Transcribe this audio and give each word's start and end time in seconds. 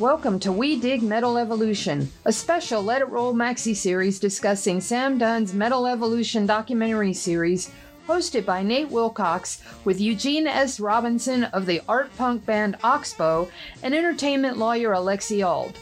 Welcome 0.00 0.40
to 0.40 0.50
We 0.50 0.80
Dig 0.80 1.02
Metal 1.02 1.36
Evolution, 1.36 2.10
a 2.24 2.32
special 2.32 2.82
Let 2.82 3.02
It 3.02 3.10
Roll 3.10 3.34
maxi 3.34 3.76
series 3.76 4.18
discussing 4.18 4.80
Sam 4.80 5.18
Dunn's 5.18 5.52
Metal 5.52 5.86
Evolution 5.86 6.46
documentary 6.46 7.12
series, 7.12 7.70
hosted 8.08 8.46
by 8.46 8.62
Nate 8.62 8.88
Wilcox 8.88 9.60
with 9.84 10.00
Eugene 10.00 10.46
S. 10.46 10.80
Robinson 10.80 11.44
of 11.44 11.66
the 11.66 11.82
art 11.86 12.08
punk 12.16 12.46
band 12.46 12.78
Oxbow 12.82 13.50
and 13.82 13.94
entertainment 13.94 14.56
lawyer 14.56 14.92
Alexi 14.92 15.46
Auld. 15.46 15.74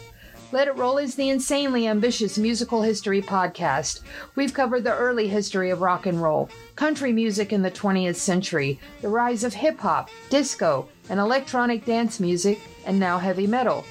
Let 0.50 0.66
It 0.66 0.74
Roll 0.76 0.98
is 0.98 1.14
the 1.14 1.28
insanely 1.28 1.86
ambitious 1.86 2.38
musical 2.38 2.82
history 2.82 3.22
podcast. 3.22 4.00
We've 4.34 4.52
covered 4.52 4.82
the 4.82 4.96
early 4.96 5.28
history 5.28 5.70
of 5.70 5.80
rock 5.80 6.06
and 6.06 6.20
roll, 6.20 6.50
country 6.74 7.12
music 7.12 7.52
in 7.52 7.62
the 7.62 7.70
20th 7.70 8.16
century, 8.16 8.80
the 9.00 9.10
rise 9.10 9.44
of 9.44 9.54
hip 9.54 9.78
hop, 9.78 10.10
disco, 10.28 10.88
and 11.08 11.20
electronic 11.20 11.84
dance 11.84 12.18
music, 12.18 12.58
and 12.84 12.98
now 12.98 13.18
heavy 13.18 13.46
metal. 13.46 13.84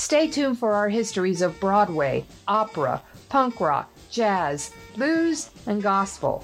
Stay 0.00 0.26
tuned 0.28 0.58
for 0.58 0.72
our 0.72 0.88
histories 0.88 1.42
of 1.42 1.60
Broadway, 1.60 2.24
opera, 2.48 3.02
punk 3.28 3.60
rock, 3.60 3.92
jazz, 4.10 4.72
blues, 4.96 5.50
and 5.66 5.82
gospel. 5.82 6.42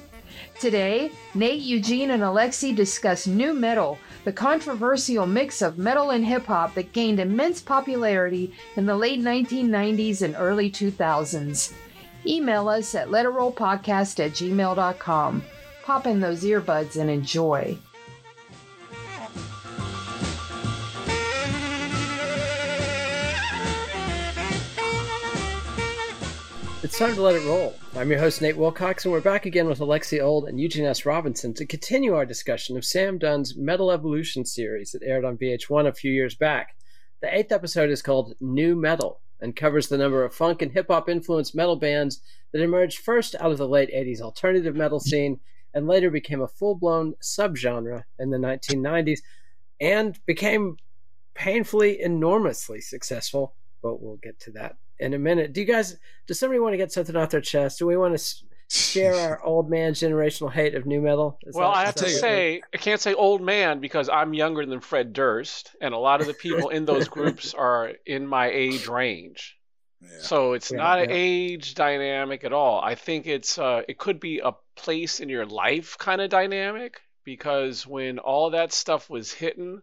Today, 0.58 1.12
Nate, 1.34 1.60
Eugene, 1.60 2.10
and 2.10 2.22
Alexi 2.22 2.74
discuss 2.74 3.26
nu 3.26 3.52
metal, 3.52 3.98
the 4.28 4.32
controversial 4.34 5.26
mix 5.26 5.62
of 5.62 5.78
metal 5.78 6.10
and 6.10 6.22
hip 6.22 6.44
hop 6.44 6.74
that 6.74 6.92
gained 6.92 7.18
immense 7.18 7.62
popularity 7.62 8.52
in 8.76 8.84
the 8.84 8.94
late 8.94 9.22
1990s 9.22 10.20
and 10.20 10.36
early 10.36 10.70
2000s. 10.70 11.72
Email 12.26 12.68
us 12.68 12.94
at 12.94 13.08
letitrollpodcast 13.08 14.22
at 14.22 14.32
gmail.com. 14.32 15.42
Pop 15.82 16.06
in 16.06 16.20
those 16.20 16.44
earbuds 16.44 17.00
and 17.00 17.08
enjoy. 17.08 17.78
It's 26.80 26.96
time 26.96 27.16
to 27.16 27.22
let 27.22 27.34
it 27.34 27.44
roll. 27.44 27.74
I'm 27.96 28.08
your 28.08 28.20
host, 28.20 28.40
Nate 28.40 28.56
Wilcox, 28.56 29.04
and 29.04 29.10
we're 29.10 29.20
back 29.20 29.46
again 29.46 29.66
with 29.66 29.80
Alexi 29.80 30.20
Auld 30.20 30.48
and 30.48 30.60
Eugene 30.60 30.84
S. 30.84 31.04
Robinson 31.04 31.52
to 31.54 31.66
continue 31.66 32.14
our 32.14 32.24
discussion 32.24 32.76
of 32.76 32.84
Sam 32.84 33.18
Dunn's 33.18 33.56
Metal 33.56 33.90
Evolution 33.90 34.44
series 34.44 34.92
that 34.92 35.02
aired 35.02 35.24
on 35.24 35.36
VH1 35.36 35.88
a 35.88 35.92
few 35.92 36.12
years 36.12 36.36
back. 36.36 36.76
The 37.20 37.36
eighth 37.36 37.50
episode 37.50 37.90
is 37.90 38.00
called 38.00 38.34
Nu 38.40 38.76
Metal 38.76 39.18
and 39.40 39.56
covers 39.56 39.88
the 39.88 39.98
number 39.98 40.22
of 40.22 40.32
funk 40.32 40.62
and 40.62 40.70
hip 40.70 40.86
hop 40.88 41.08
influenced 41.08 41.52
metal 41.52 41.74
bands 41.74 42.22
that 42.52 42.62
emerged 42.62 42.98
first 42.98 43.34
out 43.40 43.50
of 43.50 43.58
the 43.58 43.66
late 43.66 43.90
80s 43.92 44.20
alternative 44.20 44.76
metal 44.76 45.00
scene 45.00 45.40
and 45.74 45.88
later 45.88 46.12
became 46.12 46.42
a 46.42 46.46
full 46.46 46.76
blown 46.76 47.14
subgenre 47.20 48.04
in 48.20 48.30
the 48.30 48.38
1990s 48.38 49.18
and 49.80 50.24
became 50.26 50.76
painfully 51.34 52.00
enormously 52.00 52.80
successful, 52.80 53.56
but 53.82 54.00
we'll 54.00 54.20
get 54.22 54.38
to 54.38 54.52
that 54.52 54.76
in 55.00 55.14
a 55.14 55.18
minute. 55.18 55.52
Do 55.52 55.60
you 55.60 55.66
guys? 55.66 55.96
Does 56.26 56.38
somebody 56.38 56.60
want 56.60 56.72
to 56.74 56.76
get 56.78 56.92
something 56.92 57.16
off 57.16 57.30
their 57.30 57.40
chest? 57.40 57.78
Do 57.78 57.86
we 57.86 57.96
want 57.96 58.18
to 58.18 58.24
share 58.70 59.14
our 59.14 59.42
old 59.44 59.70
man 59.70 59.92
generational 59.92 60.52
hate 60.52 60.74
of 60.74 60.86
nu 60.86 61.00
metal? 61.00 61.38
Is 61.42 61.54
well, 61.54 61.70
that, 61.72 61.78
I 61.78 61.84
have 61.84 61.94
to 61.96 62.08
say, 62.08 62.62
I 62.74 62.76
can't 62.76 63.00
say 63.00 63.14
old 63.14 63.40
man 63.40 63.80
because 63.80 64.08
I'm 64.08 64.34
younger 64.34 64.66
than 64.66 64.80
Fred 64.80 65.12
Durst, 65.12 65.74
and 65.80 65.94
a 65.94 65.98
lot 65.98 66.20
of 66.20 66.26
the 66.26 66.34
people 66.34 66.68
in 66.68 66.84
those 66.84 67.08
groups 67.16 67.54
are 67.54 67.92
in 68.06 68.26
my 68.26 68.50
age 68.50 68.88
range. 68.88 69.56
Yeah. 70.00 70.08
So 70.20 70.52
it's 70.52 70.70
yeah, 70.70 70.78
not 70.78 70.98
yeah. 70.98 71.04
an 71.04 71.10
age 71.12 71.74
dynamic 71.74 72.44
at 72.44 72.52
all. 72.52 72.80
I 72.80 72.94
think 72.94 73.26
it's 73.26 73.58
uh, 73.58 73.82
it 73.88 73.98
could 73.98 74.20
be 74.20 74.40
a 74.40 74.52
place 74.76 75.20
in 75.20 75.28
your 75.28 75.46
life 75.46 75.98
kind 75.98 76.20
of 76.20 76.30
dynamic 76.30 77.00
because 77.24 77.86
when 77.86 78.18
all 78.18 78.50
that 78.50 78.72
stuff 78.72 79.10
was 79.10 79.32
hitting, 79.32 79.82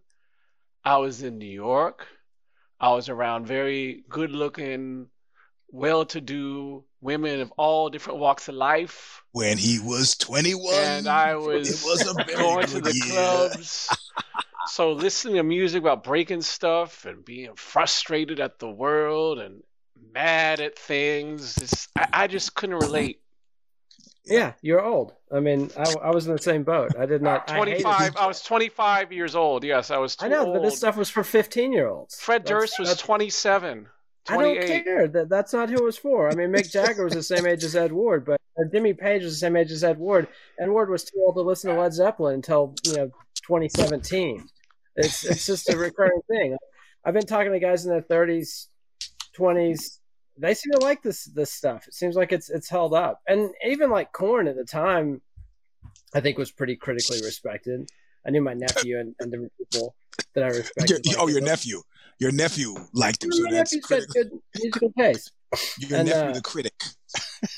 I 0.84 0.98
was 0.98 1.22
in 1.22 1.38
New 1.38 1.46
York. 1.46 2.08
I 2.86 2.90
was 2.90 3.10
around 3.10 3.48
very 3.48 4.04
good 4.10 4.30
looking, 4.30 5.08
well 5.72 6.06
to 6.06 6.22
do 6.22 6.84
women 7.02 7.42
of 7.42 7.52
all 7.58 7.90
different 7.90 8.20
walks 8.20 8.48
of 8.48 8.54
life. 8.54 9.24
When 9.32 9.58
he 9.58 9.80
was 9.80 10.16
21. 10.18 10.72
And 10.76 11.08
I 11.08 11.36
was, 11.36 11.84
was 11.84 12.04
going 12.36 12.68
to 12.68 12.82
the 12.82 12.94
year. 12.94 13.12
clubs. 13.12 13.90
so 14.68 14.92
listening 14.92 15.38
to 15.38 15.44
music 15.44 15.82
about 15.82 16.04
breaking 16.04 16.44
stuff 16.44 17.06
and 17.06 17.26
being 17.26 17.56
frustrated 17.56 18.40
at 18.40 18.60
the 18.60 18.70
world 18.70 19.40
and 19.40 19.64
mad 20.14 20.60
at 20.60 20.78
things, 20.78 21.88
I, 21.96 22.08
I 22.14 22.28
just 22.28 22.54
couldn't 22.54 22.76
relate 22.76 23.20
yeah, 24.28 24.54
you're 24.62 24.84
old. 24.84 25.14
I 25.32 25.40
mean, 25.40 25.72
I, 25.78 25.94
I 26.04 26.12
was 26.12 26.28
in 26.28 26.34
the 26.34 26.42
same 26.42 26.64
boat. 26.64 26.92
I 26.98 27.06
did 27.06 27.22
not. 27.22 27.48
25. 27.48 28.16
I, 28.18 28.24
I 28.24 28.28
was 28.28 28.42
25 28.42 29.12
years 29.12 29.36
old. 29.36 29.64
Yes, 29.64 29.92
I 29.92 29.98
was. 29.98 30.18
I 30.20 30.28
know, 30.28 30.46
old. 30.46 30.54
but 30.54 30.64
this 30.64 30.78
stuff 30.78 30.98
was 30.98 31.10
for 31.10 31.24
15 31.24 31.72
year 31.72 31.88
olds. 31.88 32.20
Fred 32.20 32.42
that's, 32.42 32.50
Durst 32.50 32.80
was 32.80 32.98
27. 32.98 33.88
28. 34.26 34.64
I 34.64 34.68
don't 34.68 34.84
care. 34.84 35.08
That 35.08 35.30
that's 35.30 35.54
not 35.54 35.70
who 35.70 35.76
it 35.76 35.84
was 35.84 35.98
for. 35.98 36.30
I 36.30 36.36
mean, 36.36 36.50
Mick 36.50 36.72
Jagger 36.72 37.04
was 37.04 37.14
the 37.14 37.24
same 37.24 37.46
age 37.46 37.64
as 37.64 37.76
Ed 37.76 37.92
Ward, 37.92 38.26
but 38.26 38.42
uh, 38.60 38.64
Jimmy 38.72 38.94
Page 38.94 39.24
was 39.24 39.34
the 39.34 39.40
same 39.40 39.56
age 39.56 39.72
as 39.72 39.84
Ed 39.84 40.00
Ward. 40.00 40.28
Ed 40.60 40.70
Ward 40.70 40.90
was 40.90 41.04
too 41.04 41.22
old 41.24 41.36
to 41.36 41.42
listen 41.42 41.74
to 41.74 41.80
Led 41.80 41.94
Zeppelin 41.94 42.36
until 42.36 42.74
you 42.86 42.96
know 42.96 43.12
2017. 43.46 44.48
It's 44.96 45.24
it's 45.26 45.46
just 45.46 45.70
a 45.70 45.78
recurring 45.78 46.22
thing. 46.28 46.58
I've 47.04 47.14
been 47.14 47.26
talking 47.26 47.52
to 47.52 47.60
guys 47.60 47.86
in 47.86 47.92
their 47.92 48.02
30s, 48.02 48.66
20s, 49.38 50.00
they 50.38 50.54
seem 50.54 50.74
to 50.74 50.80
like 50.80 51.02
this 51.02 51.26
this 51.26 51.52
stuff. 51.52 51.88
It 51.88 51.94
seems 51.94 52.16
like 52.16 52.32
it's 52.32 52.50
it's 52.50 52.70
held 52.70 52.94
up, 52.94 53.22
and 53.28 53.52
even 53.66 53.90
like 53.90 54.12
Korn 54.12 54.48
at 54.48 54.56
the 54.56 54.66
time, 54.66 55.22
I 56.14 56.22
think 56.22 56.38
was 56.38 56.52
pretty 56.52 56.76
critically 56.76 57.22
respected. 57.24 57.90
I 58.26 58.32
knew 58.32 58.42
my 58.42 58.54
nephew 58.54 59.00
and, 59.00 59.16
and 59.20 59.32
different 59.32 59.54
people 59.58 59.96
that 60.34 60.44
I 60.44 60.48
respected. 60.48 61.06
Your, 61.06 61.20
oh, 61.20 61.28
your 61.28 61.42
nephew, 61.42 61.82
your 62.20 62.32
nephew 62.32 62.76
liked 62.94 63.24
him. 63.24 63.32
So 63.32 63.44
my 63.44 63.52
that's 63.52 63.74
nephew 63.76 64.06
good 64.14 64.30
musical 64.56 64.92
taste. 64.98 65.32
Your 65.80 66.00
and, 66.00 66.10
nephew, 66.10 66.30
uh, 66.30 66.34
the 66.34 66.42
critic. 66.42 66.84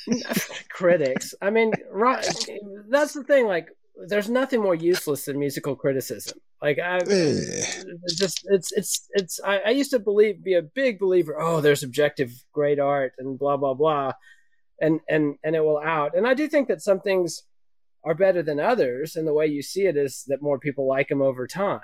critics. 0.70 1.34
I 1.42 1.50
mean, 1.50 1.72
right? 1.90 2.26
That's 2.90 3.14
the 3.14 3.24
thing. 3.24 3.48
Like, 3.48 3.70
there's 4.06 4.30
nothing 4.30 4.62
more 4.62 4.76
useless 4.76 5.26
than 5.26 5.40
musical 5.40 5.76
criticism. 5.76 6.40
Like 6.62 6.80
I 6.80 6.98
eh. 6.98 7.84
just 8.16 8.46
it's 8.50 8.72
it's 8.72 9.08
it's 9.14 9.40
I, 9.44 9.60
I, 9.60 9.70
used 9.70 9.92
to 9.92 10.00
believe 10.00 10.44
be 10.44 10.56
a 10.56 10.62
big 10.62 11.00
believer. 11.00 11.40
Oh, 11.40 11.62
there's 11.62 11.84
objective 11.84 12.32
great 12.52 12.80
art 12.80 13.14
and 13.18 13.38
blah 13.38 13.58
blah 13.58 13.74
blah, 13.74 14.14
and 14.82 15.00
and 15.08 15.36
and 15.44 15.56
it 15.56 15.64
will 15.64 15.80
out. 15.80 16.16
And 16.16 16.28
I 16.28 16.34
do 16.34 16.48
think 16.48 16.68
that 16.68 16.82
some 16.82 17.00
things 17.00 17.44
are 18.04 18.16
better 18.16 18.42
than 18.42 18.60
others, 18.60 19.16
and 19.16 19.28
the 19.28 19.34
way 19.34 19.46
you 19.46 19.62
see 19.62 19.86
it 19.86 19.98
is 19.98 20.24
that 20.28 20.42
more 20.42 20.60
people 20.60 20.88
like 20.88 21.10
them 21.10 21.22
over 21.22 21.46
time, 21.46 21.82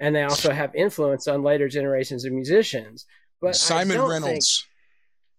and 0.00 0.14
they 0.14 0.22
also 0.22 0.52
have 0.52 0.74
influence 0.74 1.28
on 1.28 1.42
later 1.42 1.68
generations 1.68 2.24
of 2.24 2.32
musicians. 2.32 3.04
But 3.40 3.56
Simon 3.56 4.00
Reynolds. 4.00 4.62
Think, 4.62 4.73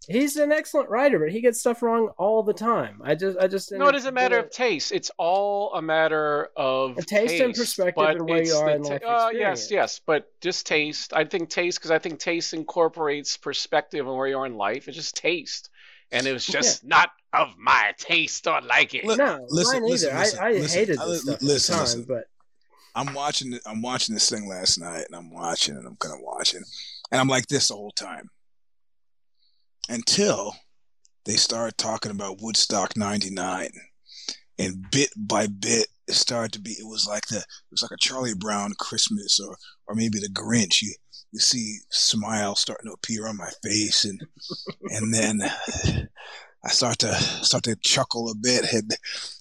He's 0.07 0.37
an 0.37 0.51
excellent 0.51 0.89
writer, 0.89 1.19
but 1.19 1.31
he 1.31 1.41
gets 1.41 1.59
stuff 1.59 1.81
wrong 1.81 2.09
all 2.17 2.43
the 2.43 2.53
time. 2.53 3.01
I 3.03 3.15
just, 3.15 3.37
I 3.39 3.47
just. 3.47 3.71
No, 3.71 3.87
it 3.87 3.95
is 3.95 4.05
a 4.05 4.11
matter 4.11 4.37
of 4.37 4.51
taste. 4.51 4.91
It's 4.91 5.11
all 5.17 5.73
a 5.73 5.81
matter 5.81 6.49
of 6.55 6.97
a 6.97 7.01
taste, 7.01 7.29
taste 7.29 7.43
and 7.43 7.53
perspective 7.53 8.07
and 8.07 8.29
where 8.29 8.43
you 8.43 8.55
are 8.55 8.69
in 8.69 8.83
life. 8.83 9.01
Uh, 9.05 9.29
yes, 9.33 9.71
yes, 9.71 9.99
but 10.05 10.29
just 10.41 10.67
taste. 10.67 11.13
I 11.13 11.25
think 11.25 11.49
taste 11.49 11.79
because 11.79 11.91
I 11.91 11.99
think 11.99 12.19
taste 12.19 12.53
incorporates 12.53 13.37
perspective 13.37 14.07
and 14.07 14.15
where 14.15 14.27
you 14.27 14.37
are 14.37 14.45
in 14.45 14.55
life. 14.55 14.87
It's 14.87 14.97
just 14.97 15.15
taste, 15.15 15.69
and 16.11 16.27
it 16.27 16.33
was 16.33 16.45
just 16.57 16.83
yeah. 16.83 16.89
not 16.89 17.11
of 17.33 17.57
my 17.57 17.93
taste 17.97 18.47
or 18.47 18.61
like 18.61 18.93
it. 18.93 19.05
No, 19.05 19.45
listen, 19.49 19.81
mine 19.81 19.91
either. 19.91 20.17
Listen, 20.17 20.39
I, 20.39 20.47
I 20.47 20.51
listen, 20.53 20.79
hated 20.79 20.99
this 20.99 21.21
stuff 21.21 21.41
listen, 21.41 21.75
at 21.75 21.85
the 21.87 21.93
time, 21.93 22.05
but. 22.07 22.23
I'm 22.97 23.13
watching. 23.13 23.59
I'm 23.65 23.81
watching 23.81 24.13
this 24.13 24.29
thing 24.29 24.47
last 24.47 24.79
night, 24.79 25.03
and 25.07 25.15
I'm 25.17 25.29
watching, 25.29 25.75
and 25.75 25.85
I'm 25.85 25.97
kind 25.97 26.13
of 26.13 26.21
watching, 26.21 26.63
and 27.11 27.19
I'm 27.19 27.27
like 27.27 27.45
this 27.47 27.67
the 27.67 27.73
whole 27.73 27.91
time 27.91 28.29
until 29.89 30.55
they 31.25 31.35
started 31.35 31.77
talking 31.77 32.11
about 32.11 32.41
Woodstock 32.41 32.95
'99, 32.95 33.69
and 34.59 34.85
bit 34.91 35.09
by 35.17 35.47
bit, 35.47 35.87
it 36.07 36.13
started 36.13 36.53
to 36.53 36.61
be. 36.61 36.71
It 36.71 36.87
was 36.87 37.07
like 37.07 37.27
the 37.27 37.37
it 37.37 37.71
was 37.71 37.81
like 37.81 37.91
a 37.91 37.97
Charlie 37.99 38.35
Brown 38.35 38.73
Christmas, 38.79 39.39
or 39.39 39.57
or 39.87 39.95
maybe 39.95 40.19
the 40.19 40.29
Grinch. 40.29 40.81
You 40.81 40.93
you 41.31 41.39
see 41.39 41.79
smile 41.89 42.55
starting 42.55 42.89
to 42.89 42.93
appear 42.93 43.27
on 43.27 43.37
my 43.37 43.49
face, 43.63 44.05
and 44.05 44.21
and 44.89 45.13
then 45.13 45.41
I 46.65 46.69
start 46.69 46.99
to 46.99 47.13
start 47.15 47.63
to 47.65 47.75
chuckle 47.77 48.29
a 48.29 48.35
bit, 48.35 48.65
and 48.73 48.91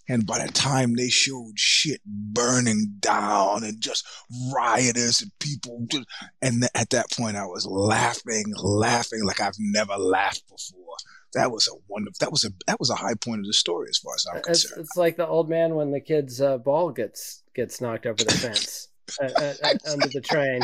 and 0.09 0.27
by 0.27 0.45
the 0.45 0.53
time 0.53 0.95
they 0.95 1.09
showed 1.09 1.59
shit 1.59 2.01
burning 2.05 2.97
down 3.01 3.65
and 3.65 3.81
just 3.81 4.07
riotous 4.55 5.23
and 5.23 5.33
people, 5.39 5.87
just, 5.91 6.07
and 6.43 6.65
at 6.75 6.91
that 6.91 7.11
point 7.11 7.37
I 7.37 7.47
was 7.47 7.67
laughing, 7.67 8.53
laughing 8.57 9.25
like 9.25 9.41
I've 9.41 9.57
never 9.59 9.97
laughed 9.97 10.43
before 10.49 10.97
that 11.35 11.51
was 11.51 11.69
a 11.69 11.77
wonderful 11.89 12.17
that 12.21 12.33
was 12.33 12.45
a 12.45 12.51
that 12.67 12.81
was 12.81 12.91
a 12.91 12.95
high 12.95 13.15
point 13.15 13.41
of 13.41 13.47
the 13.47 13.53
story 13.53 13.89
as 13.91 13.99
far 13.99 14.15
as 14.15 14.27
I'm 14.31 14.39
it's, 14.39 14.47
concerned. 14.47 14.81
It's 14.81 14.97
like 14.97 15.17
the 15.17 15.27
old 15.27 15.49
man 15.49 15.75
when 15.75 15.91
the 15.91 16.01
kid's 16.01 16.41
uh, 16.41 16.59
ball 16.59 16.91
gets 16.91 17.43
gets 17.55 17.81
knocked 17.81 18.07
over 18.07 18.23
the 18.23 18.33
fence 18.33 18.89
uh, 19.21 19.29
uh, 19.37 19.55
uh 19.63 19.93
under 19.93 20.09
the 20.09 20.21
train. 20.21 20.63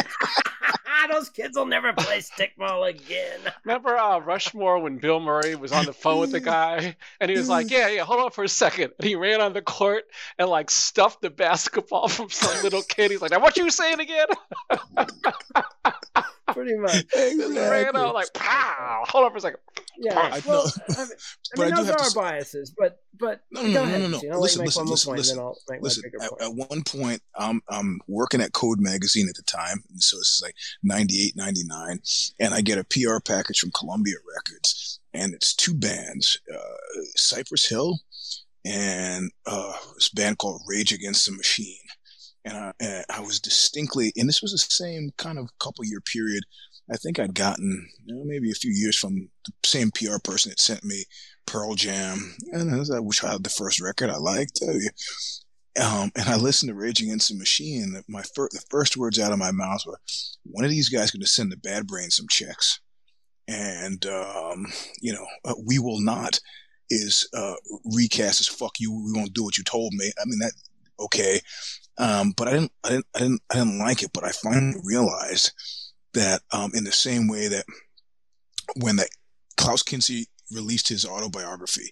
Those 1.10 1.30
kids 1.30 1.56
will 1.56 1.66
never 1.66 1.92
play 1.92 2.18
stickball 2.18 2.88
again. 2.88 3.40
Remember 3.64 3.96
uh, 3.96 4.18
Rushmore 4.18 4.78
when 4.78 4.98
Bill 4.98 5.20
Murray 5.20 5.54
was 5.54 5.72
on 5.72 5.86
the 5.86 5.92
phone 5.92 6.20
with 6.20 6.32
the 6.32 6.40
guy 6.40 6.96
and 7.20 7.30
he 7.30 7.36
was 7.36 7.48
like, 7.48 7.70
"Yeah, 7.70 7.88
yeah, 7.88 8.04
hold 8.04 8.20
on 8.20 8.30
for 8.30 8.44
a 8.44 8.48
second. 8.48 8.92
And 8.98 9.08
he 9.08 9.16
ran 9.16 9.40
on 9.40 9.52
the 9.52 9.62
court 9.62 10.04
and 10.38 10.48
like 10.48 10.70
stuffed 10.70 11.22
the 11.22 11.30
basketball 11.30 12.08
from 12.08 12.30
some 12.30 12.62
little 12.62 12.82
kid. 12.82 13.10
He's 13.10 13.22
like, 13.22 13.30
"Now 13.30 13.40
what 13.40 13.56
you 13.56 13.70
saying 13.70 14.00
again?" 14.00 14.26
Pretty 16.54 16.76
much. 16.76 17.04
Exactly. 17.14 17.58
ran 17.58 17.96
out 17.96 18.14
like, 18.14 18.32
"Pow!" 18.34 19.04
Hold 19.08 19.24
on 19.24 19.30
for 19.30 19.38
a 19.38 19.40
second. 19.40 19.60
Yeah, 19.98 20.18
I 20.18 20.40
well, 20.46 20.72
I 20.88 21.04
mean, 21.04 21.08
I 21.58 21.60
mean 21.60 21.74
those 21.74 21.90
are 21.90 22.00
our 22.00 22.10
biases, 22.14 22.72
but 22.76 23.00
but 23.18 23.42
no, 23.50 23.62
no, 23.62 23.66
go 23.66 23.72
no, 23.72 23.82
ahead. 23.82 24.00
no, 24.00 24.08
no, 24.08 24.18
no. 24.18 24.40
Listen, 24.40 24.64
listen, 24.64 24.86
listen, 24.86 25.14
listen. 25.14 25.52
listen 25.80 26.10
at, 26.20 26.42
at, 26.42 26.54
one 26.54 26.82
point, 26.82 27.20
I'm 27.36 27.60
I'm 27.68 28.00
working 28.08 28.40
at 28.40 28.52
Code 28.52 28.80
Magazine 28.80 29.28
at 29.28 29.36
the 29.36 29.42
time, 29.42 29.84
so 29.96 30.16
this 30.16 30.28
is 30.28 30.42
like 30.42 30.54
98, 30.82 31.36
99, 31.36 32.00
and 32.40 32.54
I 32.54 32.60
get 32.60 32.78
a 32.78 32.84
PR 32.84 33.18
package 33.24 33.58
from 33.58 33.72
Columbia 33.72 34.16
Records, 34.34 35.00
and 35.12 35.34
it's 35.34 35.54
two 35.54 35.74
bands, 35.74 36.40
uh, 36.52 37.02
Cypress 37.16 37.68
Hill, 37.68 37.98
and 38.64 39.30
uh, 39.46 39.72
this 39.94 40.08
band 40.08 40.38
called 40.38 40.62
Rage 40.66 40.92
Against 40.92 41.26
the 41.26 41.32
Machine. 41.32 41.76
And 42.44 42.56
I, 42.56 42.72
and 42.80 43.04
I 43.10 43.20
was 43.20 43.38
distinctly, 43.38 44.12
and 44.16 44.28
this 44.28 44.40
was 44.40 44.52
the 44.52 44.58
same 44.58 45.10
kind 45.18 45.38
of 45.38 45.50
couple 45.58 45.84
year 45.84 46.00
period 46.00 46.44
I 46.90 46.96
think 46.96 47.18
I'd 47.18 47.34
gotten 47.34 47.88
you 48.04 48.14
know, 48.14 48.24
maybe 48.24 48.50
a 48.50 48.54
few 48.54 48.72
years 48.72 48.98
from 48.98 49.28
the 49.46 49.52
same 49.64 49.90
PR 49.92 50.18
person 50.22 50.50
that 50.50 50.60
sent 50.60 50.84
me 50.84 51.04
Pearl 51.46 51.74
Jam, 51.74 52.36
and 52.52 52.70
I 52.92 53.00
wish 53.00 53.22
I 53.22 53.32
had 53.32 53.44
the 53.44 53.50
first 53.50 53.80
record 53.80 54.10
I 54.10 54.16
liked. 54.16 54.60
Um, 55.80 56.10
and 56.16 56.28
I 56.28 56.36
listened 56.36 56.70
to 56.70 56.74
Rage 56.74 57.00
Against 57.00 57.28
the 57.28 57.36
Machine. 57.36 58.02
My 58.08 58.22
fir- 58.22 58.48
the 58.50 58.62
first 58.70 58.96
words 58.96 59.18
out 59.18 59.32
of 59.32 59.38
my 59.38 59.52
mouth 59.52 59.82
were, 59.86 60.00
"One 60.44 60.64
of 60.64 60.70
these 60.70 60.88
guys 60.88 61.10
going 61.10 61.22
to 61.22 61.28
send 61.28 61.50
the 61.50 61.56
Bad 61.56 61.86
Brain 61.86 62.10
some 62.10 62.26
checks," 62.28 62.80
and 63.46 64.04
um, 64.06 64.66
you 65.00 65.12
know, 65.12 65.26
uh, 65.44 65.54
we 65.64 65.78
will 65.78 66.00
not 66.00 66.40
is 66.88 67.28
uh, 67.34 67.54
recast 67.84 68.40
as 68.40 68.48
"fuck 68.48 68.72
you." 68.78 68.92
We 68.92 69.12
won't 69.12 69.32
do 69.32 69.44
what 69.44 69.58
you 69.58 69.64
told 69.64 69.92
me. 69.94 70.10
I 70.20 70.24
mean 70.26 70.40
that 70.40 70.52
okay, 70.98 71.40
um, 71.98 72.32
but 72.36 72.48
I 72.48 72.52
didn't, 72.52 72.72
I 72.84 72.88
didn't, 72.90 73.06
I 73.14 73.18
didn't, 73.18 73.42
I 73.50 73.54
didn't 73.56 73.78
like 73.78 74.02
it. 74.02 74.10
But 74.12 74.24
I 74.24 74.30
finally 74.30 74.80
realized 74.84 75.52
that 76.14 76.42
um, 76.52 76.72
in 76.74 76.84
the 76.84 76.92
same 76.92 77.28
way 77.28 77.48
that 77.48 77.64
when 78.76 78.96
that 78.96 79.10
Klaus 79.56 79.82
Kinski 79.82 80.26
released 80.52 80.88
his 80.88 81.04
autobiography, 81.04 81.90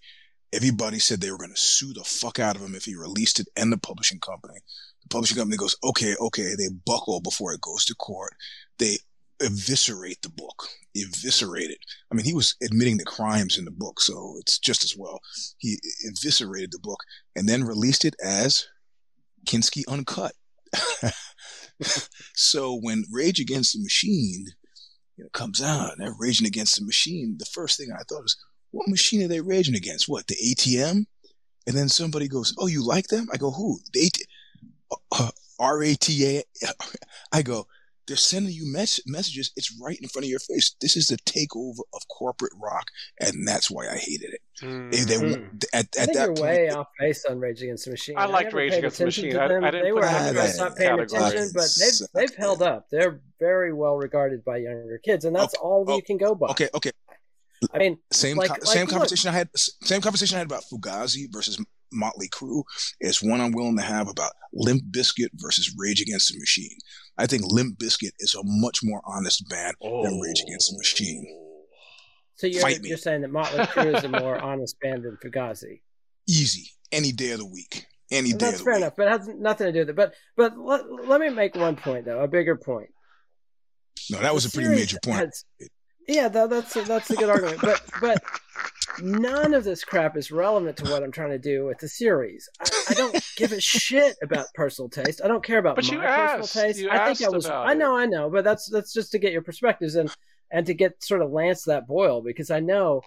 everybody 0.52 0.98
said 0.98 1.20
they 1.20 1.30
were 1.30 1.38
going 1.38 1.54
to 1.54 1.60
sue 1.60 1.92
the 1.92 2.04
fuck 2.04 2.38
out 2.38 2.56
of 2.56 2.62
him 2.62 2.74
if 2.74 2.84
he 2.84 2.96
released 2.96 3.40
it 3.40 3.48
and 3.56 3.72
the 3.72 3.78
publishing 3.78 4.20
company. 4.20 4.58
The 5.02 5.08
publishing 5.08 5.36
company 5.36 5.56
goes, 5.56 5.76
okay, 5.84 6.14
okay. 6.20 6.54
They 6.56 6.68
buckle 6.86 7.20
before 7.20 7.52
it 7.52 7.60
goes 7.60 7.84
to 7.86 7.94
court. 7.94 8.32
They 8.78 8.98
eviscerate 9.40 10.22
the 10.22 10.30
book, 10.30 10.66
eviscerate 10.96 11.70
it. 11.70 11.78
I 12.10 12.14
mean, 12.14 12.24
he 12.24 12.34
was 12.34 12.56
admitting 12.62 12.96
the 12.96 13.04
crimes 13.04 13.58
in 13.58 13.64
the 13.64 13.70
book, 13.70 14.00
so 14.00 14.36
it's 14.40 14.58
just 14.58 14.82
as 14.82 14.96
well. 14.96 15.20
He 15.58 15.78
eviscerated 16.04 16.72
the 16.72 16.80
book 16.80 17.00
and 17.36 17.48
then 17.48 17.64
released 17.64 18.04
it 18.04 18.16
as 18.22 18.66
Kinski 19.48 19.82
Uncut. 19.88 20.32
so 22.34 22.78
when 22.80 23.04
Rage 23.10 23.40
Against 23.40 23.72
the 23.72 23.82
Machine 23.82 24.46
you 25.16 25.24
know, 25.24 25.30
comes 25.32 25.62
out, 25.62 25.92
and 25.92 26.00
they're 26.00 26.14
raging 26.18 26.46
against 26.46 26.78
the 26.78 26.84
machine, 26.84 27.36
the 27.38 27.46
first 27.46 27.76
thing 27.76 27.88
I 27.92 28.02
thought 28.08 28.22
was, 28.22 28.36
what 28.70 28.88
machine 28.88 29.22
are 29.22 29.28
they 29.28 29.40
raging 29.40 29.74
against? 29.74 30.08
What, 30.08 30.26
the 30.26 30.36
ATM? 30.36 31.06
And 31.66 31.76
then 31.76 31.88
somebody 31.88 32.28
goes, 32.28 32.54
oh, 32.58 32.66
you 32.66 32.86
like 32.86 33.08
them? 33.08 33.26
I 33.32 33.36
go, 33.36 33.50
who? 33.50 33.80
The 33.92 34.06
AT- 34.06 34.98
uh, 35.18 35.30
R-A-T-A. 35.58 36.42
I 37.32 37.42
go, 37.42 37.66
they're 38.06 38.16
sending 38.16 38.52
you 38.52 38.72
mes- 38.72 39.00
messages. 39.06 39.50
It's 39.56 39.76
right 39.82 39.98
in 40.00 40.08
front 40.08 40.24
of 40.24 40.30
your 40.30 40.38
face. 40.38 40.74
This 40.80 40.96
is 40.96 41.08
the 41.08 41.16
takeover 41.18 41.80
of 41.92 42.08
corporate 42.08 42.54
rock, 42.60 42.90
and 43.20 43.46
that's 43.46 43.70
why 43.70 43.88
I 43.88 43.96
hated 43.96 44.32
it. 44.32 44.40
Mm-hmm. 44.62 44.90
They, 44.90 45.00
they, 45.04 45.34
hmm. 45.34 45.44
at, 45.72 45.96
at 45.96 46.12
that 46.14 46.28
point, 46.28 46.40
way 46.40 46.70
off 46.70 46.88
base 46.98 47.24
on 47.24 47.38
Rage 47.38 47.62
Against 47.62 47.84
the 47.84 47.92
Machine. 47.92 48.16
I 48.18 48.26
liked 48.26 48.52
Rage 48.52 48.74
Against 48.74 48.98
the 48.98 49.04
Machine. 49.04 49.36
I, 49.36 49.44
I, 49.44 49.48
didn't 49.48 49.82
they 49.84 49.92
were 49.92 50.04
I 50.04 50.32
not 50.32 50.76
paying 50.76 50.98
attention, 50.98 51.50
but 51.54 51.68
they've 51.78 52.08
they've 52.14 52.36
held 52.36 52.62
up. 52.62 52.88
They're 52.90 53.20
very 53.38 53.72
well 53.72 53.96
regarded 53.96 54.44
by 54.44 54.58
younger 54.58 55.00
kids, 55.04 55.24
and 55.24 55.34
that's 55.34 55.54
okay, 55.54 55.62
all 55.62 55.84
oh, 55.86 55.96
you 55.96 56.02
can 56.02 56.16
go 56.16 56.34
by. 56.34 56.48
Okay, 56.48 56.68
okay. 56.74 56.90
I 57.72 57.78
mean, 57.78 57.98
same 58.12 58.36
like, 58.36 58.50
co- 58.50 58.64
same 58.64 58.86
conversation 58.86 59.28
look, 59.28 59.34
I 59.34 59.38
had. 59.38 59.48
Same 59.56 60.00
conversation 60.00 60.36
I 60.36 60.38
had 60.38 60.46
about 60.46 60.64
Fugazi 60.72 61.26
versus 61.30 61.58
Motley 61.92 62.28
Crue 62.28 62.64
is 63.00 63.22
one 63.22 63.40
I'm 63.40 63.52
willing 63.52 63.76
to 63.76 63.82
have 63.82 64.08
about 64.08 64.32
Limp 64.52 64.82
Bizkit 64.90 65.28
versus 65.34 65.74
Rage 65.76 66.00
Against 66.00 66.32
the 66.32 66.38
Machine. 66.38 66.78
I 67.16 67.26
think 67.26 67.42
Limp 67.46 67.78
Bizkit 67.78 68.12
is 68.18 68.34
a 68.34 68.42
much 68.44 68.80
more 68.82 69.02
honest 69.04 69.48
band 69.48 69.76
oh. 69.82 70.04
than 70.04 70.20
Rage 70.20 70.42
Against 70.46 70.70
the 70.70 70.78
Machine. 70.78 71.47
So 72.38 72.46
you're, 72.46 72.70
you're 72.70 72.96
saying 72.96 73.22
that 73.22 73.32
Motley 73.32 73.58
Crue 73.64 73.96
is 73.96 74.04
a 74.04 74.08
more 74.08 74.38
honest 74.38 74.78
band 74.80 75.02
than 75.02 75.16
Fugazi? 75.16 75.80
Easy, 76.28 76.70
any 76.92 77.10
day 77.10 77.32
of 77.32 77.40
the 77.40 77.46
week. 77.46 77.86
Any 78.12 78.30
day. 78.30 78.34
Of 78.34 78.38
the 78.38 78.44
week. 78.44 78.50
That's 78.52 78.62
fair 78.62 78.72
week. 78.74 78.82
enough, 78.82 78.92
but 78.96 79.06
it 79.08 79.10
has 79.10 79.28
nothing 79.28 79.66
to 79.66 79.72
do 79.72 79.78
with 79.80 79.90
it. 79.90 79.96
But 79.96 80.14
but 80.36 80.56
let, 80.56 80.82
let 81.08 81.20
me 81.20 81.30
make 81.30 81.56
one 81.56 81.74
point 81.74 82.04
though, 82.04 82.20
a 82.20 82.28
bigger 82.28 82.54
point. 82.54 82.90
No, 84.08 84.20
that 84.20 84.32
was 84.32 84.44
the 84.44 84.56
a 84.56 84.62
pretty 84.62 84.72
major 84.72 84.98
point. 85.02 85.18
Has, 85.18 85.44
yeah, 86.06 86.28
that, 86.28 86.48
that's 86.48 86.76
a, 86.76 86.82
that's 86.82 87.10
a 87.10 87.16
good 87.16 87.28
argument. 87.28 87.60
But 87.60 87.82
but 88.00 88.22
none 89.02 89.52
of 89.52 89.64
this 89.64 89.82
crap 89.82 90.16
is 90.16 90.30
relevant 90.30 90.76
to 90.76 90.84
what 90.84 91.02
I'm 91.02 91.10
trying 91.10 91.30
to 91.30 91.40
do 91.40 91.66
with 91.66 91.78
the 91.78 91.88
series. 91.88 92.48
I, 92.60 92.68
I 92.90 92.94
don't 92.94 93.20
give 93.36 93.50
a 93.50 93.60
shit 93.60 94.14
about 94.22 94.46
personal 94.54 94.88
taste. 94.88 95.20
I 95.24 95.26
don't 95.26 95.44
care 95.44 95.58
about 95.58 95.74
but 95.74 95.86
my 95.86 95.92
you 95.92 95.98
personal 95.98 96.40
asked, 96.40 96.52
taste. 96.52 96.78
You 96.78 96.88
I 96.88 97.12
think 97.12 97.28
I 97.28 97.34
was. 97.34 97.46
I 97.46 97.74
know, 97.74 97.96
I 97.96 98.06
know, 98.06 98.30
but 98.30 98.44
that's 98.44 98.70
that's 98.70 98.92
just 98.92 99.10
to 99.10 99.18
get 99.18 99.32
your 99.32 99.42
perspectives 99.42 99.96
and 99.96 100.08
and 100.50 100.66
to 100.66 100.74
get 100.74 101.02
sort 101.02 101.22
of 101.22 101.30
lance 101.30 101.64
that 101.64 101.86
boil 101.86 102.22
because 102.22 102.50
I 102.50 102.60
know 102.60 103.02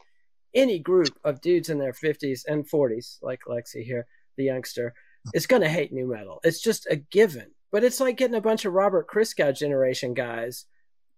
any 0.53 0.79
group 0.79 1.17
of 1.23 1.41
dudes 1.41 1.69
in 1.69 1.79
their 1.79 1.93
50s 1.93 2.41
and 2.47 2.69
40s, 2.69 3.17
like 3.21 3.41
Lexi 3.47 3.83
here, 3.83 4.05
the 4.37 4.45
youngster, 4.45 4.93
is 5.33 5.47
going 5.47 5.61
to 5.61 5.69
hate 5.69 5.93
nu 5.93 6.07
metal. 6.07 6.39
It's 6.43 6.61
just 6.61 6.87
a 6.89 6.97
given. 6.97 7.51
But 7.71 7.83
it's 7.83 7.99
like 7.99 8.17
getting 8.17 8.35
a 8.35 8.41
bunch 8.41 8.65
of 8.65 8.73
Robert 8.73 9.07
Christgau 9.07 9.57
generation 9.57 10.13
guys 10.13 10.65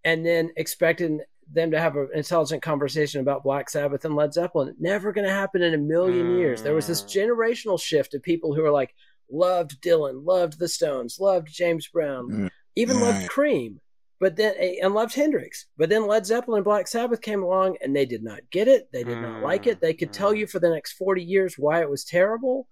and 0.03 0.25
then 0.25 0.51
expecting 0.55 1.21
them 1.51 1.71
to 1.71 1.79
have 1.79 1.95
an 1.95 2.09
intelligent 2.13 2.61
conversation 2.61 3.21
about 3.21 3.43
Black 3.43 3.69
Sabbath 3.69 4.05
and 4.05 4.15
Led 4.15 4.33
Zeppelin. 4.33 4.75
Never 4.79 5.11
going 5.11 5.27
to 5.27 5.33
happen 5.33 5.61
in 5.61 5.73
a 5.73 5.79
million 5.79 6.27
mm. 6.27 6.37
years. 6.37 6.61
There 6.61 6.75
was 6.75 6.87
this 6.87 7.01
mm. 7.01 7.07
generational 7.07 7.81
shift 7.81 8.13
of 8.13 8.21
people 8.21 8.53
who 8.53 8.63
are 8.63 8.71
like, 8.71 8.93
loved 9.31 9.81
Dylan, 9.81 10.25
loved 10.25 10.59
the 10.59 10.67
Stones, 10.67 11.19
loved 11.19 11.47
James 11.51 11.87
Brown, 11.87 12.29
mm. 12.29 12.49
even 12.75 12.99
loved 12.99 13.27
Cream, 13.27 13.79
but 14.19 14.35
then 14.35 14.55
and 14.81 14.93
loved 14.93 15.15
Hendrix. 15.15 15.65
But 15.77 15.89
then 15.89 16.07
Led 16.07 16.25
Zeppelin 16.25 16.59
and 16.59 16.65
Black 16.65 16.87
Sabbath 16.87 17.21
came 17.21 17.43
along 17.43 17.77
and 17.81 17.95
they 17.95 18.05
did 18.05 18.23
not 18.23 18.41
get 18.51 18.67
it. 18.67 18.89
They 18.91 19.03
did 19.03 19.17
mm. 19.17 19.21
not 19.21 19.43
like 19.43 19.67
it. 19.67 19.81
They 19.81 19.93
could 19.93 20.13
tell 20.13 20.33
mm. 20.33 20.39
you 20.39 20.47
for 20.47 20.59
the 20.59 20.69
next 20.69 20.93
40 20.93 21.23
years 21.23 21.55
why 21.57 21.81
it 21.81 21.89
was 21.89 22.03
terrible. 22.03 22.67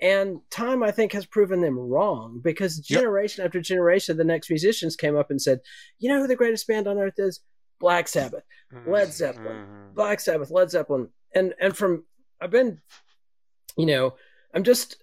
And 0.00 0.40
time, 0.50 0.82
I 0.82 0.90
think, 0.90 1.12
has 1.12 1.24
proven 1.24 1.62
them 1.62 1.78
wrong 1.78 2.40
because 2.44 2.78
generation 2.78 3.42
yep. 3.42 3.48
after 3.48 3.60
generation, 3.60 4.16
the 4.16 4.24
next 4.24 4.50
musicians 4.50 4.94
came 4.94 5.16
up 5.16 5.30
and 5.30 5.40
said, 5.40 5.60
You 5.98 6.10
know 6.10 6.20
who 6.20 6.26
the 6.26 6.36
greatest 6.36 6.66
band 6.66 6.86
on 6.86 6.98
earth 6.98 7.14
is? 7.18 7.40
Black 7.78 8.08
Sabbath, 8.08 8.42
Led 8.86 9.12
Zeppelin, 9.12 9.46
mm-hmm. 9.46 9.94
Black 9.94 10.20
Sabbath, 10.20 10.50
Led 10.50 10.70
Zeppelin, 10.70 11.08
and 11.34 11.54
and 11.60 11.76
from 11.76 12.04
I've 12.40 12.50
been, 12.50 12.80
you 13.76 13.86
know, 13.86 14.14
I'm 14.54 14.64
just 14.64 15.02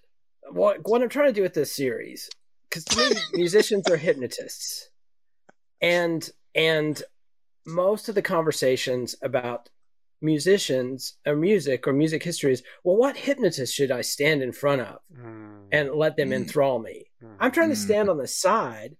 what 0.50 0.78
what 0.88 1.02
I'm 1.02 1.08
trying 1.08 1.28
to 1.28 1.32
do 1.32 1.42
with 1.42 1.54
this 1.54 1.74
series 1.74 2.28
because 2.68 2.84
to 2.86 2.98
me 2.98 3.20
musicians 3.34 3.88
are 3.88 3.96
hypnotists, 3.96 4.90
and 5.84 6.30
and 6.54 7.02
most 7.66 8.08
of 8.08 8.14
the 8.14 8.22
conversations 8.22 9.14
about 9.22 9.68
musicians 10.20 11.16
or 11.26 11.36
music 11.36 11.86
or 11.86 11.92
music 11.92 12.22
histories 12.22 12.62
well 12.82 12.96
what 12.96 13.16
hypnotist 13.16 13.74
should 13.74 13.90
i 13.90 14.00
stand 14.00 14.42
in 14.42 14.52
front 14.52 14.80
of 14.80 14.98
mm. 15.14 15.60
and 15.70 15.90
let 15.92 16.16
them 16.16 16.30
mm. 16.30 16.34
enthrall 16.34 16.78
me 16.78 17.04
mm. 17.22 17.36
i'm 17.40 17.50
trying 17.50 17.68
to 17.68 17.74
mm. 17.74 17.84
stand 17.84 18.08
on 18.08 18.16
the 18.16 18.26
side 18.26 18.96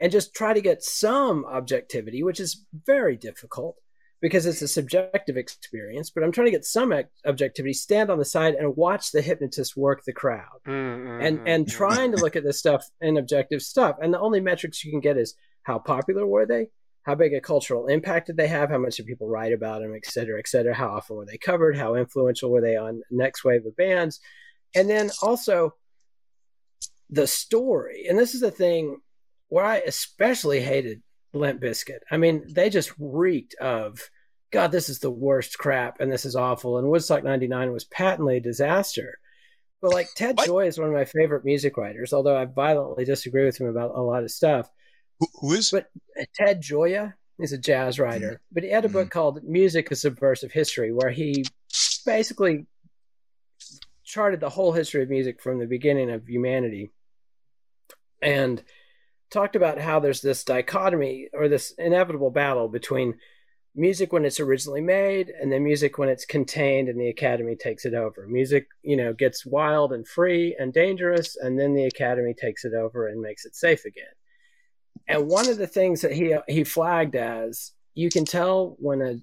and 0.00 0.12
just 0.12 0.34
try 0.34 0.52
to 0.52 0.60
get 0.60 0.82
some 0.82 1.44
objectivity, 1.46 2.22
which 2.22 2.40
is 2.40 2.64
very 2.86 3.16
difficult. 3.16 3.76
because 4.20 4.46
it's 4.46 4.62
a 4.62 4.66
subjective 4.66 5.36
experience, 5.36 6.10
but 6.10 6.24
I'm 6.24 6.32
trying 6.32 6.48
to 6.48 6.50
get 6.50 6.64
some 6.64 6.92
objectivity, 7.24 7.72
stand 7.72 8.10
on 8.10 8.18
the 8.18 8.24
side 8.24 8.54
and 8.54 8.76
watch 8.76 9.12
the 9.12 9.22
hypnotist 9.22 9.76
work 9.76 10.02
the 10.04 10.12
crowd. 10.12 10.58
Mm-hmm. 10.66 11.24
And 11.24 11.48
and 11.48 11.68
trying 11.68 12.10
to 12.10 12.16
look 12.16 12.34
at 12.34 12.42
this 12.42 12.58
stuff 12.58 12.84
in 13.00 13.16
objective 13.16 13.62
stuff. 13.62 13.94
And 14.02 14.12
the 14.12 14.18
only 14.18 14.40
metrics 14.40 14.84
you 14.84 14.90
can 14.90 14.98
get 14.98 15.16
is 15.16 15.36
how 15.62 15.78
popular 15.78 16.26
were 16.26 16.46
they? 16.46 16.68
How 17.02 17.14
big 17.14 17.32
a 17.32 17.40
cultural 17.40 17.86
impact 17.86 18.26
did 18.26 18.36
they 18.36 18.48
have? 18.48 18.70
How 18.70 18.78
much 18.78 18.96
did 18.96 19.06
people 19.06 19.28
write 19.28 19.52
about 19.52 19.80
them, 19.80 19.94
et 19.94 20.04
cetera, 20.04 20.38
et 20.38 20.48
cetera? 20.48 20.74
How 20.74 20.88
often 20.88 21.16
were 21.16 21.26
they 21.26 21.38
covered? 21.38 21.76
How 21.76 21.94
influential 21.94 22.50
were 22.50 22.60
they 22.60 22.76
on 22.76 23.02
next 23.10 23.44
wave 23.44 23.64
of 23.64 23.76
bands? 23.76 24.20
And 24.74 24.90
then 24.90 25.10
also 25.22 25.74
the 27.08 27.26
story. 27.26 28.06
And 28.08 28.18
this 28.18 28.34
is 28.34 28.40
the 28.40 28.50
thing 28.50 28.98
where 29.48 29.64
I 29.64 29.78
especially 29.78 30.60
hated 30.60 31.02
Limp 31.32 31.62
Bizkit. 31.62 32.00
I 32.10 32.18
mean, 32.18 32.44
they 32.50 32.68
just 32.68 32.92
reeked 32.98 33.54
of 33.54 34.10
God, 34.50 34.72
this 34.72 34.88
is 34.88 34.98
the 34.98 35.10
worst 35.10 35.58
crap 35.58 36.00
and 36.00 36.10
this 36.10 36.24
is 36.24 36.36
awful. 36.36 36.78
And 36.78 36.88
Woodstock 36.88 37.24
99 37.24 37.72
was 37.72 37.84
patently 37.84 38.38
a 38.38 38.40
disaster. 38.40 39.18
But 39.80 39.92
like 39.92 40.08
Ted 40.16 40.36
what? 40.36 40.46
Joy 40.46 40.66
is 40.66 40.78
one 40.78 40.88
of 40.88 40.94
my 40.94 41.04
favorite 41.04 41.44
music 41.44 41.76
writers, 41.76 42.12
although 42.12 42.36
I 42.36 42.46
violently 42.46 43.04
disagree 43.04 43.44
with 43.44 43.58
him 43.58 43.68
about 43.68 43.94
a 43.94 44.00
lot 44.00 44.24
of 44.24 44.30
stuff. 44.30 44.68
Who, 45.18 45.26
who 45.40 45.52
is? 45.54 45.70
But 45.70 45.90
Ted 46.34 46.62
Gioia 46.62 47.14
is 47.38 47.52
a 47.52 47.58
jazz 47.58 47.98
writer, 47.98 48.26
mm-hmm. 48.26 48.52
but 48.54 48.62
he 48.62 48.70
had 48.70 48.84
a 48.84 48.88
book 48.88 49.06
mm-hmm. 49.06 49.18
called 49.18 49.44
Music: 49.44 49.90
A 49.90 49.96
Subversive 49.96 50.52
History, 50.52 50.92
where 50.92 51.10
he 51.10 51.44
basically 52.04 52.66
charted 54.04 54.40
the 54.40 54.48
whole 54.48 54.72
history 54.72 55.02
of 55.02 55.10
music 55.10 55.42
from 55.42 55.58
the 55.58 55.66
beginning 55.66 56.10
of 56.10 56.26
humanity, 56.26 56.90
and 58.22 58.62
talked 59.30 59.56
about 59.56 59.78
how 59.78 60.00
there's 60.00 60.20
this 60.20 60.44
dichotomy 60.44 61.28
or 61.32 61.48
this 61.48 61.72
inevitable 61.78 62.30
battle 62.30 62.68
between 62.68 63.14
music 63.74 64.12
when 64.12 64.24
it's 64.24 64.40
originally 64.40 64.80
made 64.80 65.30
and 65.40 65.52
then 65.52 65.62
music 65.62 65.98
when 65.98 66.08
it's 66.08 66.24
contained 66.24 66.88
and 66.88 66.98
the 66.98 67.08
academy 67.08 67.54
takes 67.54 67.84
it 67.84 67.94
over 67.94 68.26
music 68.26 68.66
you 68.82 68.96
know 68.96 69.12
gets 69.12 69.46
wild 69.46 69.92
and 69.92 70.08
free 70.08 70.56
and 70.58 70.72
dangerous 70.72 71.36
and 71.36 71.58
then 71.58 71.74
the 71.74 71.84
academy 71.84 72.34
takes 72.34 72.64
it 72.64 72.72
over 72.74 73.06
and 73.06 73.20
makes 73.20 73.44
it 73.44 73.54
safe 73.54 73.84
again 73.84 74.04
and 75.08 75.26
one 75.26 75.48
of 75.48 75.56
the 75.56 75.66
things 75.66 76.02
that 76.02 76.12
he 76.12 76.36
he 76.46 76.64
flagged 76.64 77.16
as 77.16 77.72
you 77.94 78.10
can 78.10 78.24
tell 78.24 78.76
when 78.78 79.02
a 79.02 79.16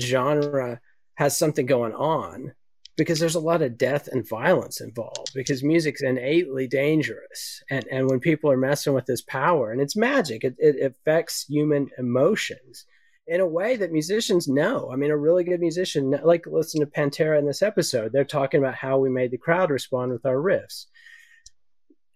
genre 0.00 0.80
has 1.16 1.36
something 1.36 1.66
going 1.66 1.92
on 1.92 2.52
because 2.96 3.18
there's 3.20 3.34
a 3.34 3.40
lot 3.40 3.62
of 3.62 3.78
death 3.78 4.08
and 4.08 4.28
violence 4.28 4.80
involved 4.80 5.30
because 5.34 5.62
music's 5.62 6.02
innately 6.02 6.66
dangerous. 6.66 7.62
And 7.70 7.84
and 7.90 8.08
when 8.08 8.20
people 8.20 8.50
are 8.50 8.56
messing 8.56 8.94
with 8.94 9.06
this 9.06 9.22
power 9.22 9.72
and 9.72 9.80
it's 9.80 9.96
magic 9.96 10.44
it, 10.44 10.54
it 10.58 10.80
affects 10.80 11.44
human 11.48 11.90
emotions 11.98 12.86
in 13.26 13.40
a 13.40 13.46
way 13.46 13.76
that 13.76 13.92
musicians 13.92 14.48
know. 14.48 14.90
I 14.92 14.96
mean 14.96 15.10
a 15.10 15.16
really 15.16 15.44
good 15.44 15.60
musician 15.60 16.18
like 16.22 16.46
listen 16.46 16.80
to 16.80 16.86
pantera 16.86 17.38
in 17.38 17.46
this 17.46 17.62
episode. 17.62 18.12
They're 18.12 18.24
talking 18.24 18.60
about 18.60 18.74
how 18.76 18.98
we 18.98 19.10
made 19.10 19.32
the 19.32 19.38
crowd 19.38 19.70
respond 19.70 20.12
with 20.12 20.24
our 20.24 20.36
riffs 20.36 20.86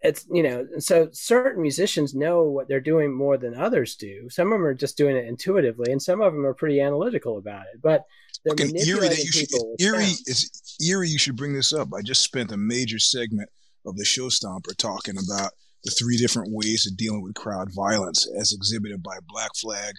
it's 0.02 0.26
you 0.32 0.42
know 0.42 0.66
so 0.78 1.08
certain 1.12 1.62
musicians 1.62 2.14
know 2.14 2.42
what 2.42 2.68
they're 2.68 2.80
doing 2.80 3.12
more 3.12 3.36
than 3.38 3.54
others 3.54 3.96
do 3.96 4.28
some 4.28 4.48
of 4.48 4.58
them 4.58 4.66
are 4.66 4.74
just 4.74 4.96
doing 4.96 5.16
it 5.16 5.26
intuitively 5.26 5.92
and 5.92 6.02
some 6.02 6.20
of 6.20 6.32
them 6.32 6.44
are 6.44 6.54
pretty 6.54 6.80
analytical 6.80 7.38
about 7.38 7.64
it 7.72 7.80
but 7.82 8.04
they're 8.44 8.66
eerie 8.66 9.08
you 9.08 9.32
should, 9.32 9.48
eerie 9.78 10.14
is 10.26 10.50
eerie 10.84 11.08
you 11.08 11.18
should 11.18 11.36
bring 11.36 11.54
this 11.54 11.72
up 11.72 11.88
i 11.96 12.02
just 12.02 12.22
spent 12.22 12.52
a 12.52 12.56
major 12.56 12.98
segment 12.98 13.48
of 13.86 13.96
the 13.96 14.04
show 14.04 14.28
stomper 14.28 14.76
talking 14.76 15.14
about 15.16 15.52
the 15.84 15.90
three 15.90 16.16
different 16.16 16.52
ways 16.52 16.86
of 16.86 16.96
dealing 16.96 17.22
with 17.22 17.34
crowd 17.34 17.68
violence 17.74 18.28
as 18.38 18.52
exhibited 18.52 19.02
by 19.02 19.16
black 19.28 19.50
flag 19.60 19.94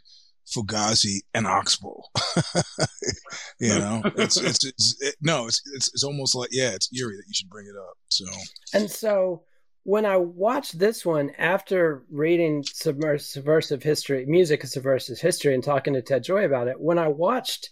Fugazi 0.46 1.22
and 1.34 1.48
Oxbow. 1.48 2.04
you 3.60 3.70
know, 3.70 4.02
it's 4.18 4.36
it's, 4.36 4.66
it's 4.66 5.02
it, 5.02 5.16
no, 5.22 5.48
it's, 5.48 5.62
it's 5.74 5.88
it's 5.94 6.04
almost 6.04 6.36
like 6.36 6.50
yeah, 6.52 6.72
it's 6.72 6.90
eerie 6.94 7.16
that 7.16 7.24
you 7.28 7.34
should 7.34 7.50
bring 7.50 7.66
it 7.66 7.78
up. 7.80 7.96
So 8.10 8.26
and 8.74 8.92
so 8.92 9.44
when 9.84 10.06
I 10.06 10.18
watched 10.18 10.80
this 10.80 11.06
one 11.06 11.32
after 11.38 12.04
reading 12.10 12.64
Subversive 12.64 13.84
History, 13.84 14.26
Music 14.26 14.64
of 14.64 14.70
Subversive 14.70 15.20
History, 15.20 15.54
and 15.54 15.64
talking 15.64 15.94
to 15.94 16.02
Ted 16.02 16.24
Gioia 16.24 16.46
about 16.46 16.70
it, 16.70 16.80
when 16.80 16.98
I 16.98 17.10
watched 17.10 17.70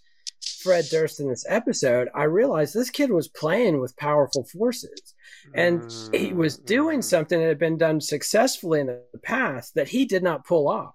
Fred 0.61 0.85
Durst 0.91 1.19
in 1.19 1.29
this 1.29 1.45
episode, 1.47 2.09
I 2.13 2.23
realized 2.23 2.73
this 2.73 2.89
kid 2.89 3.11
was 3.11 3.29
playing 3.29 3.79
with 3.79 3.95
powerful 3.95 4.43
forces. 4.43 5.13
And 5.55 5.91
he 6.13 6.33
was 6.33 6.57
doing 6.57 6.99
mm. 6.99 7.03
something 7.03 7.39
that 7.39 7.47
had 7.47 7.59
been 7.59 7.77
done 7.77 8.01
successfully 8.01 8.81
in 8.81 8.87
the 8.87 9.19
past 9.23 9.75
that 9.75 9.87
he 9.87 10.05
did 10.05 10.21
not 10.23 10.45
pull 10.45 10.67
off, 10.67 10.93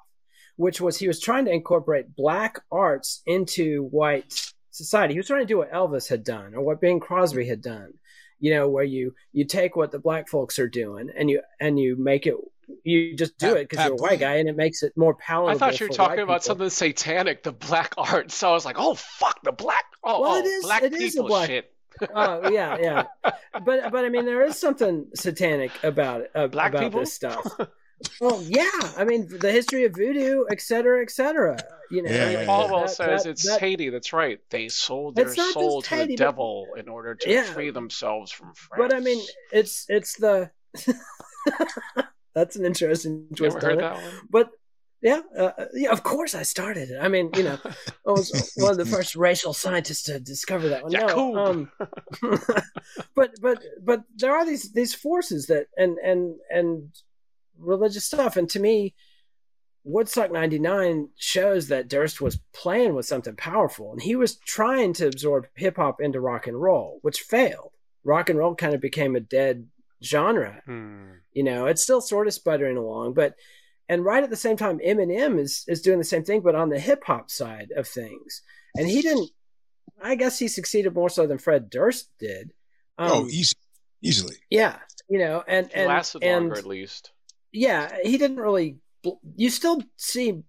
which 0.57 0.81
was 0.81 0.99
he 0.99 1.09
was 1.09 1.21
trying 1.21 1.47
to 1.47 1.53
incorporate 1.53 2.15
black 2.15 2.61
arts 2.71 3.23
into 3.27 3.85
white 3.85 4.53
society. 4.71 5.15
He 5.15 5.19
was 5.19 5.29
trying 5.29 5.43
to 5.43 5.47
do 5.47 5.59
what 5.59 5.73
Elvis 5.73 6.09
had 6.09 6.25
done 6.25 6.55
or 6.55 6.63
what 6.63 6.81
Bing 6.81 7.01
Crosby 7.01 7.47
had 7.47 7.63
done 7.63 7.95
you 8.39 8.53
know 8.53 8.69
where 8.69 8.85
you 8.85 9.15
you 9.33 9.45
take 9.45 9.77
what 9.77 9.91
the 9.91 9.99
black 9.99 10.29
folks 10.29 10.59
are 10.59 10.69
doing 10.69 11.11
and 11.17 11.31
you 11.31 11.41
and 11.61 11.79
you 11.79 11.97
make 11.97 12.27
it 12.27 12.35
you 12.83 13.15
just 13.15 13.39
do 13.39 13.49
Pat, 13.49 13.57
it 13.57 13.69
because 13.69 13.85
you're 13.85 13.95
a 13.95 13.97
white 13.97 14.21
guy 14.21 14.37
and 14.37 14.49
it 14.49 14.57
makes 14.57 14.83
it 14.83 14.97
more 14.97 15.15
palatable. 15.15 15.51
I 15.51 15.59
thought 15.59 15.81
you 15.81 15.87
were 15.87 15.93
talking 15.95 16.21
about 16.21 16.43
people. 16.43 16.57
something 16.57 16.71
satanic, 16.71 17.43
the 17.43 17.53
black 17.53 17.95
art. 17.99 18.33
So 18.33 18.51
I 18.51 18.53
was 18.53 18.65
like, 18.65 18.77
oh 18.79 18.95
fuck, 18.95 19.41
the 19.43 19.53
black. 19.53 19.85
Oh, 20.03 20.21
well, 20.21 20.37
it 20.37 20.45
oh, 20.47 20.61
black 20.63 20.83
it 20.83 20.93
people 20.93 21.07
is 21.07 21.17
a 21.17 21.23
black, 21.23 21.49
shit. 21.49 21.73
Oh 22.15 22.51
yeah, 22.51 22.77
yeah. 22.79 23.05
But 23.65 23.91
but 23.91 24.05
I 24.05 24.11
mean, 24.11 24.27
there 24.27 24.45
is 24.45 24.59
something 24.59 25.07
satanic 25.15 25.73
about 25.83 26.23
it, 26.23 26.31
uh, 26.35 26.47
black 26.47 26.73
about 26.73 26.83
people? 26.83 27.01
this 27.01 27.13
stuff. 27.13 27.47
well, 28.21 28.43
yeah. 28.43 28.69
I 28.97 29.05
mean, 29.05 29.29
the 29.29 29.51
history 29.51 29.85
of 29.85 29.95
voodoo, 29.95 30.45
et 30.51 30.61
cetera, 30.61 31.03
et 31.03 31.11
cetera. 31.11 31.59
You 31.91 32.03
know, 32.03 32.11
yeah, 32.11 32.45
Paul 32.45 32.81
that, 32.81 32.91
says 32.91 33.25
that, 33.25 33.31
it's 33.31 33.47
that, 33.47 33.61
Haiti. 33.61 33.91
That's 33.91 34.13
right. 34.13 34.41
They 34.51 34.69
sold 34.69 35.15
their 35.17 35.35
soul 35.35 35.83
to 35.83 35.89
Haiti, 35.89 36.15
the 36.15 36.17
devil 36.17 36.69
in 36.77 36.89
order 36.89 37.15
to 37.15 37.31
yeah, 37.31 37.45
free 37.45 37.71
themselves 37.71 38.33
from 38.33 38.55
France. 38.55 38.91
But 38.91 38.97
I 38.97 39.01
mean, 39.01 39.25
it's 39.53 39.87
it's 39.89 40.17
the. 40.17 40.51
That's 42.35 42.57
an 42.57 42.67
interesting 42.67 43.29
twist 43.35 43.65
on 43.65 43.81
it. 43.81 43.97
But 44.29 44.51
yeah, 45.03 45.21
uh, 45.39 45.53
uh, 45.57 45.67
yeah, 45.75 45.91
of 45.91 46.03
course 46.03 46.35
I 46.35 46.43
started 46.43 46.91
it. 46.91 46.99
I 47.01 47.09
mean, 47.09 47.31
you 47.37 47.45
know, 47.45 47.59
I 47.65 48.11
was 48.11 48.53
one 48.57 48.73
of 48.73 48.79
the 48.79 48.87
first 48.87 49.15
racial 49.15 49.53
scientists 49.53 50.03
to 50.05 50.19
discover 50.19 50.69
that 50.71 50.83
one. 50.83 50.93
No, 50.93 51.37
um, 51.37 51.71
but 53.15 53.31
but 53.41 53.63
but 53.83 54.03
there 54.17 54.35
are 54.35 54.45
these 54.45 54.73
these 54.73 54.95
forces 54.95 55.47
that 55.47 55.67
and 55.77 55.99
and 55.99 56.35
and 56.51 56.91
religious 57.59 58.05
stuff. 58.05 58.37
And 58.37 58.49
to 58.51 58.61
me, 58.61 58.95
Woodstock 59.87 60.33
99 60.33 61.11
shows 61.17 61.69
that 61.69 61.89
Durst 61.89 62.21
was 62.21 62.41
playing 62.53 62.95
with 62.95 63.07
something 63.07 63.37
powerful 63.37 63.93
and 63.93 64.03
he 64.03 64.17
was 64.17 64.37
trying 64.37 64.93
to 64.95 65.07
absorb 65.07 65.47
hip 65.55 65.77
hop 65.77 66.01
into 66.01 66.21
rock 66.21 66.49
and 66.49 66.61
roll, 66.61 66.99
which 67.03 67.21
failed. 67.21 67.71
Rock 68.03 68.29
and 68.29 68.39
roll 68.39 68.57
kind 68.57 68.75
of 68.75 68.81
became 68.81 69.15
a 69.15 69.21
dead 69.21 69.69
genre. 70.03 70.61
Hmm. 70.67 71.13
You 71.33 71.45
know, 71.45 71.67
it's 71.67 71.85
still 71.85 72.01
sort 72.01 72.27
of 72.27 72.35
sputtering 72.35 72.77
along, 72.77 73.15
but 73.15 73.37
and 73.89 74.05
right 74.05 74.25
at 74.25 74.31
the 74.31 74.37
same 74.37 74.57
time, 74.57 74.81
Eminem 74.81 75.39
is 75.39 75.65
is 75.69 75.83
doing 75.83 75.99
the 75.99 76.05
same 76.05 76.25
thing, 76.25 76.41
but 76.41 76.57
on 76.57 76.69
the 76.69 76.81
hip 76.81 77.05
hop 77.07 77.31
side 77.31 77.71
of 77.77 77.87
things. 77.87 78.43
And 78.75 78.89
he 78.89 79.03
didn't. 79.03 79.31
I 80.03 80.17
guess 80.17 80.39
he 80.39 80.49
succeeded 80.49 80.95
more 80.95 81.09
so 81.09 81.29
than 81.29 81.39
Fred 81.39 81.71
Durst 81.71 82.11
did. 82.19 82.53
Um, 82.99 83.11
oh, 83.13 83.27
easy, 83.29 83.55
easily. 84.03 84.37
Yeah, 84.51 84.77
you 85.09 85.21
know, 85.21 85.45
and 85.47 85.71
and 85.73 85.87
lasted 85.87 86.25
and, 86.25 86.47
longer 86.47 86.59
at 86.59 86.67
least 86.67 87.13
yeah, 87.53 87.97
he 88.03 88.19
didn't 88.19 88.39
really. 88.39 88.79
You 89.37 89.51
still 89.51 89.83
see 89.97 90.43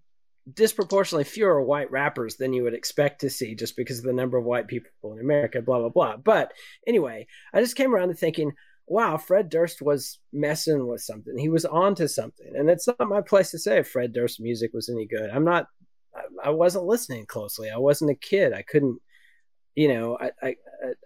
disproportionately 0.54 1.24
fewer 1.24 1.62
white 1.62 1.90
rappers 1.90 2.36
than 2.36 2.52
you 2.52 2.62
would 2.62 2.74
expect 2.74 3.20
to 3.20 3.30
see 3.30 3.54
just 3.54 3.76
because 3.76 3.98
of 3.98 4.04
the 4.04 4.12
number 4.12 4.38
of 4.38 4.44
white 4.44 4.66
people 4.66 4.90
in 5.12 5.20
America, 5.20 5.60
blah, 5.62 5.78
blah, 5.78 5.88
blah. 5.88 6.16
But 6.16 6.52
anyway, 6.86 7.26
I 7.52 7.60
just 7.60 7.76
came 7.76 7.94
around 7.94 8.08
to 8.08 8.14
thinking, 8.14 8.52
wow, 8.86 9.18
Fred 9.18 9.48
Durst 9.48 9.82
was 9.82 10.18
messing 10.32 10.86
with 10.86 11.02
something. 11.02 11.36
He 11.36 11.48
was 11.48 11.64
onto 11.64 12.08
something. 12.08 12.52
And 12.54 12.70
it's 12.70 12.86
not 12.86 13.08
my 13.08 13.20
place 13.20 13.50
to 13.50 13.58
say 13.58 13.78
if 13.78 13.88
Fred 13.88 14.12
Durst's 14.12 14.40
music 14.40 14.70
was 14.72 14.88
any 14.88 15.06
good. 15.06 15.30
I'm 15.30 15.44
not, 15.44 15.66
I 16.42 16.50
wasn't 16.50 16.86
listening 16.86 17.26
closely. 17.26 17.70
I 17.70 17.78
wasn't 17.78 18.10
a 18.10 18.14
kid. 18.14 18.52
I 18.52 18.62
couldn't, 18.62 18.98
you 19.74 19.88
know, 19.88 20.18
I, 20.18 20.30
I, 20.42 20.54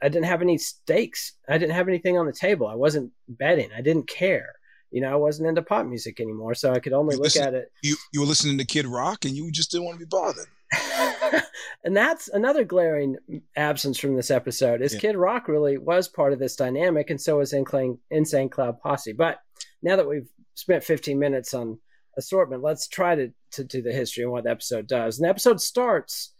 I 0.02 0.08
didn't 0.08 0.26
have 0.26 0.42
any 0.42 0.58
stakes. 0.58 1.34
I 1.48 1.58
didn't 1.58 1.74
have 1.74 1.88
anything 1.88 2.16
on 2.16 2.26
the 2.26 2.32
table. 2.32 2.68
I 2.68 2.76
wasn't 2.76 3.10
betting. 3.28 3.70
I 3.76 3.80
didn't 3.82 4.08
care 4.08 4.52
you 4.92 5.00
know, 5.00 5.10
I 5.10 5.16
wasn't 5.16 5.48
into 5.48 5.62
pop 5.62 5.86
music 5.86 6.20
anymore, 6.20 6.54
so 6.54 6.70
I 6.70 6.78
could 6.78 6.92
only 6.92 7.14
you 7.14 7.18
look 7.18 7.34
listen, 7.34 7.42
at 7.42 7.54
it. 7.54 7.72
You 7.82 7.96
you 8.12 8.20
were 8.20 8.26
listening 8.26 8.58
to 8.58 8.64
Kid 8.64 8.86
Rock, 8.86 9.24
and 9.24 9.34
you 9.34 9.50
just 9.50 9.70
didn't 9.70 9.86
want 9.86 9.98
to 9.98 10.04
be 10.04 10.08
bothered. 10.08 10.46
and 11.84 11.96
that's 11.96 12.28
another 12.28 12.62
glaring 12.62 13.16
absence 13.56 13.98
from 13.98 14.16
this 14.16 14.30
episode. 14.30 14.82
Is 14.82 14.92
yeah. 14.94 15.00
Kid 15.00 15.16
Rock 15.16 15.48
really 15.48 15.78
was 15.78 16.08
part 16.08 16.34
of 16.34 16.38
this 16.38 16.56
dynamic, 16.56 17.08
and 17.08 17.20
so 17.20 17.38
was 17.38 17.54
Insane, 17.54 17.98
Insane 18.10 18.50
Clown 18.50 18.76
Posse. 18.82 19.12
But 19.12 19.38
now 19.82 19.96
that 19.96 20.08
we've 20.08 20.28
spent 20.54 20.84
15 20.84 21.18
minutes 21.18 21.54
on 21.54 21.78
assortment, 22.18 22.62
let's 22.62 22.86
try 22.86 23.14
to 23.14 23.32
to 23.52 23.64
do 23.64 23.80
the 23.80 23.92
history 23.92 24.24
and 24.24 24.32
what 24.32 24.44
the 24.44 24.50
episode 24.50 24.86
does. 24.86 25.18
And 25.18 25.24
the 25.24 25.30
episode 25.30 25.60
starts 25.60 26.34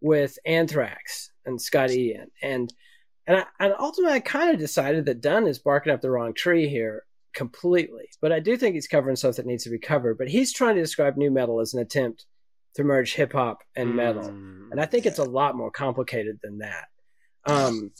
with 0.00 0.38
Anthrax 0.46 1.32
and 1.44 1.60
Scott 1.60 1.90
Ian, 1.90 2.30
and 2.40 2.72
and, 3.26 3.38
I, 3.38 3.46
and 3.58 3.74
ultimately, 3.80 4.14
I 4.14 4.20
kind 4.20 4.50
of 4.50 4.60
decided 4.60 5.06
that 5.06 5.20
Dunn 5.20 5.48
is 5.48 5.58
barking 5.58 5.92
up 5.92 6.00
the 6.00 6.10
wrong 6.10 6.32
tree 6.32 6.68
here 6.68 7.02
completely. 7.36 8.08
But 8.20 8.32
I 8.32 8.40
do 8.40 8.56
think 8.56 8.74
he's 8.74 8.88
covering 8.88 9.14
stuff 9.14 9.36
that 9.36 9.46
needs 9.46 9.64
to 9.64 9.70
be 9.70 9.78
covered. 9.78 10.18
But 10.18 10.28
he's 10.28 10.52
trying 10.52 10.74
to 10.74 10.82
describe 10.82 11.16
nu 11.16 11.30
metal 11.30 11.60
as 11.60 11.74
an 11.74 11.80
attempt 11.80 12.26
to 12.74 12.82
merge 12.82 13.14
hip 13.14 13.32
hop 13.32 13.62
and 13.76 13.94
metal, 13.94 14.24
mm, 14.24 14.70
and 14.70 14.80
I 14.80 14.86
think 14.86 15.04
yeah. 15.04 15.10
it's 15.10 15.20
a 15.20 15.24
lot 15.24 15.56
more 15.56 15.70
complicated 15.70 16.38
than 16.42 16.58
that. 16.58 16.86
Um, 17.46 17.92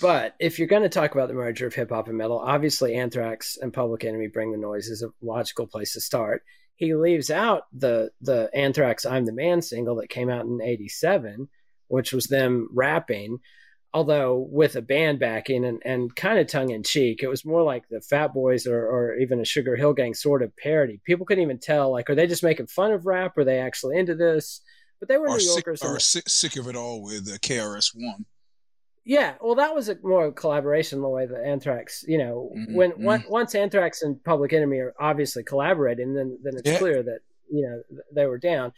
but 0.00 0.34
if 0.38 0.58
you're 0.58 0.68
going 0.68 0.82
to 0.82 0.88
talk 0.88 1.14
about 1.14 1.28
the 1.28 1.34
merger 1.34 1.66
of 1.66 1.74
hip 1.74 1.90
hop 1.90 2.06
and 2.06 2.18
metal, 2.18 2.38
obviously 2.38 2.94
Anthrax 2.94 3.56
and 3.60 3.72
Public 3.72 4.04
Enemy 4.04 4.28
Bring 4.28 4.52
the 4.52 4.58
Noise 4.58 4.88
is 4.88 5.02
a 5.02 5.10
logical 5.20 5.66
place 5.66 5.94
to 5.94 6.00
start. 6.00 6.42
He 6.76 6.94
leaves 6.94 7.30
out 7.30 7.64
the 7.72 8.10
the 8.20 8.50
Anthrax 8.54 9.04
I'm 9.04 9.24
the 9.24 9.32
Man 9.32 9.62
single 9.62 9.96
that 9.96 10.08
came 10.08 10.30
out 10.30 10.44
in 10.44 10.60
87, 10.62 11.48
which 11.88 12.12
was 12.12 12.26
them 12.26 12.68
rapping, 12.72 13.38
although 13.92 14.46
with 14.50 14.76
a 14.76 14.82
band 14.82 15.18
backing 15.18 15.64
and, 15.64 15.82
and 15.84 16.14
kind 16.14 16.38
of 16.38 16.46
tongue 16.46 16.70
in 16.70 16.82
cheek. 16.82 17.22
It 17.22 17.28
was 17.28 17.44
more 17.44 17.62
like 17.62 17.88
the 17.88 18.00
Fat 18.00 18.32
Boys 18.32 18.66
or, 18.66 18.86
or 18.86 19.16
even 19.16 19.40
a 19.40 19.44
Sugar 19.44 19.76
Hill 19.76 19.94
Gang 19.94 20.14
sort 20.14 20.42
of 20.42 20.56
parody. 20.56 21.00
People 21.04 21.26
couldn't 21.26 21.42
even 21.42 21.58
tell, 21.58 21.90
like, 21.90 22.08
are 22.08 22.14
they 22.14 22.26
just 22.26 22.42
making 22.42 22.68
fun 22.68 22.92
of 22.92 23.06
rap? 23.06 23.36
Are 23.36 23.44
they 23.44 23.58
actually 23.58 23.98
into 23.98 24.14
this? 24.14 24.60
But 25.00 25.08
they 25.08 25.18
were 25.18 25.28
New 25.28 25.38
Yorkers. 25.38 25.80
Sick, 25.80 25.90
or 25.90 25.98
sick, 25.98 26.28
sick 26.28 26.56
of 26.56 26.68
it 26.68 26.76
all 26.76 27.02
with 27.02 27.28
uh, 27.28 27.38
KRS 27.38 27.92
One. 27.94 28.26
Yeah, 29.04 29.34
well, 29.40 29.54
that 29.54 29.74
was 29.74 29.88
a 29.88 29.96
more 30.02 30.30
collaboration 30.30 31.00
the 31.00 31.08
way 31.08 31.26
that 31.26 31.42
Anthrax, 31.42 32.04
you 32.06 32.18
know, 32.18 32.52
mm-hmm. 32.54 32.74
when 32.74 32.92
mm-hmm. 32.92 33.30
once 33.30 33.54
Anthrax 33.54 34.02
and 34.02 34.22
Public 34.22 34.52
Enemy 34.52 34.78
are 34.78 34.94
obviously 35.00 35.42
collaborating, 35.42 36.14
then 36.14 36.38
then 36.42 36.52
it's 36.56 36.70
yeah. 36.70 36.78
clear 36.78 37.02
that 37.02 37.20
you 37.50 37.66
know 37.66 37.82
they 38.14 38.26
were 38.26 38.38
down. 38.38 38.72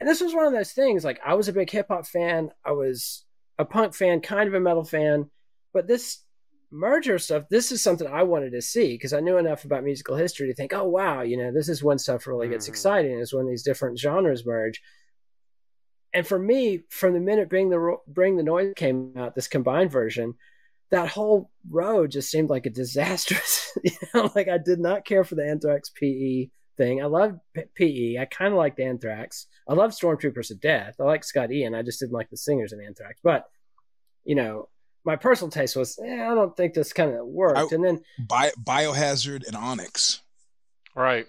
And 0.00 0.08
this 0.08 0.20
was 0.20 0.34
one 0.34 0.46
of 0.46 0.52
those 0.52 0.72
things. 0.72 1.02
Like 1.02 1.18
I 1.24 1.34
was 1.34 1.48
a 1.48 1.52
big 1.54 1.70
hip 1.70 1.86
hop 1.88 2.06
fan, 2.06 2.50
I 2.64 2.72
was 2.72 3.24
a 3.58 3.64
punk 3.64 3.94
fan, 3.94 4.20
kind 4.20 4.48
of 4.48 4.54
a 4.54 4.60
metal 4.60 4.84
fan, 4.84 5.30
but 5.72 5.86
this 5.86 6.22
merger 6.70 7.18
stuff, 7.18 7.44
this 7.50 7.72
is 7.72 7.82
something 7.82 8.06
I 8.06 8.22
wanted 8.22 8.52
to 8.52 8.62
see 8.62 8.94
because 8.94 9.12
I 9.12 9.20
knew 9.20 9.38
enough 9.38 9.64
about 9.64 9.84
musical 9.84 10.16
history 10.16 10.46
to 10.48 10.54
think, 10.54 10.72
oh 10.72 10.88
wow, 10.88 11.22
you 11.22 11.36
know, 11.36 11.52
this 11.52 11.68
is 11.68 11.82
when 11.82 11.98
stuff 11.98 12.26
really 12.26 12.48
gets 12.48 12.66
mm-hmm. 12.66 12.72
exciting. 12.72 13.18
Is 13.18 13.32
when 13.32 13.48
these 13.48 13.62
different 13.62 13.98
genres 13.98 14.46
merge 14.46 14.80
and 16.14 16.26
for 16.26 16.38
me, 16.38 16.82
from 16.88 17.12
the 17.12 17.20
minute 17.20 17.48
Bring 17.48 17.68
the 17.68 17.96
Bring 18.06 18.36
the 18.36 18.42
Noise 18.42 18.72
came 18.76 19.12
out, 19.16 19.34
this 19.34 19.48
combined 19.48 19.90
version, 19.90 20.34
that 20.90 21.08
whole 21.08 21.50
road 21.68 22.10
just 22.10 22.30
seemed 22.30 22.50
like 22.50 22.66
a 22.66 22.70
disastrous. 22.70 23.76
you 23.84 23.92
know, 24.14 24.30
like 24.34 24.48
I 24.48 24.58
did 24.58 24.80
not 24.80 25.04
care 25.04 25.24
for 25.24 25.34
the 25.34 25.46
Anthrax 25.46 25.90
PE 25.90 26.48
thing. 26.78 27.02
I 27.02 27.06
loved 27.06 27.38
PE. 27.74 28.16
I 28.18 28.24
kind 28.24 28.52
of 28.52 28.58
liked 28.58 28.80
Anthrax. 28.80 29.46
I 29.68 29.74
love 29.74 29.90
Stormtroopers 29.90 30.48
to 30.48 30.54
death. 30.54 30.96
I 30.98 31.04
like 31.04 31.24
Scott 31.24 31.52
Ian. 31.52 31.74
I 31.74 31.82
just 31.82 32.00
didn't 32.00 32.12
like 32.12 32.30
the 32.30 32.38
singers 32.38 32.72
in 32.72 32.80
Anthrax. 32.80 33.20
But 33.22 33.44
you 34.24 34.34
know, 34.34 34.68
my 35.04 35.16
personal 35.16 35.50
taste 35.50 35.76
was, 35.76 35.98
eh, 36.02 36.22
I 36.22 36.34
don't 36.34 36.56
think 36.56 36.74
this 36.74 36.92
kind 36.92 37.14
of 37.14 37.26
worked. 37.26 37.58
I, 37.58 37.74
and 37.74 37.84
then 37.84 38.00
Bi- 38.18 38.52
Biohazard 38.62 39.46
and 39.46 39.56
Onyx, 39.56 40.22
right? 40.94 41.26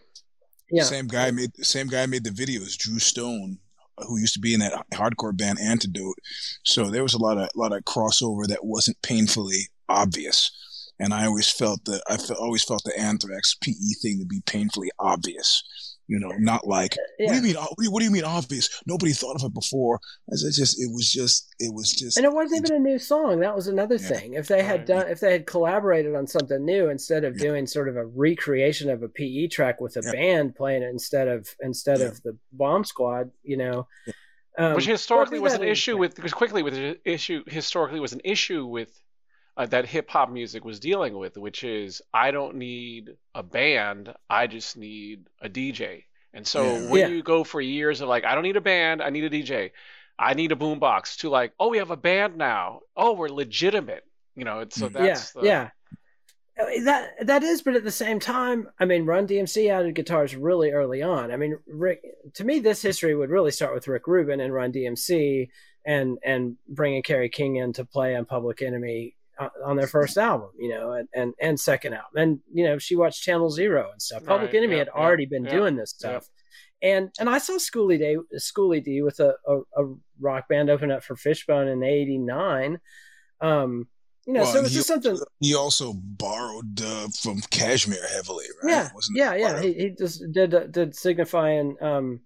Yeah, 0.71 0.83
same 0.83 1.07
guy 1.07 1.31
made 1.31 1.55
same 1.65 1.87
guy 1.87 2.05
made 2.05 2.23
the 2.23 2.29
videos. 2.29 2.77
Drew 2.77 2.99
Stone 2.99 3.59
who 4.07 4.17
used 4.17 4.33
to 4.33 4.39
be 4.39 4.53
in 4.53 4.59
that 4.61 4.85
hardcore 4.93 5.35
band 5.35 5.59
Antidote. 5.59 6.15
So 6.63 6.89
there 6.89 7.03
was 7.03 7.13
a 7.13 7.17
lot 7.17 7.37
of 7.37 7.43
a 7.43 7.59
lot 7.59 7.73
of 7.73 7.83
crossover 7.83 8.47
that 8.47 8.63
wasn't 8.65 9.01
painfully 9.01 9.69
obvious. 9.87 10.51
And 10.99 11.13
I 11.13 11.25
always 11.25 11.49
felt 11.49 11.85
that 11.85 12.01
I 12.09 12.17
felt, 12.17 12.39
always 12.39 12.63
felt 12.63 12.83
the 12.83 12.99
Anthrax 12.99 13.55
PE 13.61 13.73
thing 14.01 14.19
to 14.19 14.25
be 14.25 14.41
painfully 14.45 14.89
obvious. 14.99 15.63
You 16.07 16.19
know, 16.19 16.31
not 16.39 16.65
like 16.65 16.97
yeah. 17.19 17.27
what 17.27 17.33
do 17.33 17.37
you 17.37 17.43
mean? 17.43 17.55
What 17.55 17.77
do 17.77 17.83
you, 17.83 17.91
what 17.91 17.99
do 17.99 18.05
you, 18.05 18.11
mean 18.11 18.23
obvious? 18.23 18.67
Nobody 18.87 19.13
thought 19.13 19.35
of 19.35 19.43
it 19.43 19.53
before. 19.53 19.99
As 20.31 20.41
it 20.41 20.53
just, 20.53 20.81
it 20.81 20.91
was 20.91 21.11
just, 21.11 21.53
it 21.59 21.71
was 21.71 21.93
just, 21.93 22.17
and 22.17 22.25
it 22.25 22.33
wasn't 22.33 22.65
even 22.65 22.77
a 22.77 22.79
new 22.79 22.97
song. 22.97 23.41
That 23.41 23.55
was 23.55 23.67
another 23.67 23.95
yeah. 23.95 24.07
thing. 24.07 24.33
If 24.33 24.47
they 24.47 24.63
had 24.63 24.85
done, 24.85 25.07
if 25.07 25.19
they 25.19 25.31
had 25.31 25.45
collaborated 25.45 26.15
on 26.15 26.25
something 26.25 26.65
new 26.65 26.89
instead 26.89 27.25
of 27.25 27.35
yeah. 27.35 27.43
doing 27.43 27.67
sort 27.67 27.89
of 27.89 27.95
a 27.95 28.07
recreation 28.07 28.89
of 28.89 29.03
a 29.03 29.07
PE 29.07 29.49
track 29.49 29.79
with 29.79 29.97
a 29.97 30.01
band 30.01 30.55
playing 30.55 30.81
it 30.81 30.89
instead 30.89 31.27
of 31.27 31.47
instead 31.59 32.01
of 32.01 32.23
the 32.23 32.35
Bomb 32.53 32.83
Squad, 32.83 33.29
you 33.43 33.57
know. 33.57 33.87
Um, 34.57 34.73
Which 34.73 34.87
historically 34.87 35.39
was 35.39 35.53
an 35.53 35.63
issue 35.63 35.95
with, 35.95 36.15
because 36.15 36.33
quickly 36.33 36.63
with 36.63 36.97
issue 37.05 37.43
historically 37.47 37.99
was 37.99 38.13
an 38.13 38.21
issue 38.25 38.65
with 38.65 38.99
uh, 39.59 39.65
that 39.65 39.85
hip 39.85 40.09
hop 40.09 40.31
music 40.31 40.63
was 40.63 40.79
dealing 40.79 41.17
with, 41.17 41.38
which 41.38 41.65
is 41.65 42.01
I 42.13 42.31
don't 42.31 42.55
need 42.55 43.10
a 43.36 43.43
band, 43.43 44.13
I 44.29 44.47
just 44.47 44.77
need 44.77 45.27
a 45.41 45.49
DJ. 45.49 46.05
And 46.34 46.47
so 46.47 46.63
yeah. 46.63 46.89
when 46.89 47.01
yeah. 47.01 47.07
you 47.10 47.21
go 47.21 47.43
for 47.43 47.60
years 47.60 47.99
of 47.99 48.07
like, 48.07 48.23
I 48.23 48.36
don't 48.36 48.43
need 48.43 48.55
a 48.55 48.62
band, 48.62 49.01
I 49.01 49.10
need 49.10 49.25
a 49.25 49.29
DJ, 49.29 49.71
I 50.17 50.34
need 50.34 50.53
a 50.53 50.55
boombox, 50.55 51.17
to 51.17 51.29
like, 51.29 51.51
oh, 51.60 51.67
we 51.67 51.79
have 51.79 51.91
a 51.91 51.97
band 51.97 52.38
now, 52.38 52.79
oh, 52.95 53.13
we're 53.13 53.27
legitimate, 53.27 54.05
you 54.34 54.45
know. 54.45 54.63
So 54.69 54.88
mm. 54.88 54.93
that's 54.93 55.36
yeah, 55.36 55.41
the... 55.41 55.47
yeah. 55.47 55.69
Uh, 56.57 56.84
that 56.86 57.27
that 57.27 57.43
is, 57.43 57.62
but 57.62 57.75
at 57.75 57.84
the 57.84 57.91
same 57.91 58.19
time, 58.21 58.69
I 58.79 58.86
mean, 58.86 59.05
Run 59.05 59.27
DMC 59.27 59.69
added 59.69 59.93
guitars 59.93 60.38
really 60.38 60.71
early 60.71 61.01
on. 61.01 61.31
I 61.31 61.38
mean, 61.38 61.57
Rick. 61.67 62.01
To 62.36 62.45
me, 62.45 62.60
this 62.60 62.81
history 62.81 63.13
would 63.13 63.29
really 63.29 63.51
start 63.51 63.73
with 63.73 63.88
Rick 63.89 64.07
Rubin 64.07 64.39
and 64.39 64.53
Run 64.53 64.71
DMC, 64.71 65.49
and 65.86 66.17
and 66.23 66.57
bringing 66.67 67.03
Kerry 67.03 67.29
King 67.29 67.57
in 67.57 67.73
to 67.73 67.86
play 67.86 68.15
on 68.15 68.25
Public 68.25 68.62
Enemy 68.62 69.15
on 69.65 69.78
their 69.78 69.88
first 69.88 70.17
album, 70.17 70.49
you 70.58 70.69
know, 70.69 70.93
and, 70.93 71.08
and, 71.13 71.34
and 71.41 71.60
second 71.60 71.93
album. 71.93 72.12
And, 72.15 72.39
you 72.52 72.65
know, 72.65 72.78
she 72.78 72.95
watched 72.95 73.23
Channel 73.23 73.49
Zero 73.49 73.89
and 73.91 74.02
stuff. 74.02 74.25
Public 74.25 74.52
right, 74.52 74.58
Enemy 74.58 74.73
yeah, 74.73 74.80
had 74.80 74.89
yeah, 74.93 75.02
already 75.02 75.25
been 75.25 75.45
yeah, 75.45 75.52
doing 75.52 75.75
this 75.75 75.91
stuff. 75.91 76.28
And 76.82 77.10
and 77.19 77.30
I 77.30 77.39
saw 77.39 77.58
Schoolly 77.58 77.97
D 77.97 78.17
Schoolly 78.38 78.80
D 78.80 79.02
with 79.02 79.19
a, 79.19 79.34
a, 79.45 79.58
a, 79.84 79.95
rock 80.21 80.47
band 80.47 80.69
open 80.69 80.91
up 80.91 81.04
for 81.04 81.17
Fishbone 81.17 81.67
in 81.67 81.84
eighty 81.84 82.17
nine. 82.17 82.80
Um, 83.41 83.88
you 84.25 84.34
know, 84.34 84.43
well, 84.43 84.54
so 84.54 84.60
it's 84.62 84.73
just 84.73 84.88
something. 84.88 85.19
He 85.41 85.56
also 85.56 85.93
borrowed 85.93 86.82
uh, 86.82 87.08
from 87.21 87.41
Kashmir 87.49 87.99
heavily, 88.13 88.45
right? 88.63 88.71
Yeah, 88.71 88.89
Wasn't 88.93 89.17
yeah, 89.17 89.36
yeah. 89.36 89.62
He, 89.62 89.73
he 89.73 89.89
just 89.89 90.23
did 90.32 90.54
uh, 90.54 90.67
did 90.67 90.95
signifying 90.95 91.75
um, 91.82 92.21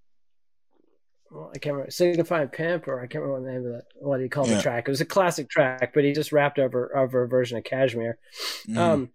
well, 1.33 1.51
I 1.53 1.57
can't 1.57 1.73
remember 1.73 1.91
signifying 1.91 2.49
pimp 2.49 2.87
or 2.87 3.01
I 3.01 3.07
can't 3.07 3.23
remember 3.23 3.47
the 3.47 3.53
name 3.53 3.65
of 3.65 3.73
that 3.73 3.85
what 3.95 4.21
he 4.21 4.29
called 4.29 4.49
yeah. 4.49 4.57
the 4.57 4.61
track. 4.61 4.87
It 4.87 4.91
was 4.91 5.01
a 5.01 5.05
classic 5.05 5.49
track, 5.49 5.91
but 5.93 6.03
he 6.03 6.13
just 6.13 6.31
rapped 6.31 6.59
over 6.59 6.95
over 6.95 7.23
a 7.23 7.27
version 7.27 7.57
of 7.57 7.63
Kashmir. 7.63 8.19
Mm. 8.67 8.77
Um, 8.77 9.09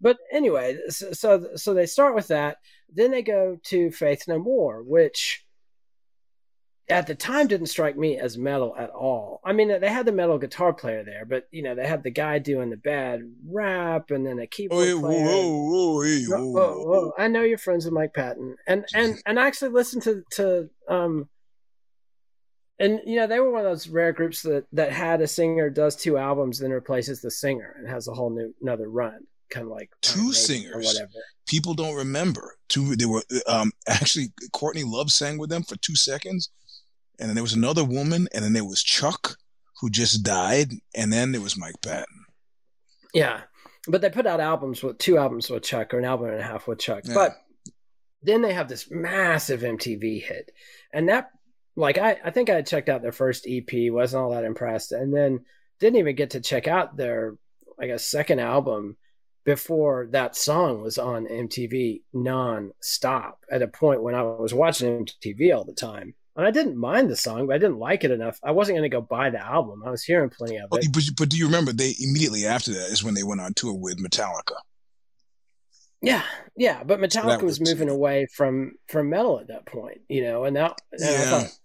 but 0.00 0.18
anyway, 0.32 0.78
so 0.88 1.48
so 1.54 1.72
they 1.74 1.86
start 1.86 2.14
with 2.14 2.28
that. 2.28 2.56
Then 2.92 3.12
they 3.12 3.22
go 3.22 3.58
to 3.64 3.90
Faith 3.92 4.24
No 4.26 4.38
More, 4.40 4.82
which 4.82 5.46
at 6.88 7.06
the 7.06 7.14
time 7.14 7.46
didn't 7.46 7.68
strike 7.68 7.96
me 7.96 8.18
as 8.18 8.36
metal 8.36 8.74
at 8.76 8.90
all. 8.90 9.40
I 9.44 9.52
mean, 9.52 9.68
they 9.80 9.88
had 9.88 10.06
the 10.06 10.12
metal 10.12 10.38
guitar 10.38 10.72
player 10.72 11.04
there, 11.04 11.24
but 11.24 11.46
you 11.52 11.62
know, 11.62 11.76
they 11.76 11.86
had 11.86 12.02
the 12.02 12.10
guy 12.10 12.40
doing 12.40 12.70
the 12.70 12.76
bad 12.76 13.20
rap 13.46 14.10
and 14.10 14.26
then 14.26 14.40
a 14.40 14.46
keyboard 14.48 14.88
oh, 14.88 15.00
player. 15.00 15.24
Whoa, 15.24 15.48
whoa, 15.48 16.02
whoa, 16.26 16.50
whoa, 16.50 16.84
whoa, 16.84 17.12
I 17.16 17.28
know 17.28 17.42
you're 17.42 17.58
friends 17.58 17.84
with 17.84 17.94
Mike 17.94 18.12
Patton, 18.12 18.56
and 18.66 18.84
and 18.92 19.22
and 19.24 19.38
I 19.38 19.46
actually 19.46 19.70
listened 19.70 20.02
to 20.02 20.24
to 20.32 20.68
um 20.88 21.28
and 22.80 23.00
you 23.04 23.16
know 23.16 23.26
they 23.26 23.38
were 23.38 23.52
one 23.52 23.64
of 23.64 23.70
those 23.70 23.88
rare 23.88 24.12
groups 24.12 24.42
that 24.42 24.64
that 24.72 24.90
had 24.90 25.20
a 25.20 25.28
singer 25.28 25.70
does 25.70 25.94
two 25.94 26.18
albums 26.18 26.58
then 26.58 26.70
replaces 26.70 27.20
the 27.20 27.30
singer 27.30 27.76
and 27.78 27.88
has 27.88 28.08
a 28.08 28.14
whole 28.14 28.30
new 28.30 28.52
another 28.60 28.88
run 28.88 29.20
kind 29.50 29.66
of 29.66 29.70
like 29.70 29.90
two 30.00 30.32
singers 30.32 30.74
or 30.74 30.78
whatever. 30.78 31.10
People 31.46 31.74
don't 31.74 31.96
remember. 31.96 32.56
Two 32.68 32.96
they 32.96 33.04
were 33.04 33.22
um 33.46 33.72
actually 33.88 34.32
courtney 34.52 34.84
love 34.84 35.10
sang 35.10 35.38
with 35.38 35.50
them 35.50 35.62
for 35.62 35.76
two 35.76 35.96
seconds 35.96 36.50
and 37.18 37.28
then 37.28 37.34
there 37.34 37.44
was 37.44 37.52
another 37.52 37.84
woman 37.84 38.28
and 38.32 38.44
then 38.44 38.54
there 38.54 38.64
was 38.64 38.82
chuck 38.82 39.36
who 39.80 39.90
just 39.90 40.22
died 40.22 40.72
and 40.94 41.12
then 41.12 41.32
there 41.32 41.40
was 41.40 41.58
mike 41.58 41.80
patton. 41.82 42.24
Yeah. 43.12 43.42
But 43.88 44.02
they 44.02 44.10
put 44.10 44.26
out 44.26 44.40
albums 44.40 44.82
with 44.82 44.98
two 44.98 45.18
albums 45.18 45.50
with 45.50 45.62
chuck 45.64 45.92
or 45.92 45.98
an 45.98 46.04
album 46.04 46.30
and 46.30 46.40
a 46.40 46.44
half 46.44 46.66
with 46.66 46.78
chuck. 46.78 47.02
Yeah. 47.04 47.14
but 47.14 47.32
then 48.22 48.42
they 48.42 48.52
have 48.52 48.68
this 48.68 48.90
massive 48.90 49.60
mtv 49.62 50.22
hit 50.22 50.52
and 50.92 51.08
that 51.08 51.30
like 51.80 51.98
I, 51.98 52.18
I 52.24 52.30
think 52.30 52.50
I 52.50 52.62
checked 52.62 52.88
out 52.88 53.02
their 53.02 53.12
first 53.12 53.46
EP, 53.48 53.90
wasn't 53.92 54.22
all 54.22 54.30
that 54.30 54.44
impressed, 54.44 54.92
and 54.92 55.14
then 55.14 55.40
didn't 55.80 55.98
even 55.98 56.14
get 56.14 56.30
to 56.30 56.40
check 56.40 56.68
out 56.68 56.96
their 56.96 57.36
I 57.80 57.86
guess 57.86 58.04
second 58.04 58.40
album 58.40 58.96
before 59.44 60.08
that 60.12 60.36
song 60.36 60.82
was 60.82 60.98
on 60.98 61.26
MTV 61.26 62.02
non-stop 62.12 63.40
at 63.50 63.62
a 63.62 63.68
point 63.68 64.02
when 64.02 64.14
I 64.14 64.22
was 64.22 64.52
watching 64.52 65.06
MTV 65.06 65.56
all 65.56 65.64
the 65.64 65.72
time. 65.72 66.14
And 66.36 66.46
I 66.46 66.50
didn't 66.50 66.76
mind 66.76 67.10
the 67.10 67.16
song, 67.16 67.46
but 67.46 67.56
I 67.56 67.58
didn't 67.58 67.78
like 67.78 68.04
it 68.04 68.10
enough. 68.10 68.38
I 68.42 68.52
wasn't 68.52 68.78
going 68.78 68.88
to 68.88 68.94
go 68.94 69.00
buy 69.00 69.30
the 69.30 69.44
album. 69.44 69.82
I 69.84 69.90
was 69.90 70.04
hearing 70.04 70.30
plenty 70.30 70.56
of 70.56 70.70
it. 70.72 70.92
But, 70.92 71.02
but 71.16 71.28
do 71.28 71.36
you 71.36 71.46
remember 71.46 71.72
they 71.72 71.94
immediately 72.00 72.46
after 72.46 72.72
that 72.72 72.90
is 72.90 73.02
when 73.02 73.14
they 73.14 73.24
went 73.24 73.40
on 73.40 73.54
tour 73.54 73.74
with 73.74 73.98
Metallica? 73.98 74.54
Yeah, 76.02 76.22
yeah, 76.56 76.82
but 76.82 76.98
Metallica 76.98 77.42
was, 77.42 77.60
was, 77.60 77.68
moving 77.68 77.90
away 77.90 78.26
from 78.34 78.72
from 78.88 79.10
metal 79.10 79.38
at 79.38 79.48
that 79.48 79.66
point, 79.66 80.00
you 80.08 80.22
know, 80.22 80.44
and 80.44 80.54
now 80.54 80.74
and 80.92 81.00
yeah. 81.00 81.10
I 81.10 81.24
thought 81.24 81.58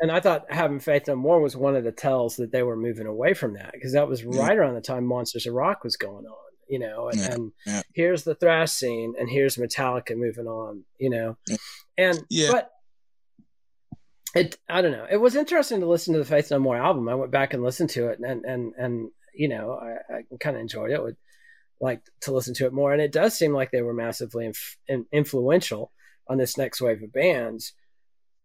and 0.00 0.10
I 0.10 0.20
thought 0.20 0.46
having 0.50 0.80
faith 0.80 1.08
no 1.08 1.16
more 1.16 1.40
was 1.40 1.56
one 1.56 1.76
of 1.76 1.84
the 1.84 1.92
tells 1.92 2.36
that 2.36 2.52
they 2.52 2.62
were 2.62 2.76
moving 2.76 3.06
away 3.06 3.34
from 3.34 3.54
that 3.54 3.72
because 3.72 3.92
that 3.92 4.08
was 4.08 4.22
mm. 4.22 4.34
right 4.36 4.56
around 4.56 4.74
the 4.74 4.80
time 4.80 5.04
Monsters 5.04 5.46
of 5.46 5.54
Rock 5.54 5.84
was 5.84 5.96
going 5.96 6.24
on, 6.24 6.52
you 6.68 6.78
know. 6.78 7.08
And, 7.08 7.20
yeah. 7.20 7.34
and 7.34 7.52
yeah. 7.66 7.82
here's 7.94 8.24
the 8.24 8.34
thrash 8.34 8.72
scene, 8.72 9.14
and 9.18 9.28
here's 9.28 9.56
Metallica 9.56 10.16
moving 10.16 10.46
on, 10.46 10.84
you 10.98 11.10
know. 11.10 11.36
And 11.98 12.24
yeah. 12.30 12.50
but 12.50 12.70
it, 14.34 14.56
I 14.68 14.80
don't 14.80 14.92
know. 14.92 15.06
It 15.10 15.18
was 15.18 15.36
interesting 15.36 15.80
to 15.80 15.86
listen 15.86 16.14
to 16.14 16.18
the 16.18 16.24
Faith 16.24 16.50
No 16.50 16.58
More 16.58 16.76
album. 16.76 17.08
I 17.08 17.14
went 17.14 17.32
back 17.32 17.52
and 17.52 17.62
listened 17.62 17.90
to 17.90 18.08
it, 18.08 18.20
and 18.20 18.44
and 18.44 18.72
and 18.78 19.10
you 19.34 19.48
know, 19.48 19.78
I, 19.80 20.14
I 20.14 20.22
kind 20.40 20.56
of 20.56 20.62
enjoyed 20.62 20.92
it. 20.92 21.02
Would 21.02 21.16
like 21.78 22.02
to 22.22 22.32
listen 22.32 22.54
to 22.54 22.66
it 22.66 22.72
more, 22.72 22.92
and 22.92 23.02
it 23.02 23.12
does 23.12 23.36
seem 23.36 23.52
like 23.52 23.70
they 23.70 23.82
were 23.82 23.94
massively 23.94 24.46
inf- 24.46 24.78
influential 25.12 25.92
on 26.26 26.38
this 26.38 26.56
next 26.56 26.80
wave 26.80 27.02
of 27.02 27.12
bands 27.12 27.74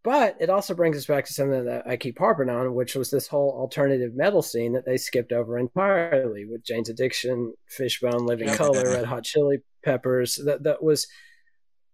But 0.05 0.37
it 0.39 0.51
also 0.51 0.75
brings 0.75 0.97
us 0.97 1.07
back 1.07 1.25
to 1.25 1.33
something 1.33 1.65
that 1.65 1.87
I 1.87 1.97
keep 1.97 2.19
harping 2.19 2.47
on, 2.47 2.75
which 2.75 2.93
was 2.93 3.09
this 3.09 3.27
whole 3.27 3.49
alternative 3.57 4.13
metal 4.13 4.43
scene 4.43 4.73
that 4.73 4.85
they 4.85 4.97
skipped 4.97 5.31
over 5.31 5.57
entirely 5.57 6.45
with 6.45 6.63
Jane's 6.63 6.89
Addiction, 6.89 7.55
Fishbone, 7.65 8.27
Living 8.27 8.49
Colour, 8.49 8.83
Red 8.85 9.05
Hot 9.05 9.23
Chili 9.23 9.63
Peppers. 9.83 10.35
That 10.45 10.61
that 10.61 10.83
was 10.83 11.07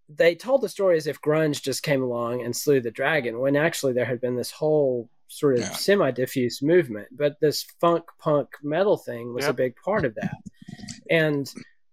they 0.10 0.36
told 0.36 0.60
the 0.60 0.68
story 0.68 0.98
as 0.98 1.08
if 1.08 1.22
grunge 1.22 1.62
just 1.62 1.84
came 1.84 2.04
along 2.04 2.44
and 2.44 2.54
slew 2.54 2.82
the 2.82 2.92
dragon, 2.92 3.40
when 3.40 3.56
actually 3.56 3.94
there 3.94 4.04
had 4.04 4.20
been 4.20 4.36
this 4.36 4.52
whole 4.52 5.10
sort 5.30 5.54
of 5.54 5.62
yeah. 5.62 5.72
semi 5.72 6.12
diffuse 6.12 6.62
movement. 6.62 7.08
But 7.14 7.40
this 7.40 7.66
funk 7.80 8.04
punk 8.20 8.50
metal 8.62 8.98
thing 8.98 9.34
was 9.34 9.46
yep. 9.46 9.52
a 9.52 9.54
big 9.54 9.76
part 9.78 10.04
of 10.04 10.16
that. 10.16 10.36
And 11.10 11.50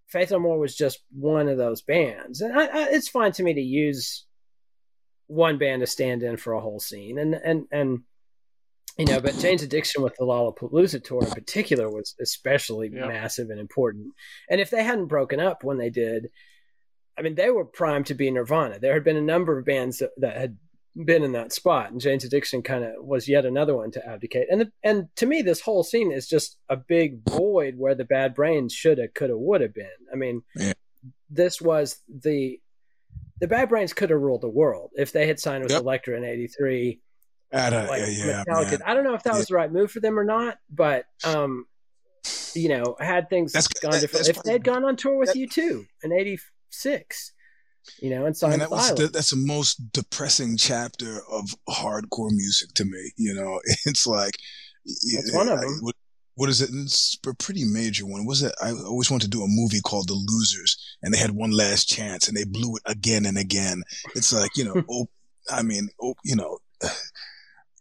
Faith 0.09 0.33
No 0.33 0.40
More 0.40 0.59
was 0.59 0.74
just 0.74 0.98
one 1.12 1.46
of 1.46 1.59
those 1.59 1.81
bands. 1.81 2.40
And 2.40 2.59
I, 2.59 2.64
I, 2.64 2.88
it's 2.90 3.09
fine 3.09 3.31
to 3.33 3.44
me 3.44 3.54
to 3.54 3.61
use 3.61 4.24
one 5.28 5.58
band 5.58 5.80
to 5.80 5.86
stand 5.86 6.22
in 6.22 6.36
for 6.36 6.52
a 6.52 6.60
whole 6.60 6.80
scene, 6.80 7.18
and 7.18 7.34
and 7.34 7.66
and 7.70 8.00
you 8.98 9.04
know, 9.04 9.20
but 9.20 9.38
Jane's 9.38 9.62
Addiction 9.62 10.02
with 10.02 10.16
the 10.16 10.24
Lollapalooza 10.24 11.04
tour 11.04 11.22
in 11.22 11.30
particular 11.30 11.88
was 11.88 12.16
especially 12.20 12.90
yeah. 12.92 13.06
massive 13.06 13.48
and 13.48 13.60
important. 13.60 14.08
And 14.50 14.60
if 14.60 14.70
they 14.70 14.82
hadn't 14.82 15.06
broken 15.06 15.38
up 15.38 15.62
when 15.62 15.78
they 15.78 15.88
did, 15.88 16.30
I 17.16 17.22
mean, 17.22 17.36
they 17.36 17.50
were 17.50 17.64
primed 17.64 18.06
to 18.06 18.14
be 18.14 18.28
Nirvana. 18.30 18.80
There 18.80 18.94
had 18.94 19.04
been 19.04 19.16
a 19.16 19.22
number 19.22 19.56
of 19.56 19.64
bands 19.64 19.98
that, 19.98 20.10
that 20.18 20.36
had 20.36 20.56
been 21.04 21.22
in 21.22 21.32
that 21.32 21.52
spot, 21.52 21.92
and 21.92 22.00
Jane's 22.00 22.24
Addiction 22.24 22.62
kind 22.62 22.82
of 22.82 22.92
was 22.98 23.28
yet 23.28 23.46
another 23.46 23.76
one 23.76 23.92
to 23.92 24.04
abdicate. 24.04 24.48
And 24.50 24.62
the, 24.62 24.72
and 24.82 25.08
to 25.16 25.26
me, 25.26 25.42
this 25.42 25.60
whole 25.60 25.84
scene 25.84 26.10
is 26.10 26.26
just 26.26 26.56
a 26.68 26.76
big 26.76 27.20
void 27.28 27.74
where 27.76 27.94
the 27.94 28.04
Bad 28.04 28.34
Brains 28.34 28.72
shoulda, 28.72 29.06
coulda, 29.06 29.38
woulda 29.38 29.68
been. 29.68 29.86
I 30.12 30.16
mean, 30.16 30.42
yeah. 30.56 30.72
this 31.30 31.60
was 31.60 31.98
the 32.08 32.60
the 33.40 33.48
Bad 33.48 33.68
Brains 33.68 33.92
could 33.92 34.11
have 34.11 34.20
ruled 34.20 34.42
the 34.42 34.48
world 34.48 34.90
if 34.96 35.12
they 35.12 35.27
had 35.27 35.38
signed 35.38 35.62
with 35.62 35.72
yep. 35.72 35.83
Elektra 35.83 36.16
in 36.16 36.24
'83. 36.24 37.01
Like 37.53 38.03
yeah, 38.09 38.44
yeah 38.46 38.77
I 38.85 38.94
don't 38.94 39.05
know 39.05 39.14
if 39.14 39.22
that 39.22 39.35
was 39.35 39.46
the 39.46 39.55
right 39.55 39.72
move 39.72 39.90
for 39.90 40.01
them 40.01 40.18
or 40.18 40.24
not, 40.24 40.59
but 40.70 41.07
um, 41.24 41.64
you 42.55 42.68
know, 42.68 42.96
had 43.01 43.31
things 43.31 43.53
that's, 43.53 43.68
gone 43.68 43.92
that, 43.92 44.01
different, 44.01 44.29
if 44.29 44.42
they'd 44.42 44.64
gone 44.64 44.85
on 44.85 44.96
tour 44.96 45.16
with 45.16 45.33
that, 45.33 45.38
U2 45.38 45.87
in 46.03 46.12
'86, 46.12 47.33
you 48.01 48.11
know, 48.11 48.27
and 48.27 48.37
signed 48.37 48.55
and 48.55 48.62
that 48.62 48.70
was 48.70 48.94
that's 49.12 49.31
the 49.31 49.37
most 49.37 49.92
depressing 49.92 50.57
chapter 50.57 51.22
of 51.31 51.55
hardcore 51.68 52.31
music 52.31 52.74
to 52.74 52.85
me. 52.85 53.12
You 53.16 53.35
know, 53.35 53.61
it's 53.87 54.07
like 54.07 54.37
that's 54.85 55.35
one 55.35 55.48
of 55.48 55.61
them 55.61 55.81
what 56.38 56.48
is 56.48 56.62
it? 56.62 56.70
It's 56.72 57.18
a 57.27 57.35
pretty 57.35 57.64
major 57.64 58.07
one. 58.07 58.24
Was 58.24 58.42
it? 58.42 58.55
I 58.62 58.70
always 58.70 59.11
wanted 59.11 59.24
to 59.24 59.37
do 59.37 59.42
a 59.42 59.48
movie 59.48 59.81
called 59.81 60.07
The 60.07 60.14
Losers, 60.14 60.79
and 61.03 61.12
they 61.12 61.18
had 61.18 61.33
one 61.33 61.51
last 61.51 61.88
chance, 61.88 62.29
and 62.29 62.37
they 62.37 62.44
blew 62.44 62.77
it 62.77 62.83
again 62.87 63.27
and 63.27 63.37
again. 63.37 63.83
It's 64.14 64.33
like 64.33 64.57
you 64.57 64.64
know, 64.64 64.81
oh, 64.90 65.09
I 65.51 65.62
mean, 65.62 65.88
oh, 66.01 66.14
you 66.24 66.37
know. 66.37 66.59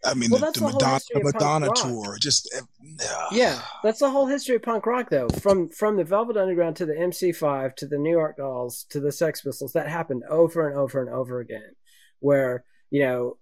I 0.06 0.14
mean, 0.14 0.30
well, 0.30 0.40
the, 0.40 0.60
the, 0.60 0.66
Madonna, 0.66 1.00
the 1.12 1.24
Madonna 1.24 1.70
tour, 1.76 2.18
just 2.20 2.50
uh, 2.56 3.28
yeah, 3.32 3.62
that's 3.84 4.00
the 4.00 4.10
whole 4.10 4.26
history 4.26 4.56
of 4.56 4.62
punk 4.62 4.86
rock, 4.86 5.10
though. 5.10 5.28
From 5.28 5.70
from 5.70 5.98
the 5.98 6.04
Velvet 6.04 6.38
Underground 6.38 6.78
to 6.78 6.86
the 6.86 6.94
MC5 6.94 7.76
to 7.76 7.88
the 7.88 7.98
New 7.98 8.12
York 8.12 8.38
Dolls 8.38 8.86
to 8.90 9.00
the 9.00 9.12
Sex 9.12 9.42
Pistols, 9.42 9.74
that 9.74 9.88
happened 9.88 10.24
over 10.30 10.68
and 10.68 10.78
over 10.78 11.02
and 11.02 11.10
over 11.10 11.40
again. 11.40 11.76
Where 12.20 12.64
you 12.90 13.02
know, 13.02 13.38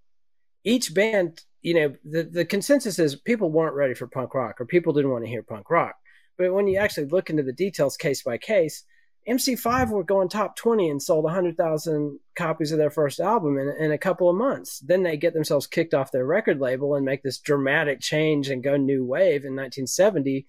each 0.63 0.93
band 0.93 1.41
you 1.65 1.73
know, 1.73 1.95
the, 2.05 2.21
the 2.21 2.45
consensus 2.45 2.99
is 2.99 3.15
people 3.15 3.49
weren't 3.49 3.73
ready 3.73 3.95
for 3.95 4.05
punk 4.05 4.35
rock 4.35 4.61
or 4.61 4.67
people 4.67 4.93
didn't 4.93 5.09
want 5.09 5.23
to 5.23 5.29
hear 5.29 5.41
punk 5.41 5.71
rock. 5.71 5.95
But 6.37 6.53
when 6.53 6.67
you 6.67 6.75
mm-hmm. 6.75 6.83
actually 6.83 7.07
look 7.07 7.31
into 7.31 7.41
the 7.41 7.53
details 7.53 7.97
case 7.97 8.21
by 8.21 8.37
case, 8.37 8.83
MC5 9.27 9.89
were 9.89 10.03
going 10.03 10.29
top 10.29 10.55
20 10.57 10.91
and 10.91 11.01
sold 11.01 11.23
100,000 11.23 12.19
copies 12.35 12.71
of 12.71 12.77
their 12.77 12.91
first 12.91 13.19
album 13.19 13.57
in, 13.57 13.73
in 13.79 13.91
a 13.91 13.97
couple 13.97 14.29
of 14.29 14.35
months. 14.35 14.77
Then 14.77 15.01
they 15.01 15.17
get 15.17 15.33
themselves 15.33 15.65
kicked 15.65 15.95
off 15.95 16.11
their 16.11 16.27
record 16.27 16.59
label 16.59 16.93
and 16.93 17.03
make 17.03 17.23
this 17.23 17.39
dramatic 17.39 17.99
change 17.99 18.49
and 18.49 18.63
go 18.63 18.77
new 18.77 19.03
wave 19.03 19.43
in 19.43 19.55
1970. 19.55 20.45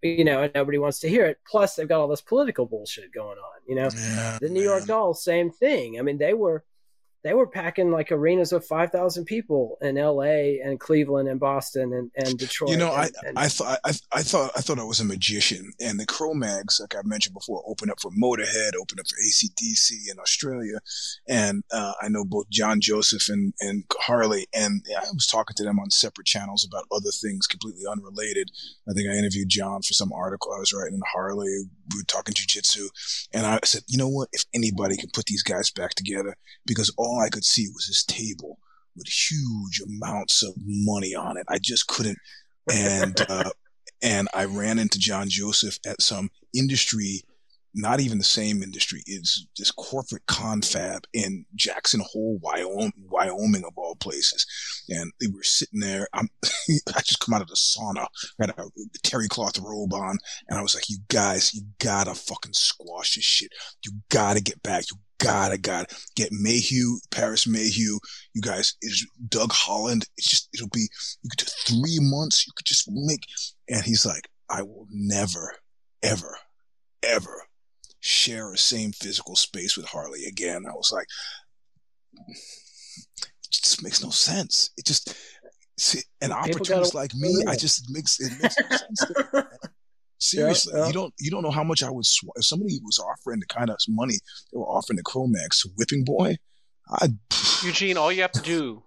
You 0.00 0.24
know, 0.24 0.44
and 0.44 0.54
nobody 0.54 0.78
wants 0.78 1.00
to 1.00 1.08
hear 1.10 1.26
it. 1.26 1.38
Plus, 1.46 1.74
they've 1.74 1.88
got 1.88 2.00
all 2.00 2.08
this 2.08 2.22
political 2.22 2.64
bullshit 2.64 3.12
going 3.12 3.36
on. 3.36 3.60
You 3.68 3.74
know, 3.74 3.90
yeah, 3.94 4.38
the 4.40 4.48
New 4.48 4.60
man. 4.60 4.68
York 4.70 4.86
Dolls, 4.86 5.22
same 5.22 5.50
thing. 5.50 5.98
I 5.98 6.02
mean, 6.02 6.16
they 6.16 6.32
were 6.32 6.64
they 7.26 7.34
were 7.34 7.48
packing 7.48 7.90
like 7.90 8.12
arenas 8.12 8.52
of 8.52 8.64
5,000 8.64 9.24
people 9.24 9.78
in 9.82 9.96
LA 9.96 10.62
and 10.64 10.78
Cleveland 10.78 11.28
and 11.28 11.40
Boston 11.40 11.92
and, 11.92 12.10
and 12.14 12.38
Detroit. 12.38 12.70
You 12.70 12.76
know, 12.76 12.92
and, 12.92 13.02
I, 13.02 13.28
and, 13.28 13.38
I 13.38 13.48
thought, 13.48 13.80
I, 13.84 13.90
I, 14.12 14.22
thought, 14.22 14.52
I 14.56 14.60
thought 14.60 14.78
I 14.78 14.84
was 14.84 15.00
a 15.00 15.04
magician 15.04 15.72
and 15.80 15.98
the 15.98 16.06
Cro-Mags, 16.06 16.78
like 16.80 16.94
I 16.94 17.00
mentioned 17.04 17.34
before, 17.34 17.64
opened 17.66 17.90
up 17.90 18.00
for 18.00 18.12
Motorhead, 18.12 18.76
opened 18.80 19.00
up 19.00 19.08
for 19.08 19.16
ACDC 19.26 20.08
in 20.08 20.20
Australia. 20.20 20.78
And, 21.28 21.64
uh, 21.72 21.94
I 22.00 22.08
know 22.08 22.24
both 22.24 22.48
John 22.48 22.80
Joseph 22.80 23.28
and, 23.28 23.52
and 23.60 23.82
Harley 23.98 24.46
and 24.54 24.84
I 24.96 25.10
was 25.12 25.26
talking 25.26 25.56
to 25.56 25.64
them 25.64 25.80
on 25.80 25.90
separate 25.90 26.28
channels 26.28 26.64
about 26.64 26.86
other 26.92 27.10
things 27.10 27.48
completely 27.48 27.82
unrelated. 27.90 28.52
I 28.88 28.92
think 28.92 29.08
I 29.08 29.14
interviewed 29.14 29.48
John 29.48 29.82
for 29.82 29.94
some 29.94 30.12
article 30.12 30.52
I 30.52 30.60
was 30.60 30.72
writing 30.72 30.94
in 30.94 31.02
Harley. 31.12 31.64
We 31.92 31.98
were 31.98 32.04
talking 32.06 32.34
jujitsu 32.34 32.86
and 33.32 33.46
I 33.46 33.58
said, 33.64 33.82
you 33.88 33.98
know 33.98 34.08
what? 34.08 34.28
If 34.32 34.44
anybody 34.54 34.96
can 34.96 35.10
put 35.12 35.26
these 35.26 35.42
guys 35.42 35.72
back 35.72 35.94
together 35.94 36.36
because 36.66 36.94
all 36.96 37.15
all 37.16 37.22
I 37.22 37.30
could 37.30 37.44
see 37.44 37.68
was 37.72 37.86
this 37.86 38.04
table 38.04 38.58
with 38.96 39.08
huge 39.08 39.80
amounts 39.80 40.42
of 40.42 40.54
money 40.56 41.14
on 41.14 41.36
it. 41.36 41.46
I 41.48 41.58
just 41.58 41.86
couldn't. 41.86 42.18
And, 42.72 43.20
uh, 43.28 43.50
and 44.02 44.28
I 44.34 44.44
ran 44.44 44.78
into 44.78 44.98
John 44.98 45.28
Joseph 45.28 45.78
at 45.86 46.02
some 46.02 46.30
industry, 46.54 47.22
not 47.74 48.00
even 48.00 48.18
the 48.18 48.24
same 48.24 48.62
industry. 48.62 49.02
It's 49.06 49.46
this 49.58 49.70
corporate 49.70 50.26
confab 50.26 51.04
in 51.12 51.44
Jackson 51.54 52.00
Hole, 52.00 52.38
Wyoming, 52.42 52.92
Wyoming 53.08 53.64
of 53.64 53.72
all 53.76 53.96
places. 53.96 54.46
And 54.88 55.12
they 55.20 55.28
were 55.28 55.42
sitting 55.42 55.80
there. 55.80 56.08
I'm, 56.12 56.28
I 56.44 57.00
just 57.00 57.20
come 57.20 57.34
out 57.34 57.42
of 57.42 57.48
the 57.48 57.54
sauna, 57.54 58.06
had 58.38 58.50
a 58.50 58.64
terry 59.02 59.28
cloth 59.28 59.58
robe 59.58 59.94
on, 59.94 60.18
and 60.48 60.58
I 60.58 60.62
was 60.62 60.74
like, 60.74 60.88
"You 60.88 60.98
guys, 61.08 61.54
you 61.54 61.62
gotta 61.78 62.14
fucking 62.14 62.54
squash 62.54 63.14
this 63.14 63.24
shit. 63.24 63.52
You 63.84 63.92
gotta 64.10 64.40
get 64.40 64.62
back. 64.62 64.84
You 64.90 64.98
gotta, 65.18 65.58
gotta 65.58 65.94
get 66.14 66.32
Mayhew, 66.32 66.98
Paris 67.10 67.46
Mayhew. 67.46 67.98
You 68.34 68.42
guys, 68.42 68.74
is 68.82 69.06
Doug 69.28 69.52
Holland. 69.52 70.06
It's 70.16 70.28
just, 70.28 70.48
it'll 70.54 70.68
be, 70.68 70.88
you 71.22 71.30
could 71.30 71.46
do 71.46 71.52
three 71.66 71.98
months. 72.00 72.46
You 72.46 72.52
could 72.56 72.66
just 72.66 72.88
make, 72.90 73.20
and 73.68 73.82
he's 73.82 74.06
like, 74.06 74.28
I 74.48 74.62
will 74.62 74.86
never, 74.90 75.52
ever, 76.02 76.36
ever 77.02 77.42
share 78.00 78.52
a 78.52 78.58
same 78.58 78.92
physical 78.92 79.36
space 79.36 79.76
with 79.76 79.86
Harley 79.86 80.24
again. 80.26 80.64
I 80.66 80.72
was 80.72 80.92
like, 80.92 81.06
it 82.28 82.36
just 83.50 83.82
makes 83.82 84.02
no 84.02 84.10
sense. 84.10 84.70
It 84.76 84.86
just, 84.86 85.14
see, 85.78 86.00
an 86.20 86.32
opportunist 86.32 86.94
like 86.94 87.14
me, 87.14 87.44
I 87.46 87.56
just 87.56 87.90
makes, 87.90 88.20
it 88.20 88.32
makes 88.40 88.56
no 88.60 88.76
sense. 88.76 89.46
Seriously, 90.18 90.72
yeah, 90.74 90.80
yeah. 90.80 90.86
you 90.86 90.92
don't 90.92 91.14
you 91.20 91.30
don't 91.30 91.42
know 91.42 91.50
how 91.50 91.64
much 91.64 91.82
I 91.82 91.90
would 91.90 92.06
sw- 92.06 92.24
if 92.36 92.44
somebody 92.44 92.78
was 92.82 92.98
offering 92.98 93.40
the 93.40 93.46
kind 93.46 93.68
of 93.68 93.76
money 93.88 94.14
they 94.52 94.58
were 94.58 94.64
offering 94.64 94.96
the 94.96 95.02
Cro-Mags 95.02 95.60
to 95.62 95.68
Whipping 95.76 96.04
Boy. 96.04 96.36
I 96.88 97.08
Eugene, 97.64 97.96
all 97.96 98.10
you 98.10 98.22
have 98.22 98.32
to 98.32 98.42
do 98.42 98.82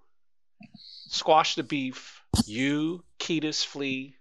squash 1.10 1.56
the 1.56 1.62
beef. 1.62 2.22
You, 2.46 3.04
Kiedis, 3.18 3.64
Flea. 3.64 4.16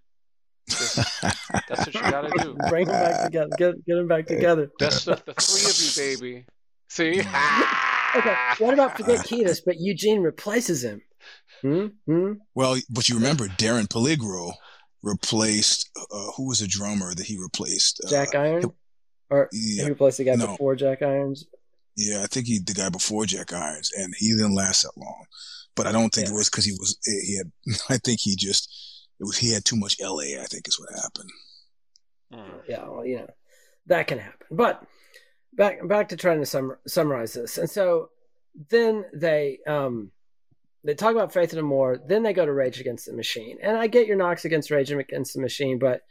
that's 0.67 1.86
what 1.86 1.93
you 1.93 2.02
gotta 2.02 2.32
do. 2.38 2.56
Bring 2.69 2.88
them 2.88 3.02
back 3.02 3.26
together. 3.26 3.50
Get 3.58 3.86
get 3.86 3.95
them 3.95 4.08
back 4.08 4.28
together. 4.28 4.69
That's 4.80 5.06
the, 5.06 5.15
the 5.26 5.34
three 5.34 5.69
of 5.69 6.19
you, 6.19 6.19
baby. 6.19 6.45
See. 6.89 7.19
okay. 8.15 8.36
What 8.58 8.74
about 8.74 8.98
forget 8.98 9.26
Kiedis, 9.26 9.62
but 9.65 9.80
Eugene 9.80 10.22
replaces 10.22 10.84
him? 10.84 11.02
Hmm? 11.62 11.88
Hmm? 12.06 12.34
Well, 12.56 12.78
but 12.89 13.10
you 13.10 13.15
remember 13.15 13.48
Darren 13.48 13.88
Peligro 13.88 14.54
replaced 15.02 15.90
uh, 16.12 16.32
who 16.36 16.48
was 16.48 16.62
a 16.62 16.68
drummer 16.68 17.14
that 17.14 17.26
he 17.26 17.38
replaced? 17.38 18.02
Uh, 18.06 18.10
Jack 18.10 18.36
Iron, 18.36 18.72
or 19.30 19.50
yeah, 19.52 19.84
he 19.84 19.90
replaced 19.90 20.18
the 20.18 20.26
guy 20.26 20.36
no. 20.36 20.48
before 20.48 20.76
Jack 20.76 21.02
Irons. 21.02 21.46
Yeah, 21.96 22.24
I 22.24 22.28
think 22.28 22.48
he 22.48 22.60
the 22.60 22.74
guy 22.74 22.90
before 22.90 23.26
Jack 23.26 23.54
Irons, 23.54 23.92
and 23.96 24.14
he 24.18 24.30
didn't 24.30 24.56
last 24.56 24.84
that 24.84 24.98
long. 24.98 25.26
But 25.76 25.88
I 25.88 25.92
don't 25.92 26.10
think 26.14 26.28
yeah. 26.28 26.34
it 26.34 26.38
was 26.38 26.50
because 26.50 26.66
he 26.66 26.72
was 26.74 26.98
he 27.04 27.38
had. 27.38 27.52
I 27.90 27.98
think 27.98 28.20
he 28.22 28.36
just 28.36 28.70
it 29.20 29.24
was 29.24 29.38
he 29.38 29.54
had 29.54 29.66
too 29.66 29.76
much 29.76 29.98
LA. 30.02 30.42
I 30.42 30.46
think 30.50 30.68
is 30.68 30.80
what 30.80 30.90
happened. 30.96 31.30
Hmm. 32.34 32.60
Yeah, 32.68 32.88
well, 32.88 33.06
you 33.06 33.18
know 33.18 33.30
that 33.88 34.08
can 34.08 34.20
happen. 34.20 34.48
But 34.52 34.84
back 35.54 35.86
back 35.88 36.10
to 36.10 36.16
trying 36.16 36.40
to 36.40 36.46
sum, 36.46 36.76
summarize 36.88 37.34
this, 37.34 37.58
and 37.58 37.70
so 37.70 38.10
then 38.70 39.06
they 39.14 39.60
um 39.68 40.12
they 40.84 40.94
talk 40.94 41.12
about 41.12 41.34
Faith 41.34 41.54
No 41.54 41.62
More, 41.62 42.00
then 42.08 42.24
they 42.24 42.34
go 42.34 42.46
to 42.46 42.54
Rage 42.54 42.80
Against 42.80 43.06
the 43.06 43.13
Machine. 43.13 43.58
And 43.62 43.78
I 43.78 43.88
get 43.88 44.08
your 44.08 44.18
knocks 44.18 44.46
against 44.46 44.72
Rage 44.72 44.92
Against 44.92 45.34
the 45.34 45.42
Machine, 45.42 45.80
but 45.80 46.02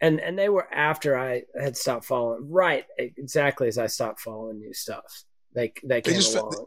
and 0.00 0.20
and 0.20 0.38
they 0.38 0.48
were 0.48 0.72
after 0.72 1.18
I 1.18 1.42
had 1.60 1.76
stopped 1.76 2.06
following, 2.06 2.50
right? 2.50 2.84
Exactly 2.98 3.68
as 3.68 3.78
I 3.78 3.86
stopped 3.86 4.20
following 4.20 4.58
new 4.58 4.72
stuff. 4.72 5.24
They 5.54 5.72
they 5.84 6.00
came 6.00 6.14
they 6.14 6.20
just, 6.20 6.34
along. 6.34 6.66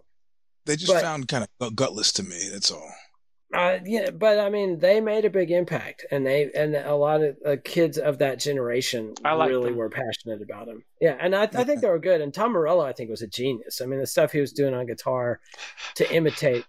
They, 0.65 0.74
they 0.74 0.76
just 0.78 0.91
but, 0.91 1.02
found 1.02 1.28
kind 1.28 1.48
of 1.60 1.76
gutless 1.76 2.12
to 2.13 2.24
me. 2.24 2.50
That's 2.52 2.72
all. 2.72 2.91
Uh, 3.54 3.78
yeah, 3.86 4.10
but 4.10 4.39
I 4.39 4.50
mean, 4.50 4.80
they 4.80 5.00
made 5.00 5.26
a 5.26 5.30
big 5.30 5.52
impact, 5.52 6.06
and 6.10 6.26
they 6.26 6.52
and 6.56 6.76
a 6.76 6.96
lot 6.96 7.22
of 7.22 7.38
uh, 7.46 7.56
kids 7.63 8.00
of 8.00 8.17
that 8.17 8.39
generation 8.39 9.13
like 9.24 9.50
really 9.50 9.69
them. 9.69 9.78
were 9.78 9.89
passionate 9.89 10.41
about 10.41 10.65
them. 10.65 10.84
Yeah, 11.00 11.15
and 11.19 11.36
I, 11.36 11.43
I 11.43 11.63
think 11.63 11.82
they 11.82 11.89
were 11.89 12.00
good. 12.00 12.22
And 12.22 12.34
Tom 12.34 12.54
Morello, 12.54 12.84
I 12.84 12.93
think, 12.93 13.12
was 13.12 13.22
a 13.22 13.28
genius. 13.28 13.80
I 13.80 13.86
mean, 13.86 14.00
the 14.00 14.08
stuff 14.08 14.32
he 14.32 14.39
was 14.39 14.54
doing 14.54 14.74
on 14.74 14.88
guitar 14.88 15.39
to 15.96 16.12
imitate 16.12 16.65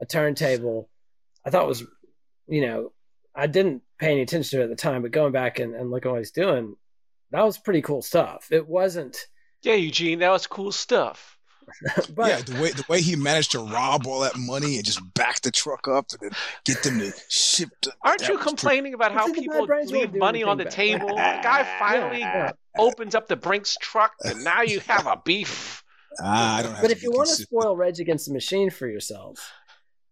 a 0.00 0.06
turntable. 0.06 0.88
I 1.44 1.50
thought 1.50 1.66
was, 1.66 1.84
you 2.46 2.62
know, 2.62 2.92
I 3.34 3.46
didn't 3.46 3.82
pay 3.98 4.12
any 4.12 4.22
attention 4.22 4.58
to 4.58 4.62
it 4.62 4.64
at 4.64 4.70
the 4.70 4.76
time, 4.76 5.02
but 5.02 5.12
going 5.12 5.32
back 5.32 5.58
and, 5.58 5.74
and 5.74 5.90
looking 5.90 6.10
at 6.10 6.12
what 6.12 6.18
he's 6.18 6.30
doing, 6.30 6.76
that 7.30 7.44
was 7.44 7.58
pretty 7.58 7.82
cool 7.82 8.02
stuff. 8.02 8.48
It 8.50 8.66
wasn't. 8.68 9.16
Yeah, 9.62 9.74
Eugene, 9.74 10.20
that 10.20 10.30
was 10.30 10.46
cool 10.46 10.72
stuff. 10.72 11.36
but, 12.14 12.28
yeah, 12.28 12.40
the 12.40 12.60
way 12.60 12.70
the 12.70 12.84
way 12.88 13.00
he 13.00 13.14
managed 13.14 13.52
to 13.52 13.60
rob 13.60 14.06
all 14.06 14.20
that 14.20 14.36
money 14.36 14.76
and 14.76 14.84
just 14.84 15.00
back 15.14 15.40
the 15.42 15.50
truck 15.50 15.86
up 15.86 16.06
and 16.12 16.20
then 16.20 16.38
get 16.64 16.82
them 16.82 16.98
to 16.98 17.12
ship. 17.28 17.68
To, 17.82 17.92
Aren't 18.02 18.26
you 18.28 18.38
complaining 18.38 18.92
pretty... 18.92 18.94
about 18.94 19.12
how 19.12 19.32
people 19.32 19.66
leave 19.86 20.14
money 20.14 20.42
on 20.42 20.58
the 20.58 20.64
back. 20.64 20.72
table? 20.72 21.08
the 21.08 21.14
guy 21.14 21.62
finally 21.78 22.20
yeah. 22.20 22.52
opens 22.78 23.14
up 23.14 23.28
the 23.28 23.36
Brinks 23.36 23.76
truck, 23.80 24.12
and 24.24 24.42
now 24.42 24.62
you 24.62 24.80
have 24.80 25.06
a 25.06 25.20
beef. 25.24 25.84
Ah, 26.20 26.58
I 26.58 26.62
don't 26.62 26.80
but 26.80 26.90
if 26.90 27.02
you 27.04 27.12
want 27.12 27.28
to 27.28 27.34
spoil 27.36 27.76
Rage 27.76 28.00
Against 28.00 28.26
the 28.26 28.32
Machine 28.32 28.70
for 28.70 28.88
yourselves, 28.88 29.40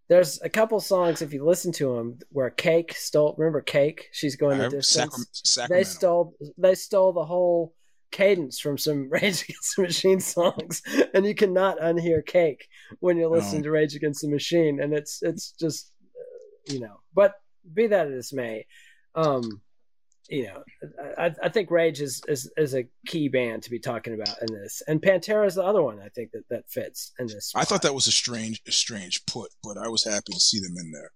there's 0.09 0.41
a 0.43 0.49
couple 0.49 0.81
songs 0.81 1.21
if 1.21 1.33
you 1.33 1.45
listen 1.45 1.71
to 1.73 1.95
them 1.95 2.19
where 2.31 2.51
Cake 2.51 2.95
stole. 2.95 3.35
Remember 3.37 3.61
Cake? 3.61 4.09
She's 4.13 4.37
going 4.37 4.59
the 4.59 4.71
distance. 4.71 5.43
Sacram- 5.45 5.69
they 5.69 5.85
stole. 5.85 6.35
They 6.57 6.75
stole 6.75 7.13
the 7.13 7.25
whole 7.25 7.75
cadence 8.11 8.59
from 8.59 8.79
some 8.79 9.09
Rage 9.11 9.43
Against 9.43 9.77
the 9.77 9.83
Machine 9.83 10.21
songs, 10.21 10.83
and 11.15 11.27
you 11.27 11.35
cannot 11.35 11.79
unhear 11.81 12.25
Cake 12.25 12.69
when 13.01 13.19
you 13.19 13.29
listen 13.29 13.59
no. 13.59 13.65
to 13.65 13.71
Rage 13.71 13.95
Against 13.95 14.23
the 14.23 14.29
Machine, 14.29 14.81
and 14.81 14.95
it's 14.95 15.23
it's 15.23 15.53
just 15.53 15.93
uh, 16.17 16.73
you 16.73 16.81
know. 16.81 17.01
But 17.15 17.35
be 17.75 17.87
that 17.89 18.11
as 18.11 18.33
may, 18.33 18.67
um, 19.15 19.61
you 20.29 20.45
know, 20.45 20.63
I, 21.17 21.35
I 21.43 21.49
think 21.49 21.71
Rage 21.71 22.01
is, 22.01 22.23
is 22.29 22.51
is 22.57 22.75
a 22.75 22.85
key 23.07 23.29
band 23.29 23.63
to 23.63 23.71
be 23.71 23.79
talking 23.79 24.15
about 24.15 24.37
in 24.43 24.55
this, 24.55 24.83
and 24.87 25.01
Pantera 25.01 25.47
is 25.47 25.55
the 25.55 25.65
other 25.65 25.83
one 25.83 26.01
I 26.01 26.09
think 26.09 26.33
that 26.33 26.45
that 26.51 26.69
fits 26.69 27.13
in 27.19 27.27
this. 27.27 27.49
Spot. 27.49 27.63
I 27.63 27.65
thought 27.65 27.83
that 27.83 27.95
was 27.95 28.07
a 28.07 28.13
strange 28.13 28.61
a 28.67 28.73
strange 28.73 29.25
put, 29.27 29.51
but 29.63 29.79
I 29.79 29.89
was 29.89 30.05
happy 30.05 30.33
to 30.33 30.41
see 30.41 30.61
them 30.61 30.75
in 30.79 30.93
there. 30.93 31.11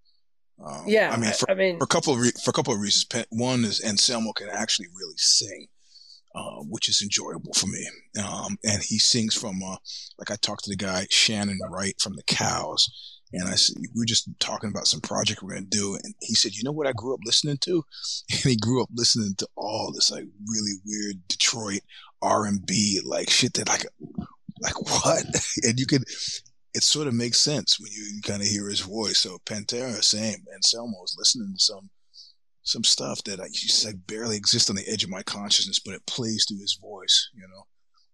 Um, 0.65 0.85
yeah, 0.87 1.13
I 1.13 1.17
mean, 1.17 1.33
for, 1.33 1.51
I 1.51 1.55
mean, 1.55 1.79
for 1.79 1.85
a 1.85 1.89
couple 1.89 2.15
of 2.15 2.21
re- 2.21 2.33
for 2.43 2.51
a 2.51 2.55
couple 2.55 2.73
of 2.73 2.81
reasons. 2.81 3.07
One 3.31 3.65
is 3.65 3.83
Anselmo 3.85 4.33
can 4.33 4.49
actually 4.49 4.87
really 4.95 5.17
sing, 5.17 5.67
uh, 6.35 6.61
which 6.69 6.89
is 6.89 7.03
enjoyable 7.03 7.53
for 7.55 7.67
me. 7.67 7.87
Um, 8.23 8.59
and 8.65 8.83
he 8.83 8.99
sings 8.99 9.35
from, 9.35 9.63
uh, 9.63 9.77
like 10.19 10.31
I 10.31 10.37
talked 10.37 10.65
to 10.65 10.71
the 10.71 10.77
guy 10.77 11.07
Shannon 11.11 11.59
Wright 11.71 11.95
from 12.01 12.15
the 12.15 12.23
Cows, 12.23 12.89
and 13.33 13.49
I 13.49 13.55
said, 13.55 13.77
we 13.95 14.03
are 14.03 14.07
just 14.07 14.29
talking 14.39 14.71
about 14.71 14.87
some 14.87 15.01
project 15.01 15.43
we're 15.43 15.53
going 15.53 15.69
to 15.69 15.79
do. 15.79 15.95
And 16.03 16.15
he 16.21 16.35
said, 16.35 16.55
you 16.55 16.63
know 16.65 16.73
what 16.73 16.87
I 16.87 16.93
grew 16.93 17.15
up 17.15 17.21
listening 17.25 17.59
to? 17.63 17.83
And 18.31 18.41
he 18.41 18.57
grew 18.57 18.83
up 18.83 18.89
listening 18.95 19.35
to 19.39 19.49
all 19.57 19.93
this 19.93 20.11
like 20.11 20.27
really 20.49 20.73
weird 20.85 21.17
Detroit 21.29 21.81
R&B, 22.21 23.01
like 23.05 23.31
shit 23.31 23.55
that 23.55 23.69
like, 23.69 23.87
like 24.61 24.81
what? 25.05 25.25
and 25.63 25.79
you 25.79 25.87
could, 25.87 26.05
it 26.75 26.83
sort 26.83 27.07
of 27.07 27.15
makes 27.15 27.41
sense 27.41 27.79
when 27.79 27.91
you 27.93 28.21
kind 28.23 28.43
of 28.43 28.49
hear 28.49 28.69
his 28.69 28.81
voice. 28.81 29.19
So 29.19 29.39
Pantera, 29.47 30.03
same. 30.03 30.35
And 30.47 30.57
Anselmo 30.57 31.01
was 31.01 31.17
listening 31.19 31.55
to 31.55 31.61
some, 31.61 31.91
some 32.65 32.85
stuff 32.85 33.25
that 33.25 33.41
I 33.41 33.49
just 33.49 33.85
like 33.85 34.07
barely 34.07 34.37
exists 34.37 34.71
on 34.71 34.77
the 34.77 34.89
edge 34.89 35.05
of 35.05 35.11
my 35.11 35.23
consciousness, 35.23 35.79
but 35.79 35.95
it 35.95 36.07
plays 36.07 36.45
through 36.47 36.61
his 36.61 36.79
voice, 36.81 37.31
you 37.35 37.43
know? 37.49 37.67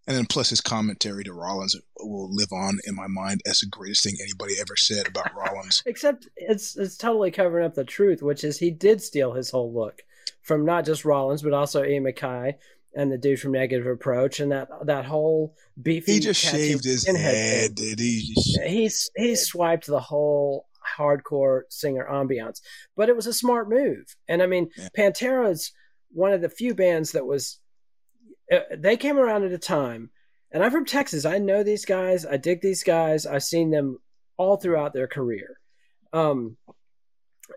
And 0.08 0.16
then 0.16 0.24
plus 0.24 0.48
his 0.48 0.62
commentary 0.62 1.22
to 1.24 1.34
Rollins 1.34 1.76
will 2.00 2.34
live 2.34 2.50
on 2.50 2.78
in 2.86 2.94
my 2.94 3.06
mind 3.06 3.42
as 3.46 3.60
the 3.60 3.66
greatest 3.66 4.02
thing 4.02 4.16
anybody 4.22 4.54
ever 4.58 4.74
said 4.74 5.06
about 5.06 5.36
Rollins. 5.36 5.82
Except 5.86 6.26
it's 6.34 6.78
it's 6.78 6.96
totally 6.96 7.30
covering 7.30 7.66
up 7.66 7.74
the 7.74 7.84
truth, 7.84 8.22
which 8.22 8.42
is 8.42 8.58
he 8.58 8.70
did 8.70 9.02
steal 9.02 9.34
his 9.34 9.50
whole 9.50 9.72
look 9.72 10.00
from 10.40 10.64
not 10.64 10.86
just 10.86 11.04
Rollins 11.04 11.42
but 11.42 11.52
also 11.52 11.84
Ian 11.84 12.04
MacKaye 12.04 12.54
and 12.96 13.12
the 13.12 13.18
dude 13.18 13.38
from 13.38 13.52
Negative 13.52 13.86
Approach 13.86 14.40
and 14.40 14.50
that 14.50 14.70
that 14.86 15.04
whole 15.04 15.54
beefy. 15.80 16.14
He 16.14 16.20
just 16.20 16.40
shaved 16.40 16.84
his 16.84 17.06
head, 17.06 17.74
did 17.74 17.98
he? 17.98 18.34
He's 18.66 19.10
he 19.14 19.36
swiped 19.36 19.86
the 19.86 20.00
whole 20.00 20.68
hardcore 20.98 21.62
singer 21.68 22.06
ambiance, 22.10 22.62
but 22.96 23.10
it 23.10 23.16
was 23.16 23.26
a 23.26 23.32
smart 23.34 23.68
move. 23.68 24.16
And 24.26 24.42
I 24.42 24.46
mean, 24.46 24.70
yeah. 24.78 24.88
Pantera's 24.96 25.70
one 26.12 26.32
of 26.32 26.40
the 26.40 26.48
few 26.48 26.74
bands 26.74 27.12
that 27.12 27.26
was 27.26 27.60
they 28.76 28.96
came 28.96 29.18
around 29.18 29.44
at 29.44 29.52
a 29.52 29.58
time, 29.58 30.10
and 30.50 30.62
I'm 30.62 30.70
from 30.70 30.86
Texas. 30.86 31.24
I 31.24 31.38
know 31.38 31.62
these 31.62 31.84
guys. 31.84 32.24
I 32.24 32.36
dig 32.36 32.60
these 32.60 32.82
guys. 32.82 33.26
I've 33.26 33.42
seen 33.42 33.70
them 33.70 33.98
all 34.36 34.56
throughout 34.56 34.94
their 34.94 35.08
career. 35.08 35.60
Um, 36.12 36.56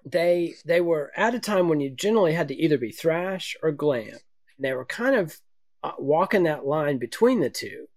they 0.06 0.56
they 0.66 0.82
were 0.82 1.12
at 1.16 1.36
a 1.36 1.40
time 1.40 1.70
when 1.70 1.80
you 1.80 1.90
generally 1.90 2.34
had 2.34 2.48
to 2.50 2.56
either 2.56 2.78
be 2.78 2.92
thrash 2.92 3.56
or 3.62 3.72
glam. 3.72 4.08
And 4.08 4.20
they 4.60 4.74
were 4.74 4.86
kind 4.86 5.16
of 5.16 5.38
uh, 5.84 5.92
walking 5.98 6.44
that 6.44 6.66
line 6.66 6.98
between 6.98 7.40
the 7.40 7.50
two. 7.50 7.88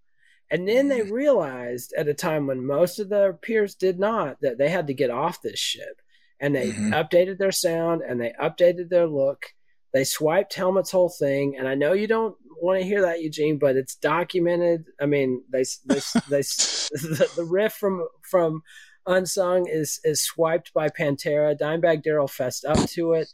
And 0.51 0.69
then 0.69 0.89
they 0.89 1.01
mm. 1.01 1.11
realized 1.11 1.93
at 1.97 2.09
a 2.09 2.15
time 2.15 2.47
when 2.47 2.67
most 2.67 2.99
of 2.99 3.09
their 3.09 3.33
peers 3.33 3.75
did 3.75 3.99
not 3.99 4.37
that 4.43 4.59
they 4.59 4.69
had 4.69 4.87
to 4.89 4.95
get 4.95 5.11
off 5.11 5.43
this 5.43 5.59
ship. 5.59 6.01
And 6.41 6.55
they 6.55 6.71
mm-hmm. 6.71 6.93
updated 6.93 7.39
their 7.39 7.53
sound 7.53 8.03
and 8.03 8.21
they 8.21 8.35
updated 8.41 8.91
their 8.91 9.07
look. 9.07 9.47
They 9.95 10.05
swiped 10.05 10.55
Helmet's 10.55 10.91
whole 10.91 11.09
thing. 11.09 11.57
And 11.57 11.67
I 11.67 11.75
know 11.75 11.93
you 11.93 12.09
don't 12.09 12.37
want 12.61 12.81
to 12.81 12.87
hear 12.87 13.01
that, 13.03 13.23
Eugene, 13.23 13.59
but 13.59 13.77
it's 13.77 13.95
documented. 13.95 14.87
I 15.01 15.07
mean, 15.07 15.45
they 15.51 15.65
they 15.87 16.01
they 16.29 16.43
the, 16.43 17.31
the 17.37 17.45
riff 17.45 17.75
from 17.75 18.07
from 18.29 18.63
Unsung 19.07 19.69
is 19.69 20.01
is 20.05 20.23
swiped 20.23 20.75
by 20.75 20.89
Pantera. 20.89 21.57
Dimebag 21.57 22.03
Darrell 22.03 22.29
fessed 22.29 22.65
up 22.65 22.89
to 22.91 23.13
it. 23.13 23.29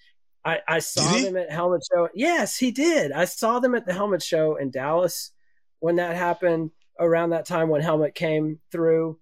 I, 0.44 0.61
I 0.68 0.79
saw 0.79 1.11
them 1.18 1.37
at 1.37 1.51
Helmet 1.51 1.83
Show. 1.92 2.09
Yes, 2.14 2.57
he 2.57 2.70
did. 2.70 3.12
I 3.12 3.27
saw 3.27 3.59
them 3.59 3.75
at 3.75 3.87
the 3.87 3.92
Helmet 3.92 4.23
Show 4.23 4.57
in 4.57 4.70
Dallas 4.70 5.33
when 5.81 5.96
that 5.96 6.16
happened 6.16 6.70
around 6.99 7.31
that 7.31 7.46
time 7.46 7.68
when 7.68 7.83
Helmet 7.83 8.14
came 8.14 8.59
through 8.70 9.18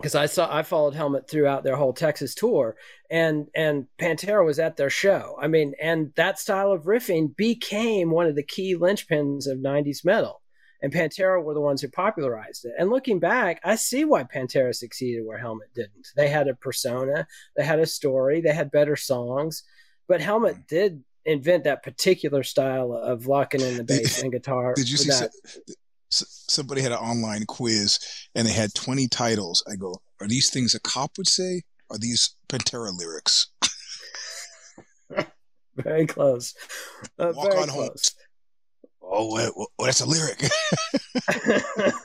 because 0.00 0.14
I 0.14 0.26
saw 0.26 0.48
I 0.50 0.62
followed 0.62 0.94
Helmet 0.94 1.28
throughout 1.28 1.62
their 1.62 1.76
whole 1.76 1.92
Texas 1.92 2.34
tour, 2.34 2.74
and 3.10 3.48
and 3.54 3.86
Pantera 3.98 4.44
was 4.44 4.58
at 4.58 4.76
their 4.76 4.88
show. 4.88 5.36
I 5.40 5.46
mean, 5.46 5.74
and 5.80 6.12
that 6.16 6.38
style 6.38 6.72
of 6.72 6.84
riffing 6.84 7.36
became 7.36 8.10
one 8.10 8.26
of 8.26 8.34
the 8.34 8.42
key 8.42 8.74
linchpins 8.74 9.46
of 9.46 9.58
'90s 9.58 10.02
metal, 10.02 10.40
and 10.80 10.92
Pantera 10.92 11.42
were 11.42 11.52
the 11.52 11.60
ones 11.60 11.82
who 11.82 11.90
popularized 11.90 12.64
it. 12.64 12.72
And 12.78 12.88
looking 12.88 13.18
back, 13.18 13.60
I 13.62 13.74
see 13.74 14.06
why 14.06 14.24
Pantera 14.24 14.74
succeeded 14.74 15.26
where 15.26 15.38
Helmet 15.38 15.74
didn't. 15.74 16.08
They 16.16 16.28
had 16.28 16.48
a 16.48 16.54
persona, 16.54 17.26
they 17.56 17.64
had 17.64 17.78
a 17.78 17.86
story, 17.86 18.40
they 18.40 18.54
had 18.54 18.70
better 18.70 18.96
songs, 18.96 19.64
but 20.08 20.22
Helmet 20.22 20.66
did 20.66 21.04
invent 21.26 21.64
that 21.64 21.82
particular 21.82 22.42
style 22.42 22.94
of 22.94 23.26
locking 23.26 23.60
in 23.60 23.76
the 23.76 23.84
bass 23.84 24.22
and 24.22 24.32
guitar. 24.32 24.72
Did 24.74 24.88
you 24.88 24.96
see? 24.96 25.26
Somebody 26.10 26.82
had 26.82 26.92
an 26.92 26.98
online 26.98 27.46
quiz 27.46 27.98
and 28.34 28.46
they 28.46 28.52
had 28.52 28.74
20 28.74 29.08
titles. 29.08 29.64
I 29.70 29.76
go, 29.76 29.94
are 30.20 30.28
these 30.28 30.50
things 30.50 30.74
a 30.74 30.80
cop 30.80 31.16
would 31.16 31.28
say? 31.28 31.62
Are 31.90 31.98
these 31.98 32.36
Pantera 32.48 32.96
lyrics? 32.96 33.48
very 35.76 36.06
close. 36.06 36.54
Uh, 37.18 37.32
Walk 37.34 37.52
very 37.52 37.62
on 37.62 37.68
close. 37.68 38.14
home. 38.14 38.26
Oh, 39.12 39.34
wait, 39.34 39.50
well, 39.56 39.68
that's 39.80 40.00
a 40.00 40.06
lyric. 40.06 40.44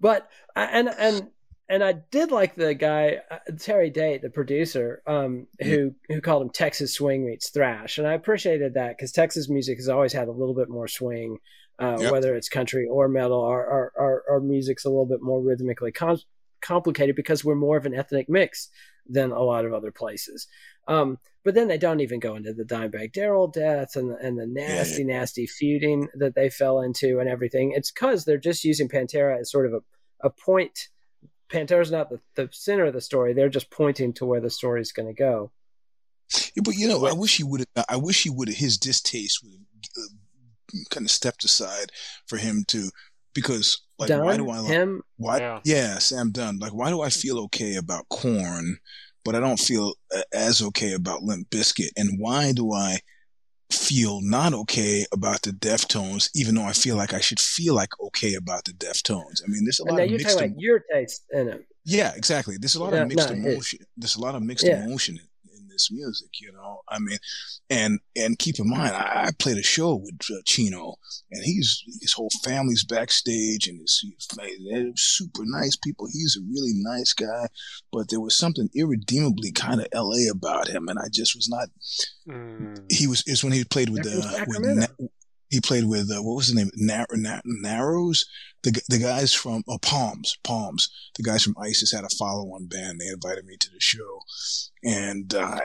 but 0.00 0.28
and 0.54 0.88
and 0.88 1.28
and 1.68 1.82
I 1.82 1.92
did 2.10 2.30
like 2.30 2.54
the 2.54 2.74
guy 2.74 3.18
uh, 3.30 3.38
Terry 3.58 3.90
Date, 3.90 4.22
the 4.22 4.30
producer, 4.30 5.02
um, 5.06 5.48
who 5.60 5.94
who 6.08 6.20
called 6.20 6.42
him 6.42 6.50
Texas 6.50 6.94
swing 6.94 7.26
meets 7.26 7.50
thrash, 7.50 7.98
and 7.98 8.06
I 8.06 8.14
appreciated 8.14 8.74
that 8.74 8.96
because 8.96 9.12
Texas 9.12 9.50
music 9.50 9.76
has 9.78 9.88
always 9.88 10.12
had 10.12 10.28
a 10.28 10.32
little 10.32 10.54
bit 10.54 10.70
more 10.70 10.88
swing 10.88 11.38
uh, 11.80 11.96
yep. 12.00 12.12
whether 12.12 12.34
it's 12.34 12.48
country 12.48 12.86
or 12.90 13.08
metal. 13.08 13.42
Our, 13.42 13.66
our, 13.66 13.92
our, 13.98 14.22
our 14.30 14.40
music's 14.40 14.84
a 14.84 14.88
little 14.88 15.06
bit 15.06 15.22
more 15.22 15.42
rhythmically 15.42 15.92
com- 15.92 16.20
complicated 16.60 17.16
because 17.16 17.44
we're 17.44 17.54
more 17.54 17.76
of 17.76 17.86
an 17.86 17.94
ethnic 17.94 18.28
mix 18.28 18.68
than 19.08 19.30
a 19.30 19.42
lot 19.42 19.64
of 19.64 19.72
other 19.72 19.92
places. 19.92 20.48
Um, 20.88 21.18
but 21.44 21.54
then 21.54 21.68
they 21.68 21.78
don't 21.78 22.00
even 22.00 22.18
go 22.18 22.34
into 22.34 22.52
the 22.52 22.64
Dimebag 22.64 23.12
Darrell 23.12 23.48
death 23.48 23.94
and 23.96 24.10
the, 24.10 24.16
and 24.16 24.38
the 24.38 24.46
nasty, 24.46 25.02
yeah. 25.02 25.18
nasty 25.18 25.46
feuding 25.46 26.08
that 26.14 26.34
they 26.34 26.50
fell 26.50 26.80
into 26.80 27.20
and 27.20 27.28
everything. 27.28 27.72
It's 27.72 27.90
because 27.90 28.24
they're 28.24 28.38
just 28.38 28.64
using 28.64 28.88
Pantera 28.88 29.38
as 29.40 29.50
sort 29.50 29.66
of 29.66 29.74
a, 29.74 30.26
a 30.26 30.30
point. 30.30 30.88
Pantera's 31.48 31.92
not 31.92 32.10
the, 32.10 32.20
the 32.34 32.48
center 32.52 32.86
of 32.86 32.94
the 32.94 33.00
story. 33.00 33.32
They're 33.32 33.48
just 33.48 33.70
pointing 33.70 34.12
to 34.14 34.26
where 34.26 34.40
the 34.40 34.50
story 34.50 34.80
is 34.80 34.92
going 34.92 35.06
to 35.06 35.14
go. 35.14 35.52
Yeah, 36.56 36.62
but 36.64 36.74
you 36.74 36.88
know, 36.88 37.06
I 37.06 37.12
wish 37.12 37.36
he 37.36 37.44
would 37.44 37.64
have. 37.76 37.84
I 37.88 37.96
wish 37.96 38.24
he 38.24 38.30
would 38.30 38.48
have. 38.48 38.56
His 38.56 38.76
distaste 38.76 39.44
would 39.44 39.52
have 39.52 40.08
kind 40.90 41.06
of 41.06 41.10
stepped 41.10 41.44
aside 41.44 41.90
for 42.26 42.36
him 42.36 42.64
to 42.68 42.90
because 43.34 43.82
like 43.98 44.08
Dunn, 44.08 44.24
why 44.24 44.36
do 44.36 44.50
I 44.50 44.58
like, 44.58 44.70
him 44.70 45.02
why 45.16 45.38
yeah. 45.38 45.60
yeah 45.64 45.98
Sam 45.98 46.30
Dunn 46.30 46.58
like 46.58 46.74
why 46.74 46.90
do 46.90 47.02
I 47.02 47.10
feel 47.10 47.38
okay 47.44 47.76
about 47.76 48.08
Korn, 48.08 48.78
but 49.24 49.34
I 49.34 49.40
don't 49.40 49.60
feel 49.60 49.94
uh, 50.14 50.22
as 50.32 50.62
okay 50.62 50.92
about 50.92 51.22
Limp 51.22 51.50
Bizkit, 51.50 51.90
and 51.96 52.18
why 52.18 52.52
do 52.52 52.72
I 52.72 52.98
feel 53.70 54.20
not 54.22 54.54
okay 54.54 55.04
about 55.12 55.42
the 55.42 55.50
Deftones, 55.50 56.30
even 56.34 56.54
though 56.54 56.64
I 56.64 56.72
feel 56.72 56.96
like 56.96 57.12
I 57.12 57.20
should 57.20 57.40
feel 57.40 57.74
like 57.74 57.90
okay 58.00 58.34
about 58.34 58.64
the 58.64 58.72
Deftones. 58.72 59.42
I 59.44 59.48
mean, 59.48 59.64
there's 59.64 59.80
a 59.80 59.84
lot 59.84 60.00
of 60.00 60.10
mixed. 60.10 60.40
your 60.56 60.82
taste 60.92 61.24
in 61.32 61.48
it. 61.48 61.66
Yeah, 61.84 62.12
exactly. 62.16 62.56
There's 62.58 62.74
a 62.74 62.82
lot 62.82 62.92
yeah, 62.92 63.02
of 63.02 63.08
mixed 63.08 63.30
emotion. 63.30 63.80
There's 63.96 64.16
a 64.16 64.20
lot 64.20 64.34
of 64.34 64.42
mixed 64.42 64.66
yeah. 64.66 64.84
emotion 64.84 65.16
in, 65.16 65.22
in, 65.22 65.28
this 65.76 65.90
music. 65.92 66.40
You 66.40 66.52
know, 66.52 66.80
I 66.88 66.98
mean, 66.98 67.18
and 67.68 68.00
and 68.16 68.38
keep 68.38 68.58
in 68.58 68.68
mind, 68.68 68.94
I, 68.94 69.26
I 69.26 69.30
played 69.38 69.58
a 69.58 69.62
show 69.62 69.94
with 69.94 70.18
uh, 70.30 70.40
Chino, 70.44 70.94
and 71.30 71.44
he's 71.44 71.82
his 72.00 72.14
whole 72.14 72.30
family's 72.42 72.84
backstage, 72.84 73.68
and 73.68 73.80
his, 73.80 74.04
they're 74.70 74.90
super 74.96 75.42
nice 75.44 75.76
people. 75.76 76.06
He's 76.06 76.36
a 76.36 76.44
really 76.44 76.72
nice 76.74 77.12
guy, 77.12 77.48
but 77.92 78.08
there 78.08 78.20
was 78.20 78.36
something 78.36 78.70
irredeemably 78.74 79.52
kind 79.52 79.80
of 79.80 79.88
LA 79.94 80.30
about 80.30 80.68
him, 80.68 80.88
and 80.88 80.98
I 80.98 81.08
just 81.12 81.36
was 81.36 81.48
not. 81.48 81.68
Mm. 82.28 82.90
He 82.90 83.06
was 83.06 83.22
is 83.26 83.44
when 83.44 83.52
he 83.52 83.64
played 83.64 83.90
with 83.90 84.06
uh, 84.06 84.44
with 84.46 84.88
he 85.50 85.60
played 85.60 85.84
with 85.84 86.10
uh, 86.10 86.22
what 86.22 86.36
was 86.36 86.46
his 86.46 86.54
name? 86.56 86.70
Nar- 86.74 87.06
Nar- 87.12 87.42
Narrows, 87.44 88.26
the 88.62 88.80
the 88.88 88.98
guys 88.98 89.32
from 89.32 89.62
uh, 89.68 89.78
Palms, 89.82 90.36
Palms. 90.42 90.88
The 91.16 91.22
guys 91.22 91.42
from 91.42 91.56
ISIS 91.60 91.92
had 91.92 92.04
a 92.04 92.16
follow-on 92.18 92.66
band. 92.66 93.00
They 93.00 93.06
invited 93.06 93.46
me 93.46 93.56
to 93.58 93.70
the 93.70 93.80
show, 93.80 94.20
and 94.84 95.32
uh, 95.34 95.60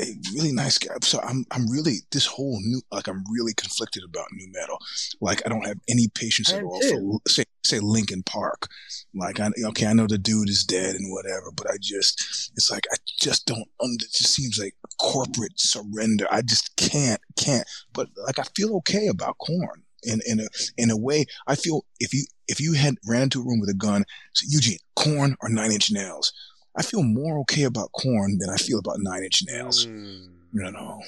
a 0.00 0.06
really 0.34 0.52
nice 0.52 0.78
guy. 0.78 0.94
So 1.02 1.20
I'm 1.20 1.44
I'm 1.50 1.70
really 1.70 1.98
this 2.10 2.26
whole 2.26 2.58
new 2.62 2.80
like 2.90 3.08
I'm 3.08 3.24
really 3.32 3.54
conflicted 3.54 4.02
about 4.04 4.26
nu 4.32 4.46
metal. 4.52 4.78
Like 5.20 5.42
I 5.44 5.48
don't 5.48 5.66
have 5.66 5.78
any 5.88 6.08
patience 6.08 6.52
at 6.52 6.62
all 6.62 6.80
too. 6.80 7.20
for 7.22 7.30
say 7.30 7.44
say 7.64 7.80
Linkin 7.80 8.22
Park. 8.22 8.68
Like 9.14 9.40
I 9.40 9.50
okay 9.66 9.86
I 9.86 9.92
know 9.92 10.06
the 10.06 10.18
dude 10.18 10.48
is 10.48 10.64
dead 10.64 10.96
and 10.96 11.12
whatever, 11.12 11.50
but 11.54 11.70
I 11.70 11.76
just 11.80 12.50
it's 12.56 12.70
like 12.70 12.86
I 12.92 12.96
just 13.20 13.46
don't. 13.46 13.68
It 13.80 14.00
just 14.00 14.34
seems 14.34 14.58
like 14.58 14.74
corporate 14.98 15.58
surrender. 15.58 16.26
I 16.30 16.42
just 16.42 16.76
can't 16.76 17.20
can't. 17.36 17.66
But 17.92 18.08
like 18.26 18.38
I 18.38 18.44
feel 18.56 18.76
okay 18.78 19.08
about 19.08 19.38
Korn. 19.38 19.82
In, 20.06 20.20
in 20.26 20.38
a 20.38 20.48
in 20.76 20.90
a 20.90 20.98
way, 20.98 21.24
I 21.46 21.54
feel 21.54 21.86
if 21.98 22.12
you 22.12 22.26
if 22.46 22.60
you 22.60 22.74
had 22.74 22.96
ran 23.08 23.22
into 23.22 23.40
a 23.40 23.44
room 23.44 23.58
with 23.58 23.70
a 23.70 23.74
gun, 23.74 24.04
so 24.34 24.44
Eugene, 24.50 24.76
Korn 24.94 25.34
or 25.40 25.48
Nine 25.48 25.72
Inch 25.72 25.90
Nails, 25.90 26.30
I 26.76 26.82
feel 26.82 27.02
more 27.02 27.38
okay 27.40 27.64
about 27.64 27.92
Korn 27.92 28.38
than 28.38 28.50
I 28.50 28.56
feel 28.56 28.78
about 28.78 28.98
Nine 28.98 29.24
Inch 29.24 29.42
Nails. 29.46 29.86
Mm. 29.86 30.28
You 30.52 30.70
know. 30.70 31.02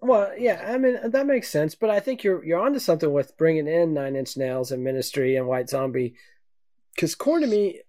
Well, 0.00 0.32
yeah, 0.38 0.64
I 0.66 0.78
mean 0.78 0.98
that 1.10 1.26
makes 1.26 1.48
sense, 1.48 1.74
but 1.74 1.90
I 1.90 2.00
think 2.00 2.24
you're 2.24 2.44
you're 2.44 2.60
onto 2.60 2.78
something 2.78 3.12
with 3.12 3.36
bringing 3.36 3.68
in 3.68 3.92
Nine 3.92 4.16
Inch 4.16 4.36
Nails 4.36 4.72
and 4.72 4.82
Ministry 4.82 5.36
and 5.36 5.46
White 5.46 5.68
Zombie, 5.68 6.14
because 6.94 7.14
Korn 7.14 7.42
to 7.42 7.46
me 7.46 7.82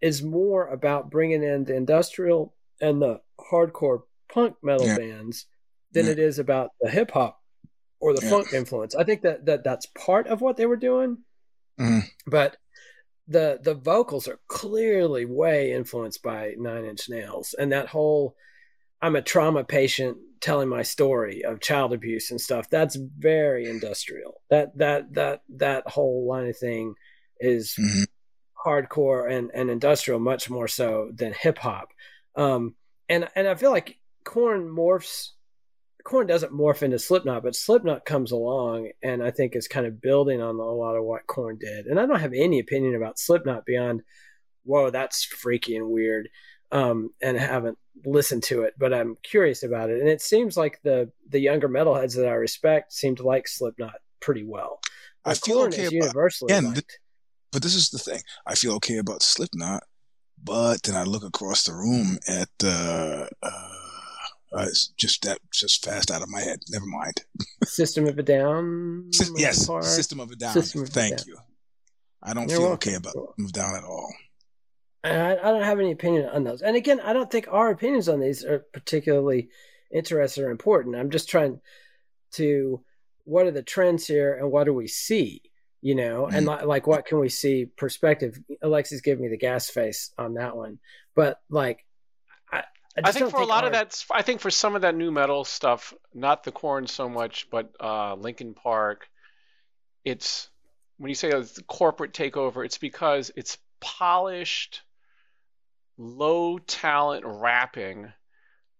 is 0.00 0.22
more 0.22 0.66
about 0.66 1.10
bringing 1.10 1.44
in 1.44 1.64
the 1.64 1.76
industrial 1.76 2.54
and 2.80 3.00
the 3.00 3.20
hardcore 3.40 4.02
punk 4.32 4.56
metal 4.62 4.86
yeah. 4.86 4.98
bands 4.98 5.46
than 5.92 6.06
yeah. 6.06 6.12
it 6.12 6.18
is 6.18 6.40
about 6.40 6.70
the 6.80 6.90
hip 6.90 7.12
hop 7.12 7.40
or 8.00 8.12
the 8.12 8.22
yeah. 8.22 8.30
funk 8.30 8.52
influence. 8.52 8.96
I 8.96 9.04
think 9.04 9.22
that, 9.22 9.46
that 9.46 9.62
that's 9.62 9.86
part 9.86 10.26
of 10.26 10.40
what 10.40 10.56
they 10.56 10.66
were 10.66 10.76
doing, 10.76 11.18
mm-hmm. 11.78 12.00
but 12.26 12.56
the 13.28 13.58
the 13.62 13.74
vocals 13.74 14.28
are 14.28 14.40
clearly 14.48 15.24
way 15.24 15.72
influenced 15.72 16.22
by 16.22 16.54
Nine 16.58 16.84
Inch 16.84 17.08
Nails 17.08 17.54
and 17.58 17.72
that 17.72 17.88
whole 17.88 18.36
I'm 19.02 19.16
a 19.16 19.22
trauma 19.22 19.64
patient 19.64 20.18
telling 20.40 20.68
my 20.68 20.82
story 20.82 21.44
of 21.44 21.60
child 21.60 21.92
abuse 21.92 22.30
and 22.30 22.40
stuff. 22.40 22.70
That's 22.70 22.96
very 22.96 23.68
industrial. 23.68 24.40
That 24.48 24.76
that 24.78 25.14
that 25.14 25.42
that 25.56 25.88
whole 25.88 26.26
line 26.28 26.48
of 26.48 26.56
thing 26.56 26.94
is 27.40 27.74
mm-hmm. 27.78 28.02
hardcore 28.68 29.30
and 29.30 29.50
and 29.52 29.70
industrial 29.70 30.20
much 30.20 30.48
more 30.48 30.68
so 30.68 31.10
than 31.14 31.32
hip 31.32 31.58
hop. 31.58 31.88
Um, 32.36 32.76
and 33.08 33.28
and 33.34 33.48
I 33.48 33.56
feel 33.56 33.72
like 33.72 33.98
Korn 34.24 34.68
morphs 34.68 35.30
Korn 36.04 36.26
doesn't 36.26 36.52
morph 36.52 36.82
into 36.82 36.98
Slipknot, 36.98 37.42
but 37.42 37.56
Slipknot 37.56 38.04
comes 38.04 38.32
along 38.32 38.90
and 39.02 39.22
I 39.22 39.30
think 39.30 39.54
is 39.54 39.68
kind 39.68 39.86
of 39.86 40.00
building 40.00 40.40
on 40.40 40.56
a 40.56 40.62
lot 40.62 40.96
of 40.96 41.04
what 41.04 41.26
Korn 41.26 41.58
did. 41.58 41.86
And 41.86 41.98
I 41.98 42.06
don't 42.06 42.20
have 42.20 42.32
any 42.34 42.58
opinion 42.58 42.94
about 42.94 43.18
Slipknot 43.18 43.64
beyond, 43.64 44.02
whoa, 44.64 44.90
that's 44.90 45.24
freaky 45.24 45.76
and 45.76 45.88
weird. 45.88 46.28
Um, 46.70 47.10
and 47.20 47.36
haven't 47.36 47.76
listened 48.06 48.44
to 48.44 48.62
it, 48.62 48.72
but 48.78 48.94
I'm 48.94 49.18
curious 49.22 49.62
about 49.62 49.90
it. 49.90 50.00
And 50.00 50.08
it 50.08 50.22
seems 50.22 50.56
like 50.56 50.80
the 50.82 51.10
the 51.28 51.38
younger 51.38 51.68
metalheads 51.68 52.16
that 52.16 52.26
I 52.26 52.32
respect 52.32 52.94
seem 52.94 53.14
to 53.16 53.24
like 53.24 53.46
Slipknot 53.46 53.96
pretty 54.20 54.42
well. 54.42 54.80
But 55.22 55.32
I 55.32 55.34
feel 55.34 55.56
Korn 55.56 55.72
okay 55.74 55.82
about, 55.82 55.92
universally 55.92 56.54
again, 56.54 56.72
th- 56.72 56.86
but 57.52 57.62
this 57.62 57.74
is 57.74 57.90
the 57.90 57.98
thing. 57.98 58.22
I 58.46 58.54
feel 58.54 58.72
okay 58.76 58.96
about 58.96 59.22
Slipknot, 59.22 59.82
but 60.42 60.82
then 60.84 60.96
I 60.96 61.02
look 61.02 61.24
across 61.24 61.64
the 61.64 61.74
room 61.74 62.18
at 62.26 62.48
uh, 62.64 63.26
uh 63.42 63.91
uh, 64.54 64.66
it's 64.68 64.88
just 64.98 65.22
that 65.22 65.38
just 65.52 65.84
fast 65.84 66.10
out 66.10 66.22
of 66.22 66.28
my 66.28 66.40
head. 66.40 66.60
Never 66.70 66.86
mind. 66.86 67.22
System 67.64 68.06
of 68.06 68.18
a 68.18 68.22
Down. 68.22 69.10
yes, 69.36 69.68
System 69.82 70.20
of 70.20 70.30
a 70.30 70.36
Down. 70.36 70.52
System 70.52 70.86
Thank 70.86 71.18
down. 71.18 71.26
you. 71.28 71.36
I 72.22 72.34
don't 72.34 72.48
You're 72.48 72.58
feel 72.58 72.68
welcome. 72.68 72.90
okay 72.90 72.96
about 72.96 73.34
Move 73.38 73.52
Down 73.52 73.74
at 73.74 73.84
all. 73.84 74.12
I, 75.04 75.32
I 75.32 75.50
don't 75.50 75.62
have 75.62 75.80
any 75.80 75.90
opinion 75.90 76.28
on 76.28 76.44
those. 76.44 76.62
And 76.62 76.76
again, 76.76 77.00
I 77.00 77.12
don't 77.12 77.30
think 77.30 77.48
our 77.50 77.70
opinions 77.70 78.08
on 78.08 78.20
these 78.20 78.44
are 78.44 78.60
particularly 78.72 79.48
interesting 79.92 80.44
or 80.44 80.50
important. 80.50 80.96
I'm 80.96 81.10
just 81.10 81.28
trying 81.28 81.60
to 82.32 82.82
what 83.24 83.46
are 83.46 83.52
the 83.52 83.62
trends 83.62 84.06
here 84.06 84.34
and 84.34 84.50
what 84.50 84.64
do 84.64 84.74
we 84.74 84.88
see? 84.88 85.42
You 85.80 85.96
know, 85.96 86.28
mm 86.30 86.34
and 86.34 86.46
like, 86.46 86.64
like 86.64 86.86
what 86.86 87.06
can 87.06 87.18
we 87.18 87.28
see 87.28 87.66
perspective? 87.66 88.38
Alexis 88.62 89.00
gave 89.00 89.18
me 89.18 89.28
the 89.28 89.36
gas 89.36 89.68
face 89.68 90.10
on 90.16 90.34
that 90.34 90.56
one. 90.56 90.78
But 91.16 91.40
like 91.50 91.84
I, 92.96 93.08
I 93.08 93.12
think 93.12 93.30
for 93.30 93.38
think 93.38 93.48
a 93.48 93.48
lot 93.48 93.64
our... 93.64 93.68
of 93.68 93.72
that, 93.72 94.04
I 94.10 94.22
think 94.22 94.40
for 94.40 94.50
some 94.50 94.76
of 94.76 94.82
that 94.82 94.94
nu 94.94 95.10
metal 95.10 95.44
stuff, 95.44 95.94
not 96.12 96.44
the 96.44 96.52
Korn 96.52 96.86
so 96.86 97.08
much, 97.08 97.48
but 97.50 97.72
uh, 97.80 98.14
Linkin 98.14 98.54
Park, 98.54 99.08
it's 100.04 100.48
when 100.98 101.08
you 101.08 101.14
say 101.14 101.30
a 101.30 101.44
corporate 101.66 102.12
takeover, 102.12 102.64
it's 102.64 102.78
because 102.78 103.30
it's 103.34 103.58
polished, 103.80 104.82
low 105.96 106.58
talent 106.58 107.24
rapping, 107.26 108.12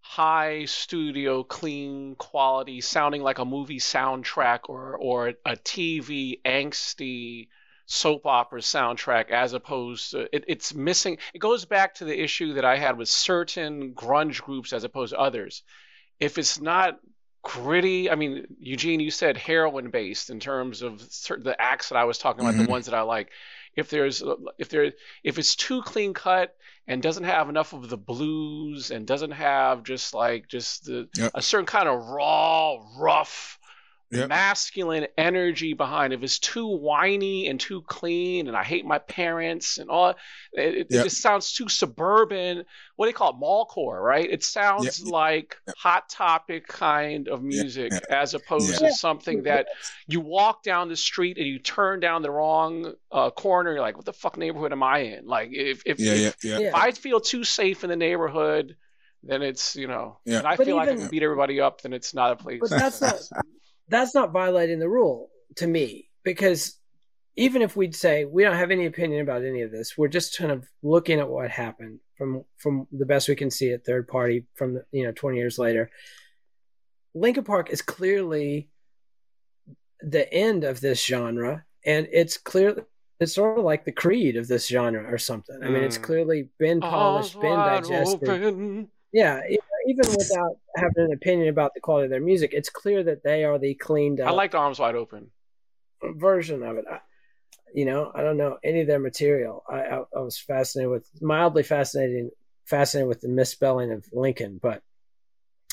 high 0.01 0.65
studio, 0.65 1.43
clean 1.43 2.15
quality, 2.15 2.81
sounding 2.81 3.23
like 3.23 3.39
a 3.39 3.45
movie 3.45 3.79
soundtrack 3.79 4.69
or 4.69 4.95
or 4.95 5.29
a 5.45 5.57
TV 5.57 6.39
angsty 6.45 7.47
soap 7.93 8.25
opera 8.25 8.59
soundtrack 8.59 9.29
as 9.29 9.53
opposed 9.53 10.11
to 10.11 10.21
it, 10.35 10.43
it's 10.47 10.73
missing 10.73 11.19
it 11.31 11.37
goes 11.37 11.63
back 11.63 11.93
to 11.93 12.05
the 12.05 12.23
issue 12.23 12.53
that 12.53 12.65
i 12.65 12.75
had 12.75 12.97
with 12.97 13.07
certain 13.07 13.93
grunge 13.93 14.41
groups 14.41 14.73
as 14.73 14.83
opposed 14.83 15.13
to 15.13 15.19
others 15.19 15.61
if 16.19 16.39
it's 16.39 16.59
not 16.59 16.99
gritty 17.43 18.09
i 18.09 18.15
mean 18.15 18.47
eugene 18.59 18.99
you 18.99 19.11
said 19.11 19.37
heroin 19.37 19.91
based 19.91 20.31
in 20.31 20.39
terms 20.39 20.81
of 20.81 21.01
certain, 21.11 21.43
the 21.43 21.61
acts 21.61 21.89
that 21.89 21.95
i 21.95 22.03
was 22.03 22.17
talking 22.17 22.41
about 22.41 22.55
mm-hmm. 22.55 22.65
the 22.65 22.71
ones 22.71 22.87
that 22.87 22.95
i 22.95 23.01
like 23.01 23.29
if 23.75 23.91
there's 23.91 24.23
if 24.57 24.69
there 24.69 24.91
if 25.23 25.37
it's 25.37 25.55
too 25.55 25.83
clean 25.83 26.15
cut 26.15 26.55
and 26.87 27.03
doesn't 27.03 27.25
have 27.25 27.47
enough 27.47 27.73
of 27.73 27.89
the 27.89 27.97
blues 27.97 28.89
and 28.89 29.05
doesn't 29.05 29.31
have 29.31 29.83
just 29.83 30.15
like 30.15 30.47
just 30.47 30.85
the, 30.85 31.07
yep. 31.15 31.31
a 31.35 31.41
certain 31.43 31.67
kind 31.67 31.87
of 31.87 32.03
raw 32.07 32.77
rough 32.97 33.59
yep. 34.13 34.29
masculine 34.29 35.07
energy 35.17 35.73
behind. 35.73 36.13
If 36.13 36.23
it's 36.23 36.39
too 36.39 36.67
whiny 36.67 37.47
and 37.47 37.59
too 37.59 37.81
clean, 37.81 38.47
and 38.47 38.55
I 38.55 38.63
hate 38.63 38.85
my 38.85 38.99
parents 38.99 39.77
and 39.77 39.89
all, 39.89 40.15
it, 40.53 40.87
yep. 40.89 41.01
it 41.01 41.03
just 41.03 41.21
sounds 41.21 41.53
too 41.53 41.69
suburban. 41.69 42.63
What 42.95 43.05
do 43.05 43.09
they 43.11 43.13
call 43.13 43.31
it? 43.31 43.41
Mallcore, 43.41 44.01
right? 44.01 44.29
It 44.29 44.43
sounds 44.43 45.01
yep. 45.01 45.11
like 45.11 45.57
hot 45.77 46.09
topic 46.09 46.67
kind 46.67 47.27
of 47.27 47.43
music 47.43 47.91
as 48.09 48.33
opposed 48.33 48.79
to 48.79 48.91
something 48.91 49.43
that 49.43 49.67
you 50.07 50.21
walk 50.21 50.63
down 50.63 50.89
the 50.89 50.95
street 50.95 51.37
and 51.37 51.47
you 51.47 51.59
turn 51.59 51.99
down 51.99 52.21
the 52.21 52.31
wrong 52.31 52.93
uh, 53.11 53.31
corner. 53.31 53.73
You're 53.73 53.81
like, 53.81 53.97
what 53.97 54.05
the 54.05 54.13
fuck 54.13 54.37
neighborhood 54.37 54.71
am 54.71 54.83
I 54.83 54.99
in? 54.99 55.25
Like, 55.25 55.49
if 55.53 55.83
if, 55.85 55.99
if, 55.99 56.35
if 56.43 56.75
I 56.75 56.91
feel 56.91 57.19
too 57.19 57.43
safe 57.43 57.83
in 57.83 57.89
the 57.89 57.95
neighborhood 57.95 58.75
then 59.23 59.41
it's 59.41 59.75
you 59.75 59.87
know 59.87 60.17
yeah. 60.25 60.39
and 60.39 60.47
i 60.47 60.55
but 60.55 60.65
feel 60.65 60.75
even, 60.75 60.87
like 60.87 60.89
i 60.89 60.99
can 60.99 61.09
beat 61.09 61.23
everybody 61.23 61.59
up 61.59 61.81
then 61.81 61.93
it's 61.93 62.13
not 62.13 62.31
a 62.31 62.35
place 62.35 62.59
but 62.59 62.69
that's 62.69 63.01
not 63.01 63.15
that's 63.93 64.15
not 64.15 64.31
violating 64.31 64.79
the 64.79 64.89
rule 64.89 65.29
to 65.55 65.67
me 65.67 66.09
because 66.23 66.77
even 67.35 67.61
if 67.61 67.75
we'd 67.75 67.95
say 67.95 68.25
we 68.25 68.43
don't 68.43 68.55
have 68.55 68.71
any 68.71 68.85
opinion 68.85 69.21
about 69.21 69.43
any 69.43 69.61
of 69.61 69.71
this, 69.71 69.97
we're 69.97 70.07
just 70.07 70.37
kind 70.37 70.51
of 70.51 70.67
looking 70.81 71.19
at 71.19 71.29
what 71.29 71.49
happened 71.49 71.99
from 72.17 72.43
from 72.57 72.87
the 72.91 73.05
best 73.05 73.27
we 73.27 73.35
can 73.35 73.49
see 73.49 73.71
at 73.71 73.85
third 73.85 74.07
party 74.07 74.45
from 74.55 74.75
the, 74.75 74.85
you 74.91 75.03
know 75.03 75.11
20 75.11 75.37
years 75.37 75.57
later. 75.57 75.89
Linkin 77.15 77.43
Park 77.43 77.69
is 77.69 77.81
clearly 77.81 78.69
the 80.01 80.31
end 80.33 80.63
of 80.63 80.81
this 80.81 81.03
genre, 81.03 81.63
and 81.85 82.07
it's 82.11 82.37
clear 82.37 82.85
it's 83.19 83.35
sort 83.35 83.57
of 83.57 83.63
like 83.63 83.85
the 83.85 83.91
creed 83.91 84.35
of 84.35 84.47
this 84.47 84.67
genre 84.67 85.11
or 85.11 85.17
something. 85.17 85.57
I 85.63 85.69
mean, 85.69 85.83
it's 85.83 85.97
mm. 85.97 86.03
clearly 86.03 86.49
been 86.59 86.81
polished, 86.81 87.39
been 87.39 87.57
digested. 87.57 88.29
Open. 88.29 88.87
Yeah, 89.13 89.41
even 89.87 90.09
without 90.09 90.57
having 90.75 91.05
an 91.05 91.13
opinion 91.13 91.49
about 91.49 91.73
the 91.75 91.79
quality 91.79 92.05
of 92.05 92.09
their 92.09 92.19
music, 92.19 92.51
it's 92.53 92.69
clear 92.69 93.03
that 93.03 93.23
they 93.23 93.43
are 93.43 93.59
the 93.59 93.75
cleaned 93.75 94.19
up. 94.19 94.27
I 94.27 94.31
like 94.31 94.55
Arms 94.55 94.79
Wide 94.79 94.95
Open 94.95 95.29
version 96.01 96.63
of 96.63 96.77
it. 96.77 96.85
I, 96.91 96.99
you 97.73 97.85
know, 97.85 98.11
I 98.13 98.21
don't 98.21 98.37
know 98.37 98.57
any 98.63 98.81
of 98.81 98.87
their 98.87 98.99
material. 98.99 99.63
I, 99.69 99.81
I, 99.81 100.03
I 100.15 100.19
was 100.19 100.37
fascinated 100.37 100.91
with 100.91 101.09
mildly 101.21 101.63
fascinating 101.63 102.31
fascinated 102.65 103.09
with 103.09 103.21
the 103.21 103.27
misspelling 103.27 103.91
of 103.91 104.05
Lincoln, 104.11 104.59
but 104.61 104.81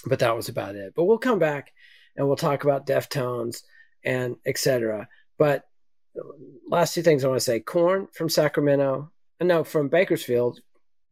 but 0.06 0.18
that 0.20 0.36
was 0.36 0.48
about 0.48 0.76
it. 0.76 0.92
But 0.94 1.04
we'll 1.04 1.18
come 1.18 1.38
back 1.38 1.72
and 2.16 2.26
we'll 2.26 2.36
talk 2.36 2.64
about 2.64 2.86
Deftones 2.86 3.62
and 4.04 4.36
etc. 4.46 5.08
But 5.38 5.64
last 6.68 6.94
two 6.94 7.02
things 7.02 7.24
I 7.24 7.28
want 7.28 7.40
to 7.40 7.44
say: 7.44 7.60
Korn 7.60 8.08
from 8.12 8.28
Sacramento, 8.28 9.10
uh, 9.40 9.44
no, 9.44 9.64
from 9.64 9.88
Bakersfield, 9.88 10.60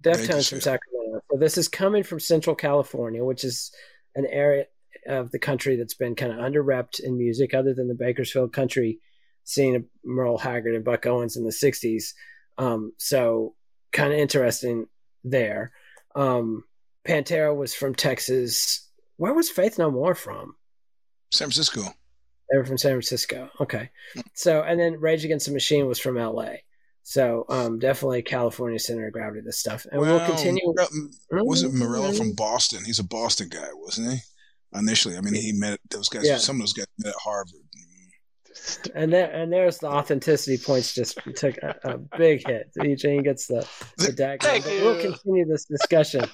Deftones 0.02 0.48
from 0.48 0.60
Sacramento. 0.60 0.97
This 1.39 1.59
is 1.59 1.68
coming 1.68 2.03
from 2.03 2.20
Central 2.20 2.57
California, 2.57 3.24
which 3.24 3.45
is 3.45 3.70
an 4.14 4.26
area 4.26 4.64
of 5.07 5.30
the 5.30 5.39
country 5.39 5.76
that's 5.76 5.95
been 5.95 6.14
kind 6.14 6.32
of 6.32 6.39
underrepped 6.39 7.01
in 7.01 7.16
music, 7.18 7.55
other 7.55 7.74
than 7.74 7.89
the 7.89 7.95
Bakersfield 7.95 8.53
country 8.53 9.01
scene 9.45 9.76
of 9.76 9.84
Merle 10.05 10.39
Haggard 10.39 10.74
and 10.74 10.84
Buck 10.84 11.07
Owens 11.07 11.36
in 11.36 11.45
the 11.45 11.51
'60s. 11.51 12.12
Um, 12.59 12.93
so 12.99 13.55
kind 13.93 14.12
of 14.12 14.18
interesting 14.18 14.86
there. 15.24 15.72
Um, 16.14 16.64
Pantera 17.07 17.57
was 17.57 17.74
from 17.74 17.95
Texas. 17.95 18.86
Where 19.16 19.34
was 19.34 19.51
Faith 19.51 19.78
No 19.78 19.91
More 19.91 20.14
from? 20.14 20.57
San 21.32 21.47
Francisco. 21.47 21.82
They 22.51 22.57
were 22.57 22.64
from 22.64 22.78
San 22.78 22.93
Francisco. 22.93 23.51
Okay. 23.61 23.91
So, 24.34 24.62
and 24.62 24.80
then 24.80 25.01
Rage 25.01 25.24
Against 25.24 25.47
the 25.47 25.53
Machine 25.53 25.86
was 25.86 25.99
from 25.99 26.16
LA. 26.16 26.57
So, 27.09 27.46
um, 27.48 27.78
definitely 27.78 28.20
California 28.20 28.78
center 28.78 29.06
of 29.06 29.14
gravity, 29.14 29.40
this 29.40 29.59
stuff. 29.59 29.86
And 29.90 29.98
well, 29.98 30.18
we'll 30.18 30.26
continue. 30.28 30.61
Was 31.30 31.62
it 31.62 31.72
Morello 31.72 32.12
from 32.12 32.34
Boston? 32.34 32.84
He's 32.84 32.98
a 32.98 33.02
Boston 33.02 33.48
guy, 33.48 33.68
wasn't 33.72 34.12
he? 34.12 34.18
Initially, 34.78 35.16
I 35.16 35.22
mean, 35.22 35.32
he 35.32 35.52
met 35.52 35.80
those 35.88 36.11
guys. 36.11 36.26
Yeah. 36.26 36.36
Some 36.36 36.56
of 36.56 36.61
those 36.61 36.74
guys 36.74 36.84
met 36.98 37.14
at 37.14 37.14
Harvard. 37.18 37.62
And 38.94 39.11
there, 39.11 39.30
and 39.32 39.50
there's 39.50 39.78
the 39.78 39.86
authenticity 39.86 40.59
points. 40.62 40.92
Just 40.92 41.18
took 41.34 41.56
a, 41.62 41.76
a 41.84 41.96
big 42.18 42.46
hit. 42.46 42.72
Eugene 42.76 43.22
gets 43.22 43.46
the 43.46 43.66
the 43.96 44.12
dagger. 44.12 44.46
We'll 44.66 45.00
continue 45.00 45.46
this 45.46 45.64
discussion 45.64 46.26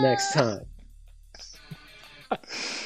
next 0.00 0.32
time. 0.32 0.66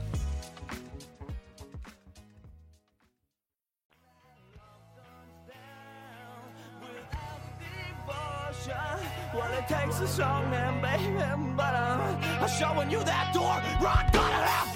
Takes 10.11 10.19
a 10.19 10.23
strong 10.23 10.49
man, 10.49 10.81
baby, 10.81 11.53
but 11.55 11.73
uh, 11.73 12.15
I'm 12.41 12.49
showing 12.49 12.91
you 12.91 13.03
that 13.03 13.33
door. 13.33 13.61
Run, 13.81 14.05
gotta 14.11 14.45
have 14.45 14.70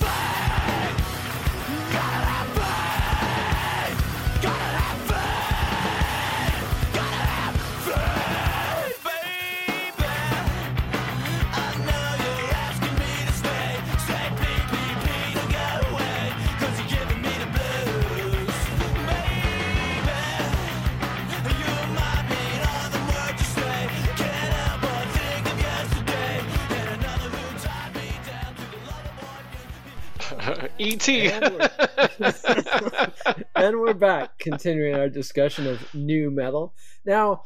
E.T. 30.77 31.29
And, 31.29 31.45
and 33.55 33.79
we're 33.79 33.93
back, 33.93 34.37
continuing 34.39 34.95
our 34.95 35.07
discussion 35.07 35.67
of 35.67 35.93
nu 35.93 36.29
metal. 36.29 36.73
Now, 37.05 37.43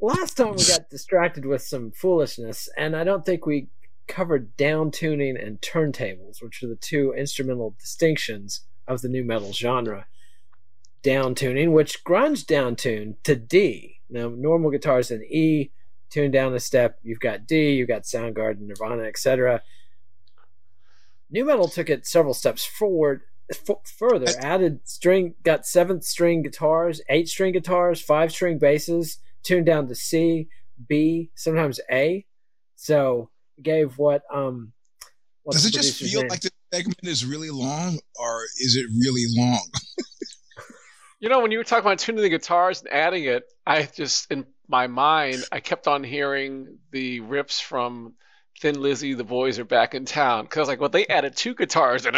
last 0.00 0.36
time 0.36 0.52
we 0.52 0.64
got 0.64 0.88
distracted 0.88 1.44
with 1.44 1.62
some 1.62 1.90
foolishness, 1.90 2.68
and 2.76 2.94
I 2.94 3.02
don't 3.02 3.26
think 3.26 3.46
we 3.46 3.68
covered 4.06 4.56
down 4.56 4.92
tuning 4.92 5.36
and 5.36 5.60
turntables, 5.60 6.40
which 6.40 6.62
are 6.62 6.68
the 6.68 6.76
two 6.76 7.12
instrumental 7.16 7.74
distinctions 7.80 8.64
of 8.86 9.02
the 9.02 9.08
nu 9.08 9.24
metal 9.24 9.52
genre. 9.52 10.06
Down 11.02 11.34
tuning, 11.34 11.72
which 11.72 12.04
grunge 12.04 12.46
down 12.46 12.76
tune 12.76 13.16
to 13.24 13.34
D. 13.34 13.96
Now, 14.08 14.28
normal 14.28 14.70
guitars 14.70 15.10
in 15.10 15.22
E, 15.24 15.70
tune 16.10 16.30
down 16.30 16.54
a 16.54 16.60
step, 16.60 16.98
you've 17.02 17.20
got 17.20 17.46
D, 17.46 17.72
you've 17.72 17.88
got 17.88 18.02
Soundgarden, 18.02 18.60
Nirvana, 18.60 19.02
etc. 19.02 19.62
Nu 21.30 21.44
metal 21.44 21.68
took 21.68 21.90
it 21.90 22.06
several 22.06 22.34
steps 22.34 22.64
forward, 22.64 23.20
f- 23.50 23.76
further, 23.98 24.26
added 24.40 24.80
string, 24.84 25.34
got 25.42 25.66
seventh 25.66 26.04
string 26.04 26.42
guitars, 26.42 27.00
eight 27.10 27.28
string 27.28 27.52
guitars, 27.52 28.00
five 28.00 28.32
string 28.32 28.58
basses, 28.58 29.18
tuned 29.42 29.66
down 29.66 29.88
to 29.88 29.94
C, 29.94 30.48
B, 30.88 31.30
sometimes 31.34 31.80
A. 31.90 32.26
So 32.76 33.30
gave 33.62 33.98
what 33.98 34.22
um. 34.32 34.72
Does 35.50 35.64
it 35.64 35.72
just 35.72 35.98
feel 35.98 36.20
name? 36.20 36.28
like 36.28 36.40
the 36.42 36.50
segment 36.72 36.98
is 37.04 37.24
really 37.24 37.50
long, 37.50 37.98
or 38.18 38.44
is 38.58 38.76
it 38.76 38.86
really 39.00 39.24
long? 39.34 39.66
you 41.20 41.28
know, 41.28 41.40
when 41.40 41.50
you 41.50 41.58
were 41.58 41.64
talking 41.64 41.86
about 41.86 41.98
tuning 41.98 42.22
the 42.22 42.28
guitars 42.28 42.80
and 42.80 42.92
adding 42.92 43.24
it, 43.24 43.44
I 43.66 43.84
just 43.84 44.30
in 44.30 44.46
my 44.68 44.86
mind 44.86 45.44
I 45.50 45.60
kept 45.60 45.88
on 45.88 46.04
hearing 46.04 46.78
the 46.90 47.20
riffs 47.20 47.62
from 47.62 48.14
Thin 48.60 48.80
Lizzy, 48.80 49.14
the 49.14 49.24
boys 49.24 49.58
are 49.58 49.64
back 49.64 49.94
in 49.94 50.04
town. 50.04 50.44
Because 50.44 50.68
like, 50.68 50.80
well, 50.80 50.88
they 50.88 51.06
added 51.06 51.36
two 51.36 51.54
guitars. 51.54 52.02
they 52.04 52.10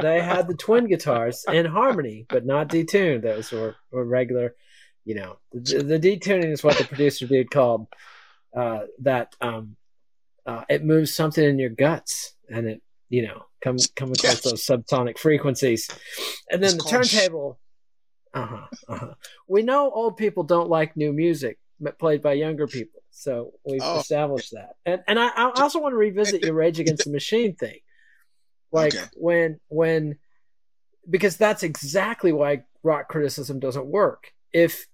they 0.00 0.20
had 0.20 0.46
the 0.46 0.56
twin 0.58 0.86
guitars 0.86 1.44
in 1.52 1.66
harmony, 1.66 2.26
but 2.28 2.46
not 2.46 2.68
detuned. 2.68 3.22
Those 3.22 3.50
were, 3.50 3.74
were 3.90 4.04
regular, 4.04 4.54
You 5.04 5.16
know, 5.16 5.38
the, 5.52 5.82
the 5.82 5.98
detuning 5.98 6.52
is 6.52 6.62
what 6.62 6.78
the 6.78 6.84
producer 6.84 7.26
dude 7.26 7.50
called 7.50 7.88
uh, 8.56 8.80
that. 9.00 9.34
Um, 9.40 9.76
uh, 10.46 10.64
it 10.70 10.82
moves 10.84 11.14
something 11.14 11.44
in 11.44 11.58
your 11.58 11.68
guts, 11.70 12.34
and 12.48 12.66
it 12.66 12.82
you 13.10 13.26
know 13.26 13.44
come 13.62 13.76
come 13.96 14.12
across 14.12 14.40
those 14.40 14.64
subsonic 14.64 15.18
frequencies, 15.18 15.90
and 16.50 16.62
then 16.62 16.76
it's 16.76 16.84
the 16.84 16.90
turntable. 16.90 17.58
Uh 18.32 18.46
huh. 18.46 18.66
Uh-huh. 18.88 19.14
We 19.48 19.62
know 19.62 19.90
old 19.90 20.16
people 20.16 20.44
don't 20.44 20.70
like 20.70 20.96
new 20.96 21.12
music 21.12 21.58
played 21.98 22.22
by 22.22 22.34
younger 22.34 22.66
people, 22.78 23.02
so 23.10 23.52
we've 23.64 23.80
oh. 23.82 24.00
established 24.00 24.52
that. 24.52 24.74
And 24.86 25.02
and 25.06 25.18
I, 25.18 25.28
I 25.28 25.62
also 25.62 25.80
want 25.80 25.92
to 25.92 25.98
revisit 25.98 26.44
your 26.44 26.54
Rage 26.54 26.80
Against 26.80 27.04
the 27.04 27.10
Machine 27.12 27.54
thing, 27.54 27.78
like 28.72 28.94
okay. 28.94 29.06
when 29.14 29.60
when 29.68 30.18
because 31.08 31.36
that's 31.36 31.62
exactly 31.62 32.32
why 32.32 32.64
rock 32.82 33.08
criticism 33.08 33.60
doesn't 33.60 33.86
work. 33.86 34.32
If 34.52 34.86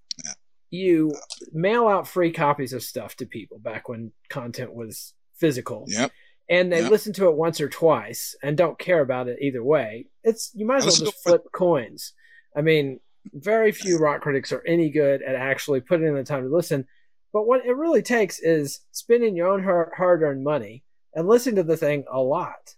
you 0.74 1.14
mail 1.52 1.86
out 1.86 2.08
free 2.08 2.32
copies 2.32 2.72
of 2.72 2.82
stuff 2.82 3.14
to 3.16 3.26
people 3.26 3.58
back 3.58 3.88
when 3.88 4.12
content 4.28 4.74
was 4.74 5.14
physical. 5.36 5.84
Yep. 5.86 6.10
And 6.50 6.72
they 6.72 6.82
yep. 6.82 6.90
listen 6.90 7.12
to 7.14 7.28
it 7.28 7.36
once 7.36 7.60
or 7.60 7.68
twice 7.68 8.34
and 8.42 8.56
don't 8.56 8.78
care 8.78 9.00
about 9.00 9.28
it 9.28 9.38
either 9.40 9.62
way. 9.62 10.06
It's 10.24 10.50
you 10.52 10.66
might 10.66 10.78
as 10.78 10.86
well 10.86 11.10
just 11.10 11.22
flip 11.22 11.44
coins. 11.52 12.12
I 12.56 12.60
mean, 12.60 13.00
very 13.32 13.72
few 13.72 13.98
rock 13.98 14.20
critics 14.20 14.52
are 14.52 14.64
any 14.66 14.90
good 14.90 15.22
at 15.22 15.34
actually 15.34 15.80
putting 15.80 16.06
in 16.06 16.14
the 16.14 16.24
time 16.24 16.42
to 16.42 16.54
listen. 16.54 16.86
But 17.32 17.46
what 17.46 17.64
it 17.66 17.76
really 17.76 18.02
takes 18.02 18.38
is 18.38 18.80
spending 18.92 19.34
your 19.34 19.48
own 19.48 19.62
hard 19.62 20.22
earned 20.22 20.44
money 20.44 20.84
and 21.14 21.26
listening 21.26 21.56
to 21.56 21.62
the 21.64 21.76
thing 21.76 22.04
a 22.10 22.20
lot. 22.20 22.74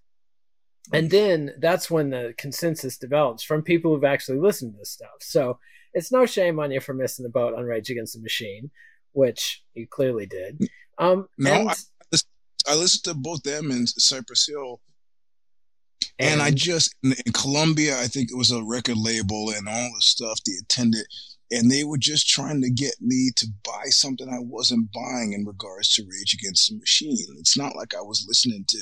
And 0.93 1.11
then 1.11 1.53
that's 1.59 1.91
when 1.91 2.11
the 2.11 2.35
consensus 2.39 2.97
develops 2.97 3.43
from 3.43 3.63
people 3.63 3.93
who've 3.93 4.05
actually 4.05 4.39
listened 4.39 4.73
to 4.73 4.79
this 4.79 4.91
stuff. 4.91 5.17
So 5.21 5.59
it's 5.93 6.13
no 6.13 6.27
shame 6.27 6.61
on 6.61 6.71
you 6.71 6.81
for 6.81 6.95
missing 6.95 7.25
the 7.25 7.29
boat 7.29 7.55
on 7.55 7.65
Rage 7.65 7.91
Against 7.91 8.15
the 8.15 8.23
Machine, 8.23 8.71
which 9.13 9.65
you 9.75 9.87
clearly 9.89 10.27
did. 10.27 10.61
Um, 10.99 11.27
no, 11.39 11.53
and, 11.53 11.71
I, 11.71 12.19
I 12.69 12.75
listened 12.75 13.05
to 13.05 13.15
both 13.15 13.43
them 13.43 13.71
and 13.71 13.89
Cypress 13.89 14.47
Hill 14.47 14.81
and, 16.19 16.43
I 16.43 16.51
just 16.51 16.95
in, 17.03 17.13
in 17.25 17.33
Columbia, 17.33 17.99
I 18.01 18.07
think 18.07 18.31
it 18.31 18.37
was 18.37 18.51
a 18.51 18.63
record 18.63 18.97
label 18.97 19.51
and 19.51 19.69
all 19.69 19.91
the 19.95 20.01
stuff 20.01 20.41
they 20.45 20.53
attended, 20.63 21.07
and 21.51 21.71
they 21.71 21.85
were 21.85 21.99
just 21.99 22.29
trying 22.29 22.61
to 22.63 22.71
get 22.71 22.95
me 23.01 23.31
to 23.37 23.47
buy 23.65 23.85
something 23.87 24.29
I 24.29 24.41
wasn't 24.41 24.93
buying 24.93 25.33
in 25.33 25.45
regards 25.45 25.95
to 25.95 26.03
Rage 26.03 26.35
Against 26.35 26.71
the 26.71 26.79
Machine. 26.79 27.37
It's 27.39 27.57
not 27.57 27.77
like 27.77 27.95
I 27.95 28.01
was 28.01 28.25
listening 28.29 28.65
to 28.69 28.79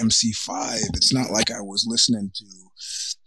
MC5. 0.00 0.80
It's 0.94 1.14
not 1.14 1.30
like 1.30 1.50
I 1.50 1.60
was 1.60 1.86
listening 1.88 2.30
to, 2.34 2.44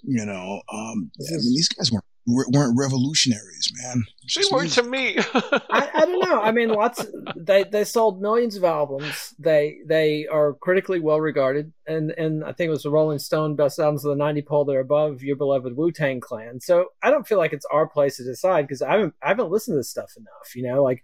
you 0.03 0.25
know, 0.25 0.61
um, 0.71 1.11
I 1.19 1.31
mean, 1.31 1.55
these 1.55 1.69
guys 1.69 1.91
weren't 1.91 2.05
weren't 2.27 2.77
revolutionaries, 2.77 3.71
man. 3.81 4.03
They 4.35 4.41
weren't 4.51 4.71
to 4.73 4.83
me. 4.83 5.15
I, 5.33 5.89
I, 5.93 6.05
don't 6.05 6.19
know. 6.19 6.41
I 6.41 6.51
mean, 6.51 6.69
lots. 6.69 7.05
They 7.37 7.63
they 7.63 7.85
sold 7.85 8.21
millions 8.21 8.57
of 8.57 8.63
albums. 8.63 9.33
They 9.39 9.79
they 9.85 10.27
are 10.27 10.53
critically 10.53 10.99
well 10.99 11.21
regarded, 11.21 11.71
and 11.87 12.11
and 12.11 12.43
I 12.43 12.51
think 12.51 12.67
it 12.67 12.71
was 12.71 12.83
the 12.83 12.91
Rolling 12.91 13.19
Stone 13.19 13.55
best 13.55 13.79
albums 13.79 14.03
of 14.03 14.09
the 14.09 14.23
'90 14.23 14.41
poll. 14.41 14.65
They're 14.65 14.81
above 14.81 15.23
your 15.23 15.37
beloved 15.37 15.77
Wu 15.77 15.91
Tang 15.91 16.19
Clan. 16.19 16.59
So 16.59 16.87
I 17.01 17.09
don't 17.09 17.27
feel 17.27 17.37
like 17.37 17.53
it's 17.53 17.65
our 17.71 17.87
place 17.87 18.17
to 18.17 18.23
decide 18.23 18.63
because 18.63 18.81
I 18.81 18.91
haven't 18.91 19.13
I 19.23 19.29
haven't 19.29 19.49
listened 19.49 19.75
to 19.75 19.79
this 19.79 19.89
stuff 19.89 20.11
enough. 20.17 20.55
You 20.55 20.63
know, 20.63 20.83
like 20.83 21.03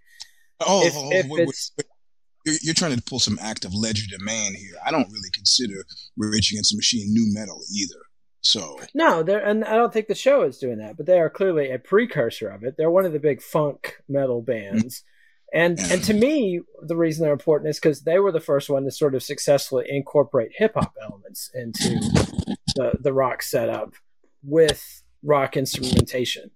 oh, 0.60 0.86
if, 0.86 0.92
oh, 0.94 1.10
if 1.10 1.26
wait, 1.28 1.48
it's. 1.48 1.72
Wait, 1.78 1.86
wait. 1.86 1.90
You're, 2.46 2.56
you're, 2.60 2.74
trying 2.74 2.94
to 2.94 3.02
pull 3.02 3.20
some 3.20 3.38
active 3.40 3.70
legerdemain 3.72 4.54
here. 4.54 4.74
I 4.84 4.90
don't 4.90 5.10
really 5.10 5.30
consider 5.32 5.86
Rage 6.18 6.52
Against 6.52 6.72
the 6.72 6.76
Machine 6.76 7.06
nu 7.08 7.32
metal 7.32 7.62
either. 7.74 8.02
So 8.44 8.78
no, 8.92 9.22
they're 9.22 9.44
and 9.44 9.64
I 9.64 9.74
don't 9.74 9.92
think 9.92 10.06
the 10.06 10.14
show 10.14 10.42
is 10.42 10.58
doing 10.58 10.78
that, 10.78 10.98
but 10.98 11.06
they 11.06 11.18
are 11.18 11.30
clearly 11.30 11.70
a 11.70 11.78
precursor 11.78 12.48
of 12.48 12.62
it. 12.62 12.74
They're 12.76 12.90
one 12.90 13.06
of 13.06 13.12
the 13.12 13.18
big 13.18 13.40
funk 13.40 13.96
metal 14.06 14.42
mm-hmm. 14.42 14.78
bands. 14.78 15.02
And 15.52 15.78
and 15.78 16.02
to 16.04 16.12
me, 16.12 16.60
the 16.82 16.96
reason 16.96 17.22
they're 17.24 17.32
important 17.32 17.70
is 17.70 17.80
because 17.80 18.02
they 18.02 18.18
were 18.18 18.32
the 18.32 18.40
first 18.40 18.68
one 18.68 18.84
to 18.84 18.90
sort 18.90 19.14
of 19.14 19.22
successfully 19.22 19.86
incorporate 19.88 20.50
hip 20.54 20.74
hop 20.74 20.94
elements 21.02 21.50
into 21.54 21.88
the 22.74 22.98
the 23.00 23.12
rock 23.12 23.42
setup 23.42 23.94
with 24.42 25.02
rock 25.22 25.56
instrumentation, 25.56 26.50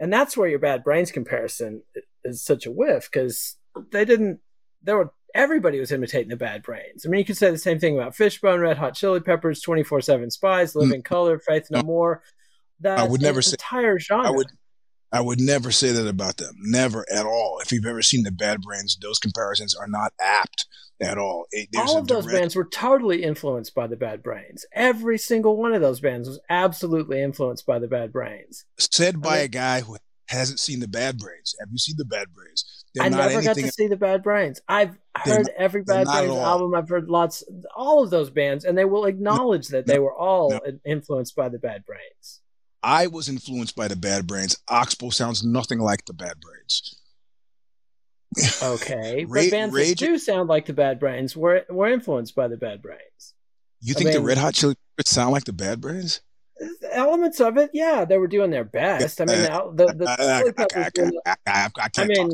and 0.00 0.12
that's 0.12 0.36
where 0.36 0.48
your 0.48 0.60
Bad 0.60 0.82
Brains 0.82 1.10
comparison 1.10 1.82
is 2.24 2.42
such 2.42 2.64
a 2.64 2.70
whiff 2.70 3.10
because 3.12 3.56
they 3.92 4.04
didn't. 4.04 4.38
There 4.82 4.96
were 4.96 5.12
everybody 5.34 5.80
was 5.80 5.92
imitating 5.92 6.28
the 6.28 6.36
Bad 6.36 6.62
Brains. 6.62 7.04
I 7.04 7.08
mean, 7.08 7.18
you 7.18 7.24
could 7.24 7.36
say 7.36 7.50
the 7.50 7.58
same 7.58 7.78
thing 7.78 7.98
about 7.98 8.14
Fishbone, 8.14 8.60
Red 8.60 8.78
Hot 8.78 8.94
Chili 8.94 9.20
Peppers, 9.20 9.60
Twenty 9.60 9.82
Four 9.82 10.00
Seven 10.00 10.28
Spyz, 10.28 10.74
Living 10.74 11.02
mm. 11.02 11.04
Colour, 11.04 11.38
Faith 11.38 11.68
No, 11.70 11.80
no 11.80 11.86
More. 11.86 12.22
That 12.80 12.98
I 12.98 13.04
would 13.04 13.22
never 13.22 13.42
say 13.42 13.54
entire 13.54 13.98
genre. 13.98 14.28
I 14.28 14.30
would, 14.30 14.46
I 15.12 15.20
would 15.20 15.40
never 15.40 15.70
say 15.70 15.92
that 15.92 16.08
about 16.08 16.38
them. 16.38 16.54
Never 16.60 17.04
at 17.12 17.26
all. 17.26 17.60
If 17.62 17.72
you've 17.72 17.86
ever 17.86 18.02
seen 18.02 18.24
the 18.24 18.32
Bad 18.32 18.62
Brains, 18.62 18.96
those 19.00 19.18
comparisons 19.18 19.74
are 19.74 19.86
not 19.86 20.12
apt 20.20 20.66
at 21.00 21.18
all. 21.18 21.46
all 21.76 21.98
of 21.98 22.08
those 22.08 22.26
bands 22.26 22.54
were 22.54 22.64
totally 22.64 23.22
influenced 23.22 23.74
by 23.74 23.86
the 23.86 23.96
Bad 23.96 24.22
Brains. 24.22 24.64
Every 24.72 25.18
single 25.18 25.56
one 25.56 25.72
of 25.72 25.80
those 25.80 26.00
bands 26.00 26.28
was 26.28 26.40
absolutely 26.48 27.20
influenced 27.20 27.66
by 27.66 27.78
the 27.78 27.88
Bad 27.88 28.12
Brains. 28.12 28.64
Said 28.78 29.20
by 29.20 29.30
I 29.30 29.36
mean, 29.36 29.44
a 29.44 29.48
guy 29.48 29.80
who 29.80 29.96
hasn't 30.28 30.60
seen 30.60 30.80
the 30.80 30.88
Bad 30.88 31.18
Brains. 31.18 31.54
Have 31.60 31.68
you 31.70 31.78
seen 31.78 31.96
the 31.96 32.04
Bad 32.04 32.28
Brains? 32.32 32.83
I 33.00 33.08
never 33.08 33.42
got 33.42 33.56
to 33.56 33.68
see 33.68 33.88
the 33.88 33.96
Bad 33.96 34.22
Brains. 34.22 34.60
I've 34.68 34.96
heard 35.16 35.46
not, 35.46 35.50
every 35.56 35.82
Bad 35.82 36.06
Brains 36.06 36.30
album. 36.30 36.74
I've 36.74 36.88
heard 36.88 37.08
lots, 37.08 37.42
all 37.74 38.02
of 38.02 38.10
those 38.10 38.30
bands, 38.30 38.64
and 38.64 38.76
they 38.78 38.84
will 38.84 39.06
acknowledge 39.06 39.70
no, 39.70 39.78
that 39.78 39.86
they 39.86 39.98
were 39.98 40.14
all 40.14 40.50
no. 40.50 40.60
influenced 40.84 41.34
by 41.34 41.48
the 41.48 41.58
Bad 41.58 41.84
Brains. 41.84 42.40
I 42.82 43.06
was 43.06 43.28
influenced 43.28 43.74
by 43.74 43.88
the 43.88 43.96
Bad 43.96 44.26
Brains. 44.26 44.58
Oxbow 44.68 45.10
sounds 45.10 45.42
nothing 45.42 45.80
like 45.80 46.04
the 46.04 46.12
Bad 46.12 46.34
Brains. 46.40 47.00
Okay, 48.62 49.24
but 49.28 49.48
bands 49.50 49.72
Rage, 49.72 50.00
that 50.00 50.06
do 50.06 50.18
sound 50.18 50.48
like 50.48 50.66
the 50.66 50.72
Bad 50.72 50.98
Brains 50.98 51.36
were 51.36 51.64
were 51.70 51.86
influenced 51.86 52.34
by 52.34 52.48
the 52.48 52.56
Bad 52.56 52.82
Brains. 52.82 53.34
You 53.80 53.94
think 53.94 54.08
I 54.08 54.12
mean, 54.12 54.22
the 54.22 54.26
Red 54.26 54.38
Hot 54.38 54.54
Chili 54.54 54.74
Peppers 54.96 55.10
sound 55.10 55.30
like 55.30 55.44
the 55.44 55.52
Bad 55.52 55.80
Brains? 55.80 56.20
Elements 56.90 57.38
of 57.40 57.58
it, 57.58 57.70
yeah, 57.72 58.04
they 58.04 58.18
were 58.18 58.26
doing 58.26 58.50
their 58.50 58.64
best. 58.64 59.20
I 59.20 59.26
mean, 59.26 59.42
the, 59.42 59.72
the, 59.74 59.94
the 59.94 61.22
I, 61.26 61.36
I, 61.46 61.68
I, 61.78 61.88
I 61.96 62.04
mean, 62.06 62.32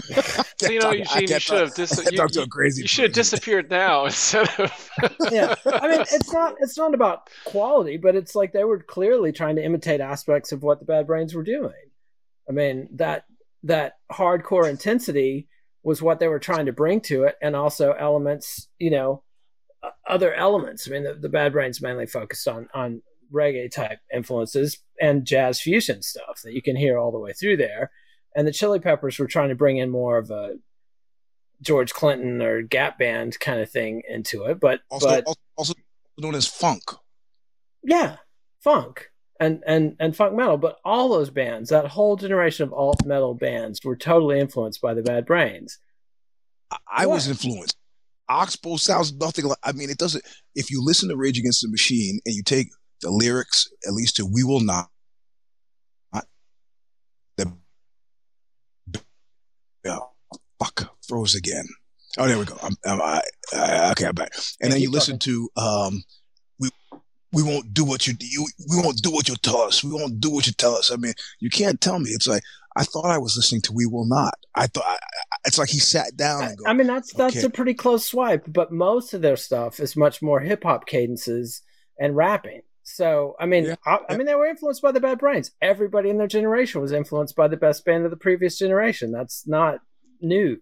so, 0.00 0.70
you 0.70 0.80
know, 0.80 0.90
Eugene, 0.90 1.28
you 1.28 1.38
should 1.38 1.58
have 1.58 1.74
dis- 1.74 2.10
you, 2.10 2.26
you, 2.32 2.46
crazy 2.46 2.82
you 2.82 2.88
should 2.88 3.04
have 3.04 3.12
disappeared 3.12 3.70
now 3.70 4.04
instead 4.06 4.48
of. 4.58 4.90
yeah, 5.30 5.54
I 5.66 5.88
mean, 5.88 6.00
it's 6.12 6.32
not 6.32 6.54
it's 6.60 6.76
not 6.76 6.94
about 6.94 7.28
quality, 7.44 7.96
but 7.96 8.16
it's 8.16 8.34
like 8.34 8.52
they 8.52 8.64
were 8.64 8.80
clearly 8.80 9.32
trying 9.32 9.56
to 9.56 9.64
imitate 9.64 10.00
aspects 10.00 10.52
of 10.52 10.62
what 10.62 10.78
the 10.78 10.84
Bad 10.84 11.06
Brains 11.06 11.34
were 11.34 11.42
doing. 11.42 11.72
I 12.48 12.52
mean 12.52 12.88
that 12.94 13.24
that 13.64 13.94
hardcore 14.10 14.68
intensity 14.68 15.48
was 15.82 16.02
what 16.02 16.20
they 16.20 16.28
were 16.28 16.38
trying 16.38 16.66
to 16.66 16.72
bring 16.72 17.00
to 17.02 17.24
it, 17.24 17.36
and 17.40 17.54
also 17.54 17.92
elements, 17.92 18.68
you 18.78 18.90
know, 18.90 19.22
other 20.08 20.34
elements. 20.34 20.88
I 20.88 20.92
mean, 20.92 21.04
the, 21.04 21.14
the 21.14 21.28
Bad 21.28 21.52
Brains 21.52 21.80
mainly 21.80 22.06
focused 22.06 22.48
on 22.48 22.68
on 22.74 23.02
reggae 23.32 23.70
type 23.70 23.98
influences 24.14 24.78
and 25.00 25.26
jazz 25.26 25.60
fusion 25.60 26.02
stuff 26.02 26.40
that 26.44 26.54
you 26.54 26.62
can 26.62 26.76
hear 26.76 26.98
all 26.98 27.12
the 27.12 27.18
way 27.18 27.32
through 27.32 27.56
there 27.56 27.90
and 28.34 28.46
the 28.46 28.52
Chili 28.52 28.78
Peppers 28.78 29.18
were 29.18 29.26
trying 29.26 29.48
to 29.48 29.54
bring 29.54 29.78
in 29.78 29.90
more 29.90 30.18
of 30.18 30.30
a 30.30 30.56
George 31.60 31.92
Clinton 31.92 32.40
or 32.42 32.62
Gap 32.62 32.98
Band 32.98 33.38
kind 33.40 33.60
of 33.60 33.70
thing 33.70 34.02
into 34.08 34.44
it, 34.44 34.60
but 34.60 34.80
also 34.90 35.08
but, 35.08 35.36
also 35.56 35.74
known 36.18 36.34
as 36.34 36.46
funk. 36.46 36.82
Yeah, 37.82 38.16
funk 38.60 39.10
and 39.40 39.62
and 39.66 39.96
and 39.98 40.16
funk 40.16 40.34
metal. 40.34 40.56
But 40.56 40.78
all 40.84 41.08
those 41.08 41.30
bands, 41.30 41.70
that 41.70 41.86
whole 41.86 42.16
generation 42.16 42.64
of 42.64 42.72
alt 42.72 43.04
metal 43.04 43.34
bands, 43.34 43.80
were 43.84 43.96
totally 43.96 44.38
influenced 44.40 44.80
by 44.80 44.94
the 44.94 45.02
Bad 45.02 45.26
Brains. 45.26 45.78
I, 46.70 46.76
I 46.88 47.06
was 47.06 47.28
influenced. 47.28 47.76
Oxbow 48.28 48.76
sounds 48.76 49.12
nothing 49.14 49.46
like. 49.46 49.58
I 49.62 49.72
mean, 49.72 49.90
it 49.90 49.98
doesn't. 49.98 50.24
If 50.54 50.70
you 50.70 50.84
listen 50.84 51.08
to 51.08 51.16
Rage 51.16 51.38
Against 51.38 51.62
the 51.62 51.68
Machine 51.68 52.20
and 52.26 52.34
you 52.34 52.42
take 52.42 52.68
the 53.00 53.10
lyrics, 53.10 53.68
at 53.86 53.94
least 53.94 54.16
to 54.16 54.26
"We 54.26 54.44
Will 54.44 54.60
Not," 54.60 54.88
Yeah. 59.88 59.98
Fuck. 60.58 60.94
Froze 61.06 61.34
again. 61.34 61.66
Oh, 62.18 62.26
there 62.26 62.38
we 62.38 62.44
go. 62.44 62.58
I'm, 62.62 62.74
I'm 62.84 63.00
I, 63.00 63.22
I, 63.54 63.90
okay, 63.92 64.06
I'm 64.06 64.14
back. 64.14 64.32
And 64.60 64.72
then 64.72 64.80
you 64.80 64.90
listen 64.90 65.18
to 65.20 65.48
um, 65.56 66.02
we 66.58 66.68
we 67.32 67.42
won't 67.42 67.72
do 67.72 67.84
what 67.84 68.06
you 68.06 68.14
you 68.20 68.46
we 68.68 68.76
won't 68.82 69.02
do 69.02 69.10
what 69.10 69.28
you 69.28 69.36
tell 69.36 69.60
us. 69.62 69.84
We 69.84 69.92
won't 69.92 70.20
do 70.20 70.30
what 70.30 70.46
you 70.46 70.52
tell 70.52 70.74
us. 70.74 70.90
I 70.90 70.96
mean, 70.96 71.14
you 71.40 71.50
can't 71.50 71.80
tell 71.80 71.98
me. 71.98 72.10
It's 72.10 72.26
like 72.26 72.42
I 72.76 72.84
thought 72.84 73.06
I 73.06 73.18
was 73.18 73.36
listening 73.36 73.62
to 73.62 73.72
We 73.72 73.86
Will 73.86 74.06
Not. 74.06 74.34
I 74.54 74.66
thought 74.66 74.84
I, 74.86 74.98
it's 75.46 75.58
like 75.58 75.68
he 75.68 75.78
sat 75.78 76.16
down 76.16 76.44
and 76.44 76.58
go, 76.58 76.64
I 76.66 76.72
mean, 76.72 76.86
that's 76.86 77.12
that's 77.12 77.36
okay. 77.36 77.46
a 77.46 77.50
pretty 77.50 77.74
close 77.74 78.06
swipe, 78.06 78.44
but 78.48 78.72
most 78.72 79.14
of 79.14 79.22
their 79.22 79.36
stuff 79.36 79.80
is 79.80 79.96
much 79.96 80.20
more 80.22 80.40
hip 80.40 80.64
hop 80.64 80.86
cadences 80.86 81.62
and 81.98 82.16
rapping. 82.16 82.62
So 82.94 83.36
I 83.38 83.46
mean, 83.46 83.64
yeah. 83.66 83.74
I, 83.86 83.98
I, 84.08 84.16
mean, 84.16 84.26
they 84.26 84.34
were 84.34 84.46
influenced 84.46 84.82
by 84.82 84.92
the 84.92 85.00
Bad 85.00 85.18
Brains. 85.18 85.50
Everybody 85.60 86.10
in 86.10 86.18
their 86.18 86.26
generation 86.26 86.80
was 86.80 86.92
influenced 86.92 87.36
by 87.36 87.48
the 87.48 87.56
best 87.56 87.84
band 87.84 88.04
of 88.04 88.10
the 88.10 88.16
previous 88.16 88.58
generation. 88.58 89.12
That's 89.12 89.46
not 89.46 89.80
news, 90.20 90.60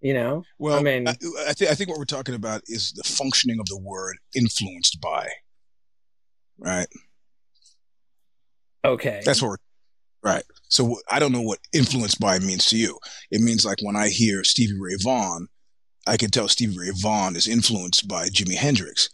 you 0.00 0.14
know. 0.14 0.44
Well, 0.58 0.78
I 0.78 0.82
mean, 0.82 1.08
I, 1.08 1.16
I, 1.48 1.52
th- 1.52 1.70
I 1.70 1.74
think 1.74 1.88
what 1.88 1.98
we're 1.98 2.04
talking 2.04 2.34
about 2.34 2.62
is 2.66 2.92
the 2.92 3.02
functioning 3.02 3.60
of 3.60 3.66
the 3.66 3.78
word 3.78 4.16
"influenced 4.34 5.00
by," 5.00 5.28
right? 6.58 6.88
Okay, 8.84 9.22
that's 9.24 9.40
what 9.40 9.48
we're 9.48 9.56
Right. 10.22 10.42
So 10.68 10.96
I 11.10 11.18
don't 11.18 11.32
know 11.32 11.42
what 11.42 11.60
influenced 11.72 12.20
by 12.20 12.38
means 12.40 12.66
to 12.66 12.76
you. 12.76 12.98
It 13.30 13.40
means 13.40 13.64
like 13.64 13.78
when 13.82 13.96
I 13.96 14.08
hear 14.08 14.44
Stevie 14.44 14.78
Ray 14.78 14.96
Vaughan, 15.00 15.46
I 16.06 16.16
can 16.16 16.30
tell 16.30 16.48
Stevie 16.48 16.78
Ray 16.78 16.90
Vaughan 16.94 17.36
is 17.36 17.46
influenced 17.46 18.08
by 18.08 18.28
Jimi 18.28 18.56
Hendrix. 18.56 19.08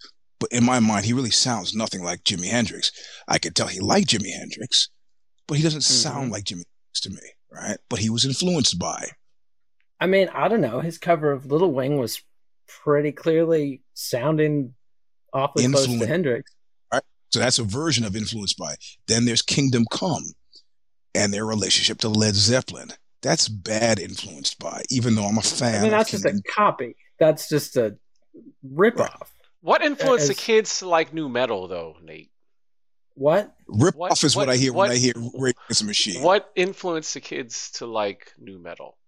But 0.45 0.59
in 0.59 0.65
my 0.65 0.79
mind, 0.79 1.07
he 1.07 1.15
really 1.15 1.31
sounds 1.31 1.75
nothing 1.75 2.03
like 2.03 2.23
Jimi 2.25 2.51
Hendrix. 2.51 2.93
I 3.27 3.39
could 3.39 3.57
tell 3.57 3.67
he 3.67 3.81
liked 3.81 4.09
Jimi 4.09 4.31
Hendrix, 4.31 4.91
but 5.49 5.57
he 5.57 5.63
doesn't 5.63 5.81
mm-hmm. 5.81 6.11
sound 6.11 6.33
like 6.33 6.45
Jimi 6.45 6.65
Hendrix 6.67 7.01
to 7.03 7.11
me, 7.11 7.31
right? 7.51 7.79
But 7.89 8.01
he 8.01 8.11
was 8.11 8.27
influenced 8.27 8.79
by. 8.79 9.09
I 10.01 10.07
mean, 10.07 10.29
I 10.35 10.49
don't 10.49 10.61
know. 10.61 10.81
His 10.81 10.99
cover 10.99 11.33
of 11.33 11.47
Little 11.47 11.73
Wing 11.73 11.97
was 11.97 12.23
pretty 12.69 13.11
clearly 13.11 13.81
sounding 13.95 14.75
awfully 15.33 15.67
close 15.67 15.87
to 15.87 16.07
Hendrix. 16.07 16.53
Right. 16.93 17.03
So 17.33 17.39
that's 17.39 17.59
a 17.59 17.65
version 17.65 18.05
of 18.05 18.15
influenced 18.15 18.59
by. 18.59 18.75
Then 19.09 19.25
there's 19.25 19.41
Kingdom 19.41 19.87
Come 19.91 20.25
and 21.15 21.33
their 21.33 21.47
relationship 21.47 22.01
to 22.01 22.11
Led 22.11 22.35
Zeppelin. 22.35 22.91
That's 23.23 23.49
bad 23.49 23.99
influenced 23.99 24.59
by, 24.59 24.83
even 24.91 25.15
though 25.15 25.25
I'm 25.25 25.39
a 25.39 25.43
fan. 25.43 25.79
I 25.79 25.83
mean, 25.85 25.91
that's 25.91 26.11
just 26.11 26.25
Kingdom. 26.25 26.43
a 26.47 26.53
copy. 26.53 26.97
That's 27.19 27.49
just 27.49 27.79
a 27.79 27.97
ripoff. 28.63 28.99
Right. 28.99 29.31
What 29.65 29.83
influenced 29.83 30.25
As, 30.25 30.29
the 30.29 30.35
kids 30.35 30.81
to 30.81 30.89
like 30.89 31.15
nu 31.15 31.27
metal, 31.27 31.69
though, 31.69 31.97
Nate? 32.03 32.31
What 33.15 33.55
rip 33.67 33.95
what, 33.95 34.13
off 34.13 34.23
is 34.23 34.37
what, 34.37 34.49
what 34.49 34.53
I 34.53 34.59
hear 34.59 34.75
what, 34.75 34.89
when 34.89 34.97
I 34.97 35.01
hear 35.01 35.15
Rage 35.39 35.83
Machine. 35.83 36.23
What 36.23 36.53
influenced 36.55 37.15
the 37.15 37.21
kids 37.21 37.71
to 37.77 37.87
like 37.87 38.35
nu 38.39 38.59
metal? 38.59 38.99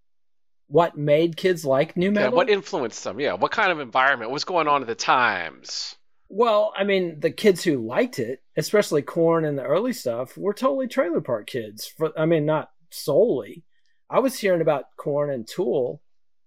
What 0.68 0.96
made 0.96 1.36
kids 1.36 1.66
like 1.66 1.94
nu 1.94 2.10
metal? 2.10 2.30
Yeah, 2.30 2.34
what 2.34 2.48
influenced 2.48 3.04
them? 3.04 3.20
Yeah, 3.20 3.34
what 3.34 3.52
kind 3.52 3.70
of 3.70 3.80
environment? 3.80 4.30
What's 4.30 4.44
going 4.44 4.66
on 4.66 4.80
at 4.80 4.88
the 4.88 4.94
times? 4.94 5.96
Well, 6.30 6.72
I 6.74 6.84
mean, 6.84 7.20
the 7.20 7.30
kids 7.30 7.62
who 7.62 7.86
liked 7.86 8.18
it, 8.18 8.42
especially 8.56 9.02
Korn 9.02 9.44
and 9.44 9.58
the 9.58 9.62
early 9.62 9.92
stuff, 9.92 10.38
were 10.38 10.54
totally 10.54 10.88
trailer 10.88 11.20
park 11.20 11.48
kids. 11.48 11.86
For 11.86 12.18
I 12.18 12.24
mean, 12.24 12.46
not 12.46 12.70
solely. 12.90 13.62
I 14.08 14.20
was 14.20 14.38
hearing 14.38 14.62
about 14.62 14.86
Korn 14.96 15.28
and 15.30 15.46
Tool 15.46 16.00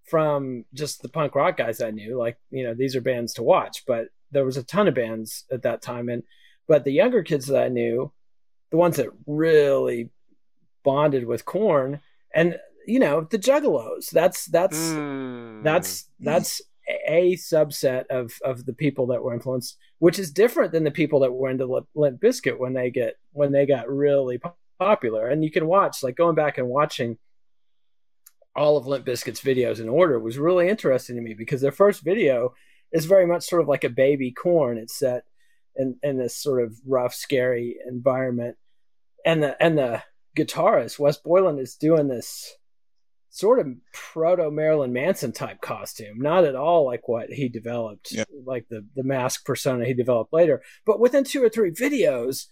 from 0.09 0.65
just 0.73 1.01
the 1.01 1.09
punk 1.09 1.35
rock 1.35 1.57
guys 1.57 1.81
I 1.81 1.91
knew. 1.91 2.17
Like, 2.17 2.37
you 2.51 2.63
know, 2.63 2.73
these 2.73 2.95
are 2.95 3.01
bands 3.01 3.33
to 3.35 3.43
watch, 3.43 3.83
but 3.85 4.07
there 4.31 4.45
was 4.45 4.57
a 4.57 4.63
ton 4.63 4.87
of 4.87 4.95
bands 4.95 5.45
at 5.51 5.63
that 5.63 5.81
time. 5.81 6.09
And, 6.09 6.23
but 6.67 6.83
the 6.83 6.91
younger 6.91 7.23
kids 7.23 7.47
that 7.47 7.63
I 7.63 7.67
knew, 7.67 8.11
the 8.71 8.77
ones 8.77 8.97
that 8.97 9.09
really 9.25 10.09
bonded 10.83 11.25
with 11.25 11.45
Korn 11.45 12.01
and, 12.33 12.57
you 12.85 12.99
know, 12.99 13.21
the 13.21 13.39
Juggalos, 13.39 14.09
that's, 14.11 14.45
that's, 14.45 14.77
mm. 14.77 15.63
that's, 15.63 16.07
that's 16.19 16.61
a 17.07 17.35
subset 17.35 18.05
of, 18.07 18.33
of 18.43 18.65
the 18.65 18.73
people 18.73 19.07
that 19.07 19.23
were 19.23 19.33
influenced, 19.33 19.77
which 19.99 20.19
is 20.19 20.31
different 20.31 20.71
than 20.71 20.83
the 20.83 20.91
people 20.91 21.19
that 21.19 21.31
were 21.31 21.49
into 21.49 21.83
Limp 21.95 22.19
Bizkit 22.19 22.57
when 22.57 22.73
they 22.73 22.89
get, 22.89 23.15
when 23.31 23.51
they 23.51 23.65
got 23.65 23.89
really 23.89 24.39
popular. 24.79 25.27
And 25.27 25.43
you 25.43 25.51
can 25.51 25.67
watch, 25.67 26.01
like 26.01 26.15
going 26.15 26.35
back 26.35 26.57
and 26.57 26.67
watching, 26.67 27.17
all 28.55 28.77
of 28.77 28.87
Limp 28.87 29.05
Bizkit's 29.05 29.41
videos 29.41 29.79
in 29.79 29.89
order 29.89 30.19
was 30.19 30.37
really 30.37 30.67
interesting 30.69 31.15
to 31.15 31.21
me 31.21 31.33
because 31.33 31.61
their 31.61 31.71
first 31.71 32.01
video 32.01 32.53
is 32.91 33.05
very 33.05 33.25
much 33.25 33.43
sort 33.43 33.61
of 33.61 33.67
like 33.67 33.83
a 33.83 33.89
baby 33.89 34.31
Korn. 34.31 34.77
It's 34.77 34.97
set 34.97 35.23
in, 35.75 35.97
in 36.03 36.17
this 36.17 36.35
sort 36.35 36.63
of 36.63 36.75
rough, 36.85 37.13
scary 37.13 37.77
environment. 37.87 38.57
And 39.25 39.43
the 39.43 39.61
and 39.61 39.77
the 39.77 40.03
guitarist, 40.37 40.99
Wes 40.99 41.17
Borland, 41.17 41.59
is 41.59 41.75
doing 41.75 42.07
this 42.07 42.55
sort 43.29 43.59
of 43.59 43.67
proto 43.93 44.49
Marilyn 44.49 44.93
Manson 44.93 45.31
type 45.31 45.61
costume, 45.61 46.19
not 46.19 46.45
at 46.45 46.55
all 46.55 46.85
like 46.85 47.07
what 47.07 47.29
he 47.29 47.47
developed, 47.49 48.11
yep. 48.11 48.27
like 48.45 48.67
the 48.69 48.85
the 48.95 49.03
mask 49.03 49.45
persona 49.45 49.85
he 49.85 49.93
developed 49.93 50.33
later. 50.33 50.61
But 50.85 50.99
within 50.99 51.23
two 51.23 51.43
or 51.43 51.49
three 51.49 51.71
videos, 51.71 52.47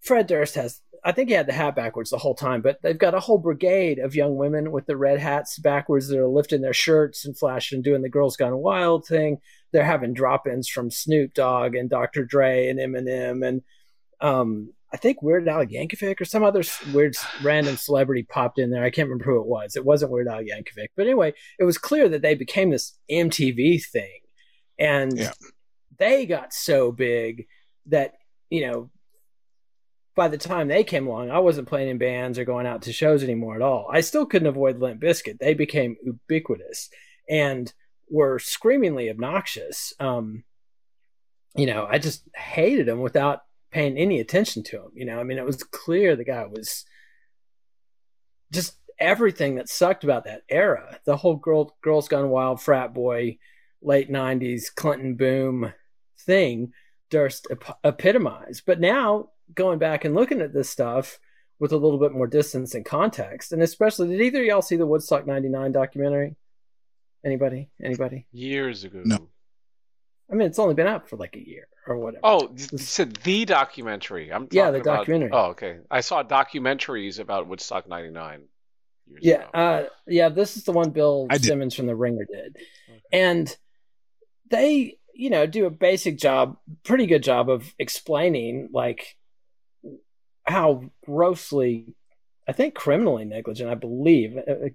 Fred 0.00 0.26
Durst 0.26 0.56
has 0.56 0.82
I 1.04 1.12
think 1.12 1.28
he 1.28 1.34
had 1.34 1.46
the 1.46 1.52
hat 1.52 1.76
backwards 1.76 2.10
the 2.10 2.18
whole 2.18 2.34
time, 2.34 2.62
but 2.62 2.80
they've 2.82 2.98
got 2.98 3.14
a 3.14 3.20
whole 3.20 3.38
brigade 3.38 3.98
of 3.98 4.14
young 4.14 4.36
women 4.36 4.72
with 4.72 4.86
the 4.86 4.96
red 4.96 5.20
hats 5.20 5.58
backwards 5.58 6.08
that 6.08 6.18
are 6.18 6.26
lifting 6.26 6.62
their 6.62 6.72
shirts 6.72 7.24
and 7.24 7.36
flashing, 7.36 7.76
and 7.76 7.84
doing 7.84 8.02
the 8.02 8.08
Girls 8.08 8.36
Gone 8.36 8.56
Wild 8.56 9.06
thing. 9.06 9.38
They're 9.72 9.84
having 9.84 10.14
drop-ins 10.14 10.68
from 10.68 10.90
Snoop 10.90 11.34
Dogg 11.34 11.74
and 11.74 11.90
Dr. 11.90 12.24
Dre 12.24 12.68
and 12.68 12.78
Eminem 12.78 13.46
and 13.46 13.62
um, 14.20 14.72
I 14.94 14.96
think 14.96 15.22
Weird 15.22 15.48
Al 15.48 15.66
Yankovic 15.66 16.20
or 16.20 16.24
some 16.24 16.44
other 16.44 16.62
weird 16.92 17.16
random 17.42 17.76
celebrity 17.76 18.22
popped 18.22 18.60
in 18.60 18.70
there. 18.70 18.84
I 18.84 18.90
can't 18.90 19.08
remember 19.08 19.24
who 19.24 19.40
it 19.40 19.46
was. 19.46 19.74
It 19.74 19.84
wasn't 19.84 20.12
Weird 20.12 20.28
Al 20.28 20.40
Yankovic, 20.40 20.88
but 20.96 21.06
anyway, 21.06 21.34
it 21.58 21.64
was 21.64 21.78
clear 21.78 22.08
that 22.08 22.22
they 22.22 22.36
became 22.36 22.70
this 22.70 22.96
MTV 23.10 23.84
thing, 23.84 24.20
and 24.78 25.18
yeah. 25.18 25.32
they 25.98 26.26
got 26.26 26.54
so 26.54 26.92
big 26.92 27.46
that 27.86 28.12
you 28.50 28.66
know 28.66 28.90
by 30.14 30.28
the 30.28 30.38
time 30.38 30.68
they 30.68 30.84
came 30.84 31.06
along, 31.06 31.30
I 31.30 31.40
wasn't 31.40 31.68
playing 31.68 31.88
in 31.88 31.98
bands 31.98 32.38
or 32.38 32.44
going 32.44 32.66
out 32.66 32.82
to 32.82 32.92
shows 32.92 33.22
anymore 33.22 33.56
at 33.56 33.62
all. 33.62 33.88
I 33.90 34.00
still 34.00 34.26
couldn't 34.26 34.48
avoid 34.48 34.78
Limp 34.78 35.00
Bizkit. 35.00 35.38
They 35.38 35.54
became 35.54 35.96
ubiquitous 36.04 36.88
and 37.28 37.72
were 38.08 38.38
screamingly 38.38 39.10
obnoxious. 39.10 39.92
Um, 39.98 40.44
you 41.56 41.66
know, 41.66 41.86
I 41.88 41.98
just 41.98 42.22
hated 42.34 42.86
them 42.86 43.00
without 43.00 43.40
paying 43.70 43.96
any 43.96 44.20
attention 44.20 44.62
to 44.64 44.76
him. 44.76 44.90
You 44.94 45.04
know, 45.04 45.18
I 45.18 45.24
mean, 45.24 45.38
it 45.38 45.44
was 45.44 45.62
clear 45.62 46.14
the 46.14 46.24
guy 46.24 46.46
was 46.46 46.84
just 48.52 48.76
everything 48.98 49.56
that 49.56 49.68
sucked 49.68 50.04
about 50.04 50.24
that 50.24 50.42
era. 50.48 50.98
The 51.04 51.16
whole 51.16 51.36
girl, 51.36 51.76
Girls 51.82 52.08
Gone 52.08 52.30
Wild, 52.30 52.60
frat 52.60 52.94
boy, 52.94 53.38
late 53.82 54.10
90s, 54.10 54.74
Clinton 54.74 55.16
boom 55.16 55.72
thing 56.20 56.72
Durst 57.10 57.48
ep- 57.50 57.78
epitomized. 57.84 58.62
But 58.64 58.80
now 58.80 59.30
going 59.52 59.78
back 59.78 60.04
and 60.04 60.14
looking 60.14 60.40
at 60.40 60.54
this 60.54 60.70
stuff 60.70 61.18
with 61.58 61.72
a 61.72 61.76
little 61.76 61.98
bit 61.98 62.12
more 62.12 62.26
distance 62.26 62.74
and 62.74 62.84
context, 62.84 63.52
and 63.52 63.62
especially, 63.62 64.08
did 64.08 64.20
either 64.20 64.42
y'all 64.42 64.62
see 64.62 64.76
the 64.76 64.86
Woodstock 64.86 65.26
'99 65.26 65.72
documentary? 65.72 66.36
Anybody? 67.24 67.70
Anybody? 67.82 68.26
Years 68.32 68.84
ago. 68.84 69.02
No. 69.04 69.28
I 70.30 70.34
mean, 70.34 70.46
it's 70.46 70.58
only 70.58 70.74
been 70.74 70.86
out 70.86 71.08
for 71.08 71.16
like 71.16 71.36
a 71.36 71.46
year 71.46 71.68
or 71.86 71.98
whatever. 71.98 72.20
Oh, 72.24 72.50
you 72.56 72.78
said 72.78 73.14
the 73.16 73.44
documentary. 73.44 74.32
I'm 74.32 74.48
yeah, 74.50 74.70
the 74.70 74.80
about, 74.80 74.98
documentary. 74.98 75.30
Oh, 75.32 75.50
okay. 75.50 75.78
I 75.90 76.00
saw 76.00 76.22
documentaries 76.22 77.18
about 77.18 77.46
Woodstock 77.46 77.88
'99. 77.88 78.44
Yeah, 79.20 79.44
uh, 79.52 79.84
yeah. 80.06 80.30
This 80.30 80.56
is 80.56 80.64
the 80.64 80.72
one 80.72 80.90
Bill 80.90 81.26
I 81.30 81.36
Simmons 81.38 81.74
did. 81.74 81.78
from 81.78 81.86
The 81.86 81.94
Ringer 81.94 82.24
did, 82.24 82.56
okay. 82.88 83.02
and 83.12 83.56
they, 84.50 84.98
you 85.14 85.30
know, 85.30 85.46
do 85.46 85.66
a 85.66 85.70
basic 85.70 86.18
job, 86.18 86.56
pretty 86.84 87.06
good 87.06 87.22
job 87.22 87.50
of 87.50 87.74
explaining 87.78 88.70
like 88.72 89.16
how 90.44 90.84
grossly, 91.04 91.94
I 92.48 92.52
think 92.52 92.74
criminally 92.74 93.24
negligent, 93.24 93.70
I 93.70 93.74
believe. 93.74 94.36
Uh, 94.36 94.50
uh, 94.50 94.68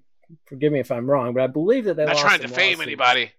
forgive 0.45 0.73
me 0.73 0.79
if 0.79 0.91
I'm 0.91 1.09
wrong, 1.09 1.33
but 1.33 1.43
I 1.43 1.47
believe 1.47 1.85
that 1.85 1.95
they 1.95 2.05
lost. 2.05 2.19
I'm 2.19 2.23
not 2.23 2.37
trying 2.37 2.47
to 2.47 2.53
fame 2.53 2.81
anybody. 2.81 3.31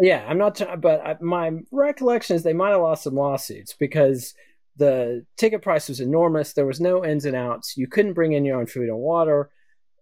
Yeah, 0.00 0.24
I'm 0.26 0.38
not, 0.38 0.60
but 0.80 1.06
I, 1.06 1.16
my 1.20 1.52
recollection 1.70 2.36
is 2.36 2.42
they 2.42 2.54
might 2.54 2.70
have 2.70 2.80
lost 2.80 3.04
some 3.04 3.14
lawsuits 3.14 3.74
because 3.78 4.34
the 4.76 5.26
ticket 5.36 5.60
price 5.60 5.88
was 5.88 6.00
enormous. 6.00 6.54
There 6.54 6.66
was 6.66 6.80
no 6.80 7.04
ins 7.04 7.26
and 7.26 7.36
outs. 7.36 7.76
You 7.76 7.86
couldn't 7.86 8.14
bring 8.14 8.32
in 8.32 8.44
your 8.44 8.58
own 8.58 8.66
food 8.66 8.88
and 8.88 8.96
water. 8.96 9.50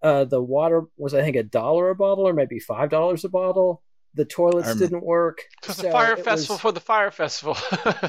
Uh, 0.00 0.24
the 0.24 0.40
water 0.40 0.84
was, 0.96 1.14
I 1.14 1.22
think, 1.22 1.34
a 1.34 1.42
dollar 1.42 1.90
a 1.90 1.96
bottle 1.96 2.28
or 2.28 2.32
maybe 2.32 2.60
five 2.60 2.90
dollars 2.90 3.24
a 3.24 3.28
bottle 3.28 3.82
the 4.14 4.24
toilets 4.24 4.74
didn't 4.74 5.04
work. 5.04 5.42
Because 5.60 5.76
so 5.76 5.82
the 5.82 5.90
Fyre 5.90 6.16
Festival 6.16 6.54
was, 6.54 6.60
for 6.60 6.72
the 6.72 6.80
Fyre 6.80 7.10
Festival. 7.10 7.56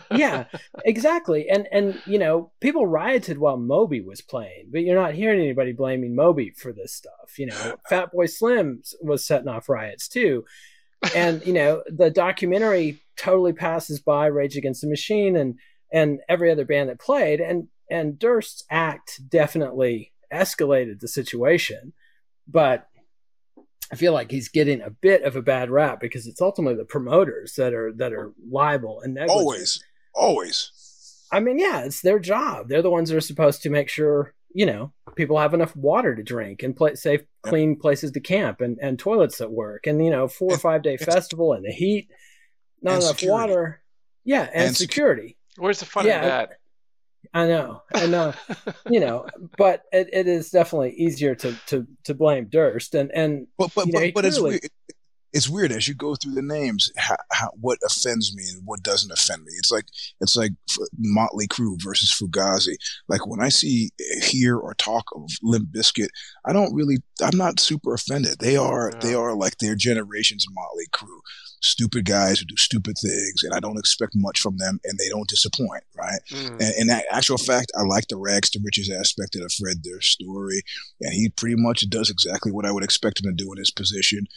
yeah, 0.11 0.45
exactly. 0.85 1.49
And 1.49 1.67
and 1.71 2.01
you 2.05 2.19
know, 2.19 2.51
people 2.61 2.85
rioted 2.85 3.37
while 3.37 3.57
Moby 3.57 4.01
was 4.01 4.21
playing, 4.21 4.69
but 4.71 4.81
you're 4.81 4.99
not 4.99 5.13
hearing 5.13 5.39
anybody 5.39 5.73
blaming 5.73 6.15
Moby 6.15 6.51
for 6.51 6.71
this 6.71 6.93
stuff. 6.93 7.37
You 7.37 7.47
know, 7.47 7.75
Fatboy 7.91 8.29
Slim 8.29 8.81
was 9.01 9.25
setting 9.25 9.47
off 9.47 9.69
riots 9.69 10.07
too. 10.07 10.45
And 11.15 11.45
you 11.45 11.53
know, 11.53 11.83
the 11.87 12.09
documentary 12.09 13.01
totally 13.17 13.53
passes 13.53 13.99
by 13.99 14.27
Rage 14.27 14.57
Against 14.57 14.81
the 14.81 14.87
Machine 14.87 15.35
and 15.35 15.55
and 15.91 16.19
every 16.29 16.51
other 16.51 16.65
band 16.65 16.89
that 16.89 16.99
played, 16.99 17.41
and 17.41 17.67
and 17.89 18.19
Durst's 18.19 18.63
act 18.69 19.19
definitely 19.27 20.13
escalated 20.31 20.99
the 20.99 21.07
situation, 21.07 21.93
but 22.47 22.87
I 23.91 23.95
feel 23.95 24.13
like 24.13 24.29
he's 24.29 24.49
getting 24.49 24.81
a 24.81 24.89
bit 24.89 25.23
of 25.23 25.35
a 25.35 25.41
bad 25.41 25.69
rap 25.69 25.99
because 25.99 26.27
it's 26.27 26.41
ultimately 26.41 26.77
the 26.77 26.85
promoters 26.85 27.55
that 27.55 27.73
are 27.73 27.91
that 27.93 28.13
are 28.13 28.33
liable 28.49 29.01
and 29.01 29.15
negligent. 29.15 29.39
Always, 29.39 29.83
always. 30.13 30.71
I 31.31 31.39
mean, 31.39 31.59
yeah, 31.59 31.81
it's 31.81 32.01
their 32.01 32.19
job. 32.19 32.69
They're 32.69 32.81
the 32.81 32.89
ones 32.89 33.09
that 33.09 33.17
are 33.17 33.21
supposed 33.21 33.63
to 33.63 33.69
make 33.69 33.89
sure 33.89 34.33
you 34.53 34.65
know 34.65 34.93
people 35.15 35.37
have 35.37 35.53
enough 35.53 35.75
water 35.75 36.15
to 36.15 36.23
drink 36.23 36.61
and 36.63 36.75
play, 36.75 36.95
safe, 36.95 37.21
clean 37.41 37.75
places 37.75 38.11
to 38.11 38.19
camp 38.19 38.61
and, 38.61 38.77
and 38.81 38.99
toilets 38.99 39.39
that 39.39 39.51
work. 39.51 39.87
And 39.87 40.03
you 40.03 40.11
know, 40.11 40.27
four 40.27 40.53
or 40.53 40.57
five 40.57 40.83
day 40.83 40.97
festival 40.97 41.53
and 41.53 41.65
the 41.65 41.71
heat, 41.71 42.09
not 42.81 43.01
enough 43.01 43.19
security. 43.19 43.31
water. 43.31 43.81
Yeah, 44.23 44.43
and, 44.53 44.67
and 44.67 44.77
security. 44.77 45.37
Where's 45.57 45.79
the 45.79 45.85
fun 45.85 46.05
yeah, 46.05 46.19
of 46.19 46.25
that? 46.25 46.49
I 47.33 47.47
know, 47.47 47.83
I 47.93 48.07
know, 48.07 48.33
you 48.89 48.99
know, 48.99 49.27
but 49.57 49.83
it, 49.91 50.09
it 50.11 50.27
is 50.27 50.49
definitely 50.49 50.93
easier 50.93 51.35
to, 51.35 51.55
to, 51.67 51.87
to 52.05 52.13
blame 52.13 52.45
Durst 52.45 52.95
and 52.95 53.11
and 53.11 53.47
but 53.57 53.71
but 53.75 53.87
you 53.87 53.93
know, 53.93 53.99
but, 53.99 54.13
but 54.15 54.25
it's 54.25 54.39
weird. 54.39 54.61
It's 55.33 55.49
weird 55.49 55.71
as 55.71 55.87
you 55.87 55.93
go 55.93 56.15
through 56.15 56.33
the 56.33 56.41
names 56.41 56.91
how, 56.97 57.15
how, 57.31 57.49
what 57.59 57.77
offends 57.85 58.35
me 58.35 58.43
and 58.51 58.61
what 58.65 58.83
doesn't 58.83 59.11
offend 59.11 59.43
me 59.43 59.51
it's 59.57 59.71
like 59.71 59.85
it's 60.21 60.35
like 60.35 60.51
motley 60.97 61.47
crue 61.47 61.81
versus 61.81 62.11
fugazi 62.11 62.75
like 63.07 63.27
when 63.27 63.41
i 63.41 63.49
see 63.49 63.89
hear 64.21 64.57
or 64.57 64.73
talk 64.75 65.05
of 65.15 65.29
limp 65.41 65.69
bizkit 65.69 66.09
i 66.45 66.53
don't 66.53 66.73
really 66.73 66.97
i'm 67.21 67.37
not 67.37 67.59
super 67.59 67.93
offended 67.93 68.37
they 68.39 68.57
are 68.57 68.91
yeah. 68.93 68.99
they 68.99 69.13
are 69.13 69.35
like 69.35 69.57
their 69.57 69.75
generation's 69.75 70.45
motley 70.53 70.85
crue 70.91 71.19
stupid 71.61 72.05
guys 72.05 72.39
who 72.39 72.45
do 72.45 72.55
stupid 72.57 72.97
things, 72.97 73.43
and 73.43 73.53
I 73.53 73.59
don't 73.59 73.77
expect 73.77 74.13
much 74.15 74.39
from 74.39 74.57
them, 74.57 74.79
and 74.83 74.97
they 74.97 75.09
don't 75.09 75.27
disappoint, 75.27 75.83
right? 75.97 76.19
Mm. 76.31 76.51
And 76.51 76.73
in 76.77 76.87
that 76.87 77.05
actual 77.11 77.37
fact, 77.37 77.71
I 77.77 77.83
like 77.83 78.07
the 78.07 78.17
rags 78.17 78.49
to 78.51 78.59
riches 78.63 78.89
aspect 78.89 79.35
of 79.35 79.51
Fred 79.53 79.83
their 79.83 80.01
story, 80.01 80.61
and 81.01 81.13
he 81.13 81.29
pretty 81.29 81.55
much 81.57 81.89
does 81.89 82.09
exactly 82.09 82.51
what 82.51 82.65
I 82.65 82.71
would 82.71 82.83
expect 82.83 83.23
him 83.23 83.29
to 83.29 83.43
do 83.43 83.51
in 83.51 83.57
his 83.57 83.71
position 83.71 84.27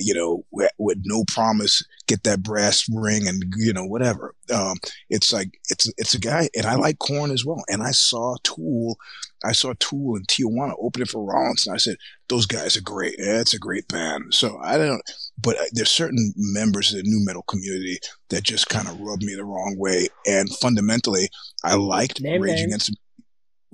you 0.00 0.14
know, 0.14 0.44
with, 0.50 1.00
no 1.04 1.24
promise, 1.28 1.82
get 2.06 2.22
that 2.24 2.42
brass 2.42 2.84
ring 2.92 3.26
and, 3.26 3.42
you 3.56 3.72
know, 3.72 3.84
whatever. 3.84 4.34
Um, 4.52 4.76
it's 5.10 5.32
like, 5.32 5.58
it's, 5.70 5.90
it's 5.96 6.14
a 6.14 6.20
guy, 6.20 6.48
and 6.56 6.66
I 6.66 6.74
like 6.74 6.98
Korn 6.98 7.30
as 7.30 7.44
well. 7.44 7.62
And 7.68 7.82
I 7.82 7.90
saw 7.90 8.36
Tool, 8.42 8.96
I 9.44 9.52
saw 9.52 9.74
Tool 9.78 10.16
in 10.16 10.24
Tijuana 10.24 10.74
opening 10.78 11.06
for 11.06 11.24
Rollins, 11.24 11.66
and 11.66 11.74
I 11.74 11.78
said, 11.78 11.96
those 12.28 12.46
guys 12.46 12.76
are 12.76 12.82
great. 12.82 13.16
Yeah, 13.18 13.40
it's 13.40 13.54
a 13.54 13.58
great 13.58 13.86
band. 13.88 14.32
So 14.32 14.58
I 14.62 14.78
don't, 14.78 15.02
but 15.40 15.56
there's 15.72 15.90
certain 15.90 16.32
members 16.36 16.92
of 16.92 17.02
the 17.02 17.10
nu 17.10 17.24
metal 17.24 17.42
community 17.42 17.98
that 18.30 18.42
just 18.42 18.68
kind 18.68 18.88
of 18.88 18.98
rubbed 19.00 19.22
me 19.22 19.34
the 19.34 19.44
wrong 19.44 19.76
way. 19.78 20.08
And 20.26 20.48
fundamentally, 20.56 21.28
I 21.62 21.74
liked 21.74 22.20
Name 22.22 22.42
Rage. 22.42 22.60
Against 22.60 22.96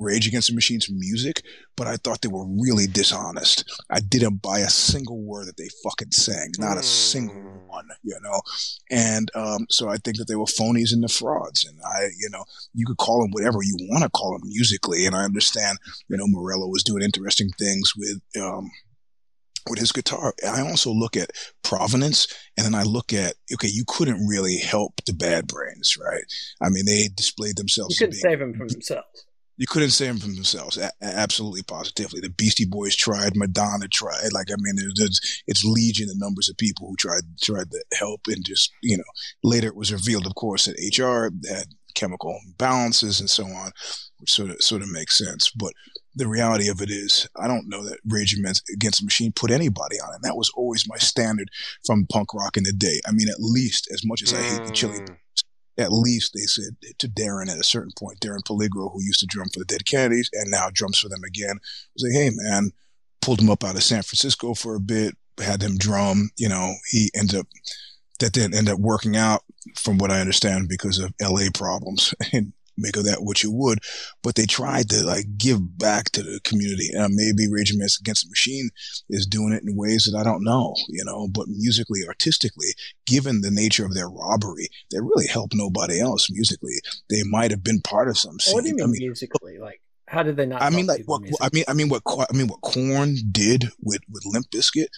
Rage 0.00 0.26
Against 0.26 0.48
the 0.48 0.54
Machine's 0.54 0.90
music, 0.90 1.42
but 1.76 1.86
I 1.86 1.96
thought 1.96 2.22
they 2.22 2.28
were 2.28 2.46
really 2.46 2.86
dishonest. 2.86 3.70
I 3.90 4.00
didn't 4.00 4.42
buy 4.42 4.60
a 4.60 4.70
single 4.70 5.20
word 5.20 5.46
that 5.46 5.58
they 5.58 5.68
fucking 5.84 6.12
sang, 6.12 6.52
not 6.58 6.78
a 6.78 6.82
single 6.82 7.34
hmm. 7.36 7.68
one, 7.68 7.88
you 8.02 8.18
know. 8.22 8.40
And 8.90 9.30
um, 9.34 9.66
so 9.68 9.88
I 9.88 9.98
think 9.98 10.16
that 10.16 10.26
they 10.26 10.36
were 10.36 10.46
phonies 10.46 10.92
and 10.92 11.04
the 11.04 11.08
frauds. 11.08 11.64
And 11.64 11.78
I, 11.84 12.08
you 12.18 12.30
know, 12.30 12.44
you 12.72 12.86
could 12.86 12.96
call 12.96 13.20
them 13.20 13.30
whatever 13.32 13.58
you 13.62 13.76
want 13.90 14.02
to 14.02 14.10
call 14.10 14.32
them 14.32 14.48
musically. 14.48 15.06
And 15.06 15.14
I 15.14 15.24
understand, 15.24 15.78
you 16.08 16.16
know, 16.16 16.26
Morello 16.26 16.66
was 16.66 16.82
doing 16.82 17.02
interesting 17.02 17.50
things 17.58 17.92
with. 17.96 18.20
Um, 18.40 18.70
with 19.68 19.78
his 19.78 19.92
guitar. 19.92 20.32
I 20.48 20.62
also 20.62 20.90
look 20.90 21.18
at 21.18 21.32
provenance 21.62 22.26
and 22.56 22.64
then 22.64 22.74
I 22.74 22.82
look 22.82 23.12
at, 23.12 23.34
okay, 23.52 23.68
you 23.68 23.84
couldn't 23.86 24.26
really 24.26 24.56
help 24.56 25.02
the 25.04 25.12
bad 25.12 25.46
brains, 25.46 25.98
right? 25.98 26.24
I 26.62 26.70
mean, 26.70 26.86
they 26.86 27.08
displayed 27.14 27.58
themselves. 27.58 28.00
You 28.00 28.06
couldn't 28.06 28.22
being, 28.22 28.32
save 28.32 28.38
them 28.38 28.54
from 28.54 28.68
themselves 28.68 29.26
you 29.60 29.66
couldn't 29.66 29.90
say 29.90 30.06
them 30.06 30.16
from 30.16 30.36
themselves. 30.36 30.78
A- 30.78 30.90
absolutely, 31.02 31.62
positively. 31.62 32.18
The 32.20 32.30
Beastie 32.30 32.64
Boys 32.64 32.96
tried. 32.96 33.36
Madonna 33.36 33.88
tried. 33.88 34.32
Like 34.32 34.50
I 34.50 34.54
mean, 34.58 34.76
it's 35.46 35.64
legion 35.66 36.08
the 36.08 36.14
numbers 36.16 36.48
of 36.48 36.56
people 36.56 36.88
who 36.88 36.96
tried 36.96 37.24
tried 37.42 37.70
to 37.70 37.84
help, 37.92 38.22
and 38.26 38.42
just 38.42 38.72
you 38.82 38.96
know, 38.96 39.04
later 39.44 39.68
it 39.68 39.76
was 39.76 39.92
revealed, 39.92 40.26
of 40.26 40.34
course, 40.34 40.64
that 40.64 40.80
HR 40.98 41.30
had 41.52 41.66
chemical 41.94 42.38
imbalances 42.48 43.20
and 43.20 43.28
so 43.28 43.44
on, 43.44 43.70
which 44.18 44.32
sort 44.32 44.48
of 44.48 44.62
sort 44.62 44.80
of 44.80 44.90
makes 44.90 45.18
sense. 45.18 45.50
But 45.54 45.74
the 46.14 46.26
reality 46.26 46.70
of 46.70 46.80
it 46.80 46.88
is, 46.88 47.28
I 47.36 47.46
don't 47.46 47.68
know 47.68 47.84
that 47.84 47.98
Rage 48.08 48.34
Against 48.34 49.00
the 49.00 49.04
Machine 49.04 49.30
put 49.30 49.50
anybody 49.50 50.00
on 50.00 50.14
it. 50.14 50.22
that 50.22 50.36
was 50.36 50.50
always 50.56 50.88
my 50.88 50.96
standard 50.96 51.50
from 51.84 52.06
punk 52.10 52.32
rock 52.32 52.56
in 52.56 52.64
the 52.64 52.72
day. 52.72 53.00
I 53.06 53.12
mean, 53.12 53.28
at 53.28 53.40
least 53.40 53.90
as 53.92 54.06
much 54.06 54.22
as 54.22 54.32
I 54.32 54.40
hate 54.40 54.66
the 54.66 54.72
Chili 54.72 55.00
mm 55.00 55.16
at 55.80 55.92
least 55.92 56.32
they 56.34 56.42
said 56.42 56.76
to 56.98 57.08
Darren 57.08 57.50
at 57.50 57.58
a 57.58 57.64
certain 57.64 57.92
point, 57.98 58.20
Darren 58.20 58.44
Peligro, 58.46 58.92
who 58.92 59.02
used 59.02 59.20
to 59.20 59.26
drum 59.26 59.48
for 59.52 59.60
the 59.60 59.64
Dead 59.64 59.86
Kennedys 59.86 60.30
and 60.32 60.50
now 60.50 60.68
drums 60.72 60.98
for 60.98 61.08
them 61.08 61.24
again, 61.24 61.58
was 61.94 62.04
like, 62.04 62.12
hey 62.12 62.30
man, 62.32 62.72
pulled 63.20 63.40
him 63.40 63.50
up 63.50 63.64
out 63.64 63.76
of 63.76 63.82
San 63.82 64.02
Francisco 64.02 64.54
for 64.54 64.74
a 64.74 64.80
bit, 64.80 65.16
had 65.38 65.62
him 65.62 65.76
drum. 65.76 66.30
You 66.36 66.48
know, 66.48 66.74
he 66.90 67.10
ended 67.14 67.40
up 67.40 67.46
that 68.20 68.32
didn't 68.32 68.54
end 68.54 68.68
up 68.68 68.78
working 68.78 69.16
out, 69.16 69.42
from 69.76 69.98
what 69.98 70.10
I 70.10 70.20
understand, 70.20 70.68
because 70.68 70.98
of 70.98 71.12
LA 71.20 71.46
problems. 71.52 72.14
And 72.32 72.52
make 72.80 72.96
of 72.96 73.04
that 73.04 73.22
what 73.22 73.42
you 73.42 73.52
would, 73.52 73.78
but 74.22 74.34
they 74.34 74.46
tried 74.46 74.88
to 74.90 75.04
like 75.04 75.36
give 75.36 75.78
back 75.78 76.10
to 76.12 76.22
the 76.22 76.40
community. 76.44 76.90
And 76.92 77.02
uh, 77.04 77.08
maybe 77.10 77.50
Rage 77.50 77.70
Against 77.70 78.02
the 78.02 78.30
Machine 78.30 78.70
is 79.08 79.26
doing 79.26 79.52
it 79.52 79.62
in 79.66 79.76
ways 79.76 80.08
that 80.10 80.18
I 80.18 80.24
don't 80.24 80.44
know, 80.44 80.74
you 80.88 81.04
know, 81.04 81.28
but 81.28 81.48
musically, 81.48 82.00
artistically, 82.06 82.68
given 83.06 83.40
the 83.40 83.50
nature 83.50 83.84
of 83.84 83.94
their 83.94 84.08
robbery, 84.08 84.68
they 84.90 85.00
really 85.00 85.26
helped 85.26 85.54
nobody 85.54 86.00
else 86.00 86.30
musically. 86.30 86.74
They 87.08 87.22
might 87.24 87.50
have 87.50 87.64
been 87.64 87.80
part 87.80 88.08
of 88.08 88.18
some 88.18 88.38
scene. 88.40 88.54
What 88.54 88.64
do 88.64 88.70
you 88.70 88.76
mean, 88.76 88.84
I 88.84 88.88
mean 88.88 88.98
musically? 89.00 89.58
Like, 89.58 89.80
how 90.08 90.22
did 90.22 90.36
they 90.36 90.46
not? 90.46 90.62
I 90.62 90.70
mean, 90.70 90.86
like 90.86 91.04
what 91.06 91.22
I 91.40 91.48
mean, 91.52 91.64
I 91.68 91.72
mean 91.72 91.88
what 91.88 92.02
I 92.08 92.36
mean 92.36 92.48
what 92.48 92.60
Korn 92.62 93.16
did 93.30 93.66
with 93.80 94.00
with 94.10 94.24
Limp 94.26 94.46
Bizkit, 94.50 94.88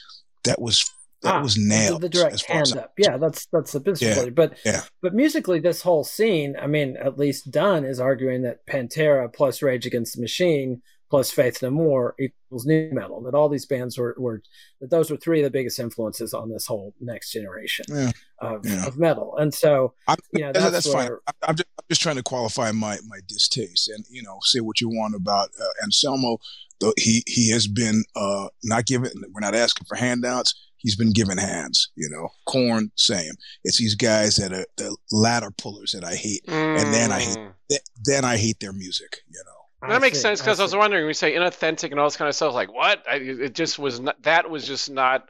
that 0.44 0.60
was 0.60 0.88
that 1.22 1.36
ah, 1.36 1.42
was 1.42 1.56
nailed. 1.56 2.02
The 2.02 2.08
direct 2.08 2.44
hand 2.46 2.76
up. 2.76 2.92
Yeah, 2.98 3.16
that's 3.16 3.46
that's 3.46 3.72
the 3.72 3.80
business 3.80 4.16
yeah, 4.16 4.30
But 4.30 4.58
yeah. 4.64 4.82
but 5.00 5.14
musically, 5.14 5.60
this 5.60 5.82
whole 5.82 6.04
scene, 6.04 6.56
I 6.60 6.66
mean, 6.66 6.96
at 6.96 7.18
least 7.18 7.50
Dunn 7.50 7.84
is 7.84 8.00
arguing 8.00 8.42
that 8.42 8.66
Pantera 8.66 9.32
plus 9.32 9.62
Rage 9.62 9.86
Against 9.86 10.16
the 10.16 10.20
Machine 10.20 10.82
plus 11.10 11.30
Faith 11.30 11.62
No 11.62 11.70
More 11.70 12.14
equals 12.18 12.66
nu 12.66 12.90
metal. 12.90 13.20
That 13.22 13.34
all 13.34 13.48
these 13.48 13.66
bands 13.66 13.98
were, 13.98 14.16
were 14.18 14.42
that 14.80 14.90
those 14.90 15.10
were 15.10 15.16
three 15.16 15.40
of 15.40 15.44
the 15.44 15.50
biggest 15.50 15.78
influences 15.78 16.34
on 16.34 16.50
this 16.50 16.66
whole 16.66 16.92
next 17.00 17.30
generation 17.30 17.84
yeah. 17.88 18.10
Of, 18.40 18.66
yeah. 18.66 18.86
of 18.86 18.98
metal. 18.98 19.36
And 19.36 19.54
so, 19.54 19.94
I'm, 20.08 20.16
you 20.32 20.40
know, 20.40 20.52
that's, 20.52 20.70
that's 20.70 20.92
fine. 20.92 21.10
I'm 21.46 21.54
just, 21.54 21.68
I'm 21.78 21.84
just, 21.88 22.00
trying 22.00 22.16
to 22.16 22.22
qualify 22.22 22.72
my 22.72 22.98
my 23.06 23.20
distaste 23.28 23.90
and 23.90 24.04
you 24.10 24.22
know 24.22 24.38
say 24.42 24.58
what 24.58 24.80
you 24.80 24.88
want 24.88 25.14
about 25.14 25.50
uh, 25.60 25.84
Anselmo. 25.84 26.38
Though 26.80 26.94
he 26.96 27.22
he 27.28 27.52
has 27.52 27.68
been 27.68 28.02
uh, 28.16 28.48
not 28.64 28.86
given. 28.86 29.12
We're 29.32 29.40
not 29.40 29.54
asking 29.54 29.84
for 29.86 29.94
handouts 29.94 30.54
he's 30.82 30.96
been 30.96 31.12
given 31.12 31.38
hands. 31.38 31.90
You 31.96 32.10
know, 32.10 32.28
Korn, 32.46 32.90
same. 32.96 33.32
It's 33.64 33.78
these 33.78 33.94
guys 33.94 34.36
that 34.36 34.52
are 34.52 34.66
the 34.76 34.96
ladder 35.10 35.50
pullers 35.50 35.92
that 35.92 36.04
I 36.04 36.14
hate, 36.14 36.44
mm. 36.46 36.82
and 36.82 36.92
then 36.92 37.12
I 37.12 37.20
hate 37.20 37.38
mm. 37.38 37.78
then 38.04 38.24
I 38.24 38.36
hate 38.36 38.60
their 38.60 38.72
music. 38.72 39.22
You 39.28 39.42
know. 39.46 39.88
That 39.88 40.00
makes 40.00 40.20
sense 40.20 40.40
because 40.40 40.60
I, 40.60 40.62
I, 40.62 40.66
was 40.66 40.76
wondering. 40.76 41.06
We 41.06 41.14
say 41.14 41.34
inauthentic 41.34 41.90
and 41.90 41.98
all 41.98 42.06
this 42.06 42.16
kind 42.16 42.28
of 42.28 42.34
stuff. 42.34 42.54
Like 42.54 42.72
what? 42.72 43.02
I, 43.08 43.16
it 43.16 43.54
just 43.54 43.78
was 43.78 44.00
not. 44.00 44.22
That 44.22 44.50
was 44.50 44.66
just 44.66 44.90
not 44.90 45.28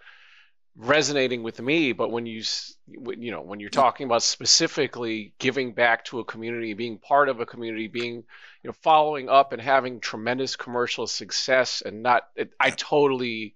resonating 0.77 1.43
with 1.43 1.61
me. 1.61 1.93
But 1.93 2.11
when 2.11 2.27
you, 2.27 2.43
you 2.87 3.31
know, 3.31 3.43
when 3.43 3.61
you're 3.61 3.71
talking 3.71 4.07
about 4.07 4.23
specifically 4.23 5.35
giving 5.39 5.73
back 5.73 6.05
to 6.07 6.21
a 6.21 6.25
community, 6.25 6.75
being 6.75 6.99
part 6.99 7.29
of 7.29 7.41
a 7.41 7.47
community, 7.47 7.89
being, 7.89 8.17
you 8.17 8.69
know, 8.69 8.73
following 8.83 9.29
up 9.29 9.53
and 9.53 9.61
having 9.61 10.01
tremendous 10.01 10.57
commercial 10.57 11.07
success, 11.07 11.83
and 11.85 12.03
not, 12.03 12.29
it, 12.37 12.53
I 12.59 12.71
totally 12.71 13.55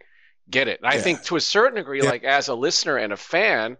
get 0.50 0.68
it. 0.68 0.80
And 0.80 0.88
I 0.88 0.98
think 0.98 1.22
to 1.24 1.36
a 1.36 1.40
certain 1.40 1.76
degree, 1.76 2.02
yeah. 2.02 2.10
like 2.10 2.24
as 2.24 2.48
a 2.48 2.54
listener 2.54 2.96
and 2.96 3.12
a 3.12 3.16
fan, 3.16 3.76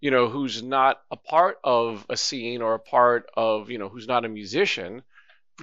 you 0.00 0.10
know, 0.10 0.28
who's 0.28 0.62
not 0.62 1.00
a 1.10 1.16
part 1.16 1.58
of 1.62 2.06
a 2.08 2.16
scene 2.16 2.62
or 2.62 2.74
a 2.74 2.78
part 2.78 3.28
of, 3.34 3.70
you 3.70 3.78
know, 3.78 3.88
who's 3.88 4.08
not 4.08 4.24
a 4.24 4.28
musician, 4.28 5.02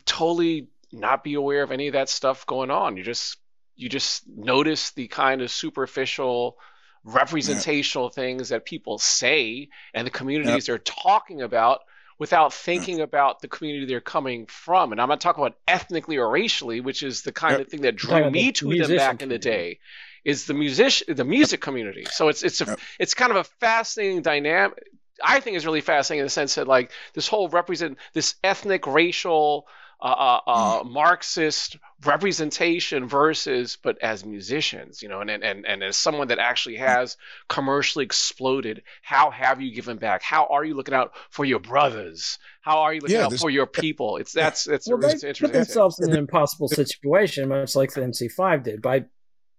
totally 0.05 0.67
not 0.91 1.23
be 1.23 1.33
aware 1.33 1.63
of 1.63 1.71
any 1.71 1.87
of 1.87 1.93
that 1.93 2.09
stuff 2.09 2.45
going 2.45 2.71
on. 2.71 2.97
You 2.97 3.03
just 3.03 3.37
you 3.75 3.89
just 3.89 4.27
notice 4.27 4.91
the 4.91 5.07
kind 5.07 5.41
of 5.41 5.51
superficial 5.51 6.57
representational 7.03 8.11
yeah. 8.11 8.23
things 8.23 8.49
that 8.49 8.65
people 8.65 8.97
say 8.97 9.69
and 9.93 10.05
the 10.05 10.11
communities 10.11 10.65
they're 10.65 10.77
talking 10.79 11.41
about 11.41 11.81
without 12.19 12.51
thinking 12.53 13.01
about 13.01 13.41
the 13.41 13.47
community 13.47 13.85
they're 13.85 14.01
coming 14.01 14.47
from. 14.47 14.91
And 14.91 14.99
I'm 14.99 15.07
not 15.07 15.21
talking 15.21 15.43
about 15.43 15.57
ethnically 15.67 16.17
or 16.17 16.29
racially, 16.29 16.81
which 16.81 17.03
is 17.03 17.21
the 17.21 17.31
kind 17.31 17.61
of 17.61 17.67
thing 17.67 17.81
that 17.81 17.95
drew 17.95 18.29
me 18.31 18.51
to 18.53 18.75
them 18.75 18.97
back 18.97 19.21
in 19.21 19.29
the 19.29 19.37
day 19.37 19.79
is 20.27 20.45
the 20.45 20.53
music 20.53 21.03
the 21.07 21.23
music 21.23 21.61
community. 21.61 22.05
So 22.11 22.27
it's 22.27 22.43
it's 22.43 22.59
a 22.59 22.65
yep. 22.65 22.79
it's 22.99 23.13
kind 23.13 23.31
of 23.31 23.37
a 23.37 23.45
fascinating 23.45 24.21
dynamic. 24.21 24.77
I 25.23 25.39
think 25.39 25.55
is 25.55 25.65
really 25.65 25.81
fascinating 25.81 26.19
in 26.19 26.25
the 26.25 26.29
sense 26.29 26.55
that 26.55 26.67
like 26.67 26.91
this 27.13 27.27
whole 27.27 27.49
represent 27.49 27.97
this 28.13 28.35
ethnic 28.43 28.85
racial 28.85 29.67
uh, 29.99 30.05
uh, 30.05 30.39
uh, 30.45 30.83
mm. 30.83 30.91
Marxist 30.91 31.77
representation 32.05 33.07
versus, 33.07 33.79
but 33.81 33.97
as 34.03 34.23
musicians, 34.23 35.01
you 35.01 35.09
know, 35.09 35.21
and, 35.21 35.31
and 35.31 35.65
and 35.65 35.81
as 35.81 35.97
someone 35.97 36.27
that 36.27 36.37
actually 36.39 36.75
has 36.75 37.17
commercially 37.47 38.03
exploded, 38.05 38.83
how 39.01 39.31
have 39.31 39.61
you 39.61 39.73
given 39.73 39.97
back? 39.97 40.21
How 40.21 40.45
are 40.51 40.63
you 40.63 40.75
looking 40.75 40.93
out 40.93 41.13
for 41.31 41.45
your 41.45 41.59
brothers? 41.59 42.37
How 42.61 42.81
are 42.81 42.93
you 42.93 42.99
looking 42.99 43.15
yeah, 43.15 43.25
out 43.25 43.33
for 43.33 43.49
your 43.49 43.65
people? 43.65 44.17
It's 44.17 44.33
that's 44.33 44.65
that's 44.65 44.87
well, 44.87 44.99
they 44.99 45.33
put 45.33 45.53
themselves 45.53 45.99
in 45.99 46.11
an 46.11 46.17
impossible 46.25 46.67
situation, 46.67 47.47
much 47.47 47.75
like 47.77 47.93
the 47.93 48.01
MC5 48.01 48.63
did, 48.63 48.81
by 48.81 49.05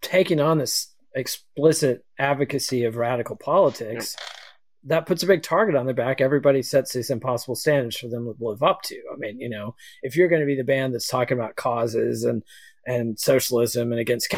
taking 0.03 0.41
on 0.41 0.59
this 0.59 0.95
explicit 1.15 2.05
advocacy 2.19 2.85
of 2.85 2.97
radical 2.97 3.37
politics, 3.37 4.17
that 4.85 5.07
puts 5.07 5.23
a 5.23 5.27
big 5.27 5.43
target 5.43 5.75
on 5.75 5.87
their 5.87 5.95
back. 5.95 6.21
Everybody 6.21 6.63
sets 6.63 6.93
these 6.93 7.11
impossible 7.11 7.57
standards 7.57 7.97
for 7.97 8.09
them 8.09 8.25
to 8.25 8.45
live 8.45 8.63
up 8.63 8.83
to. 8.83 8.97
I 9.13 9.17
mean, 9.17 9.41
you 9.41 9.49
know, 9.49 9.75
if 10.03 10.17
you're 10.17 10.29
going 10.29 10.41
to 10.41 10.47
be 10.47 10.57
the 10.57 10.65
band 10.65 10.95
that's 10.95 11.09
talking 11.09 11.39
about 11.39 11.57
causes 11.57 12.25
and 12.25 12.43
and 12.87 13.19
socialism 13.19 13.93
and 13.93 14.01
against 14.01 14.35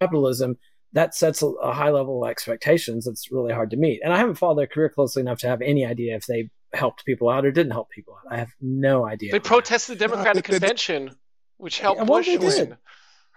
capitalism, 0.00 0.56
that 0.92 1.14
sets 1.14 1.42
a, 1.42 1.46
a 1.46 1.72
high 1.72 1.90
level 1.90 2.24
of 2.24 2.30
expectations 2.30 3.04
that's 3.04 3.30
really 3.30 3.52
hard 3.52 3.70
to 3.70 3.76
meet. 3.76 4.00
And 4.02 4.12
I 4.12 4.18
haven't 4.18 4.36
followed 4.36 4.58
their 4.58 4.66
career 4.66 4.88
closely 4.88 5.20
enough 5.20 5.38
to 5.40 5.48
have 5.48 5.62
any 5.62 5.86
idea 5.86 6.16
if 6.16 6.26
they 6.26 6.50
helped 6.72 7.04
people 7.04 7.28
out 7.28 7.44
or 7.44 7.52
didn't 7.52 7.72
help 7.72 7.90
people 7.90 8.14
out. 8.14 8.32
I 8.32 8.38
have 8.38 8.50
no 8.60 9.06
idea. 9.06 9.30
They 9.30 9.38
protested 9.38 9.98
the 9.98 10.08
Democratic 10.08 10.48
uh, 10.48 10.52
convention, 10.52 11.14
which 11.58 11.78
helped 11.78 12.04
Bush 12.06 12.28
win. 12.28 12.76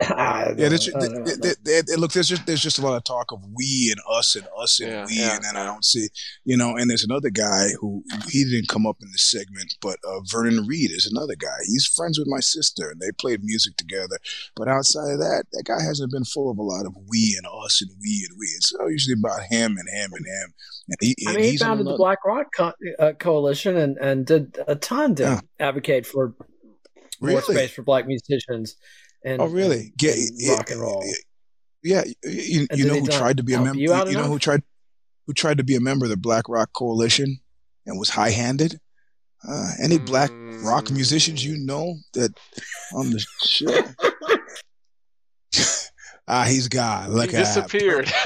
Yeah, 0.01 0.53
there's, 0.55 0.87
there, 0.87 1.55
there, 1.63 1.83
there, 1.83 1.97
look, 1.97 2.11
there's 2.11 2.27
just 2.27 2.45
there's 2.45 2.61
just 2.61 2.79
a 2.79 2.81
lot 2.81 2.97
of 2.97 3.05
talk 3.05 3.31
of 3.31 3.41
we 3.53 3.91
and 3.91 4.01
us 4.17 4.35
and 4.35 4.45
us 4.57 4.81
and 4.81 4.91
yeah, 4.91 5.05
we, 5.05 5.15
yeah. 5.15 5.35
and 5.35 5.43
then 5.45 5.55
I 5.55 5.65
don't 5.65 5.85
see, 5.85 6.09
you 6.43 6.57
know. 6.57 6.75
And 6.75 6.89
there's 6.89 7.05
another 7.05 7.29
guy 7.29 7.69
who 7.79 8.03
he 8.29 8.43
didn't 8.43 8.67
come 8.67 8.85
up 8.85 8.97
in 9.01 9.09
this 9.13 9.23
segment, 9.23 9.75
but 9.81 9.97
uh, 10.05 10.19
Vernon 10.29 10.65
Reid 10.67 10.91
is 10.91 11.09
another 11.09 11.35
guy. 11.35 11.57
He's 11.65 11.85
friends 11.85 12.19
with 12.19 12.27
my 12.27 12.41
sister, 12.41 12.89
and 12.89 12.99
they 12.99 13.11
played 13.17 13.43
music 13.43 13.77
together. 13.77 14.17
But 14.55 14.67
outside 14.67 15.13
of 15.13 15.19
that, 15.19 15.45
that 15.53 15.63
guy 15.63 15.81
hasn't 15.81 16.11
been 16.11 16.25
full 16.25 16.51
of 16.51 16.57
a 16.57 16.63
lot 16.63 16.85
of 16.85 16.93
we 17.07 17.35
and 17.37 17.47
us 17.63 17.81
and 17.81 17.91
we 18.01 18.27
and 18.29 18.37
we. 18.37 18.47
It's 18.47 18.73
usually 18.89 19.15
about 19.17 19.43
him 19.49 19.77
and 19.77 19.87
him 19.89 20.11
and 20.13 20.25
him. 20.25 20.53
And 20.89 20.97
he, 20.99 21.15
I 21.25 21.35
mean, 21.35 21.43
he 21.45 21.57
founded 21.57 21.87
the 21.87 21.95
Black 21.95 22.19
Rock 22.25 22.47
Co- 22.55 22.73
uh, 22.99 23.13
Coalition 23.13 23.77
and 23.77 23.97
and 23.97 24.25
did 24.25 24.59
a 24.67 24.75
ton 24.75 25.15
to 25.15 25.23
yeah. 25.23 25.39
advocate 25.57 26.05
for 26.05 26.35
more 27.21 27.39
really? 27.39 27.55
space 27.55 27.71
for 27.71 27.81
black 27.81 28.05
musicians 28.07 28.75
and 29.25 29.41
oh 29.41 29.47
really 29.47 29.91
get 29.97 30.17
rock 30.47 30.71
and 30.71 30.79
roll. 30.79 31.03
Yeah, 31.83 32.03
you, 32.23 32.67
you 32.73 32.85
know 32.87 32.99
who 32.99 33.07
tried 33.07 33.37
to 33.37 33.43
be 33.43 33.53
a 33.53 33.59
member. 33.59 33.79
You, 33.79 33.93
you 34.07 34.13
know 34.17 34.23
who 34.23 34.39
tried 34.39 34.63
who 35.27 35.33
tried 35.33 35.57
to 35.57 35.63
be 35.63 35.75
a 35.75 35.81
member 35.81 36.05
of 36.05 36.09
the 36.09 36.17
Black 36.17 36.47
Rock 36.47 36.71
Coalition 36.73 37.39
and 37.85 37.99
was 37.99 38.09
high 38.09 38.31
handed. 38.31 38.79
Uh, 39.47 39.71
any 39.83 39.99
black 39.99 40.31
rock 40.63 40.89
musicians 40.89 41.45
you 41.45 41.57
know 41.57 41.95
that 42.13 42.33
on 42.93 43.11
the 43.11 43.23
show? 43.43 43.83
Ah, 46.27 46.43
he's 46.43 46.67
gone. 46.67 47.13
Look 47.13 47.29
he 47.29 47.37
disappeared. 47.37 48.11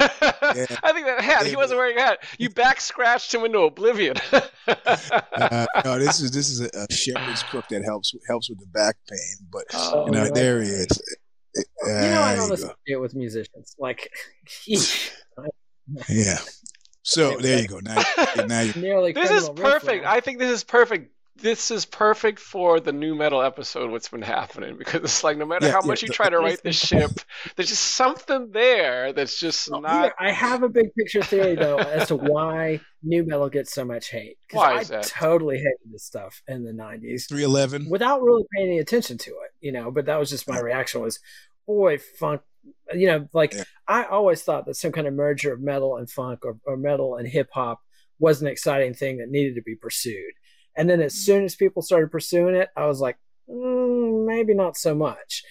yeah. 0.56 0.78
I 0.82 0.92
think 0.92 1.06
that 1.06 1.20
hat. 1.20 1.46
He 1.46 1.56
wasn't 1.56 1.78
wearing 1.78 1.96
a 1.96 2.00
hat. 2.00 2.22
You 2.38 2.50
back 2.50 2.80
scratched 2.80 3.34
him 3.34 3.44
into 3.44 3.60
oblivion. 3.60 4.16
uh, 4.66 5.66
no, 5.84 5.98
this 5.98 6.20
is 6.20 6.30
this 6.30 6.48
is 6.50 6.60
a, 6.60 6.70
a, 6.74 6.92
shepherd's 6.92 7.42
crook 7.44 7.66
that 7.70 7.84
helps 7.84 8.14
helps 8.28 8.48
with 8.48 8.58
the 8.60 8.66
back 8.66 8.96
pain. 9.08 9.48
But 9.50 9.64
oh, 9.74 10.06
you 10.06 10.12
know, 10.12 10.30
there 10.30 10.62
he 10.62 10.68
is. 10.68 11.00
Uh, 11.56 11.62
you 11.88 11.92
know, 11.92 12.22
I 12.22 12.36
don't 12.36 12.52
associate 12.52 13.00
with 13.00 13.14
musicians. 13.14 13.74
Like, 13.78 14.10
yeah. 16.08 16.38
So 17.02 17.36
there 17.38 17.60
you 17.60 17.68
go. 17.68 17.80
Now, 17.80 18.02
now 18.46 18.60
you're. 18.60 19.12
This 19.14 19.30
is 19.30 19.48
perfect. 19.48 20.04
I 20.04 20.20
think 20.20 20.38
this 20.38 20.50
is 20.50 20.64
perfect 20.64 21.12
this 21.40 21.70
is 21.70 21.84
perfect 21.84 22.38
for 22.38 22.80
the 22.80 22.92
nu 22.92 23.14
metal 23.14 23.42
episode. 23.42 23.90
What's 23.90 24.08
been 24.08 24.22
happening 24.22 24.76
because 24.76 25.02
it's 25.02 25.24
like 25.24 25.36
no 25.36 25.46
matter 25.46 25.66
yeah, 25.66 25.72
how 25.72 25.80
much 25.82 26.02
yeah, 26.02 26.08
you 26.08 26.12
try 26.12 26.28
to 26.28 26.38
write 26.38 26.62
the 26.62 26.72
ship, 26.72 27.10
there's 27.56 27.68
just 27.68 27.82
something 27.82 28.50
there 28.52 29.12
that's 29.12 29.38
just 29.38 29.70
oh, 29.72 29.80
not. 29.80 30.12
I 30.18 30.30
have 30.32 30.62
a 30.62 30.68
big 30.68 30.94
picture 30.94 31.22
theory 31.22 31.54
though 31.54 31.78
as 31.78 32.08
to 32.08 32.16
why 32.16 32.80
nu 33.02 33.24
metal 33.24 33.48
gets 33.48 33.72
so 33.72 33.84
much 33.84 34.10
hate. 34.10 34.38
Why 34.52 34.80
is 34.80 34.90
I 34.90 34.96
that? 34.96 35.06
totally 35.06 35.56
hated 35.56 35.92
this 35.92 36.04
stuff 36.04 36.42
in 36.46 36.64
the 36.64 36.72
'90s. 36.72 37.28
Three 37.28 37.44
eleven. 37.44 37.88
Without 37.88 38.22
really 38.22 38.44
paying 38.54 38.68
any 38.68 38.78
attention 38.78 39.18
to 39.18 39.30
it, 39.30 39.52
you 39.60 39.72
know. 39.72 39.90
But 39.90 40.06
that 40.06 40.18
was 40.18 40.30
just 40.30 40.48
my 40.48 40.60
reaction. 40.60 41.00
Was 41.00 41.18
boy 41.66 41.98
funk. 41.98 42.42
You 42.92 43.06
know, 43.06 43.28
like 43.32 43.54
yeah. 43.54 43.64
I 43.88 44.04
always 44.04 44.42
thought 44.42 44.66
that 44.66 44.74
some 44.74 44.92
kind 44.92 45.06
of 45.06 45.14
merger 45.14 45.52
of 45.52 45.60
metal 45.60 45.96
and 45.96 46.10
funk 46.10 46.44
or, 46.44 46.58
or 46.64 46.76
metal 46.76 47.16
and 47.16 47.26
hip 47.26 47.48
hop 47.52 47.80
was 48.18 48.42
an 48.42 48.48
exciting 48.48 48.92
thing 48.92 49.16
that 49.16 49.30
needed 49.30 49.54
to 49.54 49.62
be 49.62 49.74
pursued 49.74 50.34
and 50.80 50.88
then 50.88 51.02
as 51.02 51.12
soon 51.12 51.44
as 51.44 51.54
people 51.54 51.82
started 51.82 52.10
pursuing 52.10 52.54
it, 52.54 52.70
I 52.74 52.86
was 52.86 53.02
like, 53.02 53.18
mm, 53.46 54.26
maybe 54.26 54.54
not 54.54 54.78
so 54.78 54.94
much. 54.94 55.44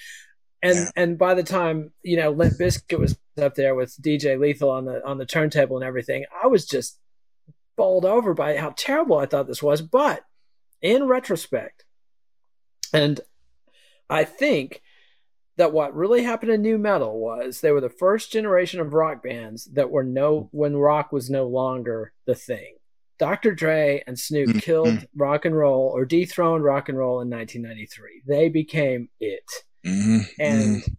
And 0.63 0.75
yeah. 0.75 0.89
and 0.95 1.19
by 1.19 1.36
the 1.36 1.43
time 1.43 1.91
you 2.01 2.17
know 2.17 2.32
Limp 2.32 2.57
Bizkit 2.57 2.97
was 2.97 3.15
up 3.39 3.53
there 3.53 3.75
with 3.75 3.95
DJ 4.01 4.39
Lethal 4.39 4.71
on 4.71 4.86
the 4.86 5.05
on 5.05 5.19
the 5.19 5.27
turntable 5.27 5.77
and 5.77 5.86
everything, 5.86 6.25
I 6.43 6.47
was 6.47 6.65
just 6.65 6.97
bowled 7.77 8.05
over 8.05 8.34
by 8.34 8.57
how 8.57 8.73
terrible 8.75 9.19
I 9.19 9.27
thought 9.27 9.45
this 9.45 9.61
was. 9.61 9.84
But 9.84 10.23
in 10.82 11.03
retrospect, 11.03 11.86
and 12.91 13.21
I 14.09 14.23
think 14.23 14.82
that 15.57 15.73
what 15.73 15.95
really 15.95 16.23
happened 16.23 16.53
in 16.53 16.63
nu 16.63 16.80
metal 16.80 17.19
was 17.19 17.61
they 17.61 17.71
were 17.71 17.82
the 17.82 17.88
first 17.88 18.32
generation 18.32 18.80
of 18.80 18.95
rock 18.95 19.21
bands 19.21 19.65
that 19.73 19.91
were 19.91 20.03
no 20.03 20.49
when 20.51 20.75
rock 20.75 21.11
was 21.11 21.30
no 21.30 21.45
longer 21.45 22.13
the 22.25 22.34
thing. 22.34 22.78
Dr. 23.20 23.53
Dre 23.53 24.01
and 24.07 24.17
Snoop 24.17 24.49
mm-hmm. 24.49 24.59
killed 24.59 25.05
rock 25.15 25.45
and 25.45 25.55
roll 25.55 25.91
or 25.93 26.05
dethroned 26.05 26.63
rock 26.63 26.89
and 26.89 26.97
roll 26.97 27.22
in 27.22 27.30
1993. 27.30 28.24
They 28.26 28.49
became 28.49 29.09
it. 29.20 29.43
Mm-hmm. 29.86 30.20
And 30.39 30.78
mm-hmm. 30.78 30.93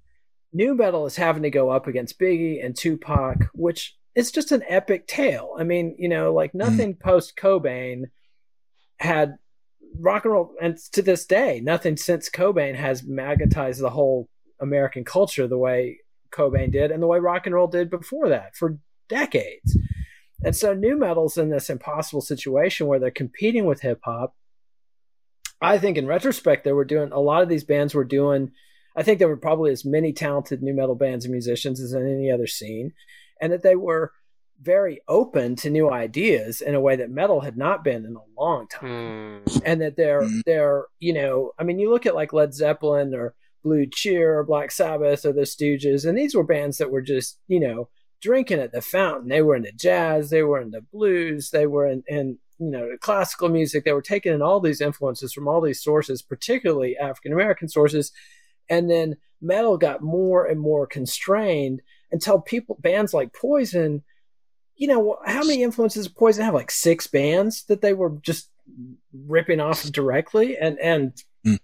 nu 0.53 0.75
metal 0.75 1.07
is 1.07 1.16
having 1.16 1.43
to 1.43 1.51
go 1.51 1.71
up 1.71 1.87
against 1.87 2.21
Biggie 2.21 2.64
and 2.64 2.77
Tupac, 2.77 3.49
which 3.55 3.97
is 4.14 4.31
just 4.31 4.53
an 4.53 4.62
epic 4.68 5.07
tale. 5.07 5.55
I 5.59 5.64
mean, 5.64 5.97
you 5.99 6.09
know, 6.09 6.33
like 6.33 6.51
mm-hmm. 6.51 6.59
nothing 6.59 6.95
post 6.95 7.37
Cobain 7.37 8.05
had 8.99 9.39
rock 9.99 10.25
and 10.25 10.35
roll, 10.35 10.55
and 10.61 10.77
to 10.93 11.03
this 11.03 11.25
day, 11.25 11.61
nothing 11.62 11.97
since 11.97 12.29
Cobain 12.29 12.75
has 12.75 13.03
magnetized 13.03 13.81
the 13.81 13.91
whole 13.91 14.29
American 14.61 15.05
culture 15.05 15.49
the 15.49 15.59
way 15.59 15.99
Cobain 16.31 16.71
did 16.71 16.91
and 16.91 17.03
the 17.03 17.07
way 17.07 17.18
rock 17.18 17.47
and 17.47 17.55
roll 17.55 17.66
did 17.66 17.89
before 17.89 18.29
that 18.29 18.55
for 18.57 18.79
decades. 19.09 19.77
And 20.45 20.57
so 20.57 20.74
nu 20.74 20.97
metal's 20.97 21.36
in 21.36 21.51
this 21.51 21.70
impossible 21.70 22.20
situation 22.20 22.86
where 22.86 22.99
they're 22.99 23.11
competing 23.11 23.66
with 23.66 23.80
hip 23.80 24.01
hop. 24.05 24.34
I 25.61 25.78
think 25.78 25.99
in 25.99 26.07
retrospect, 26.07 26.64
they 26.64 26.72
were 26.72 26.84
doing 26.84 27.12
a 27.12 27.20
lot 27.20 27.43
of 27.43 27.49
these 27.49 27.64
bands 27.64 27.95
were 27.95 28.05
doing. 28.05 28.53
I 28.97 29.03
think 29.03 29.18
there 29.18 29.28
were 29.28 29.36
probably 29.36 29.72
as 29.72 29.84
many 29.84 30.12
talented 30.12 30.62
nu 30.62 30.72
metal 30.72 30.95
bands 30.95 31.24
and 31.24 31.32
musicians 31.32 31.80
as 31.80 31.93
in 31.93 32.07
any 32.07 32.30
other 32.30 32.47
scene, 32.47 32.93
and 33.41 33.53
that 33.53 33.62
they 33.62 33.76
were 33.76 34.12
very 34.62 35.01
open 35.09 35.57
to 35.57 35.70
new 35.70 35.91
ideas 35.91 36.61
in 36.61 36.74
a 36.74 36.80
way 36.80 36.97
that 36.97 37.11
metal 37.11 37.41
had 37.41 37.57
not 37.57 37.82
been 37.84 38.05
in 38.05 38.14
a 38.14 38.41
long 38.41 38.66
time. 38.68 39.43
Mm. 39.47 39.62
And 39.64 39.80
that 39.80 39.97
they're 39.97 40.26
hmm. 40.26 40.41
they're 40.47 40.86
you 40.99 41.12
know, 41.12 41.53
I 41.59 41.64
mean, 41.64 41.78
you 41.78 41.91
look 41.91 42.07
at 42.07 42.14
like 42.14 42.32
Led 42.32 42.55
Zeppelin 42.55 43.14
or 43.14 43.34
Blue 43.62 43.86
Cheer 43.86 44.38
or 44.38 44.45
Black 44.45 44.70
Sabbath 44.70 45.26
or 45.26 45.32
the 45.32 45.43
Stooges, 45.43 46.07
and 46.07 46.16
these 46.16 46.34
were 46.34 46.45
bands 46.45 46.78
that 46.78 46.91
were 46.91 47.03
just 47.03 47.38
you 47.49 47.61
know 47.61 47.88
drinking 48.21 48.61
at 48.61 48.73
the 48.73 48.83
fountain. 48.83 49.29
They 49.29 49.43
were 49.43 49.57
into 49.57 49.73
jazz, 49.73 50.31
they 50.31 50.43
were 50.43 50.61
into 50.61 50.81
blues, 50.81 51.51
they 51.51 51.66
were 51.66 51.87
in, 51.87 52.03
in 52.07 52.39
you 52.59 52.71
know 52.71 52.97
classical 53.01 53.49
music. 53.49 53.85
They 53.85 53.93
were 53.93 54.03
taking 54.03 54.33
in 54.33 54.43
all 54.43 54.61
these 54.61 54.81
influences 54.81 55.33
from 55.33 55.49
all 55.49 55.61
these 55.61 55.83
sources, 55.83 56.23
particularly 56.23 56.97
African 56.97 57.33
American 57.33 57.68
sources, 57.68 58.12
and 58.68 58.91
then 58.91 59.16
metal 59.41 59.79
got 59.79 60.03
more 60.03 60.47
and 60.47 60.61
more 60.61 60.87
constrained 60.87 61.81
until 62.12 62.41
people 62.41 62.77
bands 62.81 63.14
like 63.14 63.33
Poison. 63.33 64.03
You 64.77 64.89
know 64.89 65.18
how 65.27 65.43
many 65.43 65.62
influences 65.62 66.09
Poison 66.09 66.45
have? 66.45 66.55
Like 66.55 66.71
six 66.71 67.07
bands 67.07 67.64
that 67.64 67.83
they 67.83 67.93
were 67.93 68.16
just 68.23 68.51
ripping 69.27 69.61
off 69.61 69.83
directly, 69.85 70.57
and 70.57 70.79
and 70.79 71.12
mm. 71.47 71.59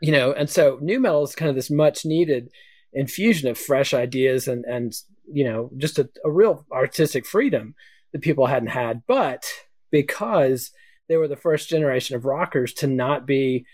you 0.00 0.12
know, 0.12 0.32
and 0.32 0.48
so 0.48 0.78
new 0.80 1.00
metal 1.00 1.24
is 1.24 1.34
kind 1.34 1.48
of 1.48 1.56
this 1.56 1.70
much 1.70 2.04
needed 2.04 2.50
infusion 2.92 3.48
of 3.48 3.58
fresh 3.58 3.94
ideas 3.94 4.48
and 4.48 4.64
and 4.64 4.94
you 5.30 5.44
know 5.44 5.70
just 5.76 5.98
a, 5.98 6.08
a 6.24 6.30
real 6.30 6.66
artistic 6.72 7.26
freedom 7.26 7.74
that 8.12 8.22
people 8.22 8.46
hadn't 8.46 8.68
had. 8.68 9.02
But 9.06 9.44
because 9.90 10.70
they 11.08 11.16
were 11.16 11.28
the 11.28 11.36
first 11.36 11.68
generation 11.68 12.16
of 12.16 12.24
rockers 12.24 12.72
to 12.74 12.86
not 12.86 13.26
be 13.26 13.66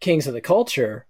kings 0.00 0.26
of 0.26 0.34
the 0.34 0.40
culture 0.40 1.06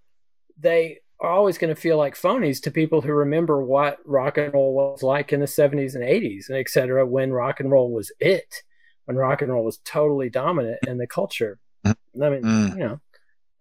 they 0.59 0.99
are 1.19 1.31
always 1.31 1.57
going 1.57 1.73
to 1.73 1.79
feel 1.79 1.97
like 1.97 2.15
phonies 2.15 2.61
to 2.61 2.71
people 2.71 3.01
who 3.01 3.11
remember 3.11 3.63
what 3.63 3.97
rock 4.05 4.37
and 4.37 4.53
roll 4.53 4.73
was 4.73 5.03
like 5.03 5.33
in 5.33 5.39
the 5.39 5.45
70s 5.45 5.95
and 5.95 6.03
80s 6.03 6.49
and 6.49 6.57
etc 6.57 7.05
when 7.05 7.31
rock 7.31 7.59
and 7.59 7.71
roll 7.71 7.91
was 7.91 8.11
it 8.19 8.63
when 9.05 9.17
rock 9.17 9.41
and 9.41 9.51
roll 9.51 9.65
was 9.65 9.79
totally 9.79 10.29
dominant 10.29 10.79
in 10.87 10.97
the 10.97 11.07
culture. 11.07 11.59
I 11.85 12.29
mean 12.29 12.43
mm. 12.43 12.69
you 12.73 12.79
know 12.79 12.99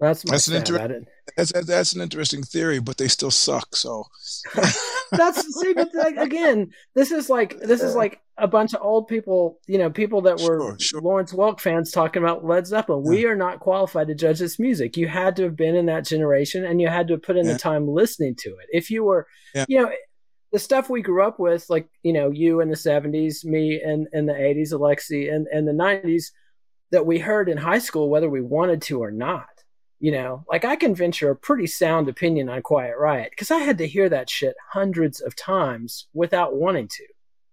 that's 0.01 0.25
my 0.25 0.33
that's 0.33 0.47
an 0.47 0.57
inter- 0.57 1.05
that's 1.37 1.53
that's 1.53 1.93
an 1.93 2.01
interesting 2.01 2.43
theory, 2.43 2.79
but 2.79 2.99
they 2.99 3.09
still 3.09 3.33
suck. 3.33 3.75
So 3.75 4.05
that's 5.11 5.61
see, 5.61 5.75
but 5.75 5.89
again, 6.17 6.71
this 6.95 7.11
is 7.11 7.29
like 7.29 7.59
this 7.61 7.83
is 7.83 7.97
like 7.97 8.21
a 8.37 8.47
bunch 8.47 8.75
of 8.75 8.83
old 8.83 9.09
people, 9.09 9.59
you 9.67 9.77
know, 9.77 9.91
people 9.91 10.23
that 10.23 10.41
were 10.41 10.61
sure, 10.61 10.77
sure. 10.79 11.01
Lawrence 11.01 11.33
Welk 11.33 11.59
fans 11.59 11.91
talking 11.91 12.23
about 12.23 12.45
Led 12.45 12.67
Zeppelin. 12.67 13.05
Yeah. 13.05 13.11
We 13.11 13.27
are 13.27 13.35
not 13.35 13.59
qualified 13.59 14.07
to 14.07 14.15
judge 14.15 14.39
this 14.39 14.61
music. 14.61 14.97
You 14.97 15.09
had 15.09 15.35
to 15.37 15.45
have 15.45 15.57
been 15.57 15.75
in 15.75 15.87
that 15.87 16.07
generation, 16.07 16.65
and 16.65 16.81
you 16.81 16.89
had 16.89 17.09
to 17.09 17.19
put 17.19 17.37
in 17.37 17.47
yeah. 17.47 17.55
the 17.55 17.59
time 17.59 17.89
listening 17.89 18.37
to 18.37 18.51
it. 18.51 18.69
If 18.71 18.91
you 18.91 19.05
were, 19.05 19.27
yeah. 19.55 19.65
you 19.69 19.83
know. 19.83 19.91
The 20.51 20.59
stuff 20.59 20.89
we 20.89 21.03
grew 21.03 21.23
up 21.23 21.39
with, 21.39 21.69
like 21.69 21.91
you 22.03 22.15
know, 22.15 22.31
you 22.31 22.63
in 22.63 22.71
the 22.71 22.75
'70s, 22.75 23.45
me 23.45 23.83
in, 23.85 24.07
in 24.15 24.25
the 24.25 24.33
'80s, 24.33 24.73
Alexi, 24.73 25.31
and, 25.31 25.47
and 25.49 25.69
the 25.69 25.73
'90s, 25.73 26.31
that 26.91 27.05
we 27.05 27.19
heard 27.19 27.51
in 27.51 27.59
high 27.59 27.81
school, 27.81 28.09
whether 28.09 28.31
we 28.31 28.41
wanted 28.41 28.81
to 28.81 29.03
or 29.03 29.11
not 29.11 29.58
you 30.01 30.13
know, 30.13 30.45
like 30.49 30.65
I 30.65 30.77
can 30.77 30.95
venture 30.95 31.31
a 31.31 31.37
pretty 31.37 31.67
sound 31.67 32.09
opinion 32.09 32.49
on 32.49 32.63
Quiet 32.63 32.97
Riot 32.99 33.31
because 33.31 33.51
I 33.51 33.59
had 33.59 33.79
to 33.79 33.87
hear 33.87 34.09
that 34.09 34.31
shit 34.31 34.55
hundreds 34.73 35.21
of 35.21 35.35
times 35.35 36.07
without 36.13 36.55
wanting 36.55 36.89
to. 36.89 37.05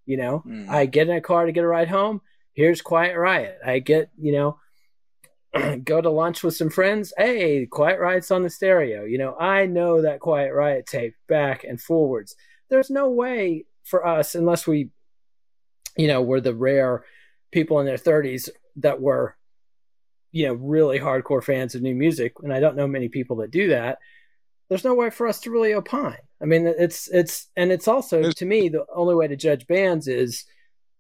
You 0.05 0.17
know, 0.17 0.43
mm. 0.45 0.69
I 0.69 0.85
get 0.85 1.09
in 1.09 1.15
a 1.15 1.21
car 1.21 1.47
to 1.47 1.51
get 1.51 1.63
a 1.63 1.67
ride 1.67 1.87
home. 1.87 2.21
Here's 2.53 2.81
Quiet 2.81 3.17
Riot. 3.17 3.57
I 3.65 3.79
get, 3.79 4.11
you 4.19 4.31
know, 4.31 5.79
go 5.83 5.99
to 5.99 6.09
lunch 6.09 6.43
with 6.43 6.55
some 6.55 6.69
friends. 6.69 7.11
Hey, 7.17 7.65
Quiet 7.65 7.99
Riot's 7.99 8.29
on 8.29 8.43
the 8.43 8.49
stereo. 8.49 9.03
You 9.03 9.17
know, 9.17 9.35
I 9.35 9.65
know 9.65 10.03
that 10.03 10.19
Quiet 10.19 10.53
Riot 10.53 10.85
tape 10.85 11.15
back 11.27 11.63
and 11.63 11.81
forwards. 11.81 12.35
There's 12.69 12.91
no 12.91 13.09
way 13.09 13.65
for 13.83 14.05
us, 14.05 14.35
unless 14.35 14.67
we, 14.67 14.89
you 15.97 16.07
know, 16.07 16.21
were 16.21 16.41
the 16.41 16.55
rare 16.55 17.03
people 17.51 17.79
in 17.79 17.87
their 17.87 17.97
30s 17.97 18.49
that 18.77 19.01
were 19.01 19.35
you 20.35 20.45
know 20.47 20.53
really 20.53 20.99
hardcore 20.99 21.43
fans 21.43 21.75
of 21.75 21.81
new 21.81 21.95
music 21.95 22.33
and 22.43 22.53
i 22.53 22.59
don't 22.59 22.75
know 22.75 22.87
many 22.87 23.07
people 23.07 23.37
that 23.37 23.51
do 23.51 23.69
that 23.69 23.97
there's 24.69 24.83
no 24.83 24.95
way 24.95 25.09
for 25.09 25.27
us 25.27 25.39
to 25.41 25.51
really 25.51 25.73
opine. 25.73 26.17
I 26.41 26.45
mean, 26.45 26.65
it's 26.65 27.07
it's 27.09 27.47
and 27.55 27.71
it's 27.71 27.87
also 27.87 28.31
to 28.31 28.45
me 28.45 28.69
the 28.69 28.85
only 28.93 29.15
way 29.15 29.27
to 29.27 29.35
judge 29.35 29.67
bands 29.67 30.07
is 30.07 30.45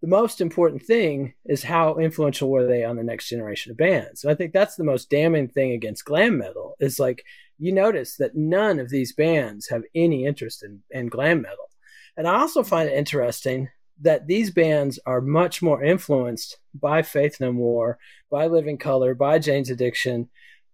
the 0.01 0.07
most 0.07 0.39
important 0.39 0.83
thing 0.83 1.33
is 1.45 1.63
how 1.63 1.95
influential 1.95 2.49
were 2.49 2.67
they 2.67 2.83
on 2.83 2.95
the 2.95 3.03
next 3.03 3.27
generation 3.27 3.71
of 3.71 3.77
bands. 3.77 4.23
And 4.23 4.31
I 4.31 4.35
think 4.35 4.53
that's 4.53 4.75
the 4.75 4.83
most 4.83 5.09
damning 5.09 5.47
thing 5.47 5.71
against 5.71 6.05
glam 6.05 6.37
metal 6.37 6.75
is 6.79 6.99
like 6.99 7.23
you 7.57 7.71
notice 7.71 8.17
that 8.17 8.35
none 8.35 8.79
of 8.79 8.89
these 8.89 9.13
bands 9.13 9.67
have 9.69 9.83
any 9.95 10.25
interest 10.25 10.63
in, 10.63 10.81
in 10.91 11.07
glam 11.07 11.41
metal. 11.41 11.69
And 12.17 12.27
I 12.27 12.39
also 12.39 12.61
find 12.61 12.89
it 12.89 12.97
interesting 12.97 13.69
that 14.01 14.27
these 14.27 14.51
bands 14.51 14.99
are 15.05 15.21
much 15.21 15.61
more 15.61 15.83
influenced 15.83 16.57
by 16.73 17.01
Faith 17.01 17.39
No 17.39 17.51
More, 17.51 17.97
by 18.29 18.47
Living 18.47 18.77
Colour, 18.77 19.15
by 19.15 19.39
Jane's 19.39 19.69
Addiction, 19.69 20.29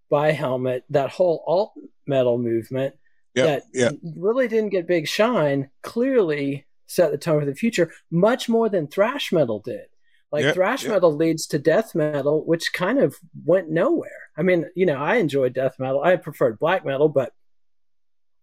by 0.10 0.32
Helmet, 0.32 0.84
that 0.90 1.12
whole 1.12 1.44
alt 1.48 1.74
metal 2.06 2.38
movement 2.38 2.96
yep, 3.36 3.46
that 3.46 3.64
yep. 3.74 3.94
really 4.16 4.48
didn't 4.48 4.72
get 4.72 4.88
big 4.88 5.08
shine, 5.08 5.70
clearly 5.82 6.66
set 6.88 7.12
the 7.12 7.18
tone 7.18 7.40
for 7.40 7.46
the 7.46 7.56
future 7.56 7.92
much 8.10 8.50
more 8.50 8.70
than 8.70 8.88
thrash 8.88 9.32
metal 9.32 9.60
did. 9.60 9.86
Like 10.32 10.54
thrash 10.54 10.86
metal 10.86 11.14
leads 11.14 11.46
to 11.48 11.60
death 11.60 11.94
metal, 11.94 12.46
which 12.46 12.72
kind 12.72 13.00
of 13.00 13.18
went 13.44 13.70
nowhere. 13.70 14.30
I 14.38 14.44
mean, 14.44 14.66
you 14.76 14.86
know, 14.86 14.96
I 14.96 15.18
enjoyed 15.18 15.54
death 15.54 15.76
metal. 15.78 16.02
I 16.02 16.16
preferred 16.16 16.58
black 16.58 16.86
metal, 16.86 17.10
but 17.10 17.34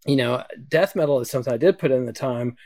you 0.06 0.16
know, 0.16 0.44
death 0.68 0.94
metal 0.94 1.20
is 1.20 1.30
something 1.30 1.52
I 1.52 1.56
did 1.56 1.78
put 1.78 1.90
in 1.90 2.04
the 2.04 2.12
time. 2.12 2.56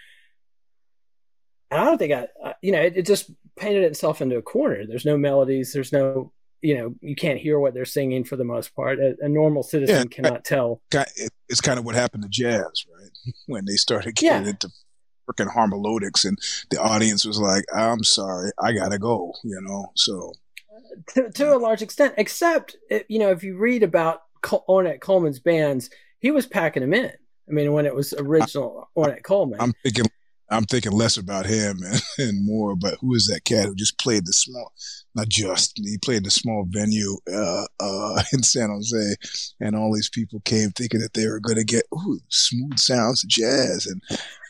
And 1.72 1.80
I 1.80 1.84
don't 1.86 1.96
think 1.96 2.12
I, 2.12 2.28
I 2.44 2.54
you 2.60 2.70
know, 2.70 2.82
it, 2.82 2.98
it 2.98 3.06
just 3.06 3.30
painted 3.56 3.82
itself 3.84 4.20
into 4.20 4.36
a 4.36 4.42
corner. 4.42 4.86
There's 4.86 5.06
no 5.06 5.16
melodies. 5.16 5.72
There's 5.72 5.90
no 5.90 6.32
you 6.60 6.76
know 6.76 6.94
you 7.00 7.16
can't 7.16 7.40
hear 7.40 7.58
what 7.58 7.74
they're 7.74 7.84
singing 7.84 8.22
for 8.22 8.36
the 8.36 8.44
most 8.44 8.74
part 8.76 9.00
a, 9.00 9.16
a 9.20 9.28
normal 9.28 9.64
citizen 9.64 9.96
yeah, 9.96 10.04
cannot 10.04 10.44
tell 10.44 10.80
it's 11.48 11.60
kind 11.60 11.76
of 11.76 11.84
what 11.84 11.96
happened 11.96 12.22
to 12.22 12.28
jazz 12.28 12.86
right 12.96 13.10
when 13.46 13.64
they 13.64 13.74
started 13.74 14.14
getting 14.14 14.44
yeah. 14.44 14.50
into 14.50 14.70
freaking 15.28 15.50
harmonics 15.50 16.24
and 16.24 16.38
the 16.70 16.80
audience 16.80 17.24
was 17.24 17.40
like 17.40 17.64
i'm 17.74 18.04
sorry 18.04 18.52
i 18.60 18.72
gotta 18.72 18.96
go 18.96 19.32
you 19.42 19.60
know 19.62 19.90
so 19.96 20.32
to, 21.08 21.28
to 21.32 21.52
a 21.52 21.58
large 21.58 21.82
extent 21.82 22.14
except 22.16 22.76
eh, 22.90 23.02
you 23.08 23.18
know 23.18 23.30
if 23.30 23.42
you 23.42 23.56
read 23.56 23.82
about 23.82 24.22
ornette 24.68 25.00
coleman's 25.00 25.40
bands 25.40 25.90
he 26.20 26.30
was 26.30 26.46
packing 26.46 26.82
them 26.82 26.94
in 26.94 27.10
i 27.48 27.52
mean 27.52 27.72
when 27.72 27.86
it 27.86 27.94
was 27.94 28.12
original 28.14 28.88
ornette 28.96 29.24
coleman 29.24 29.60
i'm 29.60 29.72
thinking 29.82 30.06
I'm 30.52 30.64
thinking 30.64 30.92
less 30.92 31.16
about 31.16 31.46
him 31.46 31.80
and, 31.82 32.02
and 32.18 32.44
more 32.44 32.72
about 32.72 32.98
who 33.00 33.14
is 33.14 33.26
that 33.26 33.44
cat 33.44 33.66
who 33.66 33.74
just 33.74 33.98
played 33.98 34.26
the 34.26 34.32
small, 34.32 34.72
not 35.14 35.28
just, 35.28 35.72
he 35.76 35.98
played 35.98 36.24
the 36.24 36.30
small 36.30 36.66
venue 36.68 37.16
uh, 37.32 37.66
uh, 37.80 38.22
in 38.32 38.42
San 38.42 38.70
Jose, 38.70 39.14
and 39.60 39.76
all 39.76 39.94
these 39.94 40.10
people 40.10 40.40
came 40.44 40.70
thinking 40.70 41.00
that 41.00 41.14
they 41.14 41.26
were 41.26 41.40
going 41.40 41.56
to 41.56 41.64
get 41.64 41.84
ooh, 41.94 42.20
smooth 42.28 42.78
sounds 42.78 43.24
of 43.24 43.30
jazz, 43.30 43.86
and 43.86 44.02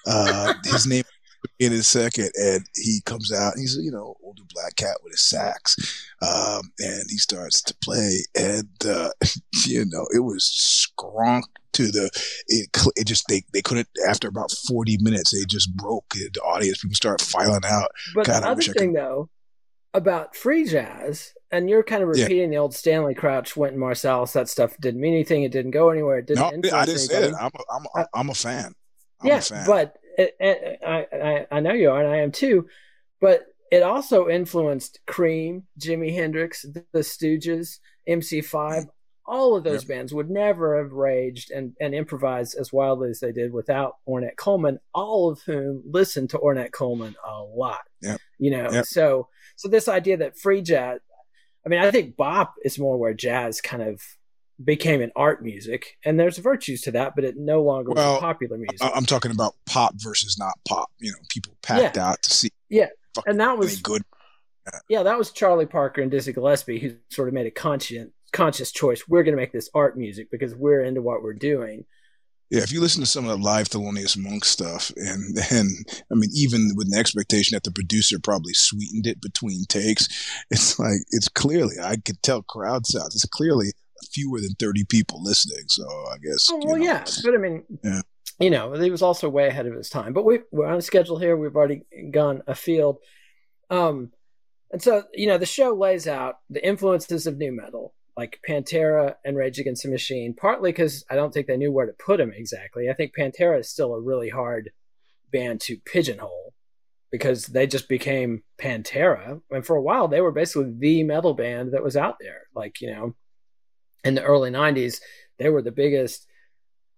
uh, 0.06 0.54
his 0.64 0.86
name 0.86 1.04
in 1.58 1.72
his 1.72 1.88
second, 1.88 2.30
and 2.34 2.64
he 2.76 3.00
comes 3.04 3.32
out. 3.32 3.54
He's 3.56 3.76
you 3.80 3.90
know 3.90 4.16
older 4.22 4.42
black 4.54 4.76
cat 4.76 4.96
with 5.02 5.14
a 5.14 5.18
sax, 5.18 5.76
um, 6.22 6.62
and 6.78 7.04
he 7.08 7.18
starts 7.18 7.62
to 7.62 7.74
play, 7.82 8.18
and 8.36 8.68
uh, 8.86 9.10
you 9.66 9.84
know 9.86 10.06
it 10.14 10.20
was 10.20 10.44
skronk 10.98 11.44
to 11.72 11.90
the 11.90 12.10
it, 12.48 12.68
it 12.96 13.06
just 13.06 13.26
they 13.28 13.42
they 13.52 13.62
couldn't 13.62 13.88
after 14.08 14.28
about 14.28 14.50
40 14.50 14.98
minutes 15.00 15.32
they 15.32 15.44
just 15.46 15.74
broke 15.76 16.14
the 16.14 16.40
audience 16.40 16.82
people 16.82 16.94
start 16.94 17.20
filing 17.20 17.64
out 17.64 17.90
but 18.14 18.26
God, 18.26 18.42
the 18.42 18.48
other 18.48 18.62
thing 18.62 18.92
though 18.92 19.28
about 19.94 20.34
free 20.36 20.64
jazz 20.64 21.34
and 21.52 21.68
you're 21.68 21.82
kind 21.82 22.02
of 22.02 22.08
repeating 22.08 22.38
yeah. 22.38 22.46
the 22.48 22.56
old 22.56 22.74
Stanley 22.74 23.14
Crouch, 23.14 23.56
Wynton 23.56 23.78
Marsalis. 23.78 24.32
That 24.32 24.48
stuff 24.48 24.74
didn't 24.80 25.02
mean 25.02 25.12
anything. 25.12 25.42
It 25.42 25.52
didn't 25.52 25.72
go 25.72 25.90
anywhere. 25.90 26.18
It 26.18 26.26
didn't. 26.26 26.64
No, 26.64 26.70
I 26.76 26.86
didn't 26.86 27.00
say 27.00 27.24
it. 27.24 27.34
I'm 27.38 27.50
a, 27.54 27.72
I'm 27.72 27.84
a, 27.84 27.98
uh, 28.00 28.04
I'm 28.14 28.30
a 28.30 28.34
fan. 28.34 28.74
I'm 29.20 29.28
yeah, 29.28 29.36
a 29.36 29.42
fan. 29.42 29.66
but 29.66 29.98
it, 30.16 30.34
it, 30.40 30.78
I, 30.84 31.06
I 31.12 31.46
I 31.52 31.60
know 31.60 31.72
you 31.72 31.90
are, 31.90 32.02
and 32.02 32.12
I 32.12 32.18
am 32.18 32.32
too. 32.32 32.66
But 33.20 33.46
it 33.70 33.82
also 33.82 34.28
influenced 34.28 35.00
Cream, 35.06 35.64
Jimi 35.78 36.14
Hendrix, 36.14 36.64
The 36.92 37.00
Stooges, 37.00 37.78
MC5, 38.08 38.86
all 39.26 39.56
of 39.56 39.64
those 39.64 39.82
yep. 39.82 39.88
bands 39.88 40.12
would 40.14 40.30
never 40.30 40.82
have 40.82 40.92
raged 40.92 41.50
and, 41.50 41.74
and 41.80 41.94
improvised 41.94 42.56
as 42.58 42.72
wildly 42.72 43.10
as 43.10 43.20
they 43.20 43.32
did 43.32 43.52
without 43.52 43.96
Ornette 44.08 44.36
Coleman, 44.36 44.78
all 44.94 45.30
of 45.30 45.40
whom 45.42 45.82
listened 45.86 46.30
to 46.30 46.38
Ornette 46.38 46.72
Coleman 46.72 47.14
a 47.26 47.42
lot. 47.42 47.82
Yep. 48.02 48.20
You 48.38 48.50
know, 48.50 48.70
yep. 48.70 48.86
so 48.86 49.28
so 49.56 49.68
this 49.68 49.88
idea 49.88 50.16
that 50.16 50.38
free 50.38 50.62
jazz 50.62 51.00
I 51.64 51.68
mean, 51.68 51.80
I 51.80 51.90
think 51.90 52.16
bop 52.16 52.54
is 52.64 52.78
more 52.78 52.96
where 52.96 53.14
jazz 53.14 53.60
kind 53.60 53.82
of 53.82 54.00
became 54.62 55.00
an 55.00 55.12
art 55.14 55.42
music, 55.42 55.98
and 56.04 56.18
there's 56.18 56.38
virtues 56.38 56.82
to 56.82 56.90
that, 56.92 57.14
but 57.14 57.24
it 57.24 57.36
no 57.36 57.62
longer 57.62 57.92
well, 57.92 58.14
was 58.14 58.20
popular 58.20 58.56
music. 58.56 58.80
I'm 58.82 59.06
talking 59.06 59.30
about 59.30 59.54
pop 59.66 59.94
versus 59.96 60.36
not 60.38 60.54
pop. 60.66 60.90
You 60.98 61.12
know, 61.12 61.18
people 61.28 61.56
packed 61.62 61.96
yeah. 61.96 62.10
out 62.10 62.22
to 62.22 62.30
see. 62.30 62.50
Yeah, 62.68 62.88
and 63.26 63.40
that 63.40 63.58
was 63.58 63.80
good. 63.80 64.02
Yeah. 64.88 65.02
that 65.02 65.18
was 65.18 65.32
Charlie 65.32 65.66
Parker 65.66 66.02
and 66.02 66.10
Dizzy 66.10 66.32
Gillespie 66.32 66.78
who 66.78 66.94
sort 67.10 67.26
of 67.26 67.34
made 67.34 67.46
a 67.46 67.50
conscious 67.50 68.06
conscious 68.32 68.72
choice. 68.72 69.06
We're 69.08 69.22
going 69.22 69.36
to 69.36 69.40
make 69.40 69.52
this 69.52 69.70
art 69.74 69.96
music 69.96 70.30
because 70.30 70.54
we're 70.54 70.82
into 70.82 71.02
what 71.02 71.22
we're 71.22 71.34
doing. 71.34 71.84
Yeah, 72.50 72.62
if 72.62 72.70
you 72.70 72.82
listen 72.82 73.00
to 73.00 73.06
some 73.06 73.26
of 73.26 73.30
the 73.30 73.42
live 73.42 73.70
Thelonious 73.70 74.14
Monk 74.14 74.44
stuff, 74.44 74.92
and 74.96 75.38
and 75.50 75.70
I 76.10 76.14
mean, 76.14 76.28
even 76.34 76.72
with 76.76 76.88
an 76.92 76.98
expectation 76.98 77.54
that 77.54 77.64
the 77.64 77.70
producer 77.70 78.18
probably 78.22 78.52
sweetened 78.52 79.06
it 79.06 79.22
between 79.22 79.64
takes, 79.64 80.06
it's 80.50 80.78
like 80.78 81.00
it's 81.12 81.28
clearly 81.28 81.76
I 81.82 81.96
could 81.96 82.22
tell 82.22 82.42
crowd 82.42 82.86
sounds. 82.86 83.14
It's 83.14 83.24
clearly 83.24 83.72
fewer 84.12 84.38
than 84.38 84.54
thirty 84.58 84.84
people 84.84 85.22
listening. 85.22 85.64
So 85.68 85.84
I 85.84 86.18
guess. 86.18 86.48
Oh, 86.50 86.60
well, 86.62 86.76
know, 86.76 86.84
yeah, 86.84 87.04
but 87.24 87.34
I 87.34 87.38
mean, 87.38 87.64
yeah. 87.82 88.02
you 88.38 88.50
know, 88.50 88.74
he 88.74 88.90
was 88.90 89.00
also 89.00 89.30
way 89.30 89.46
ahead 89.46 89.66
of 89.66 89.72
his 89.72 89.88
time. 89.88 90.12
But 90.12 90.26
we 90.26 90.40
we're 90.50 90.66
on 90.66 90.76
a 90.76 90.82
schedule 90.82 91.18
here. 91.18 91.38
We've 91.38 91.56
already 91.56 91.86
gone 92.10 92.42
afield. 92.46 92.98
Um, 93.70 94.12
and 94.70 94.82
so 94.82 95.04
you 95.14 95.26
know, 95.26 95.38
the 95.38 95.46
show 95.46 95.72
lays 95.72 96.06
out 96.06 96.40
the 96.50 96.62
influences 96.62 97.26
of 97.26 97.38
nu 97.38 97.50
metal 97.50 97.94
like 98.16 98.40
Pantera 98.46 99.14
and 99.24 99.36
Rage 99.36 99.58
Against 99.58 99.84
the 99.84 99.90
Machine, 99.90 100.34
partly 100.34 100.70
because 100.70 101.04
I 101.10 101.14
don't 101.14 101.32
think 101.32 101.46
they 101.46 101.56
knew 101.56 101.72
where 101.72 101.86
to 101.86 101.92
put 101.92 102.18
them 102.18 102.32
exactly. 102.34 102.90
I 102.90 102.94
think 102.94 103.12
Pantera 103.18 103.60
is 103.60 103.70
still 103.70 103.94
a 103.94 104.00
really 104.00 104.28
hard 104.28 104.70
band 105.32 105.60
to 105.62 105.78
pigeonhole 105.78 106.52
because 107.10 107.46
they 107.46 107.66
just 107.66 107.88
became 107.88 108.42
Pantera. 108.58 109.40
And 109.50 109.64
for 109.64 109.76
a 109.76 109.82
while, 109.82 110.08
they 110.08 110.20
were 110.20 110.32
basically 110.32 110.72
the 110.76 111.04
metal 111.04 111.34
band 111.34 111.72
that 111.72 111.82
was 111.82 111.96
out 111.96 112.16
there. 112.20 112.42
Like, 112.54 112.80
you 112.80 112.90
know, 112.90 113.14
in 114.04 114.14
the 114.14 114.22
early 114.22 114.50
90s, 114.50 115.00
they 115.38 115.48
were 115.48 115.62
the 115.62 115.72
biggest, 115.72 116.26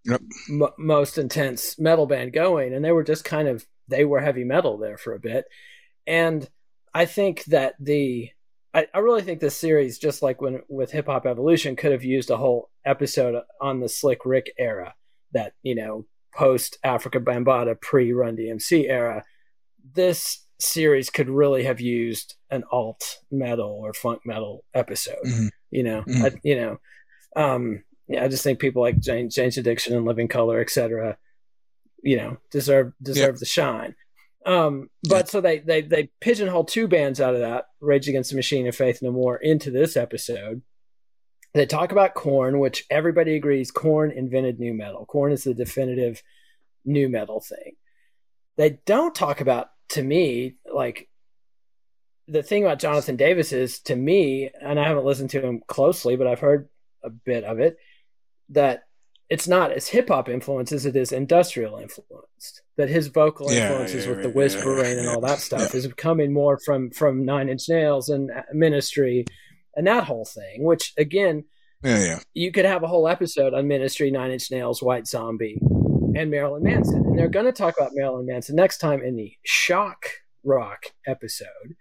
yep. 0.05 0.21
m- 0.49 0.69
most 0.79 1.19
intense 1.19 1.79
metal 1.79 2.07
band 2.07 2.33
going. 2.33 2.75
And 2.75 2.85
they 2.85 2.93
were 2.93 3.05
just 3.05 3.25
kind 3.25 3.49
of, 3.49 3.67
they 3.89 4.05
were 4.05 4.21
heavy 4.21 4.45
metal 4.45 4.79
there 4.79 4.97
for 4.97 5.15
a 5.15 5.21
bit. 5.21 5.47
And 6.07 6.49
I 6.93 7.07
think 7.07 7.45
that 7.47 7.75
the 7.81 8.31
I, 8.75 8.87
I 8.93 8.99
really 8.99 9.23
think 9.23 9.41
this 9.41 9.57
series, 9.57 9.99
just 9.99 10.21
like 10.21 10.43
when 10.43 10.61
with 10.69 10.91
Hip 10.91 11.07
Hop 11.07 11.27
Evolution, 11.27 11.77
could 11.77 11.93
have 11.93 12.05
used 12.05 12.31
a 12.31 12.37
whole 12.37 12.71
episode 12.85 13.41
on 13.61 13.81
the 13.81 13.89
Slick 13.89 14.27
Rick 14.27 14.53
era, 14.59 14.95
that 15.33 15.53
you 15.63 15.75
know 15.75 16.07
post 16.35 16.79
Afrika 16.85 17.23
Bambaataa, 17.23 17.81
pre 17.81 18.13
Run 18.13 18.37
DMC 18.37 18.89
era. 18.89 19.25
This 19.95 20.45
series 20.59 21.11
could 21.11 21.29
really 21.29 21.65
have 21.65 21.81
used 21.81 22.35
an 22.51 22.65
alt 22.73 23.19
metal 23.31 23.81
or 23.83 23.93
funk 23.93 24.21
metal 24.25 24.65
episode. 24.75 25.25
Mm-hmm. 25.25 25.47
You 25.71 25.83
know, 25.83 26.03
mm-hmm. 26.03 26.25
I, 26.25 26.31
you 26.43 26.57
know, 26.57 26.79
um, 27.37 27.85
yeah, 28.09 28.25
I 28.25 28.29
just 28.29 28.43
think 28.43 28.59
people 28.59 28.83
like 28.83 28.99
Jane, 28.99 29.31
Jane's 29.31 29.59
Addiction 29.59 29.95
and 29.95 30.05
Living 30.05 30.29
Colour, 30.29 30.61
etc. 30.61 31.17
You 32.03 32.17
know, 32.17 32.37
deserve 32.51 32.93
deserve 33.01 33.39
the 33.39 33.47
shine. 33.47 33.95
Um, 34.47 34.91
but 35.09 35.29
so 35.29 35.41
they 35.41 35.61
they 35.61 35.81
they 35.83 36.11
pigeonhole 36.21 36.65
two 36.65 36.87
bands 36.87 37.21
out 37.21 37.35
of 37.35 37.41
that, 37.41 37.67
Rage 37.81 38.09
Against 38.09 38.31
the 38.31 38.37
Machine 38.37 38.67
and 38.67 38.75
Faith 38.75 39.01
No 39.01 39.11
More, 39.11 39.37
into 39.37 39.71
this 39.71 39.97
episode. 39.97 40.63
They 41.55 41.67
talk 41.67 41.93
about 41.93 42.15
Korn, 42.15 42.59
which 42.59 42.85
everybody 42.91 43.37
agrees 43.37 43.71
Korn 43.71 44.11
invented 44.11 44.59
nu 44.59 44.75
metal. 44.75 45.07
Korn 45.07 45.33
is 45.33 45.45
the 45.45 45.55
definitive 45.55 46.23
nu 46.85 47.09
metal 47.09 47.41
thing. 47.41 47.75
They 48.57 48.81
don't 48.87 49.15
talk 49.15 49.41
about, 49.41 49.69
to 49.91 50.03
me, 50.03 50.57
like 50.73 51.09
the 52.27 52.43
thing 52.43 52.65
about 52.65 52.81
Jonathan 52.81 53.17
Davis 53.17 53.53
is, 53.53 53.81
to 53.83 53.97
me, 53.97 54.51
and 54.61 54.79
I 54.81 54.89
haven't 54.89 55.05
listened 55.05 55.31
to 55.31 55.41
him 55.41 55.63
closely, 55.67 56.17
but 56.17 56.27
I've 56.27 56.41
heard 56.41 56.69
a 57.03 57.11
bit 57.11 57.45
of 57.45 57.61
it, 57.61 57.77
that 58.51 58.85
it's 59.31 59.49
not 59.49 59.73
as 59.73 59.89
hip 59.89 60.09
hop 60.09 60.29
influenced 60.29 60.73
as 60.73 60.87
it 60.87 60.97
is 60.97 61.13
industrial 61.13 61.79
influenced. 61.79 62.63
That 62.77 62.89
his 62.89 63.07
vocal 63.07 63.53
yeah, 63.53 63.69
influences 63.69 64.05
yeah, 64.05 64.11
with 64.11 64.23
the 64.23 64.31
whispering 64.31 64.97
yeah, 64.97 65.01
and 65.01 65.09
all 65.09 65.21
that 65.21 65.39
stuff 65.39 65.75
is 65.75 65.87
coming 65.97 66.33
more 66.33 66.59
from 66.65 66.91
from 66.91 67.25
Nine 67.25 67.49
Inch 67.49 67.69
Nails 67.69 68.09
and 68.09 68.31
Ministry 68.53 69.25
and 69.77 69.87
that 69.87 70.05
whole 70.05 70.25
thing. 70.25 70.65
Which 70.65 70.93
again, 70.99 71.45
yeah, 71.83 72.05
yeah, 72.05 72.19
you 72.35 72.53
could 72.53 72.65
have 72.65 72.83
a 72.83 72.89
whole 72.89 73.09
episode 73.09 73.55
on 73.55 73.69
Ministry, 73.69 74.11
Nine 74.11 74.33
Inch 74.33 74.51
Nails, 74.51 74.83
White 74.83 75.07
Zombie, 75.07 75.59
and 76.17 76.31
Marilyn 76.31 76.63
Manson, 76.63 77.05
and 77.07 77.19
they're 77.19 77.29
going 77.29 77.47
to 77.47 77.53
talk 77.53 77.77
about 77.79 77.93
Marilyn 77.95 78.27
Manson 78.27 78.57
next 78.57 78.79
time 78.79 79.03
in 79.03 79.17
the 79.17 79.33
shock 79.45 80.07
rock 80.43 80.87
episode, 81.07 81.77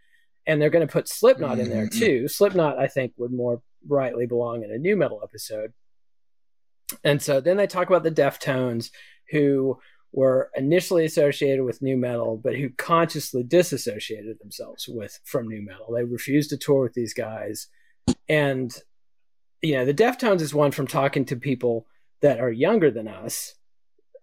and 0.45 0.61
they're 0.61 0.69
going 0.69 0.87
to 0.87 0.91
put 0.91 1.09
Slipknot 1.09 1.53
mm-hmm. 1.53 1.61
in 1.61 1.69
there 1.69 1.87
mm-hmm. 1.87 1.99
too. 1.99 2.27
Slipknot, 2.27 2.77
I 2.77 2.87
think, 2.87 3.13
would 3.17 3.33
more 3.33 3.61
rightly 3.87 4.27
belong 4.27 4.63
in 4.63 4.71
a 4.71 4.77
nu 4.77 4.95
metal 4.95 5.21
episode 5.23 5.73
And 7.03 7.21
so 7.21 7.41
then 7.41 7.57
they 7.57 7.67
talk 7.67 7.87
about 7.87 8.03
the 8.03 8.11
Deftones, 8.11 8.89
who 9.31 9.79
were 10.11 10.51
initially 10.55 11.05
associated 11.05 11.63
with 11.65 11.81
nu 11.81 11.97
metal, 11.97 12.39
but 12.41 12.55
who 12.55 12.69
consciously 12.69 13.43
disassociated 13.43 14.37
themselves 14.39 14.87
with 14.87 15.19
from 15.23 15.47
nu 15.47 15.61
metal. 15.61 15.91
They 15.93 16.03
refused 16.03 16.51
to 16.51 16.57
tour 16.57 16.83
with 16.83 16.93
these 16.93 17.13
guys, 17.13 17.67
and 18.29 18.75
you 19.61 19.73
know 19.73 19.85
the 19.85 19.93
Deftones 19.93 20.41
is 20.41 20.53
one 20.53 20.71
from 20.71 20.87
talking 20.87 21.25
to 21.25 21.35
people 21.35 21.87
that 22.21 22.39
are 22.39 22.51
younger 22.51 22.91
than 22.91 23.07
us 23.07 23.55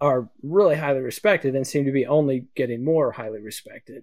are 0.00 0.30
really 0.42 0.76
highly 0.76 1.00
respected 1.00 1.54
and 1.54 1.66
seem 1.66 1.84
to 1.84 1.92
be 1.92 2.06
only 2.06 2.46
getting 2.56 2.82
more 2.82 3.12
highly 3.12 3.40
respected. 3.40 4.02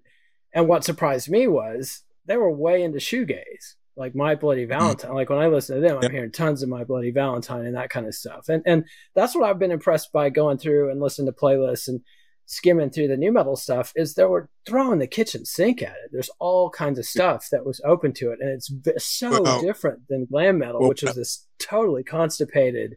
And 0.53 0.67
what 0.67 0.83
surprised 0.83 1.29
me 1.29 1.47
was 1.47 2.03
they 2.25 2.37
were 2.37 2.51
way 2.51 2.83
into 2.83 2.99
shoegaze, 2.99 3.75
like 3.97 4.15
My 4.15 4.35
Bloody 4.35 4.63
mm-hmm. 4.63 4.79
Valentine. 4.79 5.13
Like 5.13 5.29
when 5.29 5.39
I 5.39 5.47
listen 5.47 5.75
to 5.75 5.81
them, 5.81 5.99
I'm 6.01 6.11
hearing 6.11 6.31
tons 6.31 6.63
of 6.63 6.69
My 6.69 6.83
Bloody 6.83 7.11
Valentine 7.11 7.65
and 7.65 7.75
that 7.75 7.89
kind 7.89 8.07
of 8.07 8.15
stuff. 8.15 8.49
And 8.49 8.63
and 8.65 8.85
that's 9.15 9.35
what 9.35 9.49
I've 9.49 9.59
been 9.59 9.71
impressed 9.71 10.11
by 10.11 10.29
going 10.29 10.57
through 10.57 10.91
and 10.91 11.01
listening 11.01 11.27
to 11.27 11.33
playlists 11.33 11.87
and 11.87 12.01
skimming 12.47 12.89
through 12.89 13.09
the 13.09 13.17
nu 13.17 13.31
metal 13.31 13.57
stuff 13.57 13.91
is 13.95 14.13
they 14.13 14.23
were 14.23 14.49
throwing 14.65 14.99
the 14.99 15.07
kitchen 15.07 15.45
sink 15.45 15.81
at 15.81 15.89
it. 15.89 16.11
There's 16.11 16.29
all 16.39 16.69
kinds 16.69 16.97
of 16.97 17.05
stuff 17.05 17.49
that 17.51 17.65
was 17.65 17.81
open 17.85 18.13
to 18.13 18.31
it, 18.31 18.39
and 18.41 18.49
it's 18.49 19.05
so 19.05 19.41
well, 19.41 19.61
different 19.61 20.07
than 20.07 20.25
glam 20.25 20.57
metal, 20.57 20.79
well, 20.79 20.89
which 20.89 21.03
is 21.03 21.15
this 21.15 21.45
totally 21.59 22.03
constipated 22.03 22.95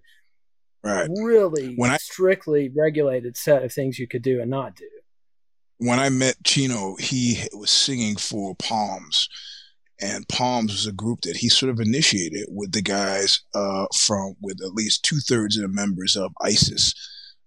right. 0.82 1.08
really 1.20 1.74
when 1.74 1.90
I, 1.90 1.96
strictly 1.96 2.70
regulated 2.74 3.36
set 3.36 3.64
of 3.64 3.72
things 3.72 3.98
you 3.98 4.06
could 4.06 4.22
do 4.22 4.40
and 4.40 4.50
not 4.50 4.76
do. 4.76 4.88
When 5.78 5.98
I 5.98 6.10
met 6.10 6.36
Chino, 6.44 6.96
he 6.96 7.42
was 7.52 7.70
singing 7.70 8.16
for 8.16 8.54
Palms, 8.54 9.28
and 10.00 10.28
Palms 10.28 10.72
was 10.72 10.86
a 10.86 10.92
group 10.92 11.22
that 11.22 11.36
he 11.36 11.48
sort 11.48 11.70
of 11.70 11.80
initiated 11.80 12.46
with 12.48 12.72
the 12.72 12.82
guys 12.82 13.40
uh, 13.54 13.86
from 13.94 14.34
with 14.40 14.60
at 14.62 14.74
least 14.74 15.04
two 15.04 15.18
thirds 15.20 15.56
of 15.56 15.62
the 15.62 15.68
members 15.68 16.16
of 16.16 16.32
ISIS, 16.40 16.94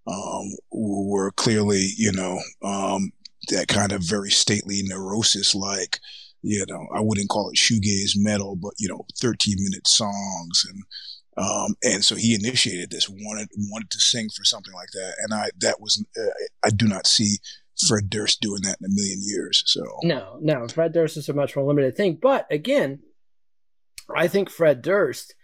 um, 0.06 0.52
who 0.70 1.08
were 1.10 1.32
clearly, 1.32 1.88
you 1.96 2.12
know, 2.12 2.38
um, 2.62 3.12
that 3.48 3.68
kind 3.68 3.92
of 3.92 4.02
very 4.02 4.30
stately 4.30 4.82
neurosis 4.84 5.54
like 5.54 6.00
you 6.44 6.64
know, 6.68 6.86
I 6.94 7.00
wouldn't 7.00 7.30
call 7.30 7.48
it 7.48 7.56
shoegaze 7.56 8.12
metal, 8.16 8.54
but 8.54 8.74
you 8.78 8.86
know, 8.86 9.06
13 9.18 9.56
minute 9.58 9.88
songs. 9.88 10.66
And 10.68 10.82
um, 11.36 11.74
and 11.82 12.04
so 12.04 12.14
he 12.14 12.34
initiated 12.34 12.90
this, 12.90 13.08
wanted 13.08 13.48
wanted 13.56 13.90
to 13.90 13.98
sing 13.98 14.28
for 14.28 14.44
something 14.44 14.74
like 14.74 14.90
that, 14.92 15.14
and 15.22 15.34
I 15.34 15.48
that 15.60 15.80
was 15.80 16.04
uh, 16.16 16.30
I 16.64 16.70
do 16.70 16.86
not 16.86 17.08
see 17.08 17.38
Fred 17.86 18.08
Durst 18.08 18.40
doing 18.40 18.62
that 18.62 18.78
in 18.80 18.86
a 18.86 18.94
million 18.94 19.20
years. 19.22 19.62
So 19.66 19.82
no, 20.02 20.38
no, 20.40 20.66
Fred 20.68 20.92
Durst 20.92 21.16
is 21.16 21.28
a 21.28 21.34
much 21.34 21.56
more 21.56 21.66
limited 21.66 21.96
thing. 21.96 22.18
But 22.20 22.46
again, 22.50 23.00
I 24.14 24.28
think 24.28 24.50
Fred 24.50 24.82
Durst 24.82 25.34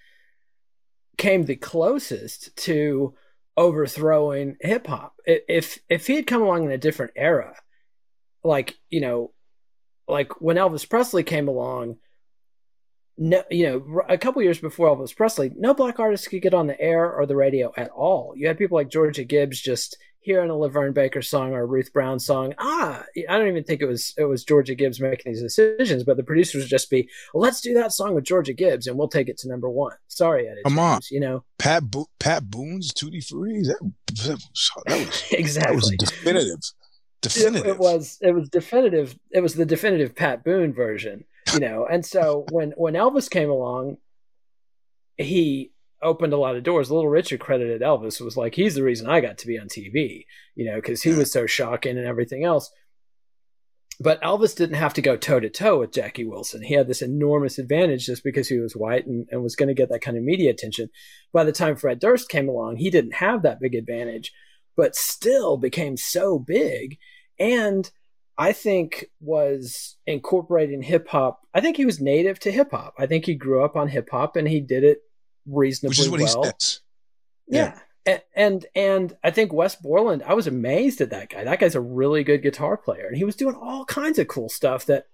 came 1.16 1.44
the 1.44 1.56
closest 1.56 2.56
to 2.56 3.14
overthrowing 3.56 4.56
hip 4.60 4.86
hop. 4.86 5.14
If 5.26 5.78
if 5.88 6.06
he 6.06 6.16
had 6.16 6.26
come 6.26 6.42
along 6.42 6.64
in 6.64 6.70
a 6.70 6.78
different 6.78 7.12
era, 7.16 7.56
like 8.44 8.78
you 8.88 9.00
know, 9.00 9.32
like 10.06 10.40
when 10.40 10.56
Elvis 10.56 10.88
Presley 10.88 11.22
came 11.22 11.48
along 11.48 11.96
no, 13.22 13.42
you 13.50 13.66
know, 13.66 14.02
a 14.08 14.16
couple 14.16 14.40
years 14.40 14.58
before 14.58 14.88
Elvis 14.88 15.14
Presley, 15.14 15.52
no 15.54 15.74
black 15.74 16.00
artists 16.00 16.26
could 16.26 16.40
get 16.40 16.54
on 16.54 16.66
the 16.66 16.80
air 16.80 17.12
or 17.12 17.26
the 17.26 17.36
radio 17.36 17.70
at 17.76 17.90
all. 17.90 18.32
You 18.34 18.48
had 18.48 18.56
people 18.56 18.76
like 18.76 18.88
Georgia 18.88 19.24
Gibbs 19.24 19.60
just 19.60 19.98
hearing 20.20 20.50
a 20.50 20.54
LaVern 20.54 20.94
Baker 20.94 21.22
song 21.22 21.52
or 21.52 21.62
a 21.62 21.66
Ruth 21.66 21.92
Brown 21.92 22.18
song. 22.18 22.54
Ah, 22.58 23.04
I 23.28 23.38
don't 23.38 23.48
even 23.48 23.64
think 23.64 23.80
it 23.80 23.86
was 23.86 24.14
it 24.18 24.24
was 24.24 24.44
Georgia 24.44 24.74
Gibbs 24.74 25.00
making 25.00 25.32
these 25.32 25.42
decisions, 25.42 26.04
but 26.04 26.16
the 26.16 26.22
producers 26.22 26.62
would 26.62 26.70
just 26.70 26.90
be, 26.90 27.08
well, 27.32 27.42
"Let's 27.42 27.60
do 27.60 27.74
that 27.74 27.92
song 27.92 28.14
with 28.14 28.24
Georgia 28.24 28.52
Gibbs, 28.52 28.86
and 28.86 28.96
we'll 28.98 29.08
take 29.08 29.28
it 29.28 29.38
to 29.38 29.48
number 29.48 29.68
one." 29.68 29.96
Sorry, 30.08 30.48
Eddie. 30.48 30.62
Come 30.64 30.76
James, 30.76 30.80
on, 30.80 31.00
you 31.10 31.20
know, 31.20 31.44
Pat 31.58 31.90
Bo- 31.90 32.10
Pat 32.18 32.50
Boone's 32.50 32.92
Tutti 32.92 33.20
Frutti. 33.20 33.62
That, 33.62 33.92
that 34.24 34.38
was 34.38 34.70
that 34.86 35.06
was 35.06 35.24
exactly 35.32 35.70
that 35.70 35.74
was 35.74 35.90
definitive. 35.98 36.60
Definitive. 37.22 37.66
It, 37.66 37.70
it 37.70 37.78
was 37.78 38.18
it 38.20 38.32
was 38.32 38.48
definitive. 38.48 39.18
It 39.30 39.40
was 39.40 39.54
the 39.54 39.66
definitive 39.66 40.14
Pat 40.14 40.44
Boone 40.44 40.72
version 40.72 41.24
you 41.54 41.60
know 41.60 41.86
and 41.86 42.04
so 42.04 42.44
when 42.52 42.72
when 42.76 42.94
elvis 42.94 43.30
came 43.30 43.50
along 43.50 43.96
he 45.16 45.70
opened 46.02 46.32
a 46.32 46.38
lot 46.38 46.56
of 46.56 46.62
doors. 46.62 46.90
Little 46.90 47.08
richard 47.08 47.40
credited 47.40 47.82
elvis 47.82 48.20
was 48.20 48.36
like 48.36 48.54
he's 48.54 48.74
the 48.74 48.82
reason 48.82 49.08
i 49.08 49.20
got 49.20 49.38
to 49.38 49.46
be 49.46 49.58
on 49.58 49.68
tv 49.68 50.24
you 50.54 50.64
know 50.64 50.76
because 50.76 51.02
he 51.02 51.10
was 51.10 51.32
so 51.32 51.46
shocking 51.46 51.96
and 51.98 52.06
everything 52.06 52.44
else. 52.44 52.70
But 54.02 54.22
elvis 54.22 54.56
didn't 54.56 54.76
have 54.76 54.94
to 54.94 55.02
go 55.02 55.16
toe 55.16 55.40
to 55.40 55.50
toe 55.50 55.80
with 55.80 55.92
jackie 55.92 56.24
wilson. 56.24 56.62
He 56.62 56.74
had 56.74 56.88
this 56.88 57.02
enormous 57.02 57.58
advantage 57.58 58.06
just 58.06 58.24
because 58.24 58.48
he 58.48 58.58
was 58.58 58.74
white 58.74 59.06
and, 59.06 59.26
and 59.30 59.42
was 59.42 59.56
going 59.56 59.68
to 59.68 59.74
get 59.74 59.90
that 59.90 60.00
kind 60.00 60.16
of 60.16 60.22
media 60.22 60.50
attention. 60.50 60.88
By 61.32 61.44
the 61.44 61.52
time 61.52 61.76
fred 61.76 61.98
durst 61.98 62.28
came 62.28 62.48
along 62.48 62.76
he 62.76 62.90
didn't 62.90 63.14
have 63.14 63.42
that 63.42 63.60
big 63.60 63.74
advantage 63.74 64.32
but 64.76 64.94
still 64.96 65.58
became 65.58 65.96
so 65.96 66.38
big. 66.38 66.96
And 67.38 67.90
I 68.38 68.52
think 68.52 69.04
was 69.20 69.98
incorporating 70.06 70.80
hip 70.80 71.08
hop. 71.08 71.40
I 71.52 71.60
think 71.60 71.76
he 71.76 71.84
was 71.84 72.00
native 72.00 72.38
to 72.40 72.50
hip 72.50 72.70
hop. 72.70 72.94
I 72.98 73.06
think 73.06 73.26
he 73.26 73.34
grew 73.34 73.62
up 73.62 73.76
on 73.76 73.88
hip 73.88 74.08
hop 74.10 74.36
and 74.36 74.48
he 74.48 74.62
did 74.62 74.82
it 74.82 75.00
reasonably 75.50 75.90
Which 75.90 76.00
is 76.00 76.10
what 76.10 76.20
well. 76.20 76.44
He. 76.44 77.56
Yeah. 77.56 77.74
yeah. 77.74 77.78
And, 78.06 78.22
and 78.34 78.66
and 78.74 79.16
I 79.22 79.30
think 79.30 79.52
Wes 79.52 79.76
Borland, 79.76 80.22
I 80.24 80.34
was 80.34 80.46
amazed 80.46 81.00
at 81.00 81.10
that 81.10 81.28
guy. 81.28 81.44
That 81.44 81.60
guy's 81.60 81.74
a 81.74 81.80
really 81.80 82.24
good 82.24 82.42
guitar 82.42 82.76
player, 82.76 83.06
and 83.06 83.16
he 83.16 83.24
was 83.24 83.36
doing 83.36 83.54
all 83.54 83.84
kinds 83.84 84.18
of 84.18 84.26
cool 84.26 84.48
stuff 84.48 84.86
that 84.86 85.06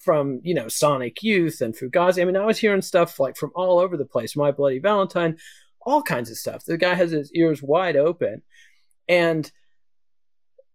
from 0.00 0.40
you 0.42 0.54
know 0.54 0.68
Sonic 0.68 1.22
Youth 1.22 1.60
and 1.60 1.74
Fugazi. 1.74 2.20
I 2.20 2.24
mean, 2.24 2.36
I 2.36 2.44
was 2.44 2.58
hearing 2.58 2.82
stuff 2.82 3.18
like 3.18 3.36
from 3.36 3.50
all 3.54 3.78
over 3.78 3.96
the 3.96 4.04
place. 4.04 4.36
My 4.36 4.50
Bloody 4.50 4.78
Valentine, 4.78 5.38
all 5.80 6.02
kinds 6.02 6.30
of 6.30 6.36
stuff. 6.36 6.64
The 6.64 6.76
guy 6.76 6.94
has 6.94 7.12
his 7.12 7.32
ears 7.32 7.62
wide 7.62 7.96
open, 7.96 8.42
and 9.08 9.50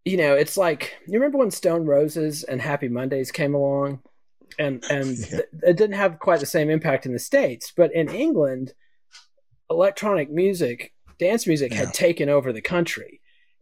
you 0.05 0.17
know, 0.17 0.35
it's 0.35 0.57
like 0.57 0.97
you 1.07 1.19
remember 1.19 1.37
when 1.37 1.51
Stone 1.51 1.85
Roses 1.85 2.43
and 2.43 2.61
Happy 2.61 2.87
Mondays 2.87 3.31
came 3.31 3.53
along, 3.53 4.01
and 4.57 4.83
and 4.89 5.17
yeah. 5.17 5.25
th- 5.25 5.45
it 5.63 5.77
didn't 5.77 5.93
have 5.93 6.19
quite 6.19 6.39
the 6.39 6.45
same 6.45 6.69
impact 6.69 7.05
in 7.05 7.13
the 7.13 7.19
states, 7.19 7.71
but 7.75 7.93
in 7.93 8.09
England, 8.09 8.73
electronic 9.69 10.31
music, 10.31 10.93
dance 11.19 11.47
music, 11.47 11.71
yeah. 11.71 11.79
had 11.79 11.93
taken 11.93 12.29
over 12.29 12.51
the 12.51 12.61
country. 12.61 13.21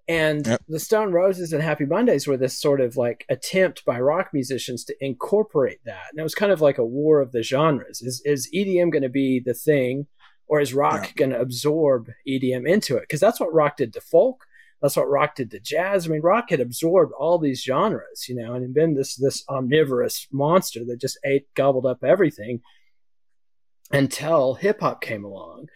And 0.10 0.48
yep. 0.48 0.62
the 0.70 0.80
Stone 0.80 1.12
Roses 1.12 1.52
and 1.52 1.62
Happy 1.62 1.86
Mondays 1.86 2.28
were 2.28 2.38
this 2.38 2.58
sort 2.58 2.80
of 2.80 2.96
like 2.96 3.26
attempt 3.30 3.84
by 3.84 4.00
rock 4.00 4.30
musicians 4.32 4.86
to 4.86 4.96
incorporate 5.02 5.80
that. 5.84 6.06
And 6.12 6.20
it 6.20 6.24
was 6.24 6.36
kind 6.36 6.52
of 6.52 6.62
like 6.62 6.78
a 6.78 6.86
war 6.86 7.20
of 7.20 7.34
the 7.34 7.44
genres. 7.44 8.02
Is 8.02 8.22
is 8.24 8.50
EDM 8.56 8.92
going 8.92 9.04
to 9.04 9.10
be 9.10 9.42
the 9.46 9.54
thing, 9.54 10.08
or 10.48 10.62
is 10.62 10.74
rock 10.74 11.08
yeah. 11.08 11.12
going 11.16 11.32
to 11.32 11.42
absorb 11.42 12.10
EDM 12.28 12.68
into 12.68 12.96
it? 12.96 13.02
Because 13.02 13.20
that's 13.20 13.40
what 13.40 13.54
rock 13.54 13.76
did 13.76 13.92
to 13.94 14.02
folk. 14.02 14.46
That's 14.82 14.96
what 14.96 15.10
rock 15.10 15.36
did 15.36 15.52
to 15.52 15.60
jazz. 15.60 16.06
I 16.06 16.12
mean, 16.12 16.22
rock 16.22 16.52
had 16.52 16.62
absorbed 16.62 17.12
all 17.20 17.40
these 17.40 17.64
genres, 17.64 18.28
you 18.30 18.36
know, 18.36 18.54
and 18.54 18.74
been 18.74 18.94
this 18.94 19.16
this 19.16 19.44
omnivorous 19.50 20.28
monster 20.32 20.86
that 20.86 21.02
just 21.02 21.20
ate, 21.26 21.54
gobbled 21.54 21.86
up 21.86 22.04
everything 22.04 22.62
until 23.92 24.56
hip 24.56 24.80
hop 24.82 25.02
came 25.02 25.26
along, 25.26 25.68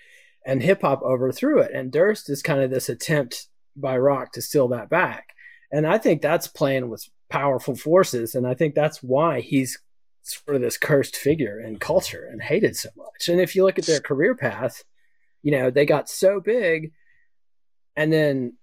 and 0.45 0.61
hip 0.61 0.81
hop 0.81 1.01
overthrew 1.03 1.59
it. 1.59 1.71
And 1.73 1.91
Durst 1.91 2.29
is 2.29 2.41
kind 2.41 2.61
of 2.61 2.69
this 2.69 2.89
attempt 2.89 3.47
by 3.75 3.97
rock 3.97 4.33
to 4.33 4.41
steal 4.41 4.67
that 4.69 4.89
back, 4.89 5.29
and 5.71 5.87
I 5.87 5.97
think 5.97 6.21
that's 6.21 6.47
playing 6.47 6.89
with 6.89 7.07
powerful 7.29 7.75
forces, 7.75 8.35
and 8.35 8.45
I 8.45 8.53
think 8.53 8.75
that's 8.75 9.01
why 9.01 9.39
he's 9.39 9.79
sort 10.23 10.55
of 10.55 10.61
this 10.61 10.77
cursed 10.77 11.15
figure 11.15 11.59
in 11.59 11.77
culture 11.77 12.27
and 12.31 12.41
hated 12.41 12.75
so 12.75 12.89
much. 12.95 13.30
And 13.30 13.39
if 13.39 13.55
you 13.55 13.63
look 13.63 13.80
at 13.80 13.85
their 13.85 13.99
career 13.99 14.35
path, 14.35 14.84
you 15.41 15.51
know, 15.51 15.72
they 15.72 15.85
got 15.85 16.09
so 16.09 16.39
big 16.39 16.91
and 17.95 18.13
then 18.13 18.57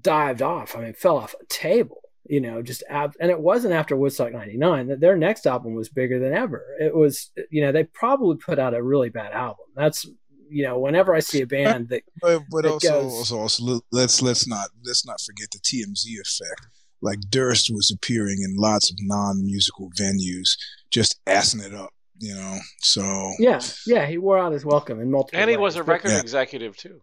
dived 0.00 0.42
off. 0.42 0.76
I 0.76 0.82
mean, 0.82 0.94
fell 0.94 1.16
off 1.16 1.34
a 1.40 1.46
table, 1.46 2.00
you 2.24 2.40
know, 2.40 2.62
just 2.62 2.84
ab- 2.88 3.16
and 3.20 3.30
it 3.30 3.40
wasn't 3.40 3.74
after 3.74 3.96
Woodstock 3.96 4.32
99 4.32 4.88
that 4.88 5.00
their 5.00 5.16
next 5.16 5.46
album 5.46 5.74
was 5.74 5.88
bigger 5.88 6.20
than 6.20 6.32
ever. 6.32 6.64
It 6.78 6.94
was, 6.94 7.30
you 7.50 7.62
know, 7.62 7.72
they 7.72 7.84
probably 7.84 8.36
put 8.36 8.58
out 8.58 8.74
a 8.74 8.82
really 8.82 9.08
bad 9.08 9.32
album. 9.32 9.66
That's, 9.74 10.06
you 10.50 10.64
know, 10.64 10.78
whenever 10.78 11.14
I 11.14 11.20
see 11.20 11.40
a 11.42 11.46
band 11.46 11.88
that, 11.88 12.02
but, 12.22 12.42
but 12.50 12.62
that 12.62 12.72
also, 12.72 13.02
goes, 13.02 13.12
also, 13.32 13.38
also, 13.38 13.80
let's, 13.92 14.20
let's 14.22 14.46
not, 14.46 14.68
let's 14.84 15.06
not 15.06 15.20
forget 15.20 15.50
the 15.50 15.58
TMZ 15.58 16.04
effect. 16.20 16.66
Like 17.02 17.20
Durst 17.30 17.70
was 17.72 17.90
appearing 17.90 18.38
in 18.42 18.56
lots 18.56 18.90
of 18.90 18.96
non-musical 19.00 19.90
venues, 19.98 20.50
just 20.90 21.18
assing 21.24 21.64
it 21.64 21.74
up, 21.74 21.90
you 22.18 22.34
know. 22.34 22.58
So 22.80 23.32
yeah, 23.38 23.60
yeah, 23.86 24.04
he 24.06 24.18
wore 24.18 24.38
out 24.38 24.52
his 24.52 24.66
welcome 24.66 25.00
in 25.00 25.10
multiple. 25.10 25.40
And 25.40 25.48
he 25.48 25.56
ways. 25.56 25.62
was 25.62 25.76
a 25.76 25.82
record 25.82 26.10
yeah. 26.10 26.20
executive 26.20 26.76
too. 26.76 27.00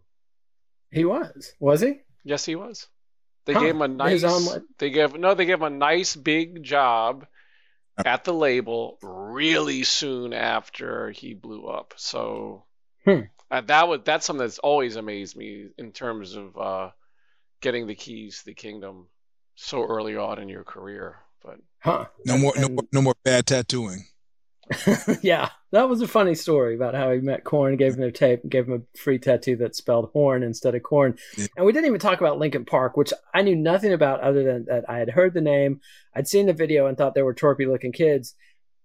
He 0.91 1.03
was, 1.03 1.51
was 1.59 1.81
he? 1.81 2.01
Yes, 2.23 2.45
he 2.45 2.55
was. 2.55 2.87
They 3.45 3.53
huh. 3.53 3.61
gave 3.61 3.69
him 3.75 3.81
a 3.81 3.87
nice. 3.87 4.23
They 4.77 4.91
gave 4.91 5.15
no. 5.15 5.33
They 5.33 5.45
gave 5.45 5.57
him 5.57 5.63
a 5.63 5.69
nice 5.69 6.15
big 6.15 6.61
job 6.61 7.25
at 8.05 8.23
the 8.23 8.33
label 8.33 8.97
really 9.01 9.83
soon 9.83 10.33
after 10.33 11.09
he 11.11 11.33
blew 11.33 11.65
up. 11.65 11.93
So 11.97 12.65
hmm. 13.05 13.21
Uh, 13.49 13.61
that 13.61 13.87
was 13.87 14.01
that's 14.03 14.25
something 14.25 14.45
that's 14.45 14.59
always 14.59 14.95
amazed 14.95 15.35
me 15.35 15.67
in 15.77 15.91
terms 15.91 16.35
of 16.35 16.57
uh, 16.57 16.89
getting 17.61 17.87
the 17.87 17.95
keys 17.95 18.39
to 18.39 18.45
the 18.45 18.53
kingdom 18.53 19.07
so 19.55 19.85
early 19.85 20.15
on 20.15 20.39
in 20.39 20.49
your 20.49 20.63
career. 20.63 21.17
But 21.43 21.59
huh? 21.79 22.05
No 22.25 22.37
more, 22.37 22.53
no, 22.57 22.77
no 22.91 23.01
more 23.01 23.15
bad 23.23 23.45
tattooing. 23.45 24.05
yeah, 25.21 25.49
that 25.71 25.87
was 25.87 26.01
a 26.01 26.07
funny 26.07 26.35
story 26.35 26.75
about 26.75 26.93
how 26.93 27.11
he 27.11 27.19
met 27.19 27.45
Korn, 27.45 27.77
gave 27.77 27.95
him 27.95 28.03
a 28.03 28.11
tape, 28.11 28.41
gave 28.49 28.67
him 28.67 28.73
a 28.73 28.97
free 28.97 29.17
tattoo 29.17 29.55
that 29.57 29.77
spelled 29.77 30.09
horn 30.11 30.43
instead 30.43 30.75
of 30.75 30.83
corn. 30.83 31.17
Yeah. 31.37 31.47
And 31.55 31.65
we 31.65 31.71
didn't 31.71 31.87
even 31.87 31.99
talk 31.99 32.19
about 32.19 32.37
Linkin 32.37 32.65
Park, 32.65 32.97
which 32.97 33.13
I 33.33 33.43
knew 33.43 33.55
nothing 33.55 33.93
about 33.93 34.19
other 34.19 34.43
than 34.43 34.65
that 34.65 34.89
I 34.89 34.97
had 34.97 35.09
heard 35.09 35.33
the 35.33 35.41
name, 35.41 35.79
I'd 36.13 36.27
seen 36.27 36.47
the 36.47 36.53
video 36.53 36.87
and 36.87 36.97
thought 36.97 37.15
they 37.15 37.21
were 37.21 37.33
torpy 37.33 37.65
looking 37.65 37.93
kids. 37.93 38.35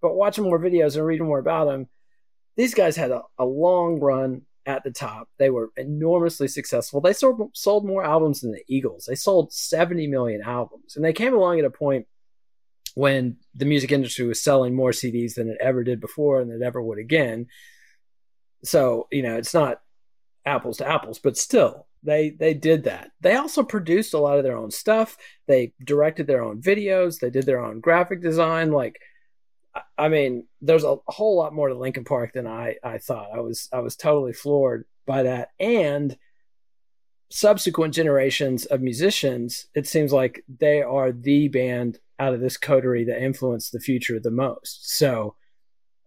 But 0.01 0.15
watching 0.15 0.45
more 0.45 0.61
videos 0.61 0.97
and 0.97 1.05
reading 1.05 1.27
more 1.27 1.39
about 1.41 1.67
them, 1.67 1.89
these 2.57 2.75
guys 2.75 2.97
had 2.97 3.11
a, 3.11 3.23
a 3.39 3.45
long 3.45 3.99
run 3.99 4.43
at 4.67 4.85
the 4.85 4.91
top. 4.91 5.29
They 5.39 5.51
were 5.51 5.71
enormously 5.77 6.49
successful. 6.49 7.01
They 7.01 7.13
sold, 7.13 7.51
sold 7.55 7.85
more 7.85 8.05
albums 8.05 8.41
than 8.41 8.53
the 8.53 8.63
Eagles. 8.69 9.07
They 9.07 9.15
sold 9.15 9.53
70 9.53 10.07
million 10.07 10.43
albums. 10.43 10.97
And 10.97 11.05
they 11.05 11.13
came 11.13 11.35
along 11.35 11.59
at 11.59 11.65
a 11.65 11.71
point 11.71 12.07
when 12.95 13.37
the 13.55 13.65
music 13.65 13.93
industry 13.93 14.27
was 14.27 14.43
selling 14.43 14.75
more 14.75 14.91
CDs 14.91 15.35
than 15.35 15.49
it 15.49 15.59
ever 15.61 15.83
did 15.83 16.01
before 16.01 16.41
and 16.41 16.51
it 16.51 16.65
ever 16.65 16.83
would 16.83 16.99
again. 16.99 17.47
So, 18.65 19.09
you 19.11 19.23
know, 19.23 19.37
it's 19.37 19.55
not 19.55 19.81
apples 20.45 20.79
to 20.79 20.89
apples, 20.89 21.19
but 21.19 21.37
still, 21.37 21.87
they 22.05 22.31
they 22.31 22.55
did 22.55 22.85
that. 22.85 23.11
They 23.21 23.37
also 23.37 23.63
produced 23.63 24.15
a 24.15 24.19
lot 24.19 24.37
of 24.37 24.45
their 24.45 24.57
own 24.57 24.71
stuff. 24.71 25.17
They 25.47 25.73
directed 25.85 26.27
their 26.27 26.43
own 26.43 26.61
videos, 26.61 27.19
they 27.19 27.31
did 27.31 27.47
their 27.47 27.61
own 27.65 27.81
graphic 27.81 28.21
design 28.21 28.73
like 28.73 29.01
I 29.97 30.09
mean, 30.09 30.47
there's 30.61 30.85
a 30.85 30.97
whole 31.07 31.37
lot 31.37 31.55
more 31.55 31.69
to 31.69 31.75
Linkin 31.75 32.05
Park 32.05 32.33
than 32.35 32.47
I 32.47 32.77
I 32.85 32.99
thought. 32.99 33.31
I 33.35 33.41
was 33.41 33.69
I 33.73 33.81
was 33.81 33.97
totally 33.97 34.33
floored 34.33 34.85
by 35.07 35.23
that 35.25 35.49
and 35.59 36.17
subsequent 37.33 37.95
generations 37.95 38.67
of 38.67 38.83
musicians, 38.83 39.67
it 39.75 39.87
seems 39.87 40.13
like 40.13 40.45
they 40.61 40.83
are 40.83 41.13
the 41.13 41.49
band 41.49 41.99
out 42.19 42.35
of 42.35 42.41
this 42.41 42.59
coterie 42.59 43.07
that 43.07 43.23
influenced 43.23 43.73
the 43.73 43.81
future 43.81 44.21
the 44.21 44.31
most. 44.31 44.97
So 44.99 45.35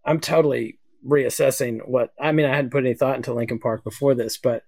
I'm 0.04 0.20
totally 0.20 0.78
reassessing 1.04 1.80
what 1.86 2.10
I 2.20 2.30
mean. 2.30 2.46
I 2.46 2.54
hadn't 2.54 2.70
put 2.70 2.84
any 2.84 2.94
thought 2.94 3.16
into 3.16 3.34
Linkin 3.34 3.58
Park 3.58 3.82
before 3.82 4.14
this, 4.14 4.38
but 4.38 4.62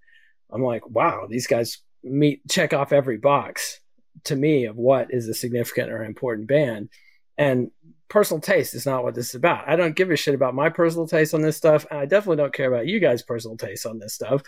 I'm 0.50 0.62
like, 0.62 0.86
wow, 0.88 1.28
these 1.30 1.46
guys 1.46 1.78
meet 2.02 2.42
check 2.50 2.72
off 2.72 2.92
every 2.92 3.18
box 3.18 3.78
to 4.24 4.34
me 4.34 4.64
of 4.64 4.76
what 4.76 5.14
is 5.14 5.28
a 5.28 5.34
significant 5.34 5.92
or 5.92 6.02
important 6.02 6.48
band. 6.48 6.88
And 7.36 7.70
personal 8.08 8.40
taste 8.40 8.74
is 8.74 8.86
not 8.86 9.04
what 9.04 9.14
this 9.14 9.28
is 9.30 9.34
about. 9.34 9.68
I 9.68 9.76
don't 9.76 9.96
give 9.96 10.10
a 10.10 10.16
shit 10.16 10.34
about 10.34 10.54
my 10.54 10.68
personal 10.68 11.06
taste 11.06 11.34
on 11.34 11.42
this 11.42 11.56
stuff, 11.56 11.86
and 11.90 11.98
I 11.98 12.06
definitely 12.06 12.36
don't 12.36 12.54
care 12.54 12.72
about 12.72 12.86
you 12.86 13.00
guys' 13.00 13.22
personal 13.22 13.56
taste 13.56 13.86
on 13.86 13.98
this 13.98 14.14
stuff 14.14 14.42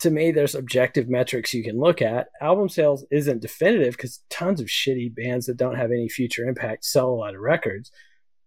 to 0.00 0.10
me, 0.10 0.32
there's 0.32 0.54
objective 0.54 1.08
metrics 1.08 1.52
you 1.54 1.62
can 1.62 1.78
look 1.78 2.00
at. 2.02 2.28
Album 2.40 2.68
sales 2.68 3.04
isn't 3.10 3.42
definitive 3.42 3.96
because 3.96 4.22
tons 4.30 4.60
of 4.60 4.66
shitty 4.66 5.14
bands 5.14 5.46
that 5.46 5.58
don't 5.58 5.76
have 5.76 5.92
any 5.92 6.08
future 6.08 6.46
impact 6.46 6.84
sell 6.84 7.10
a 7.10 7.12
lot 7.14 7.34
of 7.34 7.40
records. 7.40 7.92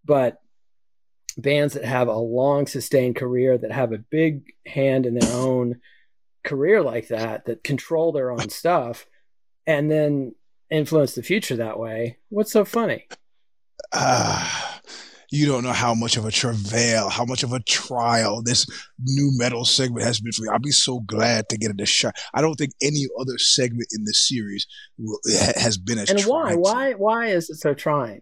But 0.04 0.42
bands 1.38 1.76
that 1.76 1.86
have 1.86 2.08
a 2.08 2.18
long 2.18 2.66
sustained 2.66 3.16
career, 3.16 3.58
that 3.58 3.72
have 3.72 3.94
a 3.94 4.00
big 4.00 4.46
hand 4.66 5.06
in 5.06 5.14
their 5.14 5.32
own 5.32 5.80
career 6.44 6.82
like 6.82 7.10
that, 7.10 7.46
that 7.46 7.64
control 7.64 8.12
their 8.12 8.32
own 8.32 8.50
stuff, 8.50 9.06
and 9.68 9.90
then 9.92 10.34
influence 10.72 11.14
the 11.14 11.24
future 11.24 11.58
that 11.58 11.80
way, 11.80 12.18
what's 12.30 12.52
so 12.52 12.66
funny? 12.66 13.06
Ah. 13.94 14.82
You 15.34 15.48
don't 15.48 15.64
know 15.64 15.74
how 15.74 15.95
much 15.95 16.15
of 16.15 16.26
a 16.26 16.32
travail, 16.32 17.10
how 17.10 17.26
much 17.26 17.41
of 17.41 17.53
a 17.53 17.60
trial 17.61 18.44
this 18.44 18.68
nu 18.99 19.32
metal 19.36 19.65
segment 19.65 20.06
has 20.06 20.20
been 20.20 20.32
for 20.32 20.44
me. 20.44 20.49
I'll 20.49 20.60
be 20.60 20.70
so 20.70 20.99
glad 20.99 21.49
to 21.49 21.57
get 21.57 21.72
it 21.72 21.82
a 21.82 21.88
shot. 21.88 22.14
I 22.36 22.41
don't 22.41 22.53
think 22.53 22.74
any 22.84 23.07
other 23.20 23.40
segment 23.40 23.88
in 23.91 24.06
this 24.06 24.28
series 24.28 24.68
will, 24.99 25.20
has 25.56 25.80
been 25.80 25.98
as. 25.98 26.11
And 26.11 26.22
why? 26.22 26.53
Why? 26.53 26.94
Why 26.94 27.28
is 27.30 27.49
it 27.49 27.56
so 27.56 27.74
trying? 27.74 28.22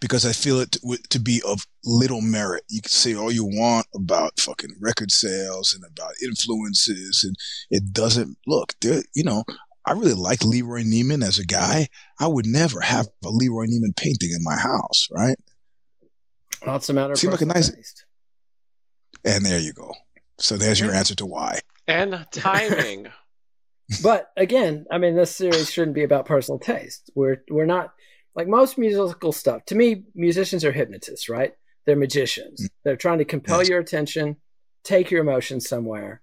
Because 0.00 0.24
I 0.24 0.32
feel 0.32 0.58
it 0.58 0.72
to, 0.72 0.96
to 1.10 1.20
be 1.20 1.42
of 1.46 1.66
little 1.84 2.22
merit. 2.22 2.64
You 2.70 2.80
can 2.80 2.90
say 2.90 3.14
all 3.14 3.30
you 3.30 3.44
want 3.44 3.86
about 3.94 4.40
fucking 4.40 4.76
record 4.80 5.10
sales 5.10 5.74
and 5.74 5.84
about 5.84 6.12
influences, 6.24 7.24
and 7.24 7.36
it 7.70 7.92
doesn't 7.92 8.38
look. 8.46 8.72
You 8.82 9.22
know, 9.22 9.44
I 9.84 9.92
really 9.92 10.14
like 10.14 10.40
LeRoy 10.40 10.84
Neiman 10.84 11.26
as 11.26 11.38
a 11.38 11.46
guy. 11.46 11.88
I 12.20 12.28
would 12.28 12.46
never 12.46 12.80
have 12.80 13.08
a 13.24 13.28
LeRoy 13.28 13.66
Neiman 13.66 13.96
painting 13.96 14.30
in 14.30 14.42
my 14.42 14.56
house, 14.56 15.08
right? 15.10 15.36
Well, 16.64 16.76
it's 16.76 16.88
a 16.88 16.92
matter 16.92 17.12
of 17.12 17.18
Seems 17.18 17.32
like 17.32 17.40
a 17.40 17.46
nice. 17.46 17.70
Taste. 17.70 18.04
And 19.24 19.44
there 19.44 19.58
you 19.58 19.72
go. 19.72 19.92
So 20.38 20.56
there's 20.56 20.80
your 20.80 20.92
answer 20.92 21.14
to 21.16 21.26
why. 21.26 21.60
And 21.86 22.26
timing. 22.32 23.08
but 24.02 24.30
again, 24.36 24.86
I 24.90 24.98
mean, 24.98 25.16
this 25.16 25.34
series 25.34 25.70
shouldn't 25.70 25.94
be 25.94 26.04
about 26.04 26.26
personal 26.26 26.58
taste. 26.58 27.10
We're 27.14 27.42
we're 27.50 27.66
not 27.66 27.92
like 28.34 28.48
most 28.48 28.78
musical 28.78 29.32
stuff. 29.32 29.64
To 29.66 29.74
me, 29.74 30.04
musicians 30.14 30.64
are 30.64 30.72
hypnotists, 30.72 31.28
right? 31.28 31.52
They're 31.86 31.96
magicians. 31.96 32.62
Mm. 32.62 32.70
They're 32.84 32.96
trying 32.96 33.18
to 33.18 33.24
compel 33.24 33.58
yes. 33.58 33.68
your 33.68 33.80
attention, 33.80 34.36
take 34.84 35.10
your 35.10 35.20
emotions 35.20 35.68
somewhere. 35.68 36.22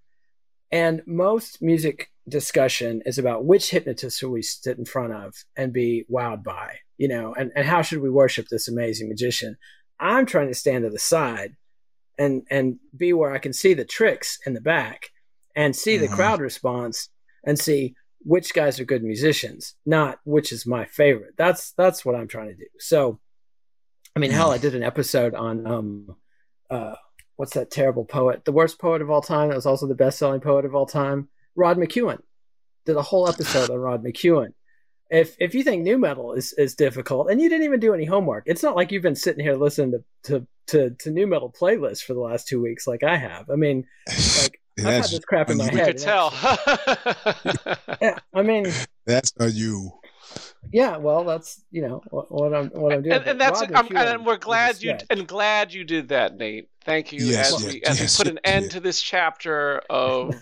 And 0.71 1.01
most 1.05 1.61
music 1.61 2.11
discussion 2.29 3.01
is 3.05 3.17
about 3.17 3.45
which 3.45 3.71
hypnotist 3.71 4.19
should 4.19 4.29
we 4.29 4.41
sit 4.41 4.77
in 4.77 4.85
front 4.85 5.13
of 5.13 5.35
and 5.55 5.73
be 5.73 6.05
wowed 6.11 6.43
by, 6.43 6.75
you 6.97 7.07
know, 7.07 7.33
and, 7.33 7.51
and 7.55 7.65
how 7.65 7.81
should 7.81 8.01
we 8.01 8.09
worship 8.09 8.47
this 8.47 8.67
amazing 8.67 9.09
magician? 9.09 9.57
I'm 9.99 10.25
trying 10.25 10.47
to 10.47 10.53
stand 10.53 10.83
to 10.83 10.89
the 10.89 10.99
side 10.99 11.55
and 12.17 12.43
and 12.49 12.77
be 12.95 13.13
where 13.13 13.33
I 13.33 13.39
can 13.39 13.53
see 13.53 13.73
the 13.73 13.85
tricks 13.85 14.37
in 14.45 14.53
the 14.53 14.61
back 14.61 15.09
and 15.55 15.75
see 15.75 15.95
mm-hmm. 15.95 16.03
the 16.03 16.15
crowd 16.15 16.39
response 16.39 17.09
and 17.43 17.57
see 17.57 17.95
which 18.21 18.53
guys 18.53 18.79
are 18.79 18.85
good 18.85 19.03
musicians, 19.03 19.75
not 19.85 20.19
which 20.25 20.51
is 20.51 20.65
my 20.65 20.85
favorite. 20.85 21.33
That's 21.37 21.71
that's 21.71 22.05
what 22.05 22.15
I'm 22.15 22.27
trying 22.27 22.49
to 22.49 22.55
do. 22.55 22.67
So 22.79 23.19
I 24.15 24.19
mean, 24.19 24.31
hell, 24.31 24.51
I 24.51 24.57
did 24.57 24.75
an 24.75 24.83
episode 24.83 25.33
on 25.33 25.65
um 25.65 26.15
uh 26.69 26.95
what's 27.37 27.53
that 27.53 27.71
terrible 27.71 28.03
poet, 28.03 28.43
the 28.43 28.51
worst 28.51 28.79
poet 28.79 29.01
of 29.01 29.09
all 29.09 29.21
time 29.21 29.49
that 29.49 29.55
was 29.55 29.65
also 29.65 29.87
the 29.87 29.95
best 29.95 30.19
selling 30.19 30.41
poet 30.41 30.65
of 30.65 30.75
all 30.75 30.85
time, 30.85 31.29
Rod 31.55 31.77
McKuen. 31.77 32.19
Did 32.85 32.95
a 32.95 33.01
whole 33.01 33.29
episode 33.29 33.69
on 33.69 33.77
Rod 33.77 34.03
McKuen. 34.03 34.53
If 35.09 35.35
if 35.39 35.55
you 35.55 35.63
think 35.63 35.83
nu 35.83 35.97
metal 35.97 36.33
is, 36.33 36.53
is 36.53 36.75
difficult 36.75 37.31
and 37.31 37.41
you 37.41 37.49
didn't 37.49 37.65
even 37.65 37.79
do 37.79 37.93
any 37.93 38.05
homework, 38.05 38.43
it's 38.45 38.63
not 38.63 38.75
like 38.75 38.91
you've 38.91 39.03
been 39.03 39.15
sitting 39.15 39.43
here 39.43 39.55
listening 39.55 39.91
to 39.91 40.03
to 40.23 40.47
to, 40.67 40.89
to 40.99 41.11
nu 41.11 41.25
metal 41.25 41.51
playlists 41.51 42.03
for 42.03 42.13
the 42.13 42.19
last 42.19 42.47
two 42.47 42.61
weeks 42.61 42.85
like 42.85 43.03
I 43.03 43.17
have. 43.17 43.49
I 43.49 43.55
mean, 43.55 43.85
like 44.41 44.59
I've 44.79 44.85
had 44.85 45.03
this 45.05 45.19
crap 45.19 45.49
in 45.49 45.57
my 45.57 45.65
head. 45.65 45.73
You 45.73 45.85
could 45.85 45.97
tell. 45.97 46.31
yeah, 48.01 48.19
I 48.33 48.43
mean, 48.43 48.71
that's 49.05 49.37
not 49.39 49.53
you. 49.53 49.91
Yeah, 50.71 50.97
well, 50.97 51.23
that's 51.23 51.63
you 51.71 51.81
know 51.81 52.01
what, 52.09 52.31
what 52.31 52.53
I'm 52.53 52.69
what 52.69 52.93
I'm 52.93 53.01
doing. 53.01 53.15
And, 53.15 53.23
um, 53.23 53.29
and 53.29 53.41
that's 53.41 53.61
I'm, 53.61 53.95
and 53.95 54.25
we're 54.25 54.37
glad 54.37 54.81
you 54.81 54.95
and 55.09 55.27
glad 55.27 55.73
you 55.73 55.83
did 55.83 56.09
that, 56.09 56.37
Nate. 56.37 56.69
Thank 56.89 57.13
you. 57.13 57.23
Yes, 57.23 57.53
as 57.53 57.63
yes, 57.63 57.71
we 57.71 57.81
as 57.83 57.99
yes, 57.99 58.17
we 58.17 58.23
put 58.23 58.31
an 58.31 58.39
end 58.43 58.71
to 58.71 58.79
this 58.79 58.99
chapter 58.99 59.77
of 59.91 60.33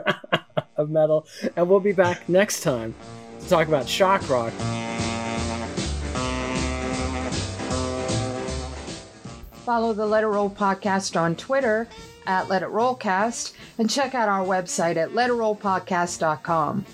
of 0.76 0.90
metal, 0.90 1.26
and 1.56 1.68
we'll 1.68 1.80
be 1.80 1.90
back 1.90 2.28
next 2.28 2.60
time 2.60 2.94
to 3.40 3.48
talk 3.48 3.66
about 3.66 3.88
shock 3.88 4.30
rock. 4.30 4.52
Follow 9.64 9.92
the 9.92 10.06
Let 10.06 10.22
It 10.22 10.28
Roll 10.28 10.50
podcast 10.50 11.20
on 11.20 11.34
Twitter 11.34 11.88
at 12.28 12.48
Let 12.48 12.62
It 12.62 12.68
Rollcast 12.68 13.52
and 13.78 13.90
check 13.90 14.14
out 14.14 14.28
our 14.28 14.46
website 14.46 14.94
at 14.94 15.10
letitrollpodcast.com. 15.10 16.86